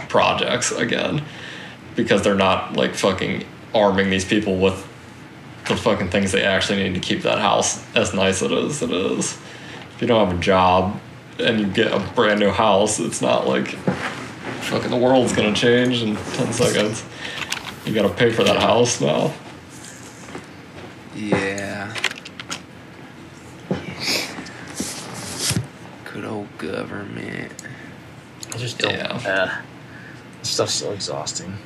projects 0.09 0.71
again 0.71 1.23
because 1.95 2.23
they're 2.23 2.35
not 2.35 2.73
like 2.73 2.95
fucking 2.95 3.45
arming 3.75 4.09
these 4.09 4.25
people 4.25 4.57
with 4.57 4.75
the 5.67 5.77
fucking 5.77 6.09
things 6.09 6.31
they 6.31 6.43
actually 6.43 6.81
need 6.83 6.93
to 6.93 6.99
keep 6.99 7.21
that 7.21 7.37
house 7.37 7.83
as 7.95 8.13
nice 8.13 8.41
as 8.41 8.81
it 8.81 8.91
is. 8.91 9.37
If 9.95 10.01
you 10.01 10.07
don't 10.07 10.27
have 10.27 10.37
a 10.37 10.41
job 10.41 10.99
and 11.39 11.59
you 11.59 11.67
get 11.67 11.91
a 11.91 11.99
brand 12.13 12.39
new 12.39 12.51
house, 12.51 12.99
it's 12.99 13.21
not 13.21 13.47
like 13.47 13.69
fucking 14.63 14.91
the 14.91 14.97
world's 14.97 15.33
gonna 15.33 15.53
change 15.53 16.01
in 16.01 16.15
10 16.15 16.53
seconds. 16.53 17.03
You 17.85 17.93
gotta 17.93 18.13
pay 18.13 18.31
for 18.31 18.43
that 18.43 18.61
house 18.61 19.01
now. 19.01 19.33
Yeah. 21.15 21.93
Good 26.05 26.25
old 26.25 26.57
government. 26.57 27.51
I 28.53 28.57
just 28.57 28.79
don't. 28.79 28.93
Yeah. 28.93 29.21
Uh, 29.25 29.61
this 30.39 30.49
stuff's 30.49 30.73
so 30.73 30.91
exhausting. 30.91 31.57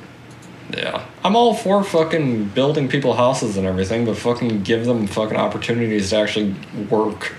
Yeah. 0.76 1.06
I'm 1.24 1.34
all 1.36 1.54
for 1.54 1.82
fucking 1.82 2.48
building 2.48 2.88
people 2.88 3.14
houses 3.14 3.56
and 3.56 3.66
everything, 3.66 4.04
but 4.04 4.16
fucking 4.16 4.62
give 4.62 4.84
them 4.84 5.06
fucking 5.06 5.36
opportunities 5.36 6.10
to 6.10 6.16
actually 6.16 6.54
work 6.90 7.34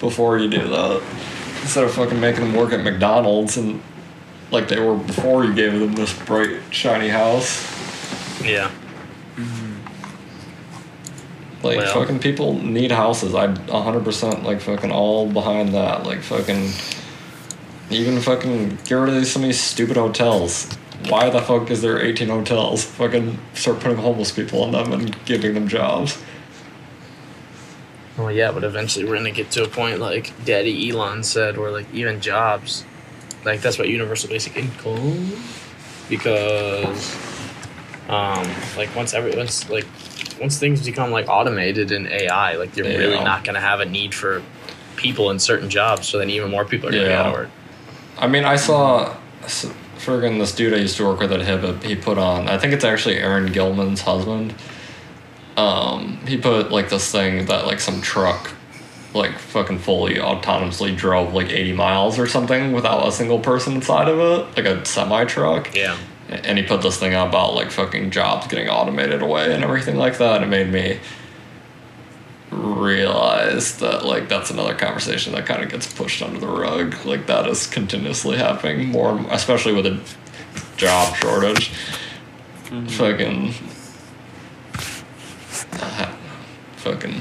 before 0.00 0.38
you 0.38 0.48
do 0.48 0.66
that. 0.68 1.02
Instead 1.62 1.84
of 1.84 1.92
fucking 1.92 2.20
making 2.20 2.40
them 2.44 2.54
work 2.54 2.72
at 2.72 2.82
McDonald's 2.82 3.56
and 3.56 3.82
like 4.50 4.68
they 4.68 4.80
were 4.80 4.96
before 4.96 5.44
you 5.44 5.54
gave 5.54 5.78
them 5.78 5.92
this 5.92 6.16
bright, 6.24 6.60
shiny 6.70 7.08
house. 7.08 7.62
Yeah. 8.42 8.70
Mm-hmm. 9.36 9.74
Like 11.62 11.78
Well. 11.78 11.94
fucking 11.94 12.20
people 12.20 12.54
need 12.54 12.92
houses. 12.92 13.34
I 13.34 13.48
100% 13.48 14.44
like 14.44 14.60
fucking 14.60 14.90
all 14.90 15.30
behind 15.30 15.74
that. 15.74 16.04
Like 16.04 16.20
fucking 16.22 16.70
even 17.90 18.20
fucking 18.20 18.78
get 18.84 18.94
rid 18.94 19.10
of 19.10 19.14
these, 19.16 19.30
some 19.30 19.42
of 19.42 19.48
these 19.48 19.60
stupid 19.60 19.96
hotels. 19.96 20.68
Why 21.08 21.30
the 21.30 21.40
fuck 21.40 21.70
is 21.70 21.80
there 21.82 22.00
18 22.00 22.28
hotels? 22.28 22.84
Fucking 22.84 23.38
start 23.54 23.80
putting 23.80 23.98
homeless 23.98 24.32
people 24.32 24.64
in 24.64 24.72
them 24.72 24.92
and 24.92 25.24
giving 25.24 25.54
them 25.54 25.68
jobs. 25.68 26.18
Well, 28.18 28.32
yeah, 28.32 28.50
but 28.50 28.64
eventually 28.64 29.04
we're 29.04 29.16
gonna 29.16 29.30
get 29.30 29.52
to 29.52 29.62
a 29.62 29.68
point 29.68 30.00
like 30.00 30.32
Daddy 30.44 30.90
Elon 30.90 31.22
said, 31.22 31.56
where 31.56 31.70
like 31.70 31.86
even 31.94 32.20
jobs, 32.20 32.84
like 33.44 33.60
that's 33.60 33.78
what 33.78 33.88
universal 33.88 34.28
basic 34.28 34.56
income, 34.56 35.32
because, 36.08 37.16
um, 38.08 38.44
like 38.76 38.94
once 38.96 39.14
every 39.14 39.36
once 39.36 39.70
like 39.70 39.86
once 40.40 40.58
things 40.58 40.84
become 40.84 41.12
like 41.12 41.28
automated 41.28 41.92
and 41.92 42.08
AI, 42.08 42.56
like 42.56 42.76
you're 42.76 42.86
really 42.86 43.22
not 43.22 43.44
gonna 43.44 43.60
have 43.60 43.78
a 43.80 43.84
need 43.84 44.12
for 44.12 44.42
people 44.96 45.30
in 45.30 45.38
certain 45.38 45.70
jobs. 45.70 46.08
So 46.08 46.18
then 46.18 46.28
even 46.28 46.50
more 46.50 46.64
people 46.64 46.88
are 46.88 46.92
gonna 46.92 47.04
be 47.04 47.10
Yeah. 47.10 47.20
out 47.20 47.26
of 47.26 47.32
work. 47.32 47.50
I 48.18 48.26
mean, 48.26 48.44
I 48.44 48.56
saw 48.56 49.14
friggin' 49.98 50.38
this 50.38 50.52
dude 50.52 50.74
I 50.74 50.78
used 50.78 50.96
to 50.96 51.04
work 51.04 51.20
with 51.20 51.32
at 51.32 51.40
HIPAA, 51.40 51.82
he 51.84 51.94
put 51.94 52.18
on, 52.18 52.48
I 52.48 52.58
think 52.58 52.72
it's 52.72 52.84
actually 52.84 53.18
Aaron 53.18 53.52
Gilman's 53.52 54.00
husband. 54.00 54.54
Um, 55.58 56.18
he 56.24 56.36
put 56.36 56.70
like 56.70 56.88
this 56.88 57.10
thing 57.10 57.46
that 57.46 57.66
like 57.66 57.80
some 57.80 58.00
truck, 58.00 58.52
like 59.12 59.36
fucking 59.38 59.80
fully 59.80 60.14
autonomously 60.14 60.96
drove 60.96 61.34
like 61.34 61.50
80 61.50 61.72
miles 61.72 62.16
or 62.16 62.28
something 62.28 62.72
without 62.72 63.08
a 63.08 63.10
single 63.10 63.40
person 63.40 63.74
inside 63.74 64.08
of 64.08 64.20
it, 64.20 64.56
like 64.56 64.66
a 64.66 64.84
semi 64.86 65.24
truck. 65.24 65.74
Yeah. 65.74 65.98
And 66.28 66.58
he 66.58 66.64
put 66.64 66.82
this 66.82 67.00
thing 67.00 67.12
out 67.12 67.28
about 67.28 67.54
like 67.54 67.72
fucking 67.72 68.12
jobs 68.12 68.46
getting 68.46 68.68
automated 68.68 69.20
away 69.20 69.52
and 69.52 69.64
everything 69.64 69.96
like 69.96 70.18
that. 70.18 70.42
And 70.42 70.44
it 70.44 70.46
made 70.48 70.72
me 70.72 71.00
realize 72.52 73.78
that 73.78 74.04
like 74.04 74.28
that's 74.28 74.52
another 74.52 74.74
conversation 74.76 75.32
that 75.32 75.44
kind 75.44 75.64
of 75.64 75.70
gets 75.70 75.92
pushed 75.92 76.22
under 76.22 76.38
the 76.38 76.46
rug. 76.46 76.94
Like 77.04 77.26
that 77.26 77.48
is 77.48 77.66
continuously 77.66 78.36
happening 78.36 78.88
more, 78.88 79.18
especially 79.30 79.72
with 79.72 79.86
a 79.86 80.00
job 80.76 81.16
shortage. 81.16 81.70
Fucking, 82.90 83.54
uh, 85.72 86.14
fucking. 86.76 87.20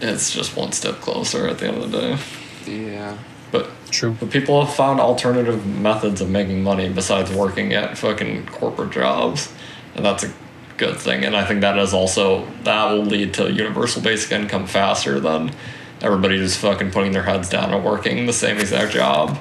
It's 0.00 0.32
just 0.32 0.56
one 0.56 0.72
step 0.72 0.96
closer 0.96 1.48
at 1.48 1.58
the 1.58 1.68
end 1.68 1.82
of 1.82 1.90
the 1.90 2.00
day. 2.00 2.18
Yeah. 2.66 3.16
But 3.50 3.70
True. 3.90 4.16
but 4.18 4.30
people 4.30 4.64
have 4.64 4.74
found 4.74 5.00
alternative 5.00 5.64
methods 5.66 6.20
of 6.20 6.28
making 6.28 6.62
money 6.62 6.88
besides 6.88 7.32
working 7.32 7.72
at 7.72 7.96
fucking 7.96 8.46
corporate 8.46 8.92
jobs, 8.92 9.52
and 9.94 10.04
that's 10.04 10.24
a 10.24 10.32
good 10.76 10.96
thing. 10.96 11.24
And 11.24 11.36
I 11.36 11.44
think 11.44 11.60
that 11.62 11.78
is 11.78 11.94
also 11.94 12.46
that 12.64 12.90
will 12.90 13.04
lead 13.04 13.34
to 13.34 13.50
universal 13.50 14.02
basic 14.02 14.32
income 14.32 14.66
faster 14.66 15.20
than 15.20 15.52
everybody 16.02 16.36
just 16.36 16.58
fucking 16.58 16.90
putting 16.90 17.12
their 17.12 17.22
heads 17.22 17.48
down 17.48 17.72
and 17.72 17.84
working 17.84 18.26
the 18.26 18.32
same 18.32 18.58
exact 18.58 18.92
job 18.92 19.38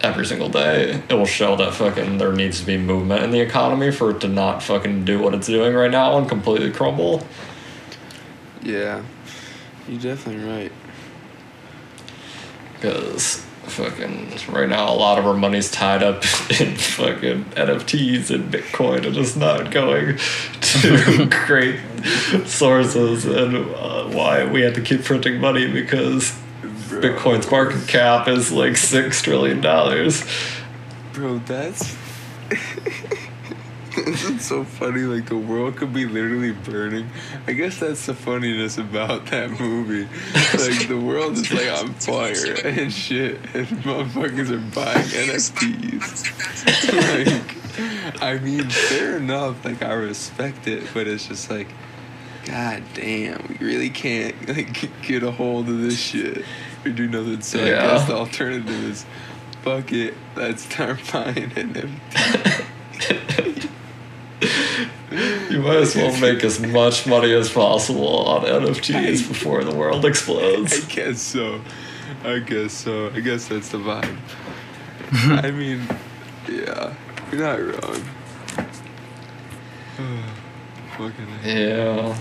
every 0.00 0.26
single 0.26 0.48
day. 0.48 1.02
It 1.08 1.14
will 1.14 1.26
show 1.26 1.56
that 1.56 1.74
fucking 1.74 2.18
there 2.18 2.32
needs 2.32 2.60
to 2.60 2.66
be 2.66 2.76
movement 2.76 3.22
in 3.22 3.30
the 3.30 3.40
economy 3.40 3.90
for 3.90 4.10
it 4.10 4.20
to 4.20 4.28
not 4.28 4.62
fucking 4.62 5.04
do 5.04 5.20
what 5.20 5.34
it's 5.34 5.46
doing 5.46 5.74
right 5.74 5.90
now 5.90 6.18
and 6.18 6.28
completely 6.28 6.70
crumble. 6.70 7.26
Yeah. 8.62 9.02
You're 9.88 10.00
definitely 10.00 10.44
right. 10.44 10.72
Because 12.74 13.44
fucking 13.68 14.30
right 14.48 14.68
now, 14.68 14.92
a 14.92 14.94
lot 14.94 15.18
of 15.18 15.26
our 15.26 15.34
money's 15.34 15.70
tied 15.70 16.02
up 16.02 16.16
in 16.60 16.76
fucking 16.76 17.44
NFTs 17.44 18.30
and 18.30 18.52
Bitcoin. 18.52 18.98
And 18.98 19.06
It 19.06 19.16
is 19.16 19.36
not 19.36 19.70
going 19.70 20.18
to 20.60 21.28
great 21.46 21.80
sources, 22.46 23.24
and 23.24 23.56
uh, 23.56 24.04
why 24.04 24.44
we 24.44 24.62
had 24.62 24.74
to 24.74 24.80
keep 24.80 25.04
printing 25.04 25.40
money 25.40 25.70
because 25.70 26.38
Bitcoin's 26.88 27.50
market 27.50 27.86
cap 27.86 28.28
is 28.28 28.50
like 28.52 28.76
six 28.76 29.22
trillion 29.22 29.60
dollars. 29.60 30.24
Bro, 31.12 31.38
that's. 31.38 31.96
It's 34.00 34.46
so 34.46 34.64
funny. 34.64 35.00
Like 35.02 35.26
the 35.26 35.36
world 35.36 35.76
could 35.76 35.92
be 35.92 36.06
literally 36.06 36.52
burning. 36.52 37.10
I 37.46 37.52
guess 37.52 37.78
that's 37.80 38.06
the 38.06 38.14
funniness 38.14 38.78
about 38.78 39.26
that 39.26 39.58
movie. 39.58 40.04
Like 40.34 40.88
the 40.88 40.98
world 40.98 41.32
is 41.32 41.52
like 41.52 41.70
on 41.70 41.94
fire 41.94 42.54
and 42.64 42.92
shit, 42.92 43.40
and 43.54 43.66
motherfuckers 43.82 44.50
are 44.50 44.74
buying 44.74 45.06
NFTs. 45.08 46.22
like, 48.14 48.22
I 48.22 48.38
mean, 48.38 48.68
fair 48.68 49.16
enough. 49.16 49.64
Like 49.64 49.82
I 49.82 49.94
respect 49.94 50.68
it, 50.68 50.84
but 50.94 51.08
it's 51.08 51.26
just 51.26 51.50
like, 51.50 51.68
god 52.44 52.82
damn, 52.94 53.56
we 53.60 53.66
really 53.66 53.90
can't 53.90 54.48
like 54.48 54.88
get 55.02 55.22
a 55.22 55.30
hold 55.32 55.68
of 55.68 55.80
this 55.80 55.98
shit 55.98 56.44
or 56.84 56.90
do 56.90 57.08
nothing. 57.08 57.40
So 57.40 57.58
I 57.60 57.68
Yeah. 57.68 57.86
guess 57.86 58.06
the 58.06 58.14
alternative 58.14 58.84
is, 58.84 59.04
fuck 59.62 59.92
it, 59.92 60.14
let's 60.36 60.62
start 60.64 61.00
buying 61.12 61.50
NFTs. 61.50 62.64
You 65.50 65.60
might 65.62 65.76
as 65.78 65.96
well 65.96 66.14
make 66.20 66.44
as 66.44 66.60
much 66.60 67.06
money 67.06 67.32
as 67.32 67.50
possible 67.50 68.06
on 68.26 68.44
NFTs 68.44 69.26
before 69.28 69.64
the 69.64 69.74
world 69.74 70.04
explodes. 70.04 70.84
I 70.84 70.88
guess 70.88 71.20
so. 71.20 71.60
I 72.24 72.38
guess 72.40 72.72
so. 72.72 73.10
I 73.14 73.20
guess 73.20 73.48
that's 73.48 73.70
the 73.70 73.78
vibe. 73.78 74.16
I 75.12 75.50
mean, 75.50 75.88
yeah, 76.48 76.94
you're 77.32 77.40
not 77.40 77.58
wrong. 77.60 78.04
Yeah. 81.44 82.16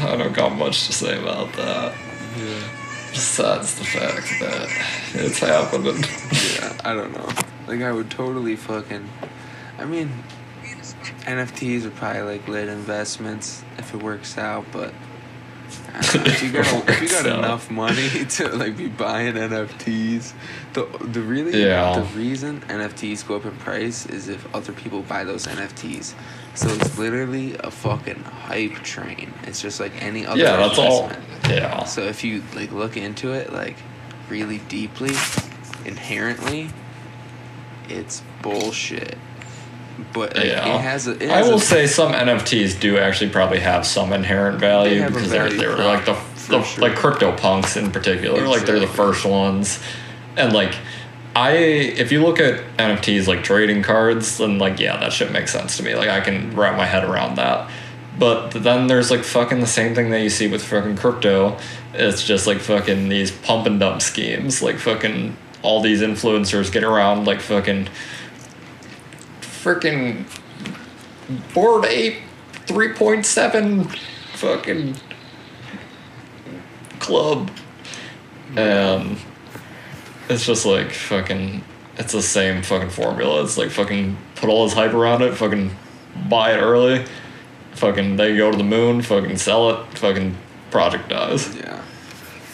I 0.00 0.16
don't 0.16 0.32
got 0.34 0.56
much 0.56 0.86
to 0.86 0.92
say 0.92 1.18
about 1.20 1.52
that. 1.54 1.94
yeah. 2.38 2.68
Besides 3.10 3.78
the 3.78 3.84
fact 3.84 4.28
that 4.40 4.68
it's 5.14 5.38
happening. 5.38 6.04
Yeah, 6.54 6.76
I 6.84 6.94
don't 6.94 7.12
know. 7.12 7.28
Like 7.66 7.80
I 7.82 7.90
would 7.92 8.10
totally 8.10 8.56
fucking. 8.56 9.08
I 9.78 9.84
mean, 9.86 10.10
NFTs 11.24 11.84
are 11.86 11.90
probably 11.90 12.22
like 12.22 12.46
lit 12.48 12.68
investments 12.68 13.62
if 13.78 13.94
it 13.94 14.02
works 14.02 14.36
out, 14.36 14.66
but 14.70 14.92
know, 14.92 16.00
if 16.26 16.42
you 16.42 16.52
got 16.52 16.88
if 16.90 17.02
you 17.02 17.08
got 17.08 17.26
enough 17.26 17.70
money 17.70 18.08
to 18.36 18.48
like 18.50 18.76
be 18.76 18.88
buying 18.88 19.34
NFTs, 19.34 20.32
the 20.74 20.84
the 21.00 21.20
really 21.22 21.62
Yeah. 21.64 21.98
the 22.00 22.18
reason 22.18 22.60
NFTs 22.68 23.26
go 23.26 23.36
up 23.36 23.46
in 23.46 23.56
price 23.56 24.06
is 24.06 24.28
if 24.28 24.54
other 24.54 24.72
people 24.72 25.02
buy 25.02 25.24
those 25.24 25.46
NFTs. 25.46 26.14
So 26.56 26.68
it's 26.70 26.98
literally 26.98 27.54
a 27.60 27.70
fucking 27.70 28.22
hype 28.24 28.74
train. 28.76 29.32
It's 29.44 29.60
just 29.60 29.78
like 29.78 29.92
any 30.02 30.26
other 30.26 30.40
Yeah, 30.40 30.56
that's 30.56 30.78
all. 30.78 31.10
Yeah. 31.48 31.84
So 31.84 32.02
if 32.02 32.24
you 32.24 32.42
like 32.54 32.72
look 32.72 32.96
into 32.96 33.32
it 33.32 33.52
like 33.52 33.76
really 34.30 34.58
deeply, 34.58 35.14
inherently, 35.84 36.70
it's 37.88 38.22
bullshit. 38.42 39.18
But 40.12 40.36
like, 40.36 40.46
Yeah. 40.46 40.76
it 40.76 40.80
has 40.80 41.06
a. 41.06 41.22
It 41.22 41.30
I 41.30 41.42
will 41.42 41.56
a, 41.56 41.60
say 41.60 41.86
some 41.86 42.12
NFTs 42.12 42.80
do 42.80 42.98
actually 42.98 43.30
probably 43.30 43.60
have 43.60 43.86
some 43.86 44.12
inherent 44.12 44.58
value 44.58 45.00
They 45.00 45.06
because 45.08 45.30
they're, 45.30 45.50
they're 45.50 45.76
like 45.76 46.04
the, 46.06 46.16
the 46.48 46.62
sure. 46.62 46.82
like 46.82 46.92
CryptoPunks 46.98 47.76
in 47.76 47.90
particular 47.90 48.46
like 48.46 48.64
they're 48.64 48.80
the 48.80 48.86
first 48.86 49.24
ones 49.24 49.78
and 50.36 50.52
like 50.52 50.74
I 51.36 51.52
if 51.52 52.12
you 52.12 52.22
look 52.22 52.40
at 52.40 52.64
NFTs 52.78 53.26
like 53.26 53.44
trading 53.44 53.82
cards 53.82 54.38
then 54.38 54.58
like 54.58 54.80
yeah 54.80 54.96
that 54.96 55.12
shit 55.12 55.30
makes 55.32 55.52
sense 55.52 55.76
to 55.76 55.82
me. 55.82 55.94
Like 55.94 56.08
I 56.08 56.22
can 56.22 56.56
wrap 56.56 56.78
my 56.78 56.86
head 56.86 57.04
around 57.04 57.36
that. 57.36 57.70
But 58.18 58.52
then 58.52 58.86
there's 58.86 59.10
like 59.10 59.22
fucking 59.22 59.60
the 59.60 59.66
same 59.66 59.94
thing 59.94 60.08
that 60.10 60.22
you 60.22 60.30
see 60.30 60.48
with 60.48 60.64
fucking 60.64 60.96
crypto. 60.96 61.58
It's 61.92 62.24
just 62.24 62.46
like 62.46 62.60
fucking 62.60 63.10
these 63.10 63.30
pump 63.30 63.66
and 63.66 63.78
dump 63.78 64.00
schemes. 64.00 64.62
Like 64.62 64.78
fucking 64.78 65.36
all 65.60 65.82
these 65.82 66.00
influencers 66.00 66.72
get 66.72 66.82
around 66.82 67.26
like 67.26 67.42
fucking 67.42 67.90
freaking 69.42 70.24
Bored 71.52 71.84
Ape 71.84 72.22
3.7 72.64 73.94
fucking 74.32 74.96
club. 76.98 77.50
And 78.56 79.18
it's 80.28 80.44
just 80.46 80.66
like 80.66 80.90
fucking 80.92 81.62
it's 81.96 82.12
the 82.12 82.22
same 82.22 82.62
fucking 82.62 82.90
formula 82.90 83.42
it's 83.42 83.56
like 83.56 83.70
fucking 83.70 84.16
put 84.34 84.48
all 84.48 84.64
this 84.64 84.74
hype 84.74 84.92
around 84.92 85.22
it 85.22 85.34
fucking 85.34 85.70
buy 86.28 86.52
it 86.52 86.58
early 86.58 87.04
fucking 87.72 88.16
they 88.16 88.36
go 88.36 88.50
to 88.50 88.56
the 88.56 88.64
moon 88.64 89.02
fucking 89.02 89.36
sell 89.36 89.70
it 89.70 89.98
fucking 89.98 90.36
project 90.70 91.08
dies 91.08 91.54
Yeah, 91.56 91.82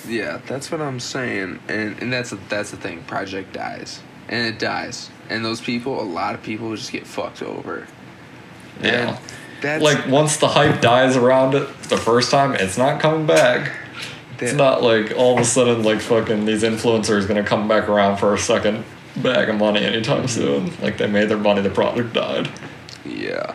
yeah, 0.06 0.40
that's 0.46 0.70
what 0.70 0.80
I'm 0.80 1.00
saying, 1.00 1.60
and 1.68 1.98
and 2.00 2.12
that's 2.12 2.34
that's 2.48 2.70
the 2.72 2.76
thing. 2.76 3.02
Project 3.04 3.52
dies, 3.52 4.00
and 4.28 4.46
it 4.46 4.58
dies, 4.58 5.10
and 5.30 5.44
those 5.44 5.60
people, 5.60 6.00
a 6.00 6.02
lot 6.02 6.34
of 6.34 6.42
people, 6.42 6.74
just 6.76 6.92
get 6.92 7.06
fucked 7.06 7.42
over. 7.42 7.86
yeah 8.82 9.16
And 9.16 9.18
that's 9.62 9.82
like 9.82 10.06
once 10.08 10.36
the 10.38 10.48
hype 10.48 10.80
dies 10.80 11.16
around 11.16 11.54
it 11.54 11.66
the 11.84 11.96
first 11.96 12.30
time 12.30 12.54
it's 12.54 12.76
not 12.76 13.00
coming 13.00 13.26
back 13.26 13.72
It's 14.40 14.52
not 14.54 14.82
like 14.82 15.12
all 15.16 15.34
of 15.34 15.40
a 15.40 15.44
sudden 15.44 15.82
like 15.82 16.00
fucking 16.00 16.44
these 16.44 16.62
influencers 16.62 17.26
gonna 17.28 17.44
come 17.44 17.68
back 17.68 17.88
around 17.88 18.16
for 18.18 18.34
a 18.34 18.38
second 18.38 18.84
bag 19.16 19.48
of 19.48 19.56
money 19.56 19.84
anytime 19.84 20.26
soon. 20.28 20.72
Like 20.80 20.98
they 20.98 21.06
made 21.06 21.28
their 21.28 21.38
money, 21.38 21.60
the 21.62 21.70
product 21.70 22.12
died. 22.14 22.48
Yeah. 23.04 23.54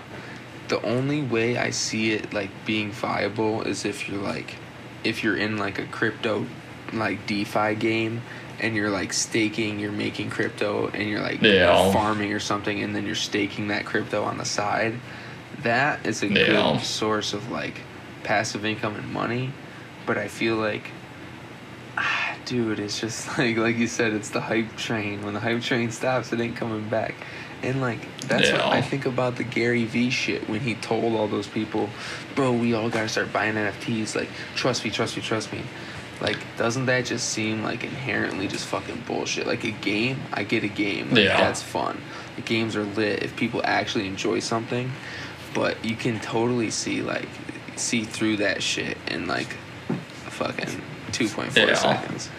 The 0.68 0.82
only 0.86 1.22
way 1.22 1.58
I 1.58 1.70
see 1.70 2.12
it 2.12 2.34
like 2.34 2.50
being 2.66 2.92
viable 2.92 3.62
is 3.64 3.86
if 3.86 4.08
you're 4.10 4.22
like 4.22 4.56
if 5.04 5.24
you're 5.24 5.38
in 5.38 5.58
like 5.58 5.80
a 5.80 5.86
crypto 5.86 6.46
like 6.94 7.26
DeFi 7.28 7.76
game 7.76 8.22
and 8.60 8.76
you're 8.76 8.90
like 8.90 9.14
staking, 9.14 9.80
you're 9.80 9.92
making 9.92 10.30
crypto 10.30 10.88
and 10.94 11.08
you're 11.10 11.22
like 11.22 11.42
Yeah. 11.42 11.92
farming 11.92 12.34
or 12.34 12.40
something 12.40 12.82
and 12.82 12.96
then 12.96 13.06
you're 13.06 13.16
staking 13.16 13.68
that 13.70 13.86
crypto 13.86 14.24
on 14.24 14.38
the 14.38 14.46
side. 14.46 14.96
That 15.64 16.06
is 16.06 16.22
a 16.24 16.28
Yeah. 16.28 16.46
good 16.46 16.82
source 16.82 17.34
of 17.34 17.50
like 17.52 17.82
passive 18.24 18.66
income 18.66 18.96
and 18.96 19.12
money, 19.14 19.52
but 20.08 20.18
I 20.18 20.28
feel 20.28 20.56
like 20.56 20.90
ah, 21.98 22.36
dude, 22.46 22.80
it's 22.80 23.00
just 23.00 23.28
like 23.38 23.58
like 23.58 23.76
you 23.78 23.86
said, 23.88 24.14
it's 24.14 24.30
the 24.30 24.42
hype 24.42 24.76
train. 24.78 25.24
When 25.24 25.36
the 25.36 25.40
hype 25.40 25.62
train 25.62 25.92
stops, 25.92 26.34
it 26.34 26.40
ain't 26.40 26.56
coming 26.56 26.90
back. 26.90 27.14
And 27.64 27.82
like 27.82 28.00
that's 28.22 28.52
what 28.52 28.62
I 28.62 28.82
think 28.82 29.06
about 29.06 29.36
the 29.36 29.44
Gary 29.44 29.86
Vee 29.86 30.10
shit 30.10 30.48
when 30.50 30.60
he 30.62 30.76
told 30.76 31.16
all 31.16 31.28
those 31.28 31.48
people, 31.48 31.90
bro, 32.36 32.52
we 32.52 32.74
all 32.74 32.90
gotta 32.90 33.10
start 33.10 33.34
buying 33.34 33.56
NFTs. 33.56 34.16
Like, 34.16 34.30
trust 34.56 34.84
me, 34.84 34.92
trust 34.92 35.16
me, 35.16 35.22
trust 35.24 35.52
me. 35.52 35.62
Like, 36.22 36.38
doesn't 36.58 36.86
that 36.88 37.06
just 37.06 37.30
seem 37.30 37.64
like 37.64 37.84
inherently 37.84 38.48
just 38.48 38.66
fucking 38.68 39.04
bullshit? 39.08 39.46
Like 39.48 39.64
a 39.64 39.72
game, 39.72 40.20
I 40.34 40.44
get 40.44 40.64
a 40.64 40.68
game. 40.68 41.10
Like, 41.10 41.26
Yeah. 41.26 41.38
That's 41.38 41.62
fun. 41.62 42.00
The 42.36 42.42
games 42.44 42.76
are 42.76 42.84
lit 42.84 43.24
if 43.24 43.36
people 43.36 43.62
actually 43.64 44.08
enjoy 44.08 44.40
something. 44.40 44.92
But 45.54 45.84
you 45.84 45.96
can 45.96 46.20
totally 46.20 46.70
see 46.70 47.02
like 47.02 47.28
see 47.76 48.04
through 48.04 48.38
that 48.38 48.62
shit 48.62 48.98
and 49.08 49.28
like 49.28 49.56
fucking 50.38 50.82
two 51.12 51.28
point 51.28 51.52
four 51.54 51.68
Yeah. 51.68 51.74
seconds. 51.76 52.30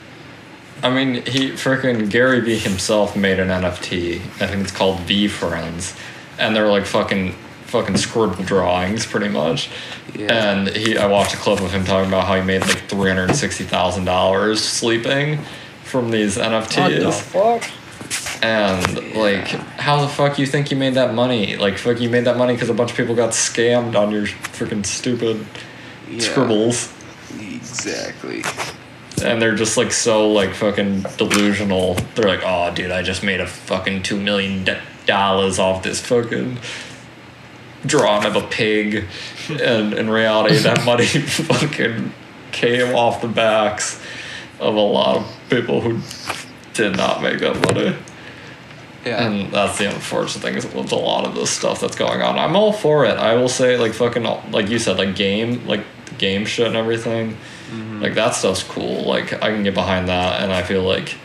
I 0.82 0.90
mean, 0.90 1.24
he 1.26 1.50
freaking 1.52 2.08
Gary 2.08 2.40
Vee 2.40 2.56
himself 2.58 3.16
made 3.16 3.38
an 3.40 3.48
NFT. 3.48 4.16
I 4.40 4.46
think 4.46 4.62
it's 4.62 4.70
called 4.70 4.98
VeeFriends, 5.00 5.98
and 6.38 6.54
they're 6.54 6.68
like 6.68 6.86
fucking 6.86 7.34
fucking 7.66 7.96
scribble 7.96 8.44
drawings, 8.44 9.04
pretty 9.04 9.28
much. 9.28 9.68
Yeah. 10.16 10.32
And 10.52 10.68
he, 10.68 10.96
I 10.96 11.06
watched 11.06 11.34
a 11.34 11.36
clip 11.36 11.60
of 11.60 11.72
him 11.72 11.84
talking 11.84 12.08
about 12.08 12.26
how 12.26 12.36
he 12.36 12.42
made 12.42 12.60
like 12.62 12.88
three 12.88 13.10
hundred 13.10 13.34
sixty 13.34 13.64
thousand 13.64 14.04
dollars 14.04 14.62
sleeping 14.62 15.40
from 15.82 16.10
these 16.10 16.36
What 16.38 16.48
the 16.70 16.80
NFTs. 16.80 17.20
fuck? 17.22 17.70
And 18.42 19.14
like, 19.16 19.48
how 19.80 20.00
the 20.00 20.08
fuck 20.08 20.38
you 20.38 20.46
think 20.46 20.70
you 20.70 20.76
made 20.76 20.94
that 20.94 21.12
money? 21.12 21.56
Like, 21.56 21.76
fuck, 21.76 22.00
you 22.00 22.08
made 22.08 22.24
that 22.26 22.36
money 22.36 22.54
because 22.54 22.68
a 22.70 22.74
bunch 22.74 22.92
of 22.92 22.96
people 22.96 23.16
got 23.16 23.30
scammed 23.30 23.96
on 23.96 24.12
your 24.12 24.26
freaking 24.26 24.86
stupid 24.86 25.44
Yeah. 26.08 26.20
scribbles, 26.20 26.92
Exactly. 27.86 28.42
and 29.24 29.40
they're 29.40 29.54
just 29.54 29.76
like 29.76 29.92
so 29.92 30.30
like 30.30 30.54
fucking 30.54 31.02
delusional. 31.16 31.94
They're 32.14 32.28
like, 32.28 32.42
oh, 32.44 32.74
dude, 32.74 32.90
I 32.90 33.02
just 33.02 33.22
made 33.22 33.40
a 33.40 33.46
fucking 33.46 34.02
two 34.02 34.20
million 34.20 34.68
dollars 35.06 35.58
off 35.58 35.82
this 35.82 36.00
fucking 36.00 36.58
drawing 37.86 38.26
of 38.26 38.36
a 38.36 38.42
pig, 38.42 39.04
and 39.48 39.94
in 39.94 40.10
reality, 40.10 40.56
that 40.58 40.84
money 40.84 41.06
fucking 41.06 42.12
came 42.52 42.94
off 42.94 43.20
the 43.20 43.28
backs 43.28 44.00
of 44.58 44.74
a 44.74 44.80
lot 44.80 45.18
of 45.18 45.36
people 45.48 45.80
who 45.80 46.00
did 46.74 46.96
not 46.96 47.22
make 47.22 47.38
that 47.38 47.54
money. 47.72 47.96
Yeah. 49.04 49.26
And 49.26 49.52
that's 49.52 49.78
the 49.78 49.88
unfortunate 49.88 50.42
thing 50.42 50.56
is 50.56 50.66
with 50.66 50.92
a 50.92 50.96
lot 50.96 51.24
of 51.24 51.34
this 51.34 51.50
stuff 51.50 51.80
that's 51.80 51.96
going 51.96 52.20
on. 52.20 52.36
I'm 52.36 52.56
all 52.56 52.72
for 52.72 53.04
it. 53.04 53.16
I 53.16 53.34
will 53.36 53.48
say, 53.48 53.78
like 53.78 53.94
fucking, 53.94 54.24
like 54.50 54.68
you 54.68 54.78
said, 54.78 54.98
like 54.98 55.14
game, 55.14 55.66
like 55.66 55.84
game 56.18 56.44
shit 56.44 56.66
and 56.66 56.76
everything. 56.76 57.36
Mm. 57.98 58.02
Like 58.02 58.14
that 58.14 58.34
stuff's 58.34 58.62
cool. 58.62 59.02
Like 59.02 59.32
I 59.42 59.50
can 59.50 59.62
get 59.62 59.74
behind 59.74 60.08
that, 60.08 60.42
and 60.42 60.52
I 60.52 60.62
feel 60.62 60.82
like 60.82 61.16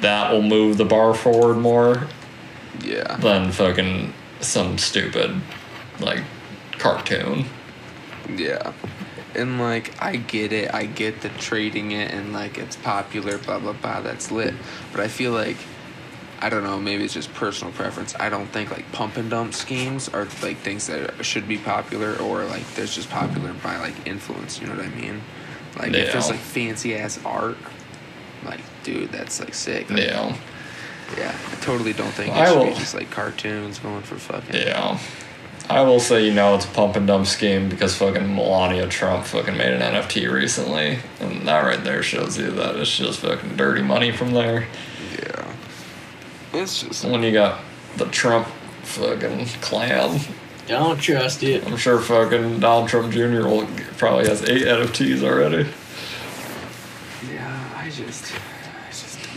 that 0.00 0.32
will 0.32 0.42
move 0.42 0.78
the 0.78 0.84
bar 0.84 1.14
forward 1.14 1.58
more 1.58 2.08
yeah. 2.80 3.16
than 3.16 3.52
fucking 3.52 4.12
some 4.40 4.78
stupid 4.78 5.40
like 6.00 6.22
cartoon. 6.78 7.44
Yeah. 8.34 8.72
And 9.34 9.58
like 9.58 10.00
I 10.02 10.16
get 10.16 10.52
it, 10.52 10.74
I 10.74 10.84
get 10.86 11.22
the 11.22 11.28
trading 11.30 11.92
it 11.92 12.12
and 12.12 12.32
like 12.32 12.58
it's 12.58 12.76
popular, 12.76 13.38
blah 13.38 13.58
blah 13.58 13.72
blah, 13.72 14.00
that's 14.00 14.30
lit. 14.30 14.54
But 14.90 15.00
I 15.00 15.08
feel 15.08 15.32
like 15.32 15.56
I 16.40 16.48
don't 16.48 16.64
know, 16.64 16.78
maybe 16.78 17.04
it's 17.04 17.14
just 17.14 17.32
personal 17.34 17.72
preference. 17.72 18.14
I 18.18 18.28
don't 18.28 18.48
think 18.48 18.70
like 18.70 18.90
pump 18.92 19.16
and 19.16 19.30
dump 19.30 19.54
schemes 19.54 20.08
are 20.08 20.26
like 20.42 20.58
things 20.58 20.88
that 20.88 21.24
should 21.24 21.46
be 21.46 21.56
popular 21.56 22.16
or 22.16 22.44
like 22.44 22.66
there's 22.74 22.94
just 22.94 23.08
popular 23.10 23.52
by 23.62 23.78
like 23.78 24.06
influence, 24.06 24.60
you 24.60 24.66
know 24.66 24.74
what 24.74 24.84
I 24.84 24.88
mean? 24.88 25.22
Like 25.78 25.92
if 25.94 26.12
there's 26.12 26.28
like 26.30 26.38
fancy 26.38 26.94
ass 26.96 27.18
art, 27.24 27.56
like 28.44 28.60
dude, 28.84 29.10
that's 29.12 29.40
like 29.40 29.54
sick. 29.54 29.88
Like, 29.90 30.00
Yeah, 30.00 30.36
Yeah. 31.16 31.34
I 31.50 31.54
totally 31.56 31.92
don't 31.92 32.12
think 32.12 32.34
it 32.34 32.38
I 32.40 32.46
should 32.48 32.58
will- 32.58 32.66
be 32.66 32.74
just 32.74 32.94
like 32.94 33.10
cartoons 33.10 33.78
going 33.78 34.02
for 34.02 34.16
fucking 34.16 34.54
yeah. 34.54 34.98
I 35.70 35.80
will 35.82 36.00
say, 36.00 36.26
you 36.26 36.34
know, 36.34 36.56
it's 36.56 36.64
a 36.64 36.68
pump 36.68 36.96
and 36.96 37.06
dump 37.06 37.26
scheme 37.26 37.68
because 37.68 37.94
fucking 37.96 38.34
Melania 38.34 38.88
Trump 38.88 39.24
fucking 39.24 39.56
made 39.56 39.72
an 39.72 39.80
NFT 39.80 40.30
recently, 40.30 40.98
and 41.20 41.46
that 41.46 41.60
right 41.64 41.82
there 41.82 42.02
shows 42.02 42.36
you 42.36 42.50
that 42.50 42.74
it's 42.76 42.94
just 42.98 43.20
fucking 43.20 43.56
dirty 43.56 43.80
money 43.80 44.10
from 44.10 44.32
there. 44.32 44.66
Yeah. 45.18 45.54
It's 46.52 46.82
just 46.82 47.04
when 47.04 47.22
you 47.22 47.32
got 47.32 47.60
the 47.96 48.06
Trump 48.06 48.48
fucking 48.82 49.46
clan. 49.60 50.20
Don't 50.68 50.98
trust 51.00 51.42
it. 51.42 51.66
I'm 51.66 51.76
sure 51.76 51.98
fucking 52.00 52.60
Donald 52.60 52.88
Trump 52.88 53.12
Jr. 53.12 53.46
will 53.48 53.66
probably 53.98 54.28
has 54.28 54.42
eight 54.48 54.62
NFTs 54.62 55.22
already. 55.22 55.68
Yeah, 57.32 57.68
I 57.76 57.90
just, 57.90 58.32
I 58.32 58.88
just 58.90 59.18
don't 59.22 59.34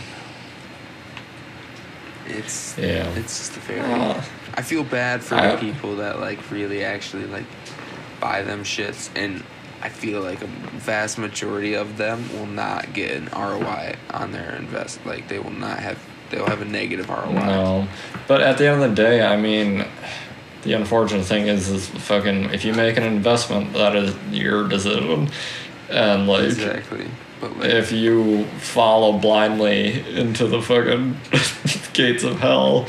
know. 2.32 2.38
It's 2.38 2.78
Yeah. 2.78 3.08
it's 3.16 3.38
just 3.38 3.56
a 3.56 3.60
very. 3.60 3.80
Uh, 3.80 4.20
I 4.54 4.62
feel 4.62 4.84
bad 4.84 5.22
for 5.22 5.34
I- 5.34 5.54
the 5.56 5.58
people 5.58 5.96
that 5.96 6.20
like 6.20 6.38
really 6.50 6.84
actually 6.84 7.26
like 7.26 7.44
buy 8.20 8.42
them 8.42 8.62
shits, 8.64 9.10
and 9.16 9.42
I 9.82 9.88
feel 9.88 10.20
like 10.22 10.42
a 10.42 10.46
vast 10.78 11.18
majority 11.18 11.74
of 11.74 11.96
them 11.98 12.28
will 12.38 12.46
not 12.46 12.92
get 12.94 13.10
an 13.16 13.28
ROI 13.32 13.96
on 14.12 14.32
their 14.32 14.54
invest. 14.54 15.04
Like 15.04 15.28
they 15.28 15.38
will 15.40 15.50
not 15.50 15.80
have. 15.80 15.98
They'll 16.30 16.46
have 16.46 16.60
a 16.60 16.64
negative 16.64 17.08
ROI. 17.08 17.32
No, 17.46 17.88
but 18.26 18.40
at 18.40 18.58
the 18.58 18.66
end 18.68 18.82
of 18.82 18.88
the 18.90 18.96
day, 18.96 19.24
I 19.24 19.36
mean, 19.36 19.84
the 20.66 20.72
unfortunate 20.74 21.24
thing 21.24 21.46
is, 21.46 21.68
is 21.68 21.88
fucking 21.88 22.50
if 22.52 22.64
you 22.64 22.74
make 22.74 22.96
an 22.96 23.04
investment, 23.04 23.72
that 23.74 23.94
is 23.94 24.14
your 24.30 24.66
decision, 24.68 25.30
and 25.88 26.26
like 26.26 26.44
Exactly. 26.44 27.06
But 27.40 27.56
like, 27.58 27.70
if 27.70 27.92
you 27.92 28.44
follow 28.60 29.18
blindly 29.18 30.00
into 30.16 30.46
the 30.46 30.60
fucking 30.60 31.16
gates 31.92 32.24
of 32.24 32.40
hell, 32.40 32.86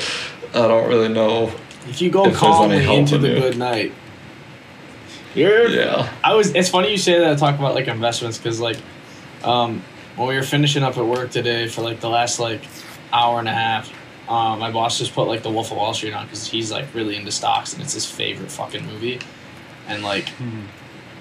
I 0.54 0.68
don't 0.68 0.88
really 0.90 1.10
know. 1.10 1.52
If 1.88 2.02
you 2.02 2.10
go 2.10 2.26
If 2.26 2.40
there's 2.40 2.44
any 2.44 2.84
calmly 2.86 2.96
into 2.98 3.18
the 3.18 3.30
you. 3.30 3.40
good 3.40 3.58
night, 3.58 3.94
you're. 5.36 5.68
Yeah, 5.68 6.12
I 6.24 6.34
was. 6.34 6.54
It's 6.56 6.70
funny 6.70 6.92
you 6.92 6.98
say 6.98 7.20
that. 7.20 7.32
I 7.32 7.36
talk 7.36 7.60
about 7.60 7.76
like 7.76 7.88
investments 7.88 8.38
because 8.38 8.60
like, 8.60 8.78
um, 9.44 9.84
when 10.16 10.28
we 10.30 10.36
were 10.36 10.44
finishing 10.44 10.82
up 10.84 10.98
at 10.98 11.06
work 11.06 11.30
today 11.30 11.68
for 11.68 11.82
like 11.82 12.00
the 12.00 12.10
last 12.10 12.40
like 12.40 12.62
hour 13.14 13.40
and 13.40 13.48
a 13.48 13.54
half, 13.54 13.92
um, 14.28 14.60
my 14.60 14.72
boss 14.72 14.98
just 15.00 15.14
put 15.14 15.28
like 15.28 15.44
the 15.44 15.50
Wolf 15.50 15.72
of 15.72 15.78
Wall 15.78 15.94
Street 15.94 16.14
on 16.14 16.26
because 16.26 16.48
he's 16.48 16.72
like 16.72 16.86
really 16.94 17.16
into 17.16 17.32
stocks 17.32 17.74
and 17.74 17.82
it's 17.82 17.94
his 17.94 18.06
favorite 18.06 18.52
fucking 18.52 18.86
movie, 18.86 19.20
and 19.88 20.04
like. 20.04 20.30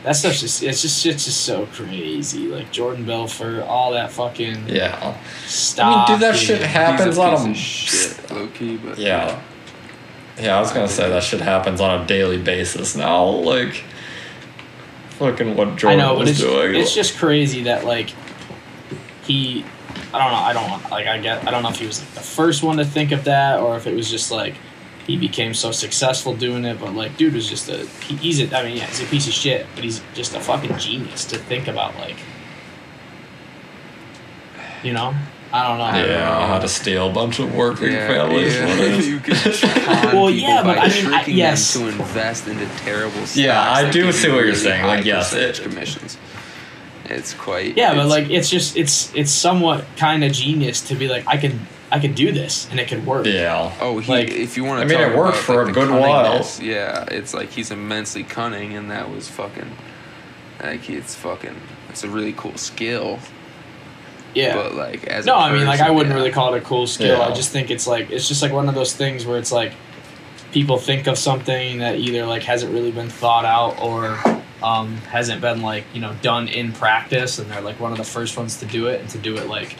That 0.04 0.14
stuff's 0.14 0.40
just 0.40 0.62
it's 0.62 0.82
just 0.82 1.04
it's 1.04 1.24
just 1.24 1.40
so 1.40 1.66
crazy. 1.66 2.46
Like 2.46 2.70
Jordan 2.70 3.04
Belfort, 3.04 3.64
all 3.64 3.90
that 3.92 4.12
fucking 4.12 4.68
yeah. 4.68 5.16
stock. 5.46 6.08
I 6.08 6.10
mean, 6.12 6.20
dude, 6.20 6.28
that 6.28 6.36
shit 6.36 6.60
and- 6.60 6.70
happens 6.70 7.18
a 7.18 7.22
on 7.22 7.46
a- 7.46 7.50
of 7.50 7.56
shit, 7.56 8.30
low 8.30 8.46
key. 8.48 8.76
But 8.76 8.98
Yeah. 8.98 9.40
Yeah, 10.38 10.58
I 10.58 10.60
was 10.60 10.70
gonna 10.70 10.86
say 10.86 11.08
that 11.08 11.24
shit 11.24 11.40
happens 11.40 11.80
on 11.80 12.02
a 12.02 12.06
daily 12.06 12.38
basis 12.38 12.94
now. 12.94 13.24
Like, 13.24 13.82
fucking 15.10 15.56
what 15.56 15.68
I 15.68 15.74
Jordan 15.74 15.98
know, 15.98 16.12
but 16.14 16.20
was 16.20 16.30
it's 16.30 16.40
doing. 16.40 16.74
it's 16.76 16.94
just 16.94 17.16
crazy 17.18 17.64
that 17.64 17.84
like 17.84 18.10
he, 19.24 19.64
I 20.12 20.18
don't 20.18 20.30
know, 20.32 20.38
I 20.38 20.52
don't 20.52 20.70
want, 20.70 20.90
like 20.90 21.06
I 21.06 21.18
get 21.18 21.46
I 21.46 21.50
don't 21.50 21.62
know 21.62 21.68
if 21.70 21.78
he 21.78 21.86
was 21.86 22.00
like 22.00 22.10
the 22.12 22.20
first 22.20 22.62
one 22.62 22.76
to 22.78 22.84
think 22.84 23.12
of 23.12 23.24
that 23.24 23.60
or 23.60 23.76
if 23.76 23.86
it 23.86 23.94
was 23.94 24.10
just 24.10 24.30
like 24.30 24.54
he 25.06 25.16
became 25.16 25.54
so 25.54 25.70
successful 25.70 26.34
doing 26.34 26.64
it, 26.64 26.80
but 26.80 26.92
like 26.94 27.16
dude 27.16 27.34
was 27.34 27.48
just 27.48 27.68
a 27.68 27.86
he, 28.04 28.16
he's 28.16 28.40
a 28.40 28.56
I 28.56 28.64
mean 28.64 28.76
yeah 28.76 28.86
he's 28.86 29.02
a 29.02 29.06
piece 29.06 29.26
of 29.26 29.32
shit, 29.32 29.66
but 29.74 29.84
he's 29.84 30.00
just 30.14 30.34
a 30.34 30.40
fucking 30.40 30.76
genius 30.78 31.24
to 31.26 31.38
think 31.38 31.68
about 31.68 31.94
like, 31.96 32.16
you 34.82 34.92
know, 34.92 35.14
I 35.52 35.68
don't 35.68 35.78
know. 35.78 36.06
yeah, 36.12 36.46
how 36.48 36.58
to 36.58 36.68
steal 36.68 37.08
a 37.08 37.12
bunch 37.12 37.38
of 37.38 37.54
working 37.54 37.90
families. 37.90 38.54
yeah. 38.54 38.66
what 38.68 38.78
it 38.78 38.90
is. 38.94 39.08
you 39.08 39.20
can 39.20 39.34
Well, 40.12 40.26
people 40.26 40.30
yeah, 40.30 40.62
but 40.62 40.78
I 40.78 40.88
mean, 40.88 41.06
I- 41.06 41.18
tricking 41.18 41.36
yes. 41.36 41.74
them 41.74 41.84
to 41.84 41.88
invest 42.02 42.46
into 42.48 42.66
terrible 42.78 43.12
stocks. 43.26 43.36
Yeah, 43.36 43.60
I 43.72 43.90
do 43.90 44.10
see 44.12 44.28
you 44.28 44.34
what 44.34 44.44
you're 44.44 44.54
saying. 44.54 44.84
Like, 44.84 45.00
high 45.00 45.06
yes, 45.06 45.32
it- 45.32 45.60
commissions. 45.62 46.18
It's 47.08 47.34
quite. 47.34 47.76
Yeah, 47.76 47.94
but 47.94 48.06
like 48.08 48.30
it's 48.30 48.50
just 48.50 48.76
it's 48.76 49.14
it's 49.14 49.30
somewhat 49.30 49.84
kind 49.96 50.24
of 50.24 50.32
genius 50.32 50.80
to 50.88 50.94
be 50.94 51.08
like 51.08 51.24
I 51.26 51.36
can 51.36 51.60
I 51.90 52.00
can 52.00 52.14
do 52.14 52.32
this 52.32 52.68
and 52.70 52.80
it 52.80 52.88
can 52.88 53.06
work. 53.06 53.26
Yeah. 53.26 53.72
Oh, 53.80 53.98
he, 53.98 54.10
like- 54.12 54.30
if 54.30 54.56
you 54.56 54.64
want 54.64 54.80
to, 54.80 54.86
I 54.94 54.98
to, 54.98 55.04
mean, 55.06 55.12
it 55.12 55.16
worked 55.16 55.36
for 55.38 55.62
a 55.62 55.72
good 55.72 55.88
while. 55.90 56.44
Yeah, 56.60 57.04
it's 57.10 57.32
like 57.32 57.50
he's 57.50 57.70
immensely 57.70 58.24
cunning, 58.24 58.74
and 58.76 58.90
that 58.90 59.08
was 59.10 59.28
fucking. 59.28 59.70
Like 60.62 60.88
it's 60.90 61.14
fucking. 61.14 61.54
It's 61.90 62.02
a 62.02 62.08
really 62.08 62.32
cool 62.32 62.56
skill, 62.56 63.20
Yeah. 64.34 64.54
but 64.54 64.74
like 64.74 65.04
as 65.06 65.24
No, 65.26 65.36
I 65.36 65.48
I 65.48 65.52
mean, 65.52 65.66
like 65.66 65.80
I 65.80 65.90
wouldn't 65.90 66.14
really 66.14 66.32
call 66.32 66.52
it 66.54 66.58
a 66.58 66.60
cool 66.60 66.86
skill. 66.86 67.22
I 67.22 67.32
just 67.32 67.50
think 67.52 67.70
it's 67.70 67.86
like 67.86 68.10
it's 68.10 68.26
just 68.28 68.42
like 68.42 68.52
one 68.52 68.68
of 68.68 68.74
those 68.74 68.92
things 68.94 69.24
where 69.24 69.38
it's 69.38 69.52
like 69.52 69.72
people 70.52 70.78
think 70.78 71.06
of 71.06 71.16
something 71.18 71.78
that 71.78 71.96
either 71.96 72.26
like 72.26 72.42
hasn't 72.42 72.72
really 72.72 72.90
been 72.90 73.08
thought 73.08 73.44
out 73.44 73.80
or 73.80 74.18
um, 74.62 74.96
hasn't 74.96 75.40
been 75.40 75.62
like 75.62 75.84
you 75.92 76.00
know 76.00 76.14
done 76.22 76.48
in 76.48 76.72
practice, 76.72 77.38
and 77.38 77.50
they're 77.50 77.60
like 77.60 77.78
one 77.80 77.92
of 77.92 77.98
the 77.98 78.04
first 78.04 78.36
ones 78.36 78.58
to 78.60 78.66
do 78.66 78.86
it 78.88 79.00
and 79.00 79.08
to 79.10 79.18
do 79.18 79.36
it 79.36 79.46
like 79.48 79.76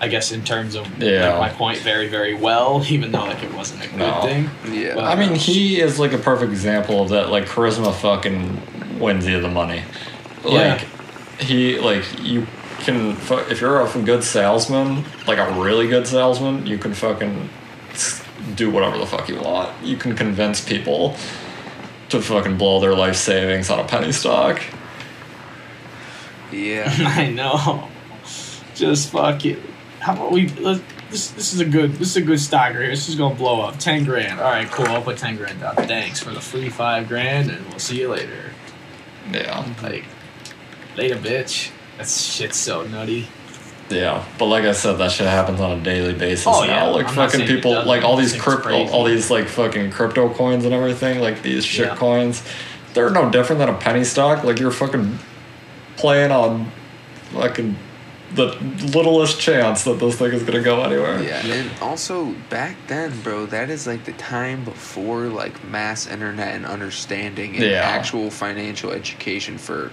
I 0.00 0.08
guess 0.08 0.32
in 0.32 0.42
terms 0.44 0.74
of 0.74 0.86
Yeah. 1.00 1.36
like 1.38 1.52
my 1.52 1.56
point 1.58 1.78
very 1.78 2.08
very 2.08 2.34
well, 2.34 2.84
even 2.90 3.12
though 3.12 3.24
like 3.24 3.42
it 3.42 3.52
wasn't 3.54 3.84
a 3.84 3.88
good 3.88 3.98
No. 3.98 4.22
thing. 4.22 4.50
Yeah, 4.70 4.96
Well, 4.96 5.04
I 5.06 5.14
mean, 5.14 5.34
he 5.34 5.80
is 5.80 5.98
like 5.98 6.12
a 6.12 6.18
perfect 6.18 6.50
example 6.52 7.02
of 7.02 7.08
that. 7.10 7.30
Like 7.30 7.46
charisma 7.46 7.94
fucking 7.94 8.98
wins 9.00 9.26
you 9.26 9.40
the 9.40 9.48
money. 9.48 9.82
Yeah. 10.44 10.50
Like 10.74 11.40
he 11.40 11.78
like 11.78 12.04
you 12.20 12.46
can 12.80 13.12
if 13.50 13.60
you're 13.60 13.80
a 13.80 14.02
good 14.02 14.24
salesman, 14.24 15.04
like 15.26 15.38
a 15.38 15.50
really 15.60 15.86
good 15.88 16.06
salesman, 16.06 16.66
you 16.66 16.78
can 16.78 16.94
fucking 16.94 17.48
do 18.56 18.70
whatever 18.70 18.98
the 18.98 19.06
fuck 19.06 19.28
you 19.28 19.36
want. 19.40 19.70
You 19.84 19.96
can 19.96 20.16
convince 20.16 20.60
people 20.60 21.16
to 22.12 22.22
fucking 22.22 22.56
blow 22.58 22.80
their 22.80 22.94
life 22.94 23.16
savings 23.16 23.70
on 23.70 23.80
a 23.80 23.84
penny 23.84 24.12
stock. 24.12 24.62
yeah. 26.52 26.92
I 26.98 27.30
know. 27.30 27.88
Just 28.74 29.10
fuck 29.10 29.44
it. 29.44 29.58
How 30.00 30.14
about 30.14 30.32
we? 30.32 30.48
Let's, 30.48 30.82
this 31.10 31.30
this 31.32 31.52
is 31.52 31.60
a 31.60 31.64
good 31.64 31.92
this 31.92 32.08
is 32.08 32.16
a 32.16 32.22
good 32.22 32.40
stock 32.40 32.70
right 32.70 32.80
here. 32.80 32.88
This 32.88 33.08
is 33.08 33.14
gonna 33.16 33.34
blow 33.34 33.60
up. 33.60 33.78
Ten 33.78 34.04
grand. 34.04 34.40
All 34.40 34.50
right, 34.50 34.68
cool. 34.70 34.86
I'll 34.86 35.02
put 35.02 35.18
ten 35.18 35.36
grand 35.36 35.60
down. 35.60 35.76
Thanks 35.76 36.20
for 36.20 36.30
the 36.30 36.40
free 36.40 36.70
five 36.70 37.06
grand, 37.08 37.50
and 37.50 37.66
we'll 37.68 37.78
see 37.78 38.00
you 38.00 38.08
later. 38.08 38.52
Yeah. 39.30 39.64
Like, 39.82 40.04
later, 40.96 41.16
bitch. 41.16 41.70
That 41.98 42.08
shit's 42.08 42.56
so 42.56 42.84
nutty. 42.86 43.28
Yeah, 43.92 44.24
but 44.38 44.46
like 44.46 44.64
I 44.64 44.72
said, 44.72 44.94
that 44.98 45.12
shit 45.12 45.26
happens 45.26 45.60
on 45.60 45.78
a 45.78 45.82
daily 45.82 46.14
basis 46.14 46.46
Oh, 46.46 46.60
now. 46.64 46.66
yeah. 46.66 46.84
Like 46.84 47.08
I'm 47.08 47.14
fucking 47.14 47.46
people, 47.46 47.84
like 47.84 48.02
all 48.02 48.16
these 48.16 48.34
crypto, 48.40 48.88
all 48.88 49.04
these 49.04 49.30
like 49.30 49.46
fucking 49.48 49.90
crypto 49.92 50.28
coins 50.32 50.64
and 50.64 50.72
everything, 50.74 51.20
like 51.20 51.42
these 51.42 51.64
shit 51.64 51.86
Yeah. 51.88 51.96
coins. 51.96 52.42
They're 52.94 53.10
no 53.10 53.30
different 53.30 53.58
than 53.60 53.68
a 53.68 53.74
penny 53.78 54.04
stock. 54.04 54.44
Like 54.44 54.58
you're 54.58 54.70
fucking 54.70 55.18
playing 55.96 56.30
on 56.32 56.70
fucking 57.32 57.76
the 58.34 58.46
littlest 58.94 59.38
chance 59.38 59.84
that 59.84 59.98
this 60.00 60.16
thing 60.16 60.32
is 60.32 60.42
gonna 60.42 60.62
go 60.62 60.82
anywhere. 60.82 61.22
Yeah, 61.22 61.44
and 61.44 61.70
also 61.82 62.34
back 62.48 62.76
then, 62.86 63.12
bro, 63.20 63.44
that 63.46 63.68
is 63.68 63.86
like 63.86 64.04
the 64.04 64.12
time 64.12 64.64
before 64.64 65.26
like 65.26 65.62
mass 65.64 66.06
internet 66.06 66.54
and 66.54 66.64
understanding 66.64 67.56
and 67.56 67.64
Yeah. 67.64 67.80
actual 67.82 68.30
financial 68.30 68.90
education 68.90 69.58
for 69.58 69.90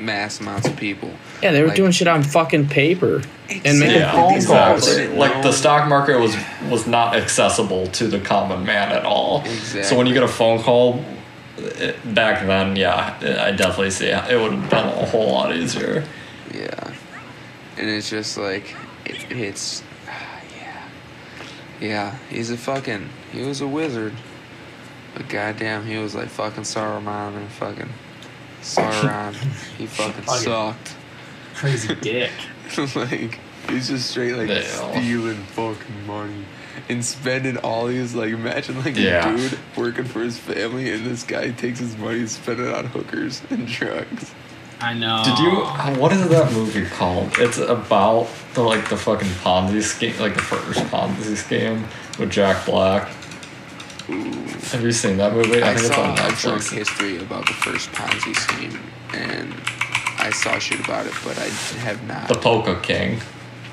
mass 0.00 0.40
amounts 0.40 0.66
of 0.68 0.76
people. 0.76 1.10
Yeah, 1.42 1.52
they 1.52 1.60
were 1.62 1.68
Like- 1.68 1.76
doing 1.76 1.92
shit 1.92 2.08
on 2.08 2.22
fucking 2.22 2.68
paper 2.68 3.22
and 3.64 3.78
making 3.78 3.96
Yeah, 3.96 4.12
phone 4.12 4.44
calls. 4.44 4.86
Didn't 4.86 5.16
Like 5.18 5.42
the 5.42 5.52
stock 5.52 5.88
market 5.88 6.18
was 6.18 6.36
was 6.68 6.86
not 6.86 7.14
accessible 7.16 7.86
to 7.88 8.06
the 8.08 8.18
common 8.20 8.64
man 8.64 8.90
at 8.92 9.04
all. 9.04 9.42
Exactly. 9.44 9.82
So 9.84 9.96
when 9.96 10.06
you 10.06 10.14
get 10.14 10.22
a 10.22 10.28
phone 10.28 10.62
call 10.62 11.04
it, 11.58 12.14
back 12.14 12.46
then, 12.46 12.76
yeah, 12.76 13.14
I 13.20 13.50
definitely 13.52 13.90
see 13.90 14.06
it 14.06 14.40
would 14.40 14.52
have 14.52 14.70
been 14.70 14.86
a 14.86 15.06
whole 15.06 15.30
lot 15.32 15.54
easier. 15.54 16.04
Yeah, 16.54 16.90
and 17.76 17.88
it's 17.90 18.08
just 18.10 18.36
like 18.38 18.74
it, 19.04 19.16
it's 19.30 19.82
yeah, 21.80 21.86
yeah. 21.88 22.14
He's 22.30 22.50
a 22.50 22.56
fucking 22.56 23.08
he 23.32 23.42
was 23.42 23.60
a 23.60 23.66
wizard, 23.66 24.14
but 25.14 25.28
goddamn, 25.28 25.86
he 25.86 25.96
was 25.98 26.14
like 26.14 26.28
fucking 26.28 26.64
Saruman 26.64 27.36
and 27.36 27.48
fucking 27.50 27.90
Sauron. 28.60 29.34
he 29.78 29.86
fucking 29.86 30.22
Fucking- 30.22 30.42
sucked. 30.42 30.94
Crazy 31.54 31.94
dick. 32.00 32.30
like 32.94 33.38
he's 33.68 33.88
just 33.88 34.10
straight 34.10 34.34
like 34.34 34.48
Damn. 34.48 34.62
stealing 34.64 35.36
fucking 35.44 36.06
money 36.06 36.44
and 36.88 37.04
spending 37.04 37.56
all 37.58 37.86
these 37.86 38.14
like 38.14 38.30
imagine 38.30 38.82
like 38.82 38.96
Yeah. 38.96 39.34
a 39.34 39.36
dude 39.36 39.58
working 39.76 40.04
for 40.04 40.20
his 40.20 40.38
family 40.38 40.90
and 40.90 41.04
this 41.04 41.22
guy 41.24 41.50
takes 41.50 41.80
his 41.80 41.96
money 41.98 42.20
and 42.20 42.30
spend 42.30 42.60
it 42.60 42.72
on 42.72 42.86
hookers 42.86 43.42
and 43.50 43.66
drugs. 43.66 44.32
I 44.80 44.94
know. 44.94 45.20
Did 45.24 45.38
you? 45.40 45.50
What 46.00 46.12
is 46.12 46.26
that 46.30 46.52
movie 46.52 46.86
called? 46.86 47.32
It's 47.38 47.58
about 47.58 48.28
the 48.54 48.62
like 48.62 48.88
the 48.88 48.96
fucking 48.96 49.28
Ponzi 49.28 49.82
scheme, 49.82 50.16
like 50.18 50.34
the 50.34 50.40
first 50.40 50.80
Ponzi 50.84 51.36
scheme 51.36 51.84
with 52.18 52.30
Jack 52.30 52.64
Black. 52.64 53.10
Have 54.10 54.82
you 54.82 54.92
seen 54.92 55.16
that 55.18 55.32
movie? 55.32 55.62
I, 55.62 55.74
think 55.74 55.86
it's 55.86 55.94
saw 55.94 56.02
on 56.02 56.10
a 56.12 56.14
drunk 56.16 56.62
Netflix. 56.62 56.72
history 56.72 57.18
about 57.18 57.46
the 57.46 57.52
first 57.54 57.90
Ponzi 57.92 58.34
scheme 58.36 58.78
and 59.12 59.54
I 60.18 60.30
saw 60.30 60.58
shit 60.58 60.80
about 60.80 61.06
it, 61.06 61.14
but 61.24 61.38
I 61.38 61.46
have 61.80 62.06
not. 62.06 62.28
The 62.28 62.34
Polka 62.34 62.78
King. 62.82 63.20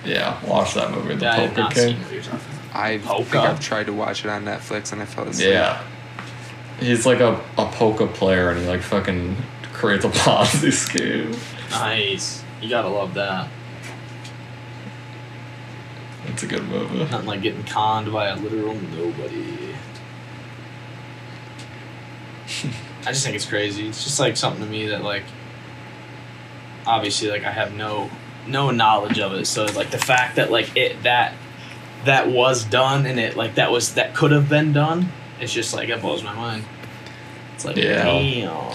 Yeah, 0.06 0.44
watch 0.46 0.74
that 0.76 0.92
movie, 0.92 1.16
The 1.16 1.26
Yeah, 1.26 1.36
Polka 1.36 1.74
King. 1.74 1.88
seen 1.96 2.02
what 2.02 2.14
you're 2.14 2.24
talking 2.24 2.40
about. 2.40 2.58
I 2.74 2.98
think 3.00 3.36
I've 3.36 3.60
tried 3.60 3.86
to 3.88 3.94
watch 3.94 4.24
it 4.24 4.30
on 4.30 4.46
Netflix 4.46 4.94
and 4.94 5.02
I 5.02 5.06
fell 5.06 5.28
asleep. 5.28 5.50
Yeah. 5.50 5.84
He's 6.80 7.06
like 7.06 7.20
a, 7.20 7.34
a 7.58 7.66
polka 7.72 8.06
player 8.08 8.50
and 8.50 8.60
he 8.60 8.68
like 8.68 8.82
fucking 8.82 9.36
creates 9.74 10.06
a 10.06 10.10
Ponzi 10.10 10.72
scheme. 10.72 11.36
Nice. 11.72 12.44
You 12.62 12.70
gotta 12.70 12.88
love 12.90 13.14
that. 13.16 13.50
It's 16.28 16.44
a 16.44 16.48
good 16.48 16.64
movie. 16.68 17.00
Nothing 17.00 17.26
like 17.26 17.42
getting 17.42 17.64
conned 17.64 18.12
by 18.12 18.28
a 18.28 18.36
literal 18.36 18.76
nobody. 18.76 19.67
I 23.06 23.12
just 23.12 23.24
think 23.24 23.36
it's 23.36 23.46
crazy. 23.46 23.88
It's 23.88 24.04
just 24.04 24.20
like 24.20 24.38
something 24.38 24.64
to 24.64 24.70
me 24.70 24.88
that 24.88 25.04
like 25.04 25.24
obviously 26.86 27.30
like 27.30 27.44
I 27.44 27.52
have 27.52 27.74
no 27.74 28.10
no 28.48 28.72
knowledge 28.72 29.20
of 29.20 29.34
it. 29.34 29.46
So 29.48 29.66
like 29.66 29.92
the 29.92 29.98
fact 29.98 30.38
that 30.38 30.52
like 30.52 30.76
it 30.78 31.04
that 31.04 31.34
that 32.06 32.30
was 32.30 32.64
done 32.64 33.06
and 33.06 33.20
it 33.20 33.36
like 33.36 33.56
that 33.56 33.72
was 33.72 33.96
that 33.96 34.16
could 34.16 34.32
have 34.32 34.48
been 34.50 34.72
done, 34.74 35.12
it's 35.40 35.54
just 35.54 35.74
like 35.74 35.90
it 35.90 36.02
blows 36.02 36.24
my 36.24 36.34
mind. 36.34 36.64
It's 37.56 37.66
like 37.66 37.76
Yeah. 37.76 38.04
damn. 38.04 38.74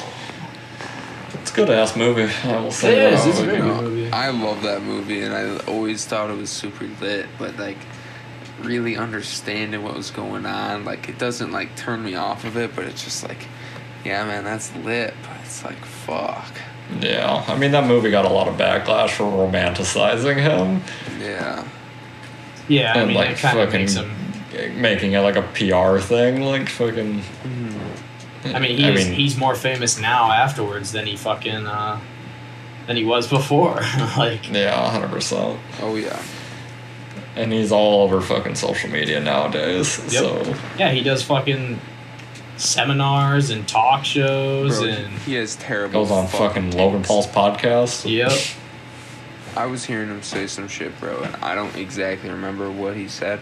It's 1.41 1.51
a 1.51 1.55
good 1.55 1.71
ass 1.71 1.97
movie. 1.97 2.31
I 2.45 2.61
will 2.61 2.71
say 2.71 2.93
It 2.95 3.11
that. 3.11 3.13
is, 3.15 3.27
it's 3.27 3.39
a 3.39 3.43
Oh, 3.43 3.45
very 3.47 3.57
good 3.63 3.83
movie. 3.83 4.13
I 4.13 4.31
love 4.31 4.63
that 4.63 4.83
movie, 4.83 5.23
and 5.23 5.35
I 5.35 5.57
always 5.67 6.05
thought 6.05 6.31
it 6.31 6.37
was 6.37 6.51
super 6.51 6.87
lit, 7.01 7.27
but 7.39 7.57
like 7.59 7.79
really 8.61 8.97
understanding 8.97 9.83
what 9.83 9.97
was 9.97 10.11
going 10.11 10.47
on, 10.47 10.85
like 10.85 11.09
it 11.09 11.19
doesn't 11.19 11.51
like 11.51 11.75
turn 11.75 12.05
me 12.05 12.15
off 12.15 12.45
of 12.45 12.57
it, 12.57 12.77
but 12.77 12.85
it's 12.85 13.03
just 13.03 13.27
like, 13.27 13.47
yeah, 14.05 14.25
man, 14.25 14.45
that's 14.45 14.75
lit, 14.77 15.15
but 15.23 15.37
it's 15.45 15.65
like 15.65 15.85
fuck, 15.85 16.53
Yeah, 17.01 17.45
I 17.47 17.57
mean 17.57 17.71
that 17.73 17.87
movie 17.87 18.11
got 18.11 18.25
a 18.25 18.29
lot 18.29 18.49
of 18.49 18.57
backlash 18.57 19.11
for 19.11 19.25
romanticizing 19.25 20.41
him 20.41 20.83
yeah, 21.21 21.65
Yeah, 22.69 22.93
I 22.95 23.05
mean 23.05 23.15
like 23.15 23.31
it 23.31 23.39
kind 23.39 23.59
of 23.59 23.67
fucking 23.67 23.81
makes 23.81 23.95
him. 23.95 24.81
making 24.81 25.13
it 25.13 25.21
like 25.21 25.37
a 25.37 25.43
PR 25.43 25.99
thing, 26.01 26.43
like 26.43 26.69
fucking. 26.69 27.23
I 28.45 28.59
mean, 28.59 28.77
he's 28.77 29.07
he's 29.07 29.37
more 29.39 29.55
famous 29.55 30.01
now 30.01 30.33
afterwards 30.33 30.91
than 30.91 31.07
he 31.07 31.17
fucking 31.17 31.65
uh, 31.67 32.01
than 32.89 32.97
he 32.97 33.05
was 33.05 33.29
before. 33.29 33.77
like, 34.17 34.51
yeah, 34.51 34.91
hundred 34.91 35.11
percent. 35.13 35.61
oh 35.81 35.95
yeah, 35.95 36.21
And 37.37 37.53
he's 37.53 37.71
all 37.71 38.03
over 38.03 38.21
fucking 38.21 38.57
social 38.57 38.91
media 38.91 39.21
nowadays. 39.21 39.99
Yep. 40.13 40.23
So 40.23 40.55
yeah, 40.77 40.91
he 40.91 41.03
does 41.05 41.23
fucking 41.23 41.79
seminars 42.63 43.51
and 43.51 43.67
talk 43.69 44.05
shows 44.05 44.79
Bro, 44.81 44.89
and 44.89 45.19
he 45.21 45.35
has 45.35 45.57
terrible. 45.57 46.03
goes 46.03 46.11
on 46.11 46.27
fucking 46.29 46.71
Logan. 46.77 47.03
Paul's 47.03 47.27
podcast. 47.27 48.09
yep. 48.11 48.33
I 49.55 49.67
was 49.67 49.85
hearing 49.85 50.09
him 50.09 50.23
say 50.23 50.47
some 50.47 50.67
shit, 50.69 50.99
bro, 50.99 51.21
and 51.23 51.37
I 51.37 51.55
don't 51.55 51.77
exactly 51.77 52.31
remember 52.31 52.71
what 52.71 52.97
he 52.97 53.07
said, 53.07 53.39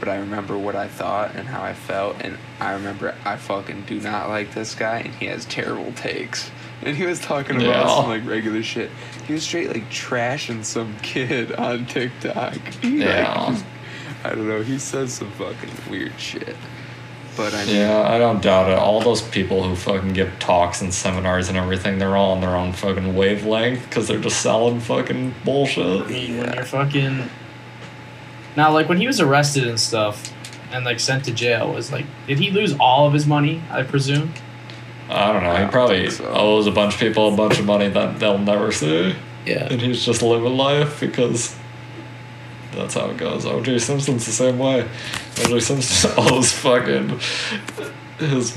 but 0.00 0.08
I 0.08 0.16
remember 0.16 0.58
what 0.58 0.76
I 0.76 0.86
thought 0.86 1.34
and 1.34 1.48
how 1.48 1.62
I 1.62 1.72
felt, 1.72 2.16
and 2.20 2.36
I 2.60 2.72
remember 2.74 3.14
I 3.24 3.36
fucking 3.36 3.84
do 3.86 3.98
not 4.00 4.28
like 4.28 4.52
this 4.52 4.74
guy, 4.74 4.98
and 4.98 5.14
he 5.14 5.26
has 5.26 5.46
terrible 5.46 5.92
takes. 5.92 6.50
And 6.82 6.94
he 6.94 7.06
was 7.06 7.20
talking 7.20 7.56
about 7.56 7.86
Yeah. 7.86 7.86
some 7.88 8.08
like 8.08 8.26
regular 8.26 8.62
shit. 8.62 8.90
He 9.26 9.32
was 9.32 9.44
straight 9.44 9.68
like 9.68 9.88
trashing 9.90 10.62
some 10.62 10.94
kid 11.02 11.52
on 11.52 11.86
TikTok. 11.86 12.54
He, 12.82 12.98
like, 12.98 13.08
Yeah. 13.08 13.58
I 14.24 14.30
don't 14.30 14.46
know. 14.48 14.62
He 14.62 14.78
says 14.78 15.14
some 15.14 15.30
fucking 15.32 15.70
weird 15.90 16.18
shit. 16.20 16.54
But 17.36 17.52
I 17.54 17.64
mean, 17.66 17.76
Yeah, 17.76 18.02
I 18.08 18.18
don't 18.18 18.42
doubt 18.42 18.70
it. 18.70 18.78
All 18.78 19.00
those 19.00 19.20
people 19.22 19.62
who 19.62 19.76
fucking 19.76 20.12
give 20.14 20.38
talks 20.38 20.80
and 20.80 20.92
seminars 20.92 21.48
and 21.48 21.56
everything, 21.58 21.98
they're 21.98 22.16
all 22.16 22.32
on 22.32 22.40
their 22.40 22.56
own 22.56 22.72
fucking 22.72 23.14
wavelength 23.14 23.82
because 23.88 24.08
they're 24.08 24.18
just 24.20 24.40
selling 24.40 24.80
fucking 24.80 25.34
I 25.40 25.44
bullshit. 25.44 26.08
mean, 26.08 26.38
when 26.38 26.54
you're 26.54 26.64
fucking 26.64 27.28
now, 28.56 28.72
like 28.72 28.88
when 28.88 28.98
he 28.98 29.06
was 29.06 29.20
arrested 29.20 29.66
and 29.66 29.78
stuff, 29.78 30.32
and 30.72 30.84
like 30.84 30.98
sent 30.98 31.24
to 31.26 31.32
jail, 31.32 31.72
was 31.72 31.92
like, 31.92 32.06
did 32.26 32.38
he 32.38 32.50
lose 32.50 32.74
all 32.80 33.06
of 33.06 33.12
his 33.12 33.26
money? 33.26 33.62
I 33.70 33.82
presume. 33.82 34.32
I 35.08 35.32
don't 35.32 35.42
know. 35.44 35.50
I 35.50 35.56
He 35.56 35.62
don't 35.62 35.70
probably 35.70 36.10
so. 36.10 36.26
owes 36.28 36.66
a 36.66 36.72
bunch 36.72 36.94
of 36.94 37.00
people 37.00 37.32
a 37.32 37.36
bunch 37.36 37.58
of 37.58 37.64
money 37.66 37.88
that 37.88 38.18
they'll 38.18 38.38
never 38.38 38.72
see. 38.72 39.14
Yeah. 39.44 39.68
And 39.70 39.80
he's 39.80 40.04
just 40.04 40.22
living 40.22 40.56
life 40.56 40.98
because 41.00 41.55
that's 42.76 42.94
how 42.94 43.10
it 43.10 43.16
goes. 43.16 43.44
OJ 43.44 43.80
Simpson's 43.80 44.26
the 44.26 44.32
same 44.32 44.58
way. 44.58 44.86
OJ 45.34 45.62
Simpson 45.62 46.12
owes 46.16 46.52
fucking 46.52 47.18
his 48.18 48.56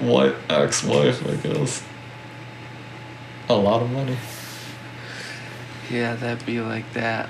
white 0.00 0.34
ex 0.48 0.82
wife, 0.84 1.26
I 1.26 1.36
guess. 1.36 1.82
A 3.48 3.54
lot 3.54 3.82
of 3.82 3.90
money. 3.90 4.16
yeah, 5.90 6.14
that'd 6.14 6.44
be 6.46 6.60
like 6.60 6.90
that. 6.94 7.28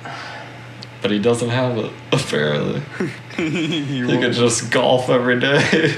But 1.01 1.11
he 1.13 1.19
doesn't 1.21 1.51
have 1.51 1.79
it, 1.79 1.93
apparently. 2.13 2.81
he 3.37 4.05
won't- 4.05 4.21
could 4.23 4.33
just 4.33 4.71
golf 4.71 5.09
every 5.09 5.39
day. 5.41 5.95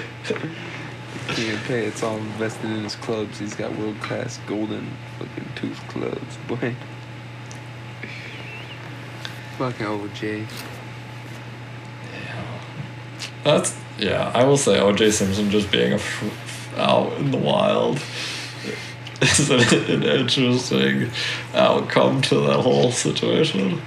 He 1.35 1.47
can 1.51 1.59
pay. 1.61 1.87
It's 1.87 2.03
all 2.03 2.17
invested 2.19 2.67
in 2.71 2.83
his 2.85 2.97
clubs. 2.97 3.39
He's 3.39 3.55
got 3.55 3.75
world 3.77 3.99
class 4.01 4.39
golden 4.47 4.91
fucking 5.19 5.47
tooth 5.55 5.79
clubs, 5.89 6.37
boy. 6.49 6.75
Fucking 9.61 9.85
OJ. 9.85 10.47
Yeah. 12.15 12.61
That's 13.45 13.79
yeah. 13.99 14.33
I 14.35 14.45
will 14.45 14.57
say 14.57 14.79
OJ 14.79 15.13
Simpson 15.13 15.51
just 15.51 15.71
being 15.71 15.93
a 15.93 15.97
f- 15.97 16.75
out 16.79 17.13
in 17.19 17.31
the 17.31 17.37
wild 17.37 17.97
is 19.21 19.51
an, 19.51 19.61
an 19.91 20.03
interesting 20.03 21.11
outcome 21.53 22.23
to 22.23 22.37
that 22.37 22.61
whole 22.61 22.91
situation. 22.91 23.83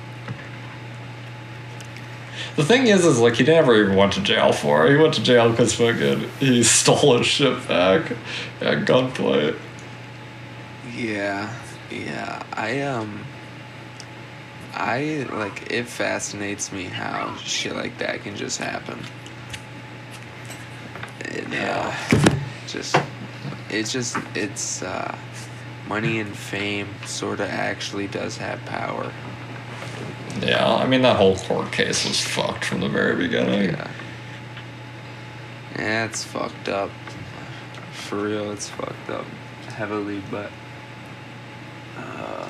The 2.56 2.64
thing 2.64 2.86
is, 2.86 3.04
is 3.04 3.20
like 3.20 3.38
he 3.38 3.44
never 3.44 3.74
even 3.74 3.96
went 3.96 4.14
to 4.14 4.22
jail 4.22 4.52
for 4.52 4.86
it. 4.86 4.92
He 4.92 4.98
went 4.98 5.16
to 5.16 5.24
jail 5.24 5.50
because 5.50 5.74
fucking 5.74 6.30
he 6.40 6.62
stole 6.62 7.18
his 7.18 7.26
shit 7.26 7.68
back 7.68 8.12
at 8.62 8.86
gunpoint. 8.86 9.58
Yeah, 10.96 11.52
yeah. 11.90 12.44
I 12.54 12.82
um. 12.82 13.26
I 14.74 15.28
like 15.32 15.72
it 15.72 15.86
fascinates 15.86 16.72
me 16.72 16.86
how 16.86 17.36
shit 17.38 17.76
like 17.76 17.98
that 18.00 18.24
can 18.24 18.36
just 18.36 18.60
happen. 18.60 19.00
It, 21.22 21.46
uh, 21.54 21.94
just 22.68 22.96
it's 23.70 23.92
just 23.92 24.18
it's 24.34 24.82
uh, 24.82 25.16
money 25.88 26.20
and 26.20 26.36
fame 26.36 26.90
sort 27.06 27.40
of 27.40 27.50
actually 27.50 28.08
does 28.08 28.38
have 28.38 28.64
power. 28.66 29.12
Yeah, 30.42 30.76
I 30.76 30.88
mean 30.88 31.04
that 31.04 31.18
whole 31.18 31.38
court 31.38 31.72
case 31.72 32.08
was 32.08 32.20
fucked 32.20 32.66
from 32.66 32.80
the 32.80 32.90
very 32.90 33.16
beginning. 33.16 33.70
Yeah. 33.70 33.92
Yeah, 35.78 36.06
it's 36.06 36.24
fucked 36.24 36.70
up. 36.70 36.92
For 37.92 38.18
real, 38.18 38.52
it's 38.52 38.70
fucked 38.70 39.10
up 39.10 39.26
heavily, 39.68 40.22
but 40.30 40.52
uh, 41.98 42.43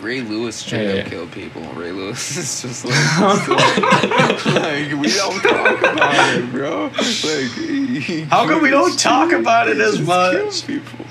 Ray 0.00 0.20
Lewis 0.20 0.56
straight 0.56 0.86
Hey. 0.88 1.00
up 1.02 1.06
killed 1.08 1.32
people. 1.32 1.62
Ray 1.74 1.92
Lewis 1.92 2.36
is 2.36 2.62
just 2.62 2.84
like, 2.84 3.48
like 4.46 4.92
we 5.00 5.08
don't 5.08 5.40
talk 5.42 5.78
about 5.80 6.36
it, 6.36 6.50
bro. 6.50 6.84
Like, 6.86 7.52
he, 7.54 8.00
he 8.00 8.20
How 8.22 8.46
come 8.46 8.62
we 8.62 8.70
don't 8.70 8.98
talk 8.98 9.32
about 9.32 9.68
it 9.68 9.78
as 9.80 10.00
much? 10.00 10.32
kills 10.32 10.62
People. 10.62 11.04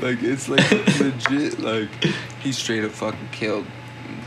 Like 0.00 0.22
it's 0.22 0.48
like 0.48 0.70
legit. 1.00 1.58
Like 1.60 1.88
he 2.42 2.52
straight 2.52 2.84
up 2.84 2.90
fucking 2.92 3.28
killed 3.32 3.66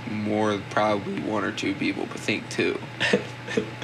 more, 0.10 0.60
probably 0.72 1.22
one 1.22 1.44
or 1.44 1.52
two 1.52 1.76
people, 1.76 2.06
but 2.08 2.20
think 2.20 2.50
two. 2.50 2.80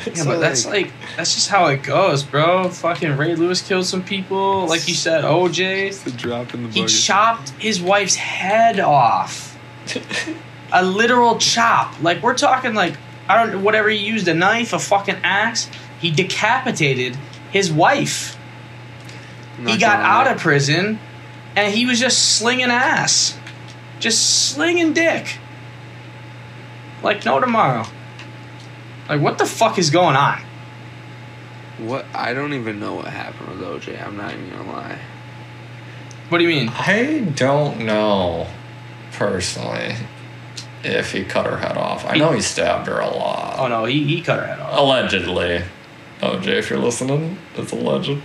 Yeah, 0.07 0.13
So, 0.15 0.25
but 0.25 0.39
that's 0.39 0.65
like 0.65 0.91
that's 1.15 1.33
just 1.35 1.49
how 1.49 1.67
it 1.67 1.83
goes, 1.83 2.23
bro. 2.23 2.69
Fucking 2.69 3.17
Ray 3.17 3.35
Lewis 3.35 3.61
killed 3.61 3.85
some 3.85 4.03
people, 4.03 4.65
like 4.67 4.87
you 4.87 4.93
said, 4.95 5.23
OJ. 5.23 6.03
The 6.03 6.11
drop 6.11 6.53
in 6.55 6.63
the 6.63 6.69
He 6.69 6.81
bucket. 6.81 6.95
chopped 6.95 7.49
his 7.51 7.79
wife's 7.81 8.15
head 8.15 8.79
off. 8.79 9.54
A 10.71 10.83
literal 10.83 11.37
chop. 11.37 12.01
Like 12.01 12.21
we're 12.21 12.37
talking 12.37 12.73
like 12.73 12.95
I 13.27 13.45
don't 13.45 13.63
whatever 13.63 13.89
he 13.89 13.97
used, 13.97 14.27
a 14.27 14.33
knife, 14.33 14.73
a 14.73 14.79
fucking 14.79 15.17
axe. 15.23 15.69
He 15.99 16.11
decapitated 16.11 17.15
his 17.51 17.71
wife. 17.71 18.37
I'm 19.57 19.67
He 19.67 19.77
got 19.77 19.99
out 19.99 20.25
lie. 20.25 20.33
of 20.33 20.39
prison 20.39 20.99
and 21.55 21.73
he 21.73 21.85
was 21.85 21.99
just 21.99 22.37
slinging 22.37 22.69
ass. 22.69 23.37
Just 23.99 24.51
slinging 24.51 24.93
dick. 24.93 25.37
Like 27.01 27.25
no 27.25 27.39
tomorrow. 27.39 27.85
Like 29.07 29.21
what 29.21 29.37
the 29.37 29.45
fuck 29.45 29.77
is 29.79 29.89
going 29.89 30.15
on? 30.15 30.41
What 31.77 32.05
I 32.13 32.33
don't 32.33 32.53
even 32.53 32.79
know 32.79 32.95
what 32.95 33.05
happened 33.05 33.49
with 33.49 33.61
OJ. 33.61 34.05
I'm 34.05 34.17
not 34.17 34.33
even 34.33 34.49
gonna 34.49 34.71
lie. 34.71 34.99
What 36.29 36.39
do 36.39 36.43
you 36.43 36.49
mean? 36.49 36.69
I 36.69 37.19
don't 37.35 37.85
know 37.85 38.47
personally 39.15 39.95
if 40.83 41.11
he 41.11 41.23
cut 41.23 41.45
her 41.45 41.57
head 41.57 41.77
off. 41.77 42.05
I 42.05 42.15
know 42.15 42.31
he 42.31 42.41
stabbed 42.41 42.87
her 42.87 42.99
a 42.99 43.09
lot. 43.09 43.57
Oh 43.57 43.67
no, 43.67 43.85
he, 43.85 44.03
he 44.03 44.21
cut 44.21 44.39
her 44.39 44.45
head 44.45 44.59
off. 44.59 44.77
Allegedly. 44.77 45.63
Oh, 46.21 46.37
OJ, 46.37 46.47
if 46.47 46.69
you're 46.69 46.79
listening, 46.79 47.37
it's 47.55 47.71
a 47.71 47.75
legend. 47.75 48.21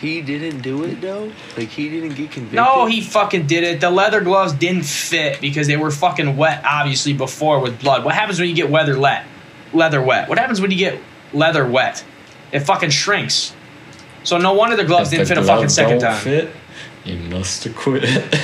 He 0.00 0.22
didn't 0.22 0.62
do 0.62 0.84
it 0.84 1.00
though. 1.00 1.30
Like 1.56 1.68
he 1.68 1.88
didn't 1.88 2.14
get 2.14 2.30
convicted. 2.30 2.56
No, 2.56 2.86
he 2.86 3.02
fucking 3.02 3.46
did 3.46 3.64
it. 3.64 3.80
The 3.80 3.90
leather 3.90 4.20
gloves 4.22 4.52
didn't 4.54 4.84
fit 4.84 5.40
because 5.40 5.66
they 5.66 5.76
were 5.76 5.90
fucking 5.90 6.36
wet, 6.36 6.62
obviously, 6.64 7.12
before 7.12 7.60
with 7.60 7.80
blood. 7.80 8.04
What 8.04 8.14
happens 8.14 8.40
when 8.40 8.48
you 8.48 8.54
get 8.54 8.70
leather 8.70 8.96
let, 8.96 9.26
leather 9.72 10.00
wet? 10.02 10.28
What 10.28 10.38
happens 10.38 10.60
when 10.60 10.70
you 10.70 10.78
get 10.78 11.00
leather 11.32 11.66
wet? 11.66 12.04
It 12.50 12.60
fucking 12.60 12.90
shrinks. 12.90 13.54
So 14.24 14.38
no 14.38 14.54
wonder 14.54 14.76
the 14.76 14.84
gloves 14.84 15.12
If 15.12 15.18
didn't 15.18 15.28
the 15.28 15.34
fit 15.34 15.44
a 15.44 15.46
fucking 15.46 15.68
second 15.68 15.98
don't 16.00 16.12
time. 16.12 16.22
Fit, 16.22 16.50
you 17.04 17.18
must 17.18 17.64
have 17.64 17.76
quit. 17.76 18.04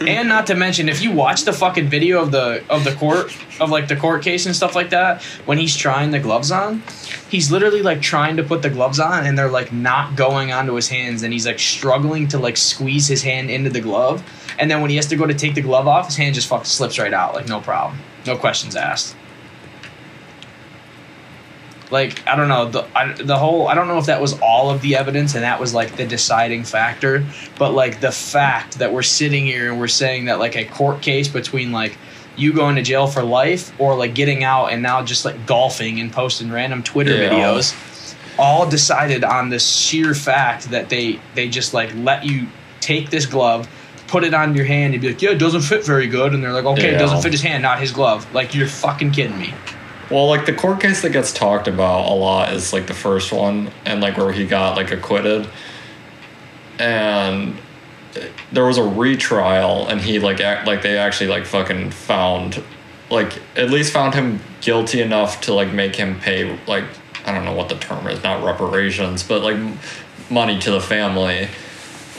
and 0.00 0.28
not 0.28 0.46
to 0.48 0.54
mention, 0.54 0.88
if 0.88 1.02
you 1.02 1.12
watch 1.12 1.44
the 1.44 1.52
fucking 1.52 1.88
video 1.88 2.20
of 2.20 2.32
the 2.32 2.64
of 2.68 2.84
the 2.84 2.94
court 2.94 3.36
of 3.60 3.70
like 3.70 3.88
the 3.88 3.96
court 3.96 4.22
case 4.22 4.46
and 4.46 4.54
stuff 4.54 4.74
like 4.74 4.90
that, 4.90 5.22
when 5.46 5.58
he's 5.58 5.76
trying 5.76 6.10
the 6.10 6.18
gloves 6.18 6.50
on, 6.50 6.82
he's 7.30 7.50
literally 7.50 7.82
like 7.82 8.00
trying 8.02 8.36
to 8.36 8.42
put 8.42 8.62
the 8.62 8.70
gloves 8.70 8.98
on, 8.98 9.26
and 9.26 9.38
they're 9.38 9.50
like 9.50 9.72
not 9.72 10.16
going 10.16 10.52
onto 10.52 10.74
his 10.74 10.88
hands, 10.88 11.22
and 11.22 11.32
he's 11.32 11.46
like 11.46 11.58
struggling 11.58 12.26
to 12.28 12.38
like 12.38 12.56
squeeze 12.56 13.06
his 13.06 13.22
hand 13.22 13.50
into 13.50 13.70
the 13.70 13.80
glove, 13.80 14.22
and 14.58 14.70
then 14.70 14.80
when 14.80 14.90
he 14.90 14.96
has 14.96 15.06
to 15.06 15.16
go 15.16 15.26
to 15.26 15.34
take 15.34 15.54
the 15.54 15.62
glove 15.62 15.86
off, 15.86 16.06
his 16.06 16.16
hand 16.16 16.34
just 16.34 16.48
fucking 16.48 16.64
slips 16.64 16.98
right 16.98 17.14
out, 17.14 17.34
like 17.34 17.48
no 17.48 17.60
problem, 17.60 17.98
no 18.26 18.36
questions 18.36 18.76
asked. 18.76 19.16
Like 21.90 22.26
I 22.26 22.34
don't 22.36 22.48
know 22.48 22.68
the 22.70 22.86
I, 22.96 23.12
the 23.12 23.36
whole 23.38 23.68
I 23.68 23.74
don't 23.74 23.88
know 23.88 23.98
if 23.98 24.06
that 24.06 24.20
was 24.20 24.38
all 24.40 24.70
of 24.70 24.80
the 24.80 24.96
evidence 24.96 25.34
and 25.34 25.44
that 25.44 25.60
was 25.60 25.74
like 25.74 25.96
the 25.96 26.06
deciding 26.06 26.64
factor, 26.64 27.24
but 27.58 27.72
like 27.72 28.00
the 28.00 28.10
fact 28.12 28.78
that 28.78 28.92
we're 28.92 29.02
sitting 29.02 29.44
here 29.46 29.70
and 29.70 29.78
we're 29.78 29.88
saying 29.88 30.24
that 30.26 30.38
like 30.38 30.56
a 30.56 30.64
court 30.64 31.02
case 31.02 31.28
between 31.28 31.72
like 31.72 31.96
you 32.36 32.52
going 32.52 32.74
to 32.76 32.82
jail 32.82 33.06
for 33.06 33.22
life 33.22 33.78
or 33.78 33.94
like 33.94 34.14
getting 34.14 34.42
out 34.42 34.66
and 34.72 34.82
now 34.82 35.02
just 35.04 35.24
like 35.24 35.46
golfing 35.46 36.00
and 36.00 36.10
posting 36.12 36.50
random 36.50 36.82
Twitter 36.82 37.16
Yeah. 37.16 37.28
videos, 37.28 38.16
all 38.38 38.68
decided 38.68 39.22
on 39.22 39.50
this 39.50 39.68
sheer 39.68 40.14
fact 40.14 40.70
that 40.70 40.88
they 40.88 41.20
they 41.34 41.48
just 41.48 41.74
like 41.74 41.90
let 41.96 42.24
you 42.24 42.48
take 42.80 43.10
this 43.10 43.26
glove. 43.26 43.68
Put 44.08 44.24
it 44.24 44.34
on 44.34 44.54
your 44.54 44.64
hand 44.66 44.94
and 44.94 45.00
be 45.00 45.08
like, 45.08 45.22
yeah, 45.22 45.30
it 45.30 45.38
doesn't 45.38 45.62
fit 45.62 45.84
very 45.84 46.06
good. 46.06 46.34
And 46.34 46.42
they're 46.42 46.52
like, 46.52 46.66
okay, 46.66 46.94
it 46.94 46.98
doesn't 46.98 47.22
fit 47.22 47.32
his 47.32 47.40
hand, 47.42 47.62
not 47.62 47.80
his 47.80 47.90
glove. 47.90 48.32
Like, 48.34 48.54
you're 48.54 48.68
fucking 48.68 49.10
kidding 49.12 49.36
me. 49.38 49.52
Well, 50.10 50.28
like 50.28 50.46
the 50.46 50.52
court 50.52 50.80
case 50.80 51.02
that 51.02 51.10
gets 51.10 51.32
talked 51.32 51.68
about 51.68 52.10
a 52.10 52.14
lot 52.14 52.52
is 52.52 52.72
like 52.72 52.86
the 52.86 52.94
first 52.94 53.32
one, 53.32 53.70
and 53.84 54.00
like 54.00 54.16
where 54.16 54.32
he 54.32 54.46
got 54.46 54.76
like 54.76 54.90
acquitted, 54.90 55.48
and 56.78 57.56
there 58.52 58.66
was 58.66 58.78
a 58.78 58.84
retrial, 58.84 59.86
and 59.88 60.00
he 60.00 60.18
like 60.18 60.40
act 60.40 60.66
like 60.66 60.82
they 60.82 60.96
actually 60.98 61.28
like 61.28 61.46
fucking 61.46 61.90
found, 61.90 62.62
like 63.10 63.40
at 63.56 63.70
least 63.70 63.92
found 63.92 64.14
him 64.14 64.40
guilty 64.60 65.00
enough 65.00 65.40
to 65.42 65.54
like 65.54 65.72
make 65.72 65.96
him 65.96 66.18
pay 66.20 66.58
like 66.66 66.84
I 67.26 67.32
don't 67.32 67.44
know 67.44 67.54
what 67.54 67.68
the 67.68 67.76
term 67.76 68.06
is, 68.06 68.22
not 68.22 68.44
reparations, 68.44 69.22
but 69.22 69.42
like 69.42 69.58
money 70.30 70.58
to 70.60 70.70
the 70.70 70.80
family. 70.80 71.48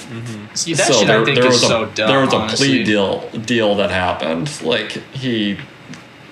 Mm-hmm. 0.07 0.55
See, 0.55 0.73
that 0.73 0.93
shit 0.93 1.09
I 1.09 1.23
think 1.23 1.37
is 1.39 1.45
was 1.45 1.63
a, 1.63 1.67
so 1.67 1.85
dumb. 1.87 2.07
There 2.07 2.21
was 2.21 2.33
a 2.33 2.47
plea 2.55 2.83
deal 2.83 3.29
deal 3.31 3.75
that 3.75 3.91
happened. 3.91 4.51
Like 4.61 4.91
he 5.13 5.57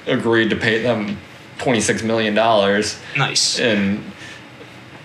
agreed 0.06 0.50
to 0.50 0.56
pay 0.56 0.82
them 0.82 1.18
twenty 1.58 1.82
six 1.82 2.04
million 2.04 2.34
dollars 2.36 3.00
Nice. 3.18 3.60
in 3.60 4.04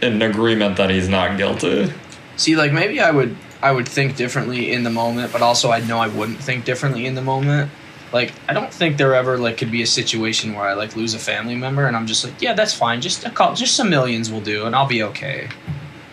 in 0.01 0.23
agreement 0.23 0.77
that 0.77 0.91
he's 0.91 1.09
not 1.09 1.37
guilty. 1.37 1.93
See, 2.37 2.57
like 2.57 2.73
maybe 2.73 3.01
I 3.01 3.11
would 3.11 3.37
I 3.61 3.73
would 3.73 3.89
think 3.89 4.17
differently 4.17 4.73
in 4.73 4.85
the 4.85 4.91
moment, 4.91 5.33
but 5.33 5.43
also 5.43 5.71
I 5.71 5.81
know 5.81 5.99
I 5.99 6.09
wouldn't 6.09 6.39
think 6.39 6.65
differently 6.65 7.07
in 7.07 7.15
the 7.15 7.23
moment. 7.23 7.71
Like 8.13 8.33
I 8.49 8.55
don't 8.55 8.73
think 8.73 8.97
there 8.97 9.15
ever 9.15 9.37
like 9.39 9.59
could 9.59 9.71
be 9.73 9.83
a 9.83 9.87
situation 9.87 10.55
where 10.55 10.65
I 10.65 10.75
like 10.75 10.97
lose 10.97 11.15
a 11.15 11.19
family 11.19 11.57
member 11.57 11.87
and 11.87 11.97
I'm 11.97 12.07
just 12.07 12.25
like, 12.25 12.41
yeah, 12.41 12.55
that's 12.55 12.73
fine. 12.73 13.01
Just 13.01 13.25
a 13.27 13.31
call, 13.31 13.55
just 13.55 13.75
some 13.75 13.91
millions 13.91 14.31
will 14.31 14.41
do, 14.41 14.65
and 14.67 14.75
I'll 14.75 14.87
be 14.87 15.03
okay. 15.03 15.49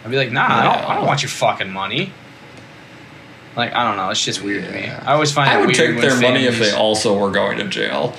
I'd 0.03 0.11
be 0.11 0.17
like, 0.17 0.31
nah, 0.31 0.45
I 0.47 0.63
don't, 0.63 0.89
I 0.89 0.95
don't 0.95 1.05
want 1.05 1.21
your 1.23 1.29
fucking 1.29 1.71
money. 1.71 2.11
Like 3.55 3.73
I 3.73 3.83
don't 3.85 3.95
know, 3.95 4.09
it's 4.09 4.23
just 4.23 4.41
weird 4.41 4.65
to 4.65 4.71
me. 4.71 4.87
I 4.89 5.13
always 5.13 5.31
find 5.31 5.49
I 5.49 5.65
would 5.65 5.73
take 5.75 6.01
their 6.01 6.19
money 6.19 6.43
if 6.45 6.59
they 6.59 6.71
also 6.73 7.17
were 7.17 7.31
going 7.31 7.57
to 7.59 7.67
jail. 7.67 8.13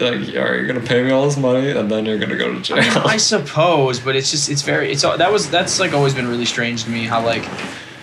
Like, 0.00 0.34
are 0.36 0.56
you 0.58 0.66
gonna 0.66 0.80
pay 0.80 1.02
me 1.02 1.10
all 1.10 1.24
this 1.24 1.36
money 1.36 1.70
and 1.70 1.90
then 1.90 2.06
you're 2.06 2.18
gonna 2.18 2.36
go 2.36 2.52
to 2.52 2.60
jail? 2.60 2.78
I, 2.78 2.80
mean, 2.80 2.98
I 3.06 3.16
suppose, 3.18 4.00
but 4.00 4.16
it's 4.16 4.30
just 4.30 4.48
it's 4.48 4.62
very 4.62 4.90
it's 4.92 5.02
that 5.02 5.30
was 5.30 5.50
that's 5.50 5.78
like 5.78 5.92
always 5.92 6.14
been 6.14 6.26
really 6.28 6.46
strange 6.46 6.84
to 6.84 6.90
me 6.90 7.04
how 7.04 7.24
like 7.24 7.44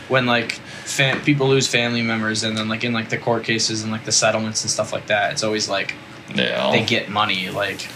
when 0.07 0.25
like 0.25 0.53
fam- 0.53 1.21
people 1.21 1.47
lose 1.47 1.67
family 1.67 2.01
members 2.01 2.43
and 2.43 2.55
then 2.57 2.67
like 2.69 2.83
in 2.83 2.93
like 2.93 3.09
the 3.09 3.17
court 3.17 3.43
cases 3.43 3.83
and 3.83 3.91
like 3.91 4.05
the 4.05 4.11
settlements 4.11 4.63
and 4.63 4.71
stuff 4.71 4.93
like 4.93 5.07
that, 5.07 5.31
it's 5.33 5.43
always 5.43 5.67
like 5.69 5.95
yeah. 6.33 6.71
they 6.71 6.85
get 6.85 7.09
money. 7.09 7.49
Like 7.49 7.87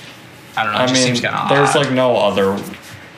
I 0.57 0.63
don't 0.63 0.73
know, 0.73 0.79
it 0.79 0.83
I 0.83 0.87
just 0.87 0.93
mean, 0.95 1.03
seems 1.03 1.21
kind 1.21 1.35
of 1.35 1.49
there's 1.49 1.75
odd. 1.75 1.85
like 1.85 1.91
no 1.91 2.17
other 2.17 2.57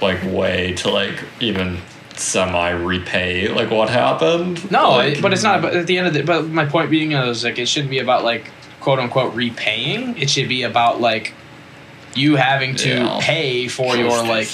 like 0.01 0.21
way 0.25 0.73
to 0.73 0.89
like 0.89 1.23
even 1.39 1.79
semi 2.15 2.69
repay 2.71 3.47
like 3.47 3.71
what 3.71 3.89
happened. 3.89 4.69
no, 4.71 4.91
Like, 4.91 5.17
it, 5.17 5.21
but 5.21 5.33
it's 5.33 5.43
not. 5.43 5.61
But 5.61 5.75
at 5.75 5.87
the 5.87 5.97
end 5.97 6.07
of 6.07 6.13
the, 6.13 6.23
but 6.23 6.47
my 6.47 6.65
point 6.65 6.91
being 6.91 7.13
is 7.13 7.43
like 7.43 7.57
it 7.57 7.67
shouldn't 7.67 7.89
be 7.89 7.99
about 7.99 8.23
like 8.23 8.51
quote 8.83 8.99
unquote 8.99 9.33
repaying. 9.33 10.17
It 10.17 10.29
should 10.29 10.49
be 10.49 10.63
about 10.63 10.99
like 10.99 11.33
you 12.15 12.35
having 12.35 12.75
to 12.75 12.89
Yeah. 12.89 13.19
pay 13.21 13.67
for 13.69 13.95
your 13.95 14.21
like 14.23 14.49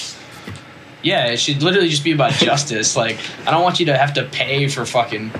Yeah, 1.02 1.26
it 1.26 1.38
should 1.38 1.62
literally 1.62 1.88
just 1.88 2.04
be 2.04 2.12
about 2.12 2.32
justice. 2.32 2.94
Like, 2.94 3.18
I 3.46 3.50
don't 3.50 3.62
want 3.62 3.80
you 3.80 3.86
to 3.86 3.96
have 3.96 4.14
to 4.14 4.24
pay 4.24 4.68
for 4.68 4.84
fucking. 4.86 5.32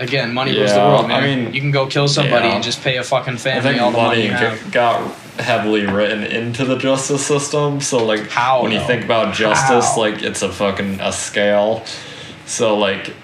Again, 0.00 0.34
money 0.34 0.56
rules 0.58 0.72
the 0.72 0.80
world, 0.80 1.06
man. 1.06 1.22
I 1.22 1.26
mean, 1.26 1.54
you 1.54 1.60
can 1.60 1.70
go 1.70 1.86
kill 1.86 2.08
somebody 2.08 2.48
yeah. 2.48 2.56
and 2.56 2.64
just 2.64 2.82
pay 2.82 2.96
a 2.96 3.04
fucking 3.04 3.34
I 3.34 3.36
family 3.36 3.62
think 3.70 3.80
all 3.80 3.92
the 3.92 3.96
money 3.96 4.08
money 4.08 4.24
you 4.24 4.32
have. 4.32 4.72
got 4.72 5.14
heavily 5.38 5.86
written 5.86 6.24
into 6.24 6.64
the 6.64 6.76
justice 6.76 7.24
system. 7.24 7.80
So 7.80 8.04
like 8.04 8.28
How, 8.28 8.64
when 8.64 8.72
you 8.72 8.80
think 8.80 9.04
about 9.04 9.34
justice, 9.34 9.86
How? 9.94 10.00
like 10.00 10.20
it's 10.22 10.42
a 10.42 10.50
fucking 10.50 10.98
a 11.00 11.12
scale. 11.12 11.84
So 12.44 12.76
like 12.76 13.14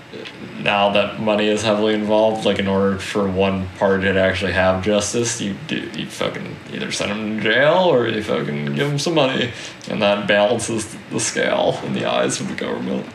now 0.62 0.90
that 0.90 1.20
money 1.20 1.48
is 1.48 1.62
heavily 1.62 1.94
involved, 1.94 2.44
like 2.44 2.58
in 2.58 2.66
order 2.66 2.98
for 2.98 3.28
one 3.28 3.68
party 3.78 4.04
to 4.04 4.20
actually 4.20 4.52
have 4.52 4.84
justice, 4.84 5.40
you 5.40 5.54
do 5.66 5.76
you 5.96 6.06
fucking 6.06 6.56
either 6.72 6.92
send 6.92 7.10
them 7.10 7.36
to 7.38 7.42
jail 7.42 7.84
or 7.84 8.06
you 8.08 8.22
fucking 8.22 8.66
give 8.74 8.88
them 8.88 8.98
some 8.98 9.14
money, 9.14 9.52
and 9.88 10.00
that 10.02 10.26
balances 10.28 10.94
the 11.10 11.20
scale 11.20 11.78
in 11.84 11.92
the 11.94 12.04
eyes 12.04 12.40
of 12.40 12.48
the 12.48 12.54
government. 12.54 13.06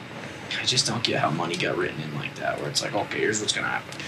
I 0.62 0.66
just 0.66 0.88
don't 0.88 1.04
get 1.04 1.20
how 1.20 1.30
money 1.32 1.56
got 1.56 1.78
written 1.78 2.02
in 2.02 2.16
like 2.16 2.36
that, 2.36 2.60
where 2.60 2.70
it's 2.70 2.82
like, 2.82 2.94
okay, 2.96 3.20
here's 3.20 3.40
what's 3.42 3.54
gonna 3.54 3.68
happen. 3.68 4.00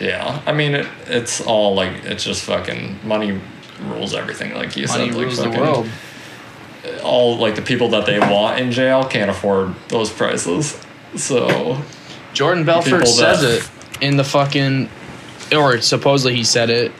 Yeah, 0.00 0.42
I 0.46 0.52
mean 0.52 0.74
it, 0.74 0.86
it's 1.06 1.40
all 1.40 1.74
like 1.74 2.04
it's 2.04 2.24
just 2.24 2.42
fucking 2.44 2.98
money 3.04 3.40
rules 3.82 4.14
everything. 4.14 4.54
Like 4.54 4.76
you 4.76 4.86
Money 4.86 5.06
said, 5.06 5.14
like 5.16 5.24
rules 5.26 5.36
the 5.38 5.44
fucking- 5.44 5.60
world. 5.60 5.88
all 7.02 7.36
like 7.38 7.54
the 7.56 7.62
people 7.62 7.88
that 7.90 8.06
they 8.06 8.18
want 8.18 8.60
in 8.60 8.70
jail 8.72 9.04
can't 9.04 9.30
afford 9.30 9.74
those 9.88 10.10
prices. 10.10 10.80
So 11.16 11.80
Jordan 12.36 12.64
Belfort 12.64 13.08
says 13.08 13.42
it 13.42 13.66
in 14.02 14.18
the 14.18 14.24
fucking, 14.24 14.90
or 15.52 15.80
supposedly 15.80 16.36
he 16.36 16.44
said 16.44 16.68
it. 16.68 16.92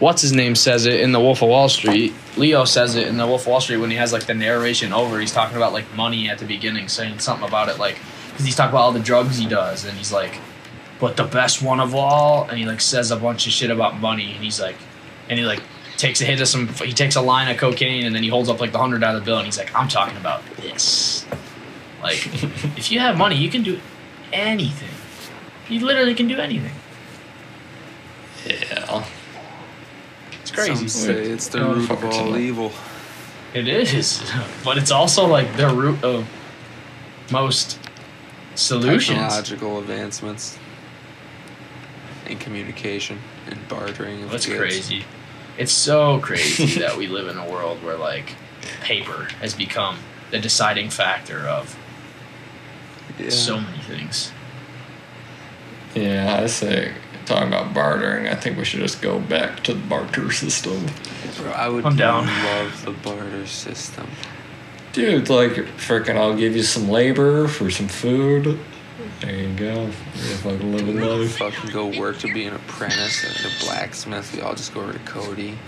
What's 0.00 0.20
his 0.20 0.32
name 0.32 0.56
says 0.56 0.84
it 0.84 0.98
in 0.98 1.12
the 1.12 1.20
Wolf 1.20 1.42
of 1.42 1.48
Wall 1.48 1.68
Street. 1.68 2.12
Leo 2.36 2.64
says 2.64 2.96
it 2.96 3.06
in 3.06 3.16
the 3.16 3.24
Wolf 3.24 3.42
of 3.42 3.46
Wall 3.46 3.60
Street 3.60 3.76
when 3.76 3.92
he 3.92 3.96
has 3.98 4.12
like 4.12 4.26
the 4.26 4.34
narration 4.34 4.92
over. 4.92 5.20
He's 5.20 5.32
talking 5.32 5.56
about 5.56 5.72
like 5.72 5.94
money 5.94 6.28
at 6.28 6.38
the 6.38 6.44
beginning, 6.44 6.88
saying 6.88 7.20
something 7.20 7.46
about 7.46 7.68
it 7.68 7.78
like 7.78 7.98
because 8.30 8.44
he's 8.44 8.56
talking 8.56 8.70
about 8.70 8.80
all 8.80 8.92
the 8.92 8.98
drugs 8.98 9.38
he 9.38 9.46
does, 9.46 9.84
and 9.84 9.96
he's 9.96 10.12
like, 10.12 10.40
but 10.98 11.16
the 11.16 11.22
best 11.22 11.62
one 11.62 11.78
of 11.78 11.94
all, 11.94 12.48
and 12.48 12.58
he 12.58 12.64
like 12.64 12.80
says 12.80 13.12
a 13.12 13.16
bunch 13.16 13.46
of 13.46 13.52
shit 13.52 13.70
about 13.70 14.00
money, 14.00 14.32
and 14.32 14.42
he's 14.42 14.60
like, 14.60 14.76
and 15.28 15.38
he 15.38 15.44
like 15.44 15.62
takes 15.98 16.20
a 16.20 16.24
hit 16.24 16.40
of 16.40 16.48
some, 16.48 16.66
he 16.66 16.92
takes 16.92 17.14
a 17.14 17.20
line 17.20 17.48
of 17.48 17.58
cocaine, 17.58 18.06
and 18.06 18.12
then 18.12 18.24
he 18.24 18.28
holds 18.28 18.48
up 18.48 18.60
like 18.60 18.72
the 18.72 18.78
hundred 18.78 19.02
dollar 19.02 19.20
bill, 19.20 19.36
and 19.36 19.46
he's 19.46 19.56
like, 19.56 19.72
I'm 19.72 19.86
talking 19.86 20.16
about 20.16 20.42
this. 20.56 21.26
Like, 22.02 22.26
if 22.76 22.90
you 22.90 22.98
have 22.98 23.16
money, 23.16 23.36
you 23.36 23.50
can 23.50 23.62
do 23.62 23.78
anything. 24.32 24.88
You 25.68 25.84
literally 25.84 26.14
can 26.14 26.26
do 26.28 26.38
anything. 26.38 26.72
yeah, 28.46 29.04
It's 30.42 30.50
crazy. 30.50 30.74
Some 30.74 30.88
say 30.88 31.22
it's 31.24 31.48
the 31.48 31.60
Oh, 31.64 31.74
root 31.74 31.90
of 31.90 32.04
all 32.04 32.36
evil. 32.36 32.72
It 33.54 33.68
is, 33.68 34.22
but 34.64 34.78
it's 34.78 34.90
also 34.90 35.26
like 35.26 35.56
the 35.56 35.68
root 35.68 36.02
of 36.04 36.26
most 37.30 37.78
solutions. 38.54 39.18
Technological 39.18 39.78
advancements 39.78 40.58
in 42.26 42.38
communication 42.38 43.18
and 43.46 43.68
bartering. 43.68 44.28
That's 44.28 44.46
goods. 44.46 44.58
crazy. 44.58 45.04
It's 45.58 45.72
so 45.72 46.20
crazy 46.20 46.66
that 46.80 46.96
we 46.96 47.06
live 47.06 47.28
in 47.28 47.36
a 47.36 47.48
world 47.50 47.82
where 47.82 47.96
like 47.96 48.34
paper 48.82 49.28
has 49.40 49.54
become 49.54 49.98
the 50.30 50.38
deciding 50.38 50.90
factor 50.90 51.40
of 51.40 51.76
Yeah. 53.18 53.30
so 53.30 53.60
many 53.60 53.78
things. 53.78 54.32
yeah. 55.94 56.40
I 56.42 56.46
say 56.46 56.92
talking 57.26 57.48
about 57.48 57.72
bartering. 57.74 58.28
I 58.28 58.34
think 58.34 58.56
we 58.58 58.64
should 58.64 58.80
just 58.80 59.00
go 59.02 59.20
back 59.20 59.62
to 59.64 59.74
the 59.74 59.80
barter 59.86 60.30
system, 60.32 60.86
Bro, 61.36 61.52
I 61.52 61.68
would 61.68 61.84
I'm 61.86 61.96
down. 61.96 62.26
love 62.26 62.84
the 62.84 62.92
barter 62.92 63.46
system. 63.46 64.08
dude. 64.92 65.28
Like 65.28 65.52
freaking, 65.78 66.16
I'll 66.16 66.36
give 66.36 66.56
you 66.56 66.62
some 66.62 66.88
labor 66.88 67.46
for 67.48 67.70
some 67.70 67.88
food. 67.88 68.58
There 69.20 69.34
you 69.34 69.54
go. 69.54 69.84
You 69.86 69.90
fucking 70.36 70.72
living 70.76 70.96
We 70.96 71.02
life. 71.02 71.36
fucking 71.38 71.70
go 71.70 71.86
work 71.98 72.18
to 72.18 72.32
be 72.32 72.44
an 72.46 72.54
apprentice 72.54 73.24
at 73.24 73.44
a 73.62 73.64
blacksmith. 73.66 74.34
We 74.34 74.40
all 74.42 74.54
just 74.54 74.74
go 74.74 74.80
over 74.82 74.92
to 74.92 74.98
Cody. 75.00 75.58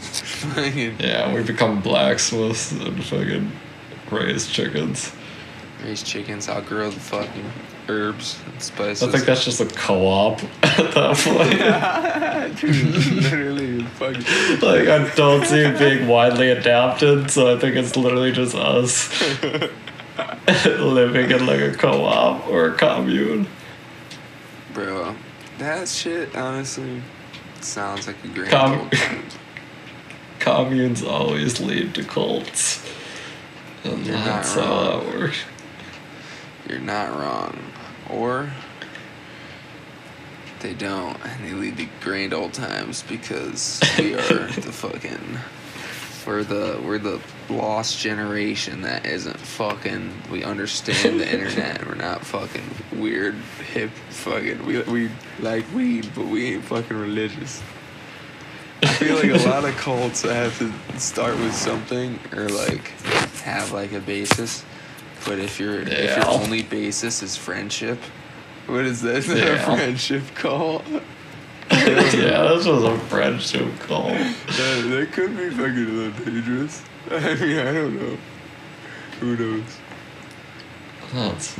Yeah, 0.56 1.34
we 1.34 1.42
become 1.42 1.80
blacksmiths 1.80 2.70
and 2.70 3.02
fucking 3.04 3.50
raise 4.12 4.46
chickens. 4.46 5.10
Raise 5.82 6.02
chickens. 6.02 6.48
I'll 6.48 6.62
grow 6.62 6.90
the 6.90 7.00
fucking 7.00 7.44
herbs 7.88 8.38
and 8.46 8.60
spices. 8.62 9.08
I 9.08 9.10
think 9.12 9.24
that's 9.24 9.44
just 9.44 9.60
a 9.60 9.66
co-op 9.66 10.42
at 10.62 10.94
that 10.94 11.16
point. 12.48 12.58
Dude, 12.60 12.94
literally 13.22 13.82
fucking. 13.84 14.60
like 14.60 14.88
I 14.88 15.12
don't 15.14 15.44
see 15.46 15.60
it 15.60 15.78
being 15.78 16.08
widely 16.08 16.50
adapted, 16.50 17.30
so 17.30 17.54
I 17.54 17.58
think 17.58 17.76
it's 17.76 17.96
literally 17.96 18.32
just 18.32 18.54
us 18.54 19.08
living 20.66 21.30
in 21.30 21.46
like 21.46 21.60
a 21.60 21.72
co-op 21.74 22.48
or 22.48 22.66
a 22.66 22.74
commune. 22.74 23.46
Bro, 24.72 25.14
that 25.58 25.88
shit 25.88 26.34
honestly 26.36 27.02
sounds 27.60 28.06
like 28.06 28.16
a 28.24 28.28
great 28.28 28.50
Com- 28.50 28.78
old 28.80 28.92
time. 28.92 29.22
Communes 30.38 31.02
always 31.02 31.60
lead 31.60 31.94
to 31.96 32.04
cults. 32.04 32.84
And 33.84 34.06
You're 34.06 34.16
that's 34.16 34.54
how 34.54 35.00
that 35.00 35.06
works. 35.06 35.38
You're 36.68 36.80
not 36.80 37.10
wrong. 37.18 37.58
Or 38.10 38.50
they 40.60 40.74
don't, 40.74 41.16
and 41.24 41.44
they 41.44 41.52
lead 41.52 41.76
to 41.78 41.88
grand 42.00 42.34
old 42.34 42.52
times 42.52 43.02
because 43.02 43.80
we 43.98 44.14
are 44.14 44.48
the 44.48 44.72
fucking 44.72 45.38
we're 46.28 46.44
the 46.44 46.78
we're 46.84 46.98
the 46.98 47.20
lost 47.48 47.98
generation 47.98 48.82
that 48.82 49.06
isn't 49.06 49.38
fucking 49.38 50.12
we 50.30 50.44
understand 50.44 51.20
the 51.20 51.32
internet. 51.32 51.86
We're 51.86 51.94
not 51.94 52.24
fucking 52.24 52.68
weird 52.92 53.34
hip 53.72 53.90
fucking 54.10 54.66
we 54.66 54.82
we 54.82 55.10
like 55.40 55.64
weed, 55.72 56.10
but 56.14 56.26
we 56.26 56.54
ain't 56.54 56.64
fucking 56.64 56.96
religious. 56.96 57.62
I 58.82 58.88
feel 58.88 59.16
like 59.16 59.42
a 59.42 59.48
lot 59.48 59.64
of 59.64 59.74
cults 59.76 60.22
have 60.22 60.58
to 60.58 61.00
start 61.00 61.34
with 61.36 61.54
something 61.54 62.18
or 62.36 62.48
like 62.48 62.88
have 63.42 63.72
like 63.72 63.92
a 63.92 64.00
basis. 64.00 64.64
But 65.26 65.38
if 65.38 65.58
your 65.60 65.80
if 65.80 66.16
your 66.16 66.28
only 66.28 66.62
basis 66.62 67.22
is 67.22 67.36
friendship, 67.36 67.98
what 68.66 68.84
is 68.84 69.02
that? 69.02 69.16
Is 69.16 69.26
that 69.28 69.48
a 69.48 69.58
friendship 69.58 70.22
call? 70.34 70.82
yeah, 71.70 72.54
this 72.54 72.66
was 72.66 72.84
a 72.84 72.98
friendship 73.06 73.78
call. 73.80 74.08
that, 74.08 74.86
that 74.88 75.08
could 75.12 75.36
be 75.36 75.50
fucking 75.50 75.84
a 75.84 75.90
little 75.90 76.24
dangerous. 76.24 76.82
I 77.10 77.34
mean, 77.34 77.58
I 77.58 77.72
don't 77.72 77.94
know. 77.94 78.18
Who 79.20 79.36
knows? 79.36 79.78
That's 81.12 81.58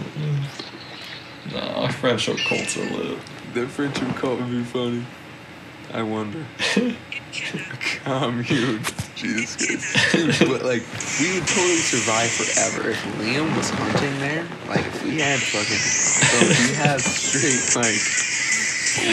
no 1.52 1.88
friendship 1.88 2.38
cults 2.48 2.76
are 2.76 2.90
lit. 2.90 3.18
That 3.54 3.68
friendship 3.68 4.14
cult 4.16 4.40
would 4.40 4.50
be 4.50 4.62
funny. 4.64 5.04
I 5.92 6.02
wonder. 6.02 6.44
Commune. 8.04 8.80
Jesus 9.14 9.56
Christ. 10.10 10.40
But 10.40 10.62
like, 10.62 10.82
we 11.20 11.34
would 11.34 11.46
totally 11.48 11.76
survive 11.76 12.30
forever 12.30 12.90
if 12.90 13.02
Liam 13.16 13.56
was 13.56 13.70
hunting 13.70 14.18
there. 14.20 14.46
Like, 14.68 14.86
if 14.86 15.04
we 15.04 15.18
had 15.18 15.40
fucking. 15.40 15.78
Bro, 16.30 16.48
if 16.50 16.68
we 16.68 16.74
have 16.76 17.00
straight, 17.00 17.76
like, 17.76 18.00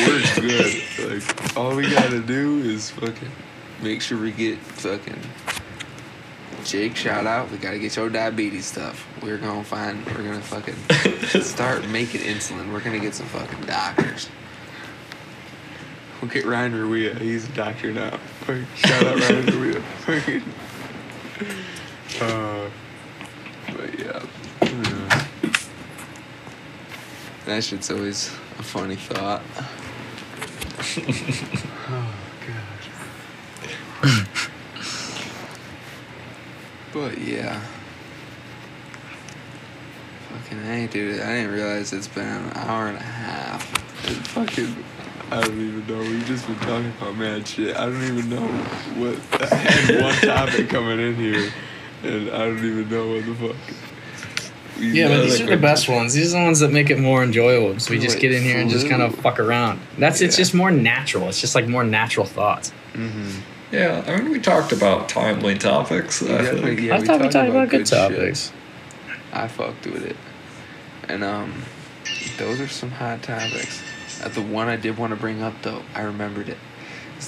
we're 0.07 0.22
good. 0.41 1.23
Like, 1.23 1.57
all 1.57 1.76
we 1.76 1.89
gotta 1.89 2.19
do 2.19 2.60
is 2.60 2.91
fucking 2.91 3.31
make 3.81 4.02
sure 4.02 4.19
we 4.19 4.31
get 4.31 4.57
fucking. 4.60 5.19
Jake, 6.64 6.95
shout 6.95 7.26
out. 7.27 7.52
We 7.52 7.57
gotta 7.57 7.80
get 7.80 7.95
your 7.95 8.10
diabetes 8.10 8.65
stuff. 8.65 9.07
We're 9.22 9.38
gonna 9.38 9.64
find, 9.64 10.06
we're 10.07 10.23
gonna 10.23 10.41
fucking 10.41 10.76
start 11.41 11.88
making 11.89 12.22
insulin. 12.22 12.72
We're 12.72 12.81
gonna 12.81 12.99
get 12.99 13.14
some 13.14 13.27
fucking 13.27 13.65
doctors. 13.65 14.30
We'll 16.26 16.34
get 16.34 16.45
Ryan 16.45 16.73
Ruia. 16.73 17.15
He's 17.22 17.47
a 17.47 17.52
doctor 17.52 17.93
now. 17.93 18.18
Shout 18.77 19.06
out 19.06 19.19
Ryan 19.19 19.45
Ruia. 20.18 20.41
Uh, 22.19 22.68
but 23.68 23.99
yeah. 23.99 24.26
That 27.45 27.64
shit's 27.64 27.91
always 27.91 28.30
a 28.57 28.64
funny 28.64 28.95
thought. 28.95 29.43
oh, 31.89 32.15
God. 34.02 34.27
but 36.91 37.19
yeah. 37.19 37.61
Fucking 40.30 40.64
hey, 40.64 40.88
dude. 40.88 41.22
I 41.22 41.34
didn't 41.35 41.53
realize 41.53 41.93
it's 41.93 42.07
been 42.07 42.26
an 42.26 42.52
hour 42.56 42.88
and 42.88 42.97
a 42.97 43.03
half. 43.03 43.72
It 44.10 44.26
fucking. 44.30 44.76
I 45.31 45.41
don't 45.41 45.60
even 45.60 45.88
know. 45.88 45.99
We've 45.99 46.26
just 46.26 46.45
been 46.47 46.56
talking 46.57 46.93
about 46.99 47.15
mad 47.18 47.47
shit. 47.47 47.76
I 47.76 47.85
don't 47.85 48.03
even 48.03 48.30
know 48.30 48.47
what. 49.02 49.41
I 49.41 49.56
had 49.56 50.02
one 50.03 50.14
topic 50.15 50.69
coming 50.69 50.99
in 50.99 51.15
here, 51.15 51.52
and 52.03 52.30
I 52.30 52.45
don't 52.45 52.57
even 52.64 52.89
know 52.89 53.07
what 53.14 53.26
the 53.26 53.35
fuck. 53.35 53.56
We 54.80 54.91
Yeah, 54.91 55.07
but 55.07 55.23
these 55.23 55.39
like 55.39 55.49
are 55.49 55.56
the 55.56 55.61
best 55.61 55.89
ones. 55.89 56.14
These 56.14 56.34
are 56.34 56.38
the 56.39 56.43
ones 56.45 56.60
that 56.60 56.72
make 56.72 56.89
it 56.89 56.99
more 56.99 57.23
enjoyable. 57.23 57.80
So 57.80 57.91
we 57.91 57.99
just 57.99 58.15
Like 58.15 58.22
get 58.22 58.34
in 58.34 58.43
here 58.43 58.60
and 58.60 58.69
just 58.69 58.88
kind 58.88 59.02
of 59.02 59.15
fuck 59.15 59.39
around. 59.39 59.80
That's 59.97 60.22
it's 60.22 60.35
just 60.38 60.53
more 60.53 60.69
natural. 60.69 61.27
It's 61.30 61.41
just 61.41 61.56
like 61.56 61.68
more 61.68 61.84
natural 61.84 62.26
thoughts. 62.26 62.72
Mm-hmm. 62.93 63.30
Yeah, 63.72 64.03
I 64.06 64.18
mean 64.18 64.31
we 64.31 64.39
talked 64.39 64.73
about 64.73 65.10
timely 65.10 65.57
topics. 65.57 66.22
I 66.22 66.27
definitely- 66.27 66.61
think. 66.76 66.80
Yeah, 66.81 66.95
I 66.95 66.99
we 66.99 67.06
thought 67.07 67.14
we 67.19 67.23
talked 67.23 67.34
talked 67.34 67.49
about 67.49 67.49
about 67.64 67.69
good 67.69 67.77
good 67.80 67.88
shit. 67.88 67.97
topics. 68.11 68.52
I 69.34 69.47
fucked 69.47 69.85
with 69.88 70.06
it. 70.06 70.18
And 71.10 71.23
um 71.23 71.64
those 72.38 72.60
are 72.60 72.68
some 72.68 72.91
hot 72.91 73.23
topics. 73.23 73.81
Uh, 74.24 74.30
the 74.30 74.42
one 74.42 74.68
I 74.68 74.76
did 74.76 74.98
want 74.98 75.12
to 75.12 75.16
bring 75.16 75.42
up 75.42 75.54
though, 75.62 75.82
I 75.94 76.02
remembered 76.02 76.50
it. 76.50 76.58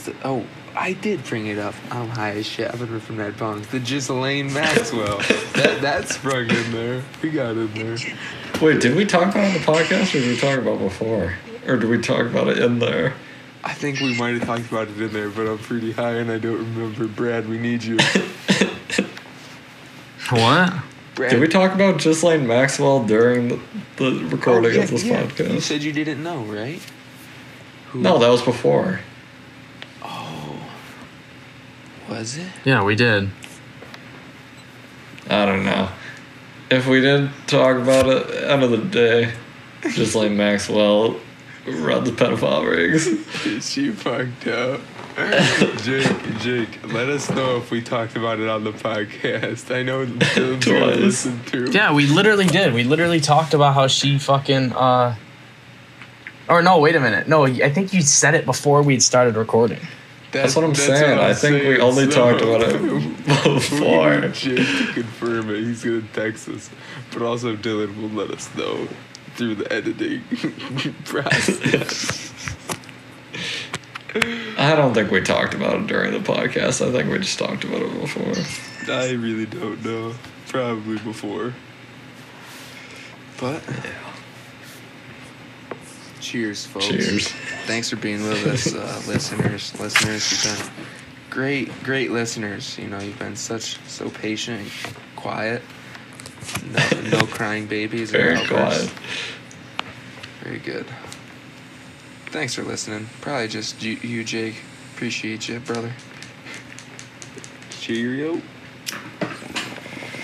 The, 0.05 0.15
oh, 0.23 0.45
I 0.75 0.93
did 0.93 1.23
bring 1.23 1.47
it 1.47 1.57
up. 1.57 1.73
I'm 1.89 2.09
high 2.09 2.31
as 2.31 2.45
shit. 2.45 2.69
I've 2.71 2.79
been 2.79 2.91
ripping 2.91 3.17
that 3.17 3.37
bong. 3.37 3.61
The 3.71 3.79
Ghislaine 3.79 4.53
Maxwell. 4.53 5.17
that 5.53 5.79
that 5.81 6.09
sprung 6.09 6.49
in 6.49 6.71
there. 6.71 7.03
We 7.21 7.31
got 7.31 7.51
in 7.51 7.73
there. 7.73 7.97
Wait, 8.61 8.81
did 8.81 8.95
we 8.95 9.05
talk 9.05 9.29
about 9.29 9.43
it 9.43 9.47
on 9.47 9.53
the 9.53 9.59
podcast 9.59 10.15
or 10.15 10.19
did 10.19 10.29
we 10.29 10.37
talk 10.37 10.59
about 10.59 10.75
it 10.75 10.89
before? 10.89 11.35
Or 11.67 11.77
did 11.77 11.89
we 11.89 11.99
talk 11.99 12.25
about 12.25 12.47
it 12.47 12.59
in 12.59 12.79
there? 12.79 13.13
I 13.63 13.73
think 13.73 13.99
we 13.99 14.17
might 14.17 14.35
have 14.35 14.45
talked 14.45 14.71
about 14.71 14.87
it 14.87 15.01
in 15.01 15.11
there, 15.11 15.29
but 15.29 15.47
I'm 15.47 15.57
pretty 15.57 15.91
high 15.91 16.15
and 16.15 16.31
I 16.31 16.37
don't 16.37 16.57
remember. 16.57 17.07
Brad, 17.07 17.49
we 17.49 17.57
need 17.57 17.83
you. 17.83 17.97
What? 20.29 20.73
Brad, 21.17 21.31
Did 21.31 21.39
we 21.41 21.47
talk 21.47 21.73
about 21.73 21.99
Ghislaine 21.99 22.45
Maxwell 22.45 23.03
during 23.03 23.47
the, 23.49 23.59
the 23.97 24.11
recording 24.29 24.71
Oh, 24.71 24.73
yeah, 24.75 24.83
of 24.83 24.89
this 24.91 25.03
yeah. 25.03 25.23
podcast? 25.25 25.51
You 25.51 25.59
said 25.61 25.81
you 25.83 25.91
didn't 25.91 26.21
know, 26.23 26.43
right? 26.43 26.79
Who- 27.89 28.01
no, 28.01 28.19
that 28.19 28.29
was 28.29 28.43
before. 28.43 28.99
Oh. 30.03 30.59
Was 32.07 32.37
it? 32.37 32.45
Yeah, 32.63 32.83
we 32.83 32.95
did. 32.95 33.29
I 35.29 35.45
don't 35.47 35.65
know. 35.65 35.89
If 36.69 36.85
we 36.87 37.01
did 37.01 37.31
talk 37.47 37.77
about 37.77 38.07
it, 38.07 38.43
end 38.43 38.61
of 38.63 38.69
the 38.71 38.77
day, 38.77 39.33
Ghislaine 39.81 40.37
Maxwell 40.37 41.19
runs 41.65 42.09
the 42.09 42.15
pedophile 42.15 42.69
rings. 42.69 43.65
she 43.69 43.89
fucked 43.91 44.45
up. 44.47 44.81
Jake, 45.83 46.37
Jake, 46.41 46.93
let 46.93 47.09
us 47.09 47.27
know 47.31 47.57
if 47.57 47.71
we 47.71 47.81
talked 47.81 48.15
about 48.15 48.39
it 48.39 48.47
on 48.47 48.63
the 48.63 48.71
podcast. 48.71 49.73
I 49.75 49.81
know 49.81 50.05
Dylan's 50.05 50.63
gonna 50.65 50.79
Twice. 50.79 50.97
listen 50.99 51.43
to. 51.45 51.71
Yeah, 51.71 51.91
we 51.93 52.05
literally 52.05 52.45
did. 52.45 52.73
We 52.73 52.83
literally 52.83 53.19
talked 53.19 53.55
about 53.55 53.73
how 53.73 53.87
she 53.87 54.19
fucking 54.19 54.73
uh 54.73 55.15
or 56.47 56.61
no, 56.61 56.77
wait 56.79 56.95
a 56.95 56.99
minute. 56.99 57.27
No, 57.27 57.45
I 57.45 57.71
think 57.71 57.93
you 57.93 58.01
said 58.03 58.35
it 58.35 58.45
before 58.45 58.83
we'd 58.83 59.01
started 59.01 59.35
recording. 59.35 59.79
That's 60.31 60.55
what 60.55 60.63
I'm 60.65 60.71
that's 60.71 60.85
saying. 60.85 61.17
what 61.17 61.25
I'm 61.25 61.31
I 61.31 61.33
think 61.33 61.63
we 61.63 61.79
only 61.79 62.11
so- 62.11 62.31
talked 62.31 62.41
about 62.43 62.61
it 62.61 63.23
before. 63.43 64.19
need 64.21 64.33
Jake 64.35 64.57
to 64.67 64.93
confirm 64.93 65.49
it. 65.49 65.61
He's 65.63 65.83
gonna 65.83 66.03
text 66.13 66.47
us, 66.49 66.69
but 67.11 67.23
also 67.23 67.55
Dylan 67.55 67.99
will 67.99 68.09
let 68.09 68.29
us 68.29 68.53
know 68.55 68.87
through 69.35 69.55
the 69.55 69.73
editing 69.73 70.21
process. 71.05 72.26
I 74.57 74.75
don't 74.75 74.93
think 74.93 75.11
we 75.11 75.21
talked 75.21 75.53
about 75.53 75.81
it 75.81 75.87
during 75.87 76.11
the 76.11 76.19
podcast. 76.19 76.85
I 76.87 76.91
think 76.91 77.11
we 77.11 77.19
just 77.19 77.39
talked 77.39 77.63
about 77.63 77.81
it 77.81 78.01
before. 78.01 78.93
I 78.93 79.11
really 79.11 79.45
don't 79.45 79.83
know. 79.83 80.13
Probably 80.47 80.97
before. 80.99 81.53
But 83.39 83.61
cheers, 86.19 86.65
folks. 86.65 86.87
Cheers. 86.87 87.27
Thanks 87.65 87.89
for 87.89 87.95
being 87.97 88.23
with 88.23 88.45
us, 88.47 88.73
uh, 88.73 89.01
listeners. 89.07 89.79
Listeners, 89.79 90.31
you've 90.31 90.57
been 90.57 90.85
great, 91.29 91.83
great 91.83 92.11
listeners. 92.11 92.77
You 92.77 92.87
know, 92.87 92.99
you've 92.99 93.19
been 93.19 93.35
such 93.35 93.79
so 93.87 94.09
patient, 94.09 94.61
and 94.61 94.95
quiet. 95.15 95.61
No, 96.71 97.01
no 97.09 97.25
crying 97.27 97.67
babies. 97.67 98.11
Very 98.11 98.45
quiet. 98.47 98.89
Very 100.43 100.59
good. 100.59 100.85
Thanks 102.37 102.53
for 102.53 102.61
listening. 102.61 103.09
Probably 103.21 103.47
just 103.47 103.81
you, 103.81 103.93
you 104.03 104.23
Jake. 104.23 104.61
Appreciate 104.93 105.49
you, 105.49 105.59
brother. 105.59 105.91
Cheerio. 107.71 108.39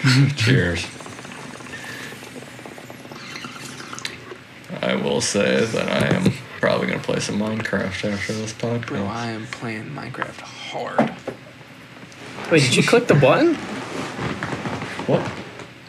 Cheers. 0.35 0.85
I 4.83 4.93
will 4.93 5.21
say 5.21 5.65
that 5.65 5.89
I 5.89 6.15
am 6.15 6.33
probably 6.59 6.85
going 6.85 6.99
to 6.99 7.03
play 7.03 7.19
some 7.19 7.39
Minecraft 7.39 8.13
after 8.13 8.33
this 8.33 8.53
podcast. 8.53 8.85
Bro, 8.85 9.05
I 9.05 9.31
am 9.31 9.47
playing 9.47 9.85
Minecraft 9.85 10.39
hard. 10.39 11.15
Wait, 12.51 12.61
did 12.61 12.75
you 12.75 12.83
click 12.83 13.07
the 13.07 13.15
button? 13.15 13.55
What? 15.07 15.31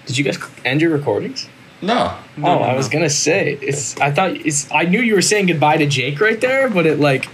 Did 0.06 0.16
you 0.16 0.24
guys 0.24 0.38
end 0.64 0.80
your 0.80 0.92
recordings? 0.92 1.50
No. 1.84 2.16
No, 2.36 2.48
oh, 2.48 2.58
no, 2.58 2.62
I 2.64 2.74
was 2.74 2.86
no. 2.88 2.92
gonna 2.94 3.10
say 3.10 3.58
it's. 3.60 3.98
I 4.00 4.10
thought 4.10 4.32
it's. 4.36 4.70
I 4.72 4.84
knew 4.84 5.00
you 5.00 5.14
were 5.14 5.22
saying 5.22 5.46
goodbye 5.46 5.76
to 5.76 5.86
Jake 5.86 6.20
right 6.20 6.40
there, 6.40 6.68
but 6.68 6.86
it 6.86 6.98
like, 6.98 7.28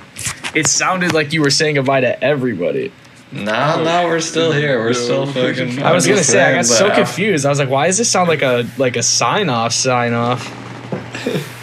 it 0.55 0.67
sounded 0.67 1.13
like 1.13 1.33
you 1.33 1.41
were 1.41 1.51
saying 1.51 1.77
goodbye 1.77 2.01
to 2.03 2.23
everybody. 2.23 2.93
No, 3.33 3.83
no, 3.85 4.05
we're 4.07 4.21
still 4.21 4.51
here. 4.53 4.81
We're 4.81 4.89
No. 4.89 4.93
still 4.93 5.27
fucking. 5.27 5.83
I 5.83 5.93
was 5.93 6.07
gonna 6.07 6.25
say 6.25 6.43
I 6.43 6.55
got 6.57 6.67
so 6.67 6.93
confused. 6.95 7.47
I 7.47 7.49
was 7.49 7.59
like, 7.59 7.71
why 7.71 7.87
does 7.87 7.99
this 7.99 8.11
sound 8.11 8.29
like 8.29 8.43
a 8.43 8.67
like 8.77 8.97
a 8.97 9.03
sign 9.03 9.49
off 9.49 9.73
sign 9.73 10.13
off? 10.13 10.45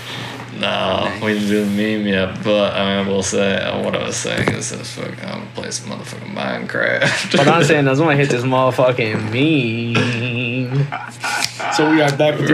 No, 0.59 1.19
we 1.23 1.33
didn't 1.33 1.49
do 1.49 1.65
the 1.65 1.69
meme 1.69 2.07
yet, 2.07 2.43
but 2.43 2.73
I 2.73 2.79
mean, 2.97 3.07
I 3.07 3.09
will 3.09 3.21
say 3.21 3.57
uh, 3.57 3.83
what 3.83 3.95
I 3.95 4.03
was 4.03 4.15
saying 4.15 4.49
is 4.49 4.71
this 4.71 4.95
fucking 4.95 5.19
I'm 5.19 5.39
gonna 5.39 5.45
play 5.53 5.69
some 5.69 5.91
motherfucking 5.91 6.33
Minecraft. 6.33 7.37
What 7.37 7.47
I'm 7.47 7.63
saying 7.63 7.87
is 7.89 7.99
gonna 7.99 8.15
hit 8.15 8.29
this 8.31 8.43
motherfucking 8.43 9.31
meme. 9.31 10.87
So 11.73 11.91
we 11.91 12.01
are 12.01 12.15
back 12.17 12.39
with 12.39 12.47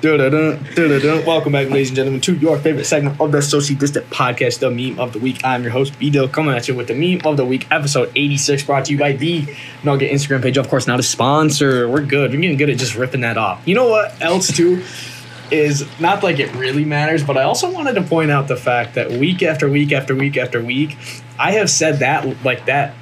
Dun-dun-dun, 0.00 0.64
dun-dun-dun. 0.74 1.26
Welcome 1.26 1.52
back, 1.52 1.68
ladies 1.68 1.90
and 1.90 1.96
gentlemen, 1.96 2.22
to 2.22 2.34
your 2.34 2.58
favorite 2.58 2.86
segment 2.86 3.20
of 3.20 3.32
the 3.32 3.42
Socially 3.42 3.78
Distant 3.78 4.08
Podcast, 4.08 4.60
the 4.60 4.70
Meme 4.70 4.98
of 4.98 5.12
the 5.12 5.18
Week. 5.18 5.44
I'm 5.44 5.62
your 5.62 5.72
host, 5.72 5.98
B-Dill, 5.98 6.26
coming 6.28 6.54
at 6.54 6.66
you 6.66 6.74
with 6.74 6.88
the 6.88 6.94
Meme 6.94 7.20
of 7.26 7.36
the 7.36 7.44
Week, 7.44 7.66
episode 7.70 8.10
86, 8.16 8.64
brought 8.64 8.86
to 8.86 8.92
you 8.92 8.98
by 8.98 9.12
the 9.12 9.44
Nugget 9.84 10.10
Instagram 10.10 10.42
page. 10.42 10.56
Of 10.56 10.70
course, 10.70 10.86
not 10.86 10.98
a 11.00 11.02
sponsor. 11.02 11.86
We're 11.86 12.00
good. 12.00 12.30
We're 12.32 12.40
getting 12.40 12.56
good 12.56 12.70
at 12.70 12.78
just 12.78 12.94
ripping 12.96 13.20
that 13.20 13.36
off. 13.36 13.60
You 13.68 13.74
know 13.74 13.88
what 13.88 14.18
else, 14.22 14.50
too? 14.56 14.82
Is 15.50 15.84
not 16.00 16.22
like 16.22 16.38
it 16.38 16.54
really 16.54 16.84
matters, 16.84 17.24
but 17.24 17.36
I 17.36 17.42
also 17.42 17.70
wanted 17.70 17.94
to 17.94 18.02
point 18.02 18.30
out 18.30 18.46
the 18.48 18.56
fact 18.56 18.94
that 18.94 19.10
week 19.10 19.42
after 19.42 19.68
week 19.68 19.90
after 19.92 20.14
week 20.14 20.36
after 20.36 20.62
week, 20.62 20.96
I 21.38 21.52
have 21.52 21.68
said 21.68 21.98
that 22.00 22.44
like 22.44 22.66
that 22.66 22.94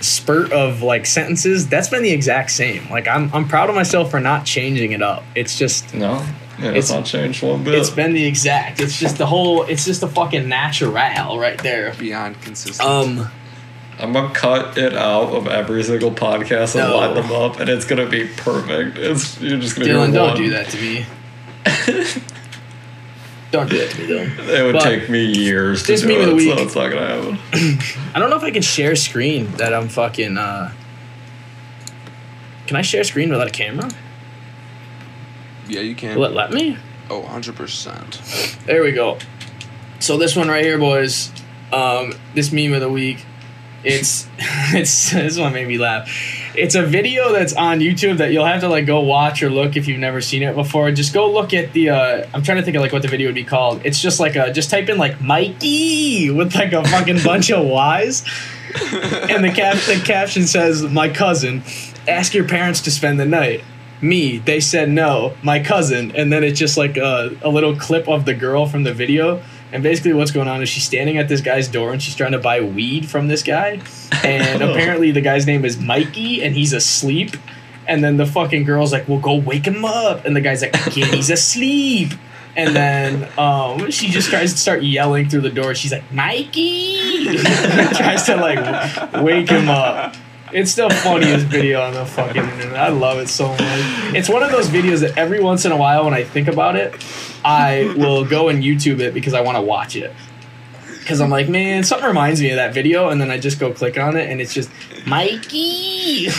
spurt 0.00 0.52
of 0.52 0.82
like 0.82 1.06
sentences 1.06 1.66
that's 1.68 1.88
been 1.88 2.02
the 2.02 2.10
exact 2.10 2.50
same 2.50 2.86
like 2.90 3.08
i'm 3.08 3.30
i'm 3.32 3.48
proud 3.48 3.70
of 3.70 3.74
myself 3.74 4.10
for 4.10 4.20
not 4.20 4.44
changing 4.44 4.92
it 4.92 5.00
up 5.00 5.24
it's 5.34 5.58
just 5.58 5.94
no, 5.94 6.22
yeah, 6.58 6.66
It's- 6.66 6.76
it's 6.76 6.90
not 6.92 7.06
changed 7.06 7.42
one 7.42 7.64
bit. 7.64 7.74
it's 7.74 7.88
been 7.88 8.12
the 8.12 8.26
exact 8.26 8.78
it's 8.78 9.00
just 9.00 9.16
the 9.16 9.24
whole 9.24 9.62
it's 9.62 9.86
just 9.86 10.02
the 10.02 10.06
fucking 10.06 10.50
natural 10.50 10.92
right 10.92 11.56
there 11.62 11.94
Beyond 11.98 12.40
consistent. 12.42 12.86
um 12.86 13.30
I'm 13.98 14.12
gonna 14.12 14.34
cut 14.34 14.76
it 14.76 14.94
out 14.94 15.30
of 15.32 15.48
every 15.48 15.82
single 15.82 16.10
podcast 16.10 16.78
and 16.78 16.90
No. 16.90 16.98
line 16.98 17.14
them 17.14 17.32
up, 17.32 17.58
and 17.58 17.70
it's 17.70 17.86
gonna 17.86 18.04
be 18.06 18.26
perfect. 18.26 18.98
It's 18.98 19.40
you're 19.40 19.58
just 19.58 19.74
gonna 19.76 19.88
dylan 19.88 20.12
don't 20.12 20.28
one. 20.32 20.36
do 20.36 20.50
that 20.50 20.68
to 20.68 20.76
me 20.78 21.06
don't 23.52 23.70
do 23.70 23.78
that 23.78 23.90
to 23.90 23.98
me 24.00 24.06
dylan 24.08 24.38
It 24.48 24.62
would 24.64 24.72
But- 24.74 24.82
take 24.82 25.08
me 25.08 25.24
years 25.24 25.82
to 25.82 25.92
This 25.92 26.02
do 26.02 26.08
meme 26.08 26.20
of 26.20 26.28
it, 26.28 26.36
the 26.36 26.40
so 26.44 26.50
week. 26.56 26.58
it's 26.66 26.74
not 26.74 26.90
gonna 26.90 27.06
happen. 27.06 27.38
i 28.14 28.18
don't 28.18 28.28
know 28.30 28.36
if 28.36 28.42
i 28.42 28.50
can 28.50 28.62
share 28.62 28.96
screen 28.96 29.50
that 29.52 29.72
i'm 29.72 29.88
fucking 29.88 30.36
uh 30.36 30.72
can 32.66 32.76
i 32.76 32.82
share 32.82 33.04
screen 33.04 33.30
without 33.30 33.46
a 33.46 33.50
camera 33.50 33.88
yeah, 35.68 35.80
you 35.80 35.96
can. 35.96 36.16
will 36.16 36.26
it 36.26 36.32
let 36.32 36.52
me 36.52 36.78
Oh, 37.10 37.22
100%. 37.22 38.64
There 38.66 38.82
we 38.82 38.90
go. 38.92 39.18
So 40.00 40.16
this 40.16 40.34
one 40.34 40.48
right 40.48 40.64
here, 40.64 40.76
boys. 40.78 41.30
Um, 41.72 42.14
this 42.34 42.50
meme 42.52 42.72
of 42.72 42.80
the 42.80 42.88
week. 42.90 43.24
It's 43.84 44.26
it's 44.38 45.10
this 45.12 45.38
one 45.38 45.52
made 45.52 45.68
me 45.68 45.78
laugh. 45.78 46.08
It's 46.56 46.74
a 46.74 46.82
video 46.82 47.32
that's 47.32 47.52
on 47.52 47.80
YouTube 47.80 48.16
that 48.18 48.32
you'll 48.32 48.46
have 48.46 48.62
to 48.62 48.68
like 48.68 48.86
go 48.86 49.00
watch 49.00 49.42
or 49.42 49.50
look 49.50 49.76
if 49.76 49.86
you've 49.86 50.00
never 50.00 50.22
seen 50.22 50.42
it 50.42 50.54
before. 50.54 50.90
Just 50.90 51.12
go 51.12 51.30
look 51.30 51.52
at 51.52 51.72
the. 51.74 51.90
Uh, 51.90 52.26
I'm 52.32 52.42
trying 52.42 52.56
to 52.56 52.62
think 52.62 52.76
of 52.76 52.82
like 52.82 52.92
what 52.92 53.02
the 53.02 53.08
video 53.08 53.28
would 53.28 53.34
be 53.34 53.44
called. 53.44 53.82
It's 53.84 54.00
just 54.00 54.20
like 54.20 54.36
a 54.36 54.52
just 54.52 54.70
type 54.70 54.88
in 54.88 54.96
like 54.96 55.20
Mikey 55.20 56.30
with 56.30 56.54
like 56.54 56.72
a 56.72 56.82
fucking 56.84 57.22
bunch 57.22 57.50
of 57.50 57.66
Y's, 57.66 58.24
and 58.90 59.44
the 59.44 59.52
cap 59.54 59.76
the 59.84 60.02
caption 60.04 60.46
says 60.46 60.82
my 60.82 61.10
cousin. 61.10 61.62
Ask 62.08 62.32
your 62.32 62.48
parents 62.48 62.80
to 62.82 62.90
spend 62.90 63.20
the 63.20 63.26
night 63.26 63.62
me 64.02 64.36
they 64.36 64.60
said 64.60 64.90
no 64.90 65.34
my 65.42 65.58
cousin 65.58 66.14
and 66.14 66.30
then 66.30 66.44
it's 66.44 66.58
just 66.58 66.76
like 66.76 66.98
a, 66.98 67.34
a 67.42 67.48
little 67.48 67.74
clip 67.74 68.06
of 68.06 68.26
the 68.26 68.34
girl 68.34 68.66
from 68.66 68.82
the 68.82 68.92
video 68.92 69.42
and 69.76 69.82
basically 69.82 70.14
what's 70.14 70.30
going 70.30 70.48
on 70.48 70.62
is 70.62 70.70
she's 70.70 70.84
standing 70.84 71.18
at 71.18 71.28
this 71.28 71.42
guy's 71.42 71.68
door 71.68 71.92
and 71.92 72.02
she's 72.02 72.14
trying 72.14 72.32
to 72.32 72.38
buy 72.38 72.62
weed 72.62 73.06
from 73.06 73.28
this 73.28 73.42
guy. 73.42 73.82
And 74.24 74.62
apparently 74.70 75.10
the 75.10 75.20
guy's 75.20 75.46
name 75.46 75.66
is 75.66 75.76
mikey 75.76 76.42
and 76.42 76.54
he's 76.54 76.72
asleep. 76.72 77.36
And 77.86 78.02
then 78.02 78.16
the 78.16 78.24
fucking 78.24 78.64
girl's 78.64 78.90
like 78.90 79.06
well 79.06 79.18
go 79.18 79.34
wake 79.34 79.66
him 79.66 79.84
up. 79.84 80.24
And 80.24 80.34
the 80.34 80.40
guy's 80.40 80.62
like 80.62 80.72
kid 80.72 81.12
he's 81.12 81.28
asleep. 81.28 82.14
And 82.56 82.74
then 82.74 83.28
um, 83.38 83.90
she 83.90 84.08
just 84.08 84.30
tries 84.30 84.52
to 84.54 84.58
start 84.58 84.82
yelling 84.82 85.28
through 85.28 85.42
the 85.42 85.50
door. 85.50 85.74
She's 85.74 85.92
like 85.92 86.10
mikey! 86.10 87.36
Tries 87.36 88.22
to 88.22 88.36
like 88.36 89.22
wake 89.22 89.50
him 89.50 89.68
up 89.68 90.16
it's 90.56 90.74
the 90.74 90.88
funniest 90.88 91.46
video 91.46 91.82
on 91.82 91.92
the 91.92 92.06
fucking 92.06 92.42
internet. 92.42 92.76
I 92.76 92.88
love 92.88 93.18
it 93.18 93.28
so 93.28 93.48
much. 93.48 93.60
It's 94.14 94.30
one 94.30 94.42
of 94.42 94.50
those 94.50 94.68
videos 94.68 95.00
that 95.00 95.18
every 95.18 95.38
once 95.38 95.66
in 95.66 95.72
a 95.72 95.76
while, 95.76 96.06
when 96.06 96.14
I 96.14 96.24
think 96.24 96.48
about 96.48 96.76
it, 96.76 96.94
I 97.44 97.94
will 97.98 98.24
go 98.24 98.48
and 98.48 98.64
YouTube 98.64 99.00
it 99.00 99.12
because 99.12 99.34
I 99.34 99.42
want 99.42 99.58
to 99.58 99.62
watch 99.62 99.96
it. 99.96 100.14
Because 100.98 101.20
I'm 101.20 101.28
like, 101.28 101.50
man, 101.50 101.84
something 101.84 102.08
reminds 102.08 102.40
me 102.40 102.48
of 102.50 102.56
that 102.56 102.72
video, 102.72 103.10
and 103.10 103.20
then 103.20 103.30
I 103.30 103.38
just 103.38 103.60
go 103.60 103.70
click 103.72 103.98
on 103.98 104.16
it, 104.16 104.30
and 104.30 104.40
it's 104.40 104.54
just 104.54 104.70
Mikey. 105.06 106.26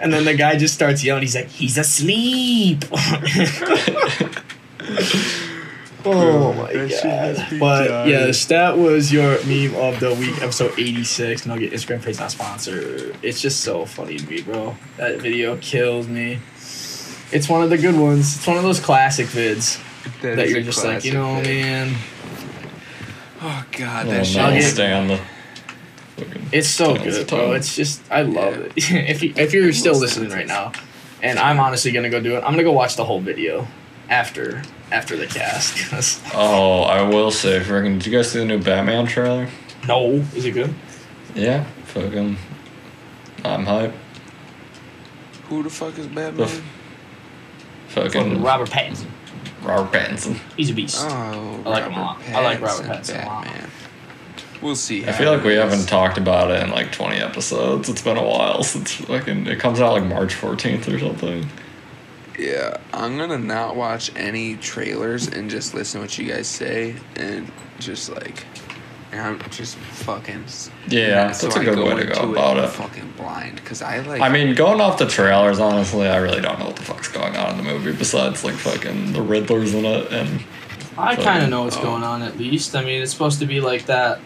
and 0.00 0.12
then 0.12 0.24
the 0.24 0.34
guy 0.36 0.56
just 0.56 0.74
starts 0.74 1.04
yelling. 1.04 1.22
He's 1.22 1.36
like, 1.36 1.48
he's 1.48 1.78
asleep. 1.78 2.84
Oh 6.06 6.52
my 6.52 6.72
That 6.72 7.02
god! 7.48 7.58
But 7.58 7.88
dying. 7.88 8.10
yes, 8.10 8.44
that 8.46 8.76
was 8.76 9.12
your 9.12 9.42
meme 9.46 9.74
of 9.76 10.00
the 10.00 10.12
week, 10.14 10.40
episode 10.42 10.72
eighty-six. 10.78 11.46
Nugget 11.46 11.72
Instagram 11.72 12.02
page 12.04 12.18
not 12.18 12.30
sponsored. 12.30 13.16
It's 13.22 13.40
just 13.40 13.60
so 13.60 13.86
funny 13.86 14.18
to 14.18 14.26
me, 14.28 14.42
bro. 14.42 14.76
That 14.98 15.20
video 15.20 15.56
kills 15.58 16.06
me. 16.06 16.38
It's 17.32 17.48
one 17.48 17.62
of 17.62 17.70
the 17.70 17.78
good 17.78 17.96
ones. 17.98 18.36
It's 18.36 18.46
one 18.46 18.56
of 18.58 18.62
those 18.62 18.80
classic 18.80 19.26
vids 19.26 19.80
that 20.20 20.48
you're 20.50 20.60
just 20.62 20.84
like, 20.84 21.04
you 21.04 21.12
classic 21.12 21.14
know, 21.14 21.42
thing. 21.42 21.62
man. 21.62 21.94
Oh, 23.40 23.64
God, 23.72 24.06
that 24.06 24.18
no, 24.18 24.24
shit. 24.24 24.40
I'll 24.40 24.50
Nugget. 24.52 24.64
stay 24.64 24.92
on 24.92 25.08
the. 25.08 25.20
It's 26.52 26.68
so 26.68 26.94
good, 26.96 27.26
bro. 27.26 27.52
It's 27.52 27.74
just 27.74 28.02
I 28.12 28.22
love 28.22 28.56
Yeah. 28.56 28.62
it. 28.66 28.72
if 29.10 29.22
you, 29.22 29.32
if 29.36 29.52
you're 29.52 29.72
still 29.72 29.98
listening 29.98 30.30
right 30.30 30.46
now, 30.46 30.72
and 31.22 31.38
I'm 31.38 31.58
honestly 31.58 31.92
gonna 31.92 32.10
go 32.10 32.20
do 32.20 32.36
it, 32.36 32.44
I'm 32.44 32.52
gonna 32.52 32.62
go 32.62 32.72
watch 32.72 32.96
the 32.96 33.04
whole 33.04 33.20
video 33.20 33.66
after 34.08 34.62
after 34.94 35.16
the 35.16 35.26
cast. 35.26 35.76
'cause- 35.90 36.20
Oh, 36.34 36.82
I 36.82 37.02
will 37.02 37.30
say, 37.30 37.60
freaking! 37.60 37.94
Did 37.98 38.06
you 38.06 38.16
guys 38.16 38.30
see 38.30 38.38
the 38.38 38.44
new 38.44 38.58
Batman 38.58 39.06
trailer? 39.06 39.48
no, 39.88 40.12
is 40.34 40.44
it 40.46 40.52
good? 40.52 40.72
Yeah, 41.34 41.64
fucking. 41.86 42.36
I'm 43.44 43.66
hype. 43.66 43.92
Who 45.48 45.62
the 45.62 45.70
fuck 45.70 45.98
is 45.98 46.06
Batman? 46.06 46.36
The 46.36 46.44
f- 46.44 46.62
Fucking 47.88 48.42
Robert 48.42 48.70
Pattinson. 48.70 49.06
Robert 49.62 49.92
Pattinson. 49.96 50.38
He's 50.56 50.70
a 50.70 50.74
beast. 50.74 50.96
Oh, 51.00 51.62
I 51.66 51.68
like 51.68 51.84
him 51.84 51.92
a 51.94 52.00
lot. 52.00 52.20
I 52.28 52.40
like 52.42 52.60
Robert 52.60 52.86
Pattinson 52.86 53.22
a 53.22 53.26
lot. 53.26 53.44
Batman. 53.44 53.70
We'll 54.62 54.76
see. 54.76 55.06
I 55.06 55.12
feel 55.12 55.30
like 55.32 55.44
we 55.44 55.54
is. 55.54 55.62
haven't 55.62 55.86
talked 55.88 56.16
about 56.16 56.50
it 56.50 56.62
in 56.62 56.70
like 56.70 56.90
20 56.92 57.16
episodes. 57.16 57.88
It's 57.88 58.00
been 58.00 58.16
a 58.16 58.24
while 58.24 58.62
since 58.62 58.92
fucking. 58.94 59.46
It 59.46 59.58
comes 59.60 59.80
out 59.80 59.92
like 59.92 60.04
March 60.04 60.34
14th 60.34 60.92
or 60.92 60.98
something. 60.98 61.46
Yeah, 62.38 62.78
I'm 62.92 63.16
gonna 63.16 63.38
not 63.38 63.76
watch 63.76 64.10
any 64.16 64.56
trailers 64.56 65.28
and 65.28 65.48
just 65.48 65.72
listen 65.74 66.00
to 66.00 66.04
what 66.04 66.18
you 66.18 66.26
guys 66.32 66.48
say 66.48 66.96
and 67.16 67.50
just 67.78 68.10
like, 68.10 68.44
I'm 69.12 69.38
just 69.50 69.76
fucking. 69.76 70.42
s- 70.44 70.70
Yeah, 70.88 71.30
so 71.30 71.46
that's 71.46 71.56
a 71.56 71.60
I 71.60 71.64
good 71.64 71.78
way 71.78 72.04
to 72.04 72.12
go 72.12 72.32
about 72.32 72.56
it. 72.56 72.68
Fucking 72.70 73.12
blind, 73.16 73.56
because 73.56 73.82
I 73.82 74.00
like. 74.00 74.20
I 74.20 74.28
mean, 74.28 74.54
going 74.56 74.80
off 74.80 74.98
the 74.98 75.06
trailers, 75.06 75.60
honestly, 75.60 76.08
I 76.08 76.16
really 76.16 76.40
don't 76.40 76.58
know 76.58 76.66
what 76.66 76.76
the 76.76 76.82
fuck's 76.82 77.06
going 77.08 77.36
on 77.36 77.52
in 77.52 77.56
the 77.58 77.62
movie 77.62 77.92
besides 77.92 78.42
like 78.42 78.54
fucking 78.56 79.12
the 79.12 79.22
Riddler's 79.22 79.72
in 79.74 79.84
it 79.84 80.12
and 80.12 80.42
I 80.98 81.14
kind 81.16 81.42
of 81.44 81.50
know 81.50 81.64
what's 81.64 81.76
Oh. 81.76 81.82
going 81.82 82.02
on 82.02 82.22
at 82.22 82.36
least. 82.38 82.74
I 82.74 82.84
mean, 82.84 83.00
it's 83.02 83.12
supposed 83.12 83.38
to 83.40 83.46
be 83.46 83.60
like 83.60 83.86
that. 83.86 84.20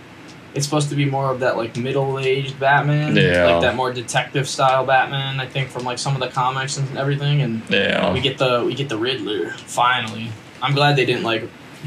It's 0.54 0.64
supposed 0.64 0.88
to 0.90 0.96
be 0.96 1.04
more 1.04 1.30
of 1.30 1.40
that 1.40 1.56
like 1.56 1.76
middle-aged 1.76 2.58
Batman, 2.58 3.14
Yeah. 3.14 3.44
like 3.44 3.60
that 3.62 3.76
more 3.76 3.92
detective 3.92 4.48
style 4.48 4.84
Batman. 4.86 5.40
I 5.40 5.46
think 5.46 5.68
from 5.68 5.84
like 5.84 5.98
some 5.98 6.14
of 6.14 6.20
the 6.20 6.28
comics 6.28 6.78
and 6.78 6.96
everything, 6.98 7.42
and 7.42 7.62
yeah. 7.68 8.12
we 8.12 8.20
get 8.20 8.38
the 8.38 8.64
we 8.66 8.74
get 8.74 8.88
the 8.88 8.96
Riddler 8.98 9.50
finally. 9.52 10.30
I'm 10.62 10.74
glad 10.74 10.96
they 10.96 11.04
didn't 11.04 11.22
like 11.24 11.48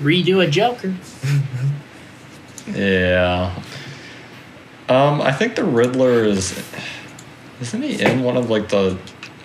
redo 0.00 0.42
a 0.44 0.50
Joker. 0.50 0.94
Yeah. 2.66 3.54
Um, 4.88 5.20
I 5.20 5.32
think 5.32 5.54
the 5.56 5.64
Riddler 5.64 6.24
is. 6.24 6.60
Isn't 7.60 7.82
he 7.82 8.02
in 8.02 8.22
one 8.22 8.36
of 8.36 8.50
like 8.50 8.68
the 8.68 8.98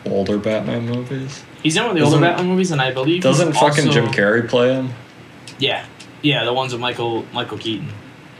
older 0.06 0.38
Batman 0.38 0.86
movies? 0.88 1.44
He's 1.62 1.76
in 1.76 1.84
one 1.84 1.92
of 1.92 1.98
the 1.98 2.04
older 2.04 2.16
Doesn't- 2.18 2.22
Batman 2.30 2.48
movies, 2.48 2.72
and 2.72 2.82
I 2.82 2.92
believe 2.92 3.22
Doesn't 3.22 3.54
fucking 3.54 3.88
also- 3.88 3.92
Jim 3.92 4.08
Carrey 4.08 4.48
play 4.48 4.74
him? 4.74 4.92
Yeah, 5.60 5.86
yeah, 6.22 6.46
the 6.46 6.54
ones 6.54 6.72
with 6.72 6.82
Michael 6.82 7.26
Michael 7.34 7.58
Keaton. 7.58 7.90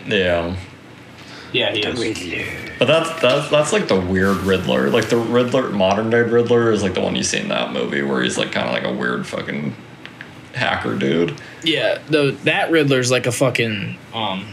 Yeah. 0.06 0.56
Yeah, 1.54 1.72
he 1.72 1.80
is. 1.82 2.80
But 2.80 2.86
that's 2.86 3.22
that's 3.22 3.50
that's 3.50 3.72
like 3.74 3.88
the 3.88 4.00
weird 4.00 4.38
Riddler. 4.40 4.90
Like 4.90 5.08
the 5.10 5.18
Riddler, 5.18 5.70
modern 5.70 6.10
day 6.10 6.20
Riddler, 6.22 6.72
is 6.72 6.84
like 6.84 6.94
the 6.96 7.02
one 7.02 7.16
you 7.16 7.24
see 7.24 7.40
in 7.40 7.48
that 7.48 7.72
movie 7.72 8.02
where 8.02 8.22
he's 8.22 8.38
like 8.38 8.52
kind 8.52 8.68
of 8.68 8.74
like 8.74 8.84
a 8.84 8.94
weird 8.94 9.26
fucking 9.26 9.74
hacker 10.54 10.98
dude. 10.98 11.40
Yeah, 11.64 12.00
the 12.10 12.32
that 12.44 12.72
Riddler's 12.72 13.10
like 13.12 13.26
a 13.26 13.32
fucking 13.32 13.98
um. 14.14 14.46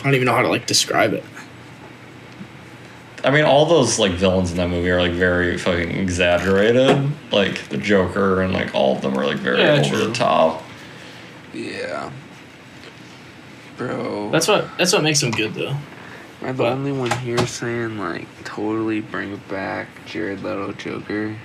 I 0.00 0.02
don't 0.02 0.14
even 0.14 0.26
know 0.26 0.34
how 0.34 0.42
to 0.42 0.48
like 0.48 0.66
describe 0.66 1.12
it. 1.12 1.22
I 3.24 3.30
mean, 3.30 3.44
all 3.44 3.66
those 3.66 3.98
like 3.98 4.12
villains 4.12 4.50
in 4.50 4.56
that 4.56 4.68
movie 4.68 4.90
are 4.90 5.00
like 5.00 5.12
very 5.12 5.56
fucking 5.58 5.90
exaggerated. 5.92 7.08
Like 7.32 7.68
the 7.68 7.76
Joker 7.76 8.42
and 8.42 8.52
like 8.52 8.74
all 8.74 8.96
of 8.96 9.02
them 9.02 9.16
are 9.18 9.26
like 9.26 9.38
very 9.38 9.58
Yeah, 9.60 9.74
over 9.80 9.88
true. 9.88 10.06
the 10.08 10.12
top. 10.12 10.62
Yeah. 11.54 12.10
Bro. 13.76 14.30
That's 14.30 14.48
what 14.48 14.66
that's 14.78 14.92
what 14.92 15.02
makes 15.02 15.22
him 15.22 15.30
good 15.30 15.54
though. 15.54 15.76
Am 16.42 16.48
I 16.48 16.52
the 16.52 16.58
but- 16.58 16.72
only 16.72 16.92
one 16.92 17.10
here 17.10 17.44
saying 17.46 17.98
like 17.98 18.26
totally 18.44 19.00
bring 19.00 19.36
back 19.48 19.88
Jared 20.06 20.42
Leto 20.42 20.72
Joker? 20.72 21.36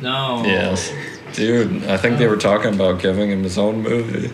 No. 0.00 0.42
Yes. 0.44 0.90
Dude, 1.34 1.84
I 1.84 1.96
think 1.98 2.18
they 2.18 2.26
were 2.26 2.36
talking 2.38 2.74
about 2.74 3.00
giving 3.02 3.30
him 3.30 3.42
his 3.42 3.58
own 3.58 3.82
movie. 3.82 4.32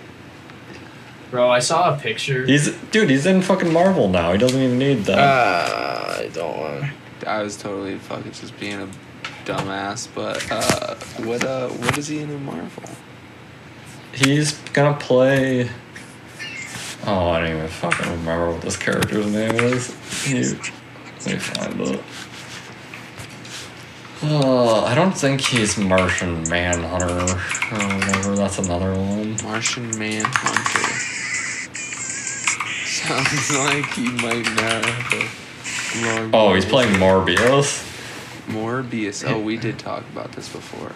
Bro, 1.30 1.50
I 1.50 1.58
saw 1.58 1.92
a 1.94 1.98
picture. 1.98 2.46
He's 2.46 2.72
dude, 2.92 3.10
he's 3.10 3.26
in 3.26 3.42
fucking 3.42 3.72
Marvel 3.72 4.08
now. 4.08 4.32
He 4.32 4.38
doesn't 4.38 4.60
even 4.60 4.78
need 4.78 5.04
that. 5.06 5.18
Uh, 5.18 6.22
I 6.22 6.28
don't 6.28 6.56
want. 6.56 6.84
I 7.26 7.42
was 7.42 7.56
totally 7.56 7.98
fucking 7.98 8.30
just 8.32 8.58
being 8.60 8.80
a 8.80 8.88
dumbass, 9.44 10.06
but 10.14 10.46
uh, 10.52 10.94
what 11.26 11.44
uh, 11.44 11.68
what 11.68 11.98
is 11.98 12.06
he 12.06 12.20
in 12.20 12.30
a 12.30 12.38
Marvel? 12.38 12.84
He's 14.12 14.52
gonna 14.72 14.96
play. 14.96 15.68
Oh, 17.04 17.30
I 17.30 17.40
don't 17.40 17.56
even 17.56 17.68
fucking 17.68 18.10
remember 18.10 18.52
what 18.52 18.62
this 18.62 18.76
character's 18.76 19.26
name 19.26 19.54
is. 19.54 19.90
Let 20.32 21.26
me 21.26 21.38
find 21.38 21.80
it. 21.80 22.00
Uh, 24.22 24.82
I 24.84 24.94
don't 24.94 25.12
think 25.16 25.40
he's 25.42 25.76
Martian 25.76 26.42
Manhunter 26.48 27.06
or 27.06 27.24
whatever. 27.98 28.34
That's 28.36 28.58
another 28.58 28.92
one. 28.94 29.36
Martian 29.42 29.96
Manhunter. 29.98 30.80
Sounds 32.86 33.50
like 33.56 33.84
he 33.92 34.08
might 34.10 34.46
not 34.56 34.84
have 34.84 35.12
a 35.12 36.22
long. 36.22 36.30
Oh, 36.32 36.54
he's 36.54 36.64
playing 36.64 36.94
Morbius. 36.94 37.84
Morbius. 38.48 39.28
Oh, 39.28 39.38
we 39.38 39.56
did 39.58 39.78
talk 39.78 40.02
about 40.12 40.32
this 40.32 40.48
before. 40.48 40.92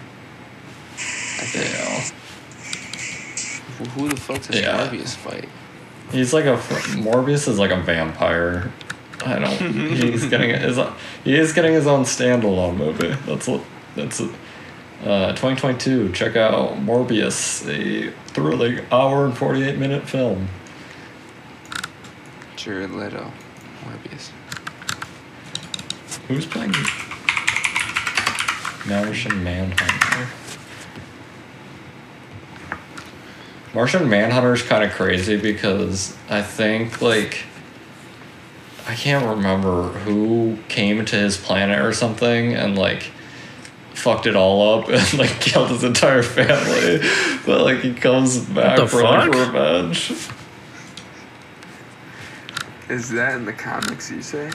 I 0.95 1.45
think. 1.47 1.71
Yeah. 1.73 2.01
Who- 3.79 4.01
Who 4.01 4.09
the 4.09 4.17
fuck 4.17 4.43
does 4.43 4.61
Yeah. 4.61 4.89
Morbius 4.89 5.15
fight? 5.15 5.49
He's 6.11 6.33
like 6.33 6.45
a 6.45 6.57
Morbius 6.57 7.49
is 7.49 7.59
like 7.59 7.71
a 7.71 7.81
vampire. 7.81 8.73
I 9.25 9.39
don't. 9.39 9.53
he's 9.53 10.27
getting 10.31 10.51
his. 10.51 10.79
He 11.25 11.37
is 11.37 11.53
getting 11.53 11.73
his 11.73 11.87
own 11.87 12.05
standalone 12.05 12.77
movie. 12.77 13.15
That's 13.27 13.47
what. 13.47 13.63
That's 13.97 14.21
it. 14.21 14.31
Uh, 15.05 15.29
2022. 15.31 16.13
Check 16.13 16.37
out 16.37 16.77
Morbius, 16.77 17.67
a 17.69 18.13
thrilling 18.33 18.81
hour 18.91 19.25
and 19.25 19.37
48 19.37 19.79
minute 19.79 20.09
film. 20.09 20.49
Jared 22.57 22.91
Leto. 22.91 23.33
Morbius. 23.85 24.31
Who's 26.29 26.47
playing 26.47 26.73
Martian 28.87 29.43
Manhunter? 29.43 30.29
Martian 33.73 34.09
Manhunter 34.09 34.53
is 34.55 34.63
kind 34.63 34.83
of 34.83 34.91
crazy 34.93 35.37
because 35.37 36.17
I 36.29 36.43
think 36.43 37.01
like 37.01 37.45
I 38.89 38.95
can't 38.95 39.25
remember 39.37 39.89
who 39.89 40.59
came 40.69 41.05
to 41.05 41.17
his 41.17 41.37
planet 41.37 41.79
or 41.81 41.93
something 41.93 42.55
and 42.55 42.77
like 42.77 43.05
fucked 43.95 44.27
it 44.27 44.35
all 44.35 44.81
up 44.81 44.89
and 44.91 45.15
like 45.19 45.41
killed 45.41 45.71
his 45.71 45.85
entire 45.85 46.23
family, 46.23 46.99
but 47.47 47.63
like 47.63 47.79
he 47.81 47.95
comes 47.95 48.39
back 48.39 48.79
the 48.79 48.89
for 48.89 49.03
like 49.03 49.33
revenge. 49.33 50.13
Is 52.89 53.09
that 53.11 53.37
in 53.37 53.45
the 53.45 53.53
comics? 53.53 54.11
You 54.11 54.21
say? 54.21 54.51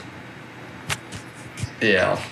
Yeah. 1.80 2.22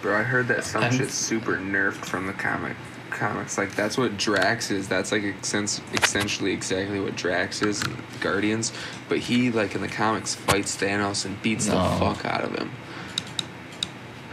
Bro, 0.00 0.16
I 0.16 0.22
heard 0.22 0.46
that 0.46 0.62
some 0.62 0.84
I'm- 0.84 0.96
shit's 0.96 1.14
super 1.14 1.56
nerfed 1.56 2.04
from 2.04 2.28
the 2.28 2.32
comic 2.34 2.76
comics. 3.18 3.58
Like 3.58 3.74
that's 3.74 3.98
what 3.98 4.16
Drax 4.16 4.70
is. 4.70 4.88
That's 4.88 5.12
like 5.12 5.22
extens- 5.22 5.80
essentially 6.02 6.52
exactly 6.52 7.00
what 7.00 7.16
Drax 7.16 7.62
is 7.62 7.82
in 7.82 7.96
Guardians. 8.20 8.72
But 9.08 9.18
he 9.18 9.50
like 9.50 9.74
in 9.74 9.80
the 9.80 9.88
comics 9.88 10.34
fights 10.34 10.76
Thanos 10.76 11.24
and 11.24 11.40
beats 11.42 11.66
the 11.66 11.72
fuck 11.72 12.24
out 12.24 12.44
of 12.44 12.56
him. 12.56 12.70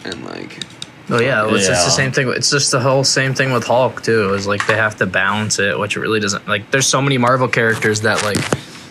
And 0.04 0.24
like 0.26 0.64
Oh 1.10 1.20
yeah, 1.20 1.48
it's 1.48 1.68
just 1.68 1.86
the 1.86 1.92
same 1.92 2.12
thing. 2.12 2.28
It's 2.30 2.50
just 2.50 2.72
the 2.72 2.80
whole 2.80 3.04
same 3.04 3.36
thing 3.36 3.52
with 3.54 3.64
Hulk 3.64 4.02
too. 4.02 4.34
Is 4.34 4.48
like 4.48 4.66
they 4.66 4.76
have 4.76 4.96
to 4.98 5.06
balance 5.06 5.60
it, 5.60 5.78
which 5.78 5.96
it 5.96 6.00
really 6.00 6.20
doesn't. 6.20 6.48
Like 6.48 6.72
there's 6.72 6.88
so 6.88 7.02
many 7.02 7.18
Marvel 7.18 7.48
characters 7.48 8.02
that 8.02 8.24
like 8.24 8.40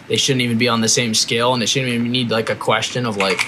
they 0.06 0.16
shouldn't 0.16 0.42
even 0.42 0.56
be 0.56 0.68
on 0.68 0.80
the 0.80 0.88
same 0.88 1.12
scale, 1.14 1.54
and 1.54 1.62
they 1.62 1.66
shouldn't 1.66 1.92
even 1.92 2.12
need 2.12 2.30
like 2.30 2.50
a 2.50 2.54
question 2.54 3.04
of 3.04 3.16
like 3.16 3.40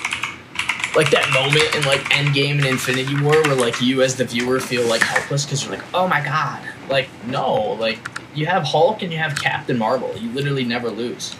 like 0.97 1.10
that 1.10 1.31
moment 1.32 1.74
in 1.74 1.85
like 1.85 2.01
Endgame 2.10 2.56
and 2.56 2.66
Infinity 2.66 3.20
War 3.20 3.43
where 3.43 3.55
like 3.55 3.81
you 3.81 4.02
as 4.02 4.16
the 4.16 4.24
viewer 4.24 4.59
feel 4.59 4.89
like 4.89 5.02
helpless 5.02 5.44
because 5.44 5.62
you're 5.62 5.74
like, 5.77 5.85
oh 5.94 6.09
my 6.09 6.24
god, 6.24 6.62
like 6.89 7.09
no, 7.27 7.73
like 7.74 7.98
you 8.35 8.47
have 8.47 8.64
Hulk 8.64 9.02
and 9.02 9.12
you 9.12 9.18
have 9.18 9.39
Captain 9.40 9.78
Marvel. 9.78 10.16
You 10.16 10.31
literally 10.31 10.64
never 10.64 10.90
lose. 10.90 11.36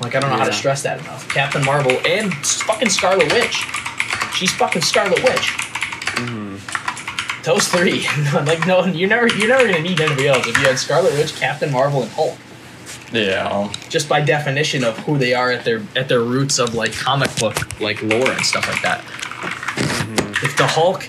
Like 0.00 0.14
I 0.14 0.20
don't 0.20 0.30
know 0.30 0.36
how 0.36 0.44
to 0.44 0.52
stress 0.52 0.82
that 0.82 1.00
enough. 1.00 1.28
Captain 1.28 1.64
Marvel 1.64 1.92
and 2.06 2.34
fucking 2.34 2.90
Scarlet 2.90 3.32
Witch. 3.32 3.64
She's 4.34 4.52
fucking 4.52 4.82
Scarlet 4.82 5.22
Witch. 5.22 5.52
Mm-hmm. 6.16 7.42
Those 7.44 7.66
three, 7.68 8.06
like 8.46 8.66
no, 8.66 8.84
you're 8.84 9.08
never, 9.08 9.28
you're 9.28 9.48
never 9.48 9.66
gonna 9.66 9.80
need 9.80 10.00
anybody 10.00 10.28
else. 10.28 10.46
If 10.46 10.58
you 10.58 10.66
had 10.66 10.78
Scarlet 10.78 11.12
Witch, 11.14 11.34
Captain 11.36 11.72
Marvel, 11.72 12.02
and 12.02 12.10
Hulk, 12.12 12.36
Yeah. 13.12 13.48
Um, 13.48 13.72
just 13.88 14.08
by 14.08 14.20
definition 14.20 14.84
of 14.84 14.96
who 14.98 15.18
they 15.18 15.34
are 15.34 15.50
at 15.50 15.64
their 15.64 15.82
at 15.96 16.08
their 16.08 16.20
roots 16.22 16.58
of 16.58 16.74
like 16.74 16.92
comic 16.92 17.34
book 17.36 17.56
like 17.80 18.02
lore 18.02 18.30
and 18.30 18.44
stuff 18.44 18.66
like 18.68 18.82
that. 18.82 19.00
Mm-hmm. 19.02 20.44
If 20.44 20.56
the 20.56 20.66
Hulk 20.66 21.08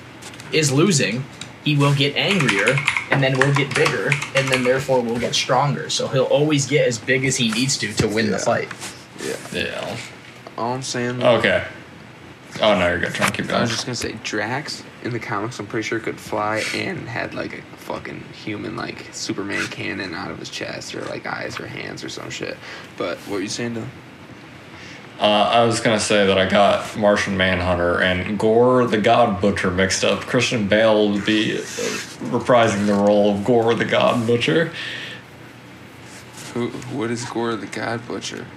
is 0.52 0.72
losing, 0.72 1.24
he 1.64 1.76
will 1.76 1.94
get 1.96 2.16
angrier, 2.16 2.76
and 3.10 3.24
then 3.24 3.40
will 3.40 3.54
get 3.54 3.74
bigger, 3.74 4.12
and 4.36 4.48
then 4.50 4.64
therefore 4.64 5.02
will 5.02 5.20
get 5.20 5.34
stronger. 5.34 5.90
So 5.90 6.08
he'll 6.08 6.24
always 6.26 6.66
get 6.68 6.88
as 6.88 6.98
big 7.00 7.26
as 7.26 7.38
he 7.38 7.52
needs 7.52 7.78
to 7.78 7.94
to 7.94 8.08
win 8.08 8.32
the 8.32 8.40
fight. 8.40 8.70
yeah. 9.24 9.36
Yeah. 9.52 9.98
All 10.58 10.74
I'm 10.74 10.84
saying 10.84 11.24
Okay. 11.24 11.66
Oh 12.62 12.78
no, 12.78 12.88
you're 12.90 13.00
good. 13.00 13.14
Try 13.14 13.26
and 13.28 13.36
keep 13.36 13.46
going. 13.48 13.56
I 13.56 13.60
going. 13.60 13.62
was 13.62 13.72
just 13.72 13.86
gonna 13.86 13.96
say 13.96 14.18
Drax 14.24 14.84
in 15.04 15.12
the 15.12 15.20
comics 15.20 15.60
I'm 15.60 15.68
pretty 15.68 15.88
sure 15.88 16.00
could 16.00 16.20
fly 16.20 16.64
and 16.74 17.08
had 17.08 17.34
like 17.34 17.60
a 17.60 17.78
fucking 17.78 18.24
human 18.34 18.76
like 18.76 19.10
Superman 19.12 19.66
cannon 19.68 20.14
out 20.14 20.32
of 20.32 20.40
his 20.40 20.50
chest 20.50 20.96
or 20.96 21.02
like 21.06 21.26
eyes 21.26 21.60
or 21.60 21.68
hands 21.68 22.04
or 22.04 22.10
some 22.10 22.30
shit. 22.30 22.58
But 22.98 23.18
what 23.20 23.36
were 23.36 23.42
you 23.42 23.50
saying 23.50 23.76
though? 23.76 23.88
Uh, 25.20 25.50
I 25.54 25.66
was 25.66 25.80
gonna 25.80 26.00
say 26.00 26.26
that 26.26 26.38
I 26.38 26.50
got 26.50 26.98
Martian 26.98 27.38
Manhunter 27.38 28.02
and 28.02 28.40
Gorr 28.40 28.86
the 28.86 28.98
God 28.98 29.40
Butcher 29.40 29.70
mixed 29.70 30.04
up. 30.04 30.22
Christian 30.22 30.68
Bale 30.68 31.12
would 31.12 31.26
be 31.26 31.58
uh, 31.58 31.62
reprising 32.32 32.88
the 32.88 32.94
role 32.94 33.36
of 33.36 33.44
Gorr 33.46 33.76
the 33.76 33.86
God 33.86 34.26
Butcher. 34.26 34.72
Who 36.54 36.70
what 36.70 37.12
is 37.12 37.26
Gorr 37.26 37.56
the 37.56 37.68
God 37.68 38.08
Butcher? 38.08 38.48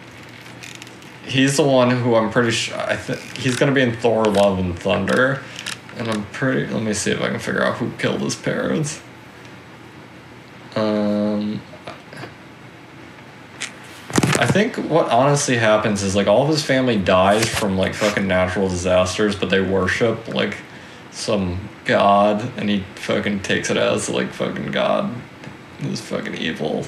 He's 1.24 1.56
the 1.56 1.64
one 1.64 1.90
who 1.90 2.14
I'm 2.14 2.30
pretty 2.30 2.52
sure. 2.52 2.78
I 2.78 2.96
think 2.96 3.20
he's 3.36 3.56
gonna 3.56 3.72
be 3.72 3.82
in 3.82 3.96
Thor: 3.96 4.24
Love 4.24 4.58
and 4.58 4.78
Thunder, 4.78 5.42
and 5.96 6.08
I'm 6.08 6.24
pretty. 6.26 6.66
Let 6.72 6.82
me 6.82 6.94
see 6.94 7.10
if 7.10 7.20
I 7.20 7.28
can 7.28 7.38
figure 7.38 7.64
out 7.64 7.76
who 7.76 7.90
killed 7.98 8.20
his 8.20 8.34
parents. 8.34 9.00
Um. 10.74 11.60
I 14.38 14.44
think 14.44 14.76
what 14.76 15.10
honestly 15.10 15.56
happens 15.56 16.02
is 16.02 16.14
like 16.14 16.26
all 16.26 16.42
of 16.42 16.48
his 16.48 16.62
family 16.62 16.98
dies 16.98 17.48
from 17.48 17.78
like 17.78 17.94
fucking 17.94 18.26
natural 18.26 18.68
disasters, 18.68 19.34
but 19.34 19.48
they 19.48 19.62
worship 19.62 20.28
like 20.28 20.58
some 21.10 21.68
god, 21.86 22.46
and 22.58 22.68
he 22.68 22.80
fucking 22.96 23.40
takes 23.40 23.70
it 23.70 23.78
as 23.78 24.10
like 24.10 24.30
fucking 24.30 24.72
god 24.72 25.10
is 25.80 26.02
fucking 26.02 26.34
evil 26.34 26.84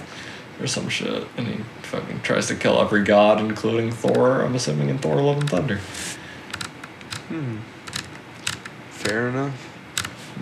or 0.61 0.67
some 0.67 0.89
shit, 0.91 1.27
and 1.39 1.47
he 1.47 1.57
fucking 1.83 2.21
tries 2.21 2.49
to 2.49 2.55
kill 2.55 2.81
every 2.81 3.03
god, 3.03 3.41
including 3.41 3.93
Thor. 3.93 4.43
I'm 4.43 4.55
assuming 4.55 4.91
in 4.91 4.99
Thor: 4.99 5.23
Love 5.23 5.39
and 5.39 5.49
Thunder. 5.49 5.81
Fair 8.99 9.29
enough. 9.29 9.55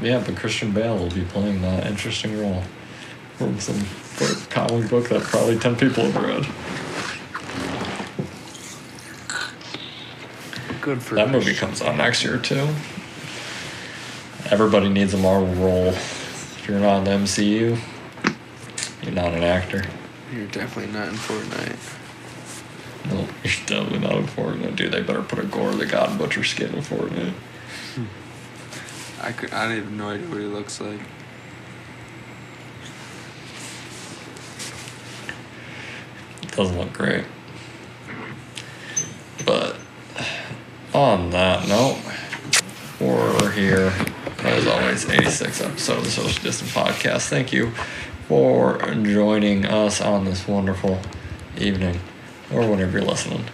Yeah, 0.01 0.23
but 0.25 0.37
Christian 0.37 0.73
Bale 0.73 0.97
will 0.97 1.11
be 1.11 1.25
playing 1.25 1.61
that 1.61 1.87
interesting 1.87 2.39
role 2.41 2.63
from 3.37 3.61
some 3.61 3.85
comic 4.49 4.89
book 4.89 5.11
that 5.11 5.23
probably 5.23 5.59
ten 5.59 5.77
people 5.77 6.11
have 6.11 6.17
read. 6.17 6.47
Good 10.81 11.03
for 11.03 11.17
That 11.17 11.31
movie 11.31 11.55
comes 11.55 11.83
out 11.83 11.97
next 11.97 12.25
year 12.25 12.39
too. 12.39 12.67
Everybody 14.51 14.89
needs 14.89 15.13
a 15.13 15.19
Marvel 15.19 15.53
role. 15.55 15.89
If 15.89 16.65
you're 16.67 16.81
not 16.81 16.99
in 16.99 17.05
the 17.05 17.11
MCU, 17.11 17.79
you're 19.03 19.13
not 19.13 19.35
an 19.35 19.43
actor. 19.43 19.85
You're 20.33 20.47
definitely 20.47 20.93
not 20.93 21.09
in 21.09 21.15
Fortnite. 21.15 21.77
No, 23.11 23.29
you're 23.45 23.67
definitely 23.67 23.99
not 23.99 24.17
in 24.17 24.27
Fortnite, 24.27 24.77
dude. 24.77 24.93
They 24.93 25.03
better 25.03 25.23
put 25.23 25.39
a 25.39 25.45
Gorr 25.45 25.73
the 25.75 25.85
God 25.87 26.19
Butcher 26.19 26.43
skin 26.43 26.75
in 26.75 26.81
Fortnite. 26.81 27.35
Hmm. 27.95 28.05
I 29.21 29.33
could 29.33 29.53
I 29.53 29.69
don't 29.69 29.77
even 29.79 29.97
know 29.97 30.09
idea 30.11 30.29
what 30.29 30.39
he 30.39 30.47
looks 30.47 30.81
like. 30.81 31.01
doesn't 36.57 36.79
look 36.79 36.93
great. 36.95 37.25
But 39.45 39.77
on 40.95 41.31
that 41.31 41.69
note, 41.69 41.99
we're 42.99 43.51
here 43.53 43.93
as 44.39 44.67
always, 44.67 45.09
86 45.09 45.61
episode 45.61 45.99
of 45.99 46.05
the 46.05 46.11
Social 46.11 46.43
Distance 46.43 46.73
Podcast. 46.73 47.29
Thank 47.29 47.53
you 47.53 47.73
for 48.29 48.79
joining 49.03 49.67
us 49.67 50.01
on 50.01 50.25
this 50.25 50.47
wonderful 50.47 51.01
evening 51.59 52.01
or 52.53 52.69
whenever 52.71 52.99
you're 52.99 53.07
listening. 53.07 53.45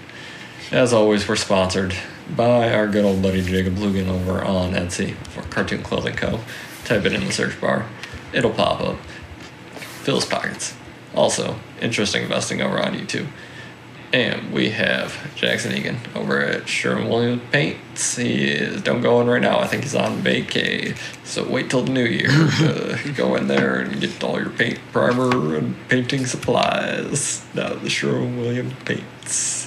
As 0.70 0.92
always, 0.92 1.26
we're 1.26 1.36
sponsored 1.36 1.94
by 2.30 2.72
our 2.72 2.86
good 2.86 3.04
old 3.04 3.22
buddy 3.22 3.42
Jacob 3.42 3.76
Lugan 3.76 4.08
over 4.08 4.44
on 4.44 4.72
Etsy 4.72 5.14
for 5.28 5.42
Cartoon 5.42 5.82
Clothing 5.82 6.16
Co. 6.16 6.40
type 6.84 7.04
it 7.04 7.12
in 7.12 7.24
the 7.24 7.32
search 7.32 7.60
bar. 7.60 7.86
It'll 8.32 8.50
pop 8.50 8.80
up. 8.80 8.96
Phil's 10.02 10.24
Pockets. 10.24 10.74
Also, 11.14 11.56
interesting 11.80 12.22
investing 12.22 12.62
over 12.62 12.80
on 12.80 12.94
YouTube. 12.94 13.28
And 14.12 14.52
we 14.52 14.70
have 14.70 15.34
Jackson 15.34 15.74
Egan 15.74 15.96
over 16.14 16.40
at 16.40 16.68
Sherwin 16.68 17.08
Williams 17.08 17.42
Paints. 17.50 18.16
He 18.16 18.44
is 18.44 18.82
don't 18.82 19.00
go 19.00 19.20
in 19.22 19.26
right 19.26 19.40
now. 19.40 19.58
I 19.58 19.66
think 19.66 19.84
he's 19.84 19.94
on 19.94 20.22
vacay. 20.22 20.98
So 21.24 21.48
wait 21.48 21.70
till 21.70 21.82
the 21.82 21.92
new 21.92 22.04
year 22.04 22.28
to 22.28 22.92
uh, 23.10 23.12
go 23.14 23.36
in 23.36 23.46
there 23.46 23.80
and 23.80 24.00
get 24.00 24.22
all 24.22 24.38
your 24.38 24.50
paint 24.50 24.78
primer 24.92 25.56
and 25.56 25.76
painting 25.88 26.26
supplies. 26.26 27.42
Now 27.54 27.74
the 27.74 27.88
Sherwin 27.88 28.36
Williams 28.36 28.74
Paints. 28.84 29.61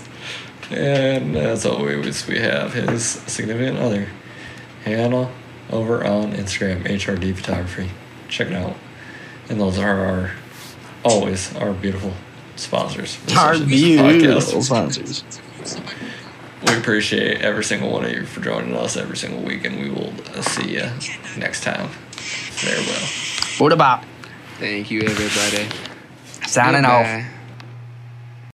And 0.72 1.36
as 1.36 1.66
always, 1.66 2.28
we 2.28 2.40
have 2.40 2.74
his 2.74 3.06
significant 3.06 3.78
other, 3.78 4.08
Hannah, 4.84 5.32
over 5.72 6.04
on 6.06 6.34
Instagram, 6.34 6.84
HRD 6.84 7.36
Photography. 7.36 7.92
Check 8.30 8.48
it 8.48 8.54
out. 8.54 8.76
And 9.50 9.60
those 9.62 9.78
are 9.78 10.00
our 10.06 10.32
always 11.04 11.56
our 11.56 11.72
beautiful 11.74 12.14
sponsors. 12.56 13.16
for 13.16 13.28
the 13.28 13.36
Our 13.36 13.54
Social 13.56 13.68
Distance 13.68 14.00
Podcast. 14.00 14.20
beautiful 14.20 14.62
sponsors. 14.64 15.24
We 16.68 16.78
appreciate 16.78 17.42
every 17.42 17.64
single 17.64 17.92
one 17.92 18.06
of 18.06 18.12
you 18.12 18.26
for 18.26 18.42
joining 18.42 18.76
us 18.76 18.98
every 18.98 19.18
single 19.18 19.44
week, 19.44 19.66
and 19.66 19.80
we 19.80 19.90
will 19.90 20.14
uh, 20.34 20.42
see 20.42 20.74
you 20.74 20.90
next 21.38 21.62
time. 21.64 21.90
Farewell. 22.16 23.08
What 23.60 23.72
about 23.72 24.04
Thank 24.58 24.90
you, 24.90 25.02
everybody. 25.02 25.70
signing 26.48 26.86
off? 26.86 27.06
Goodbye. 27.06 27.28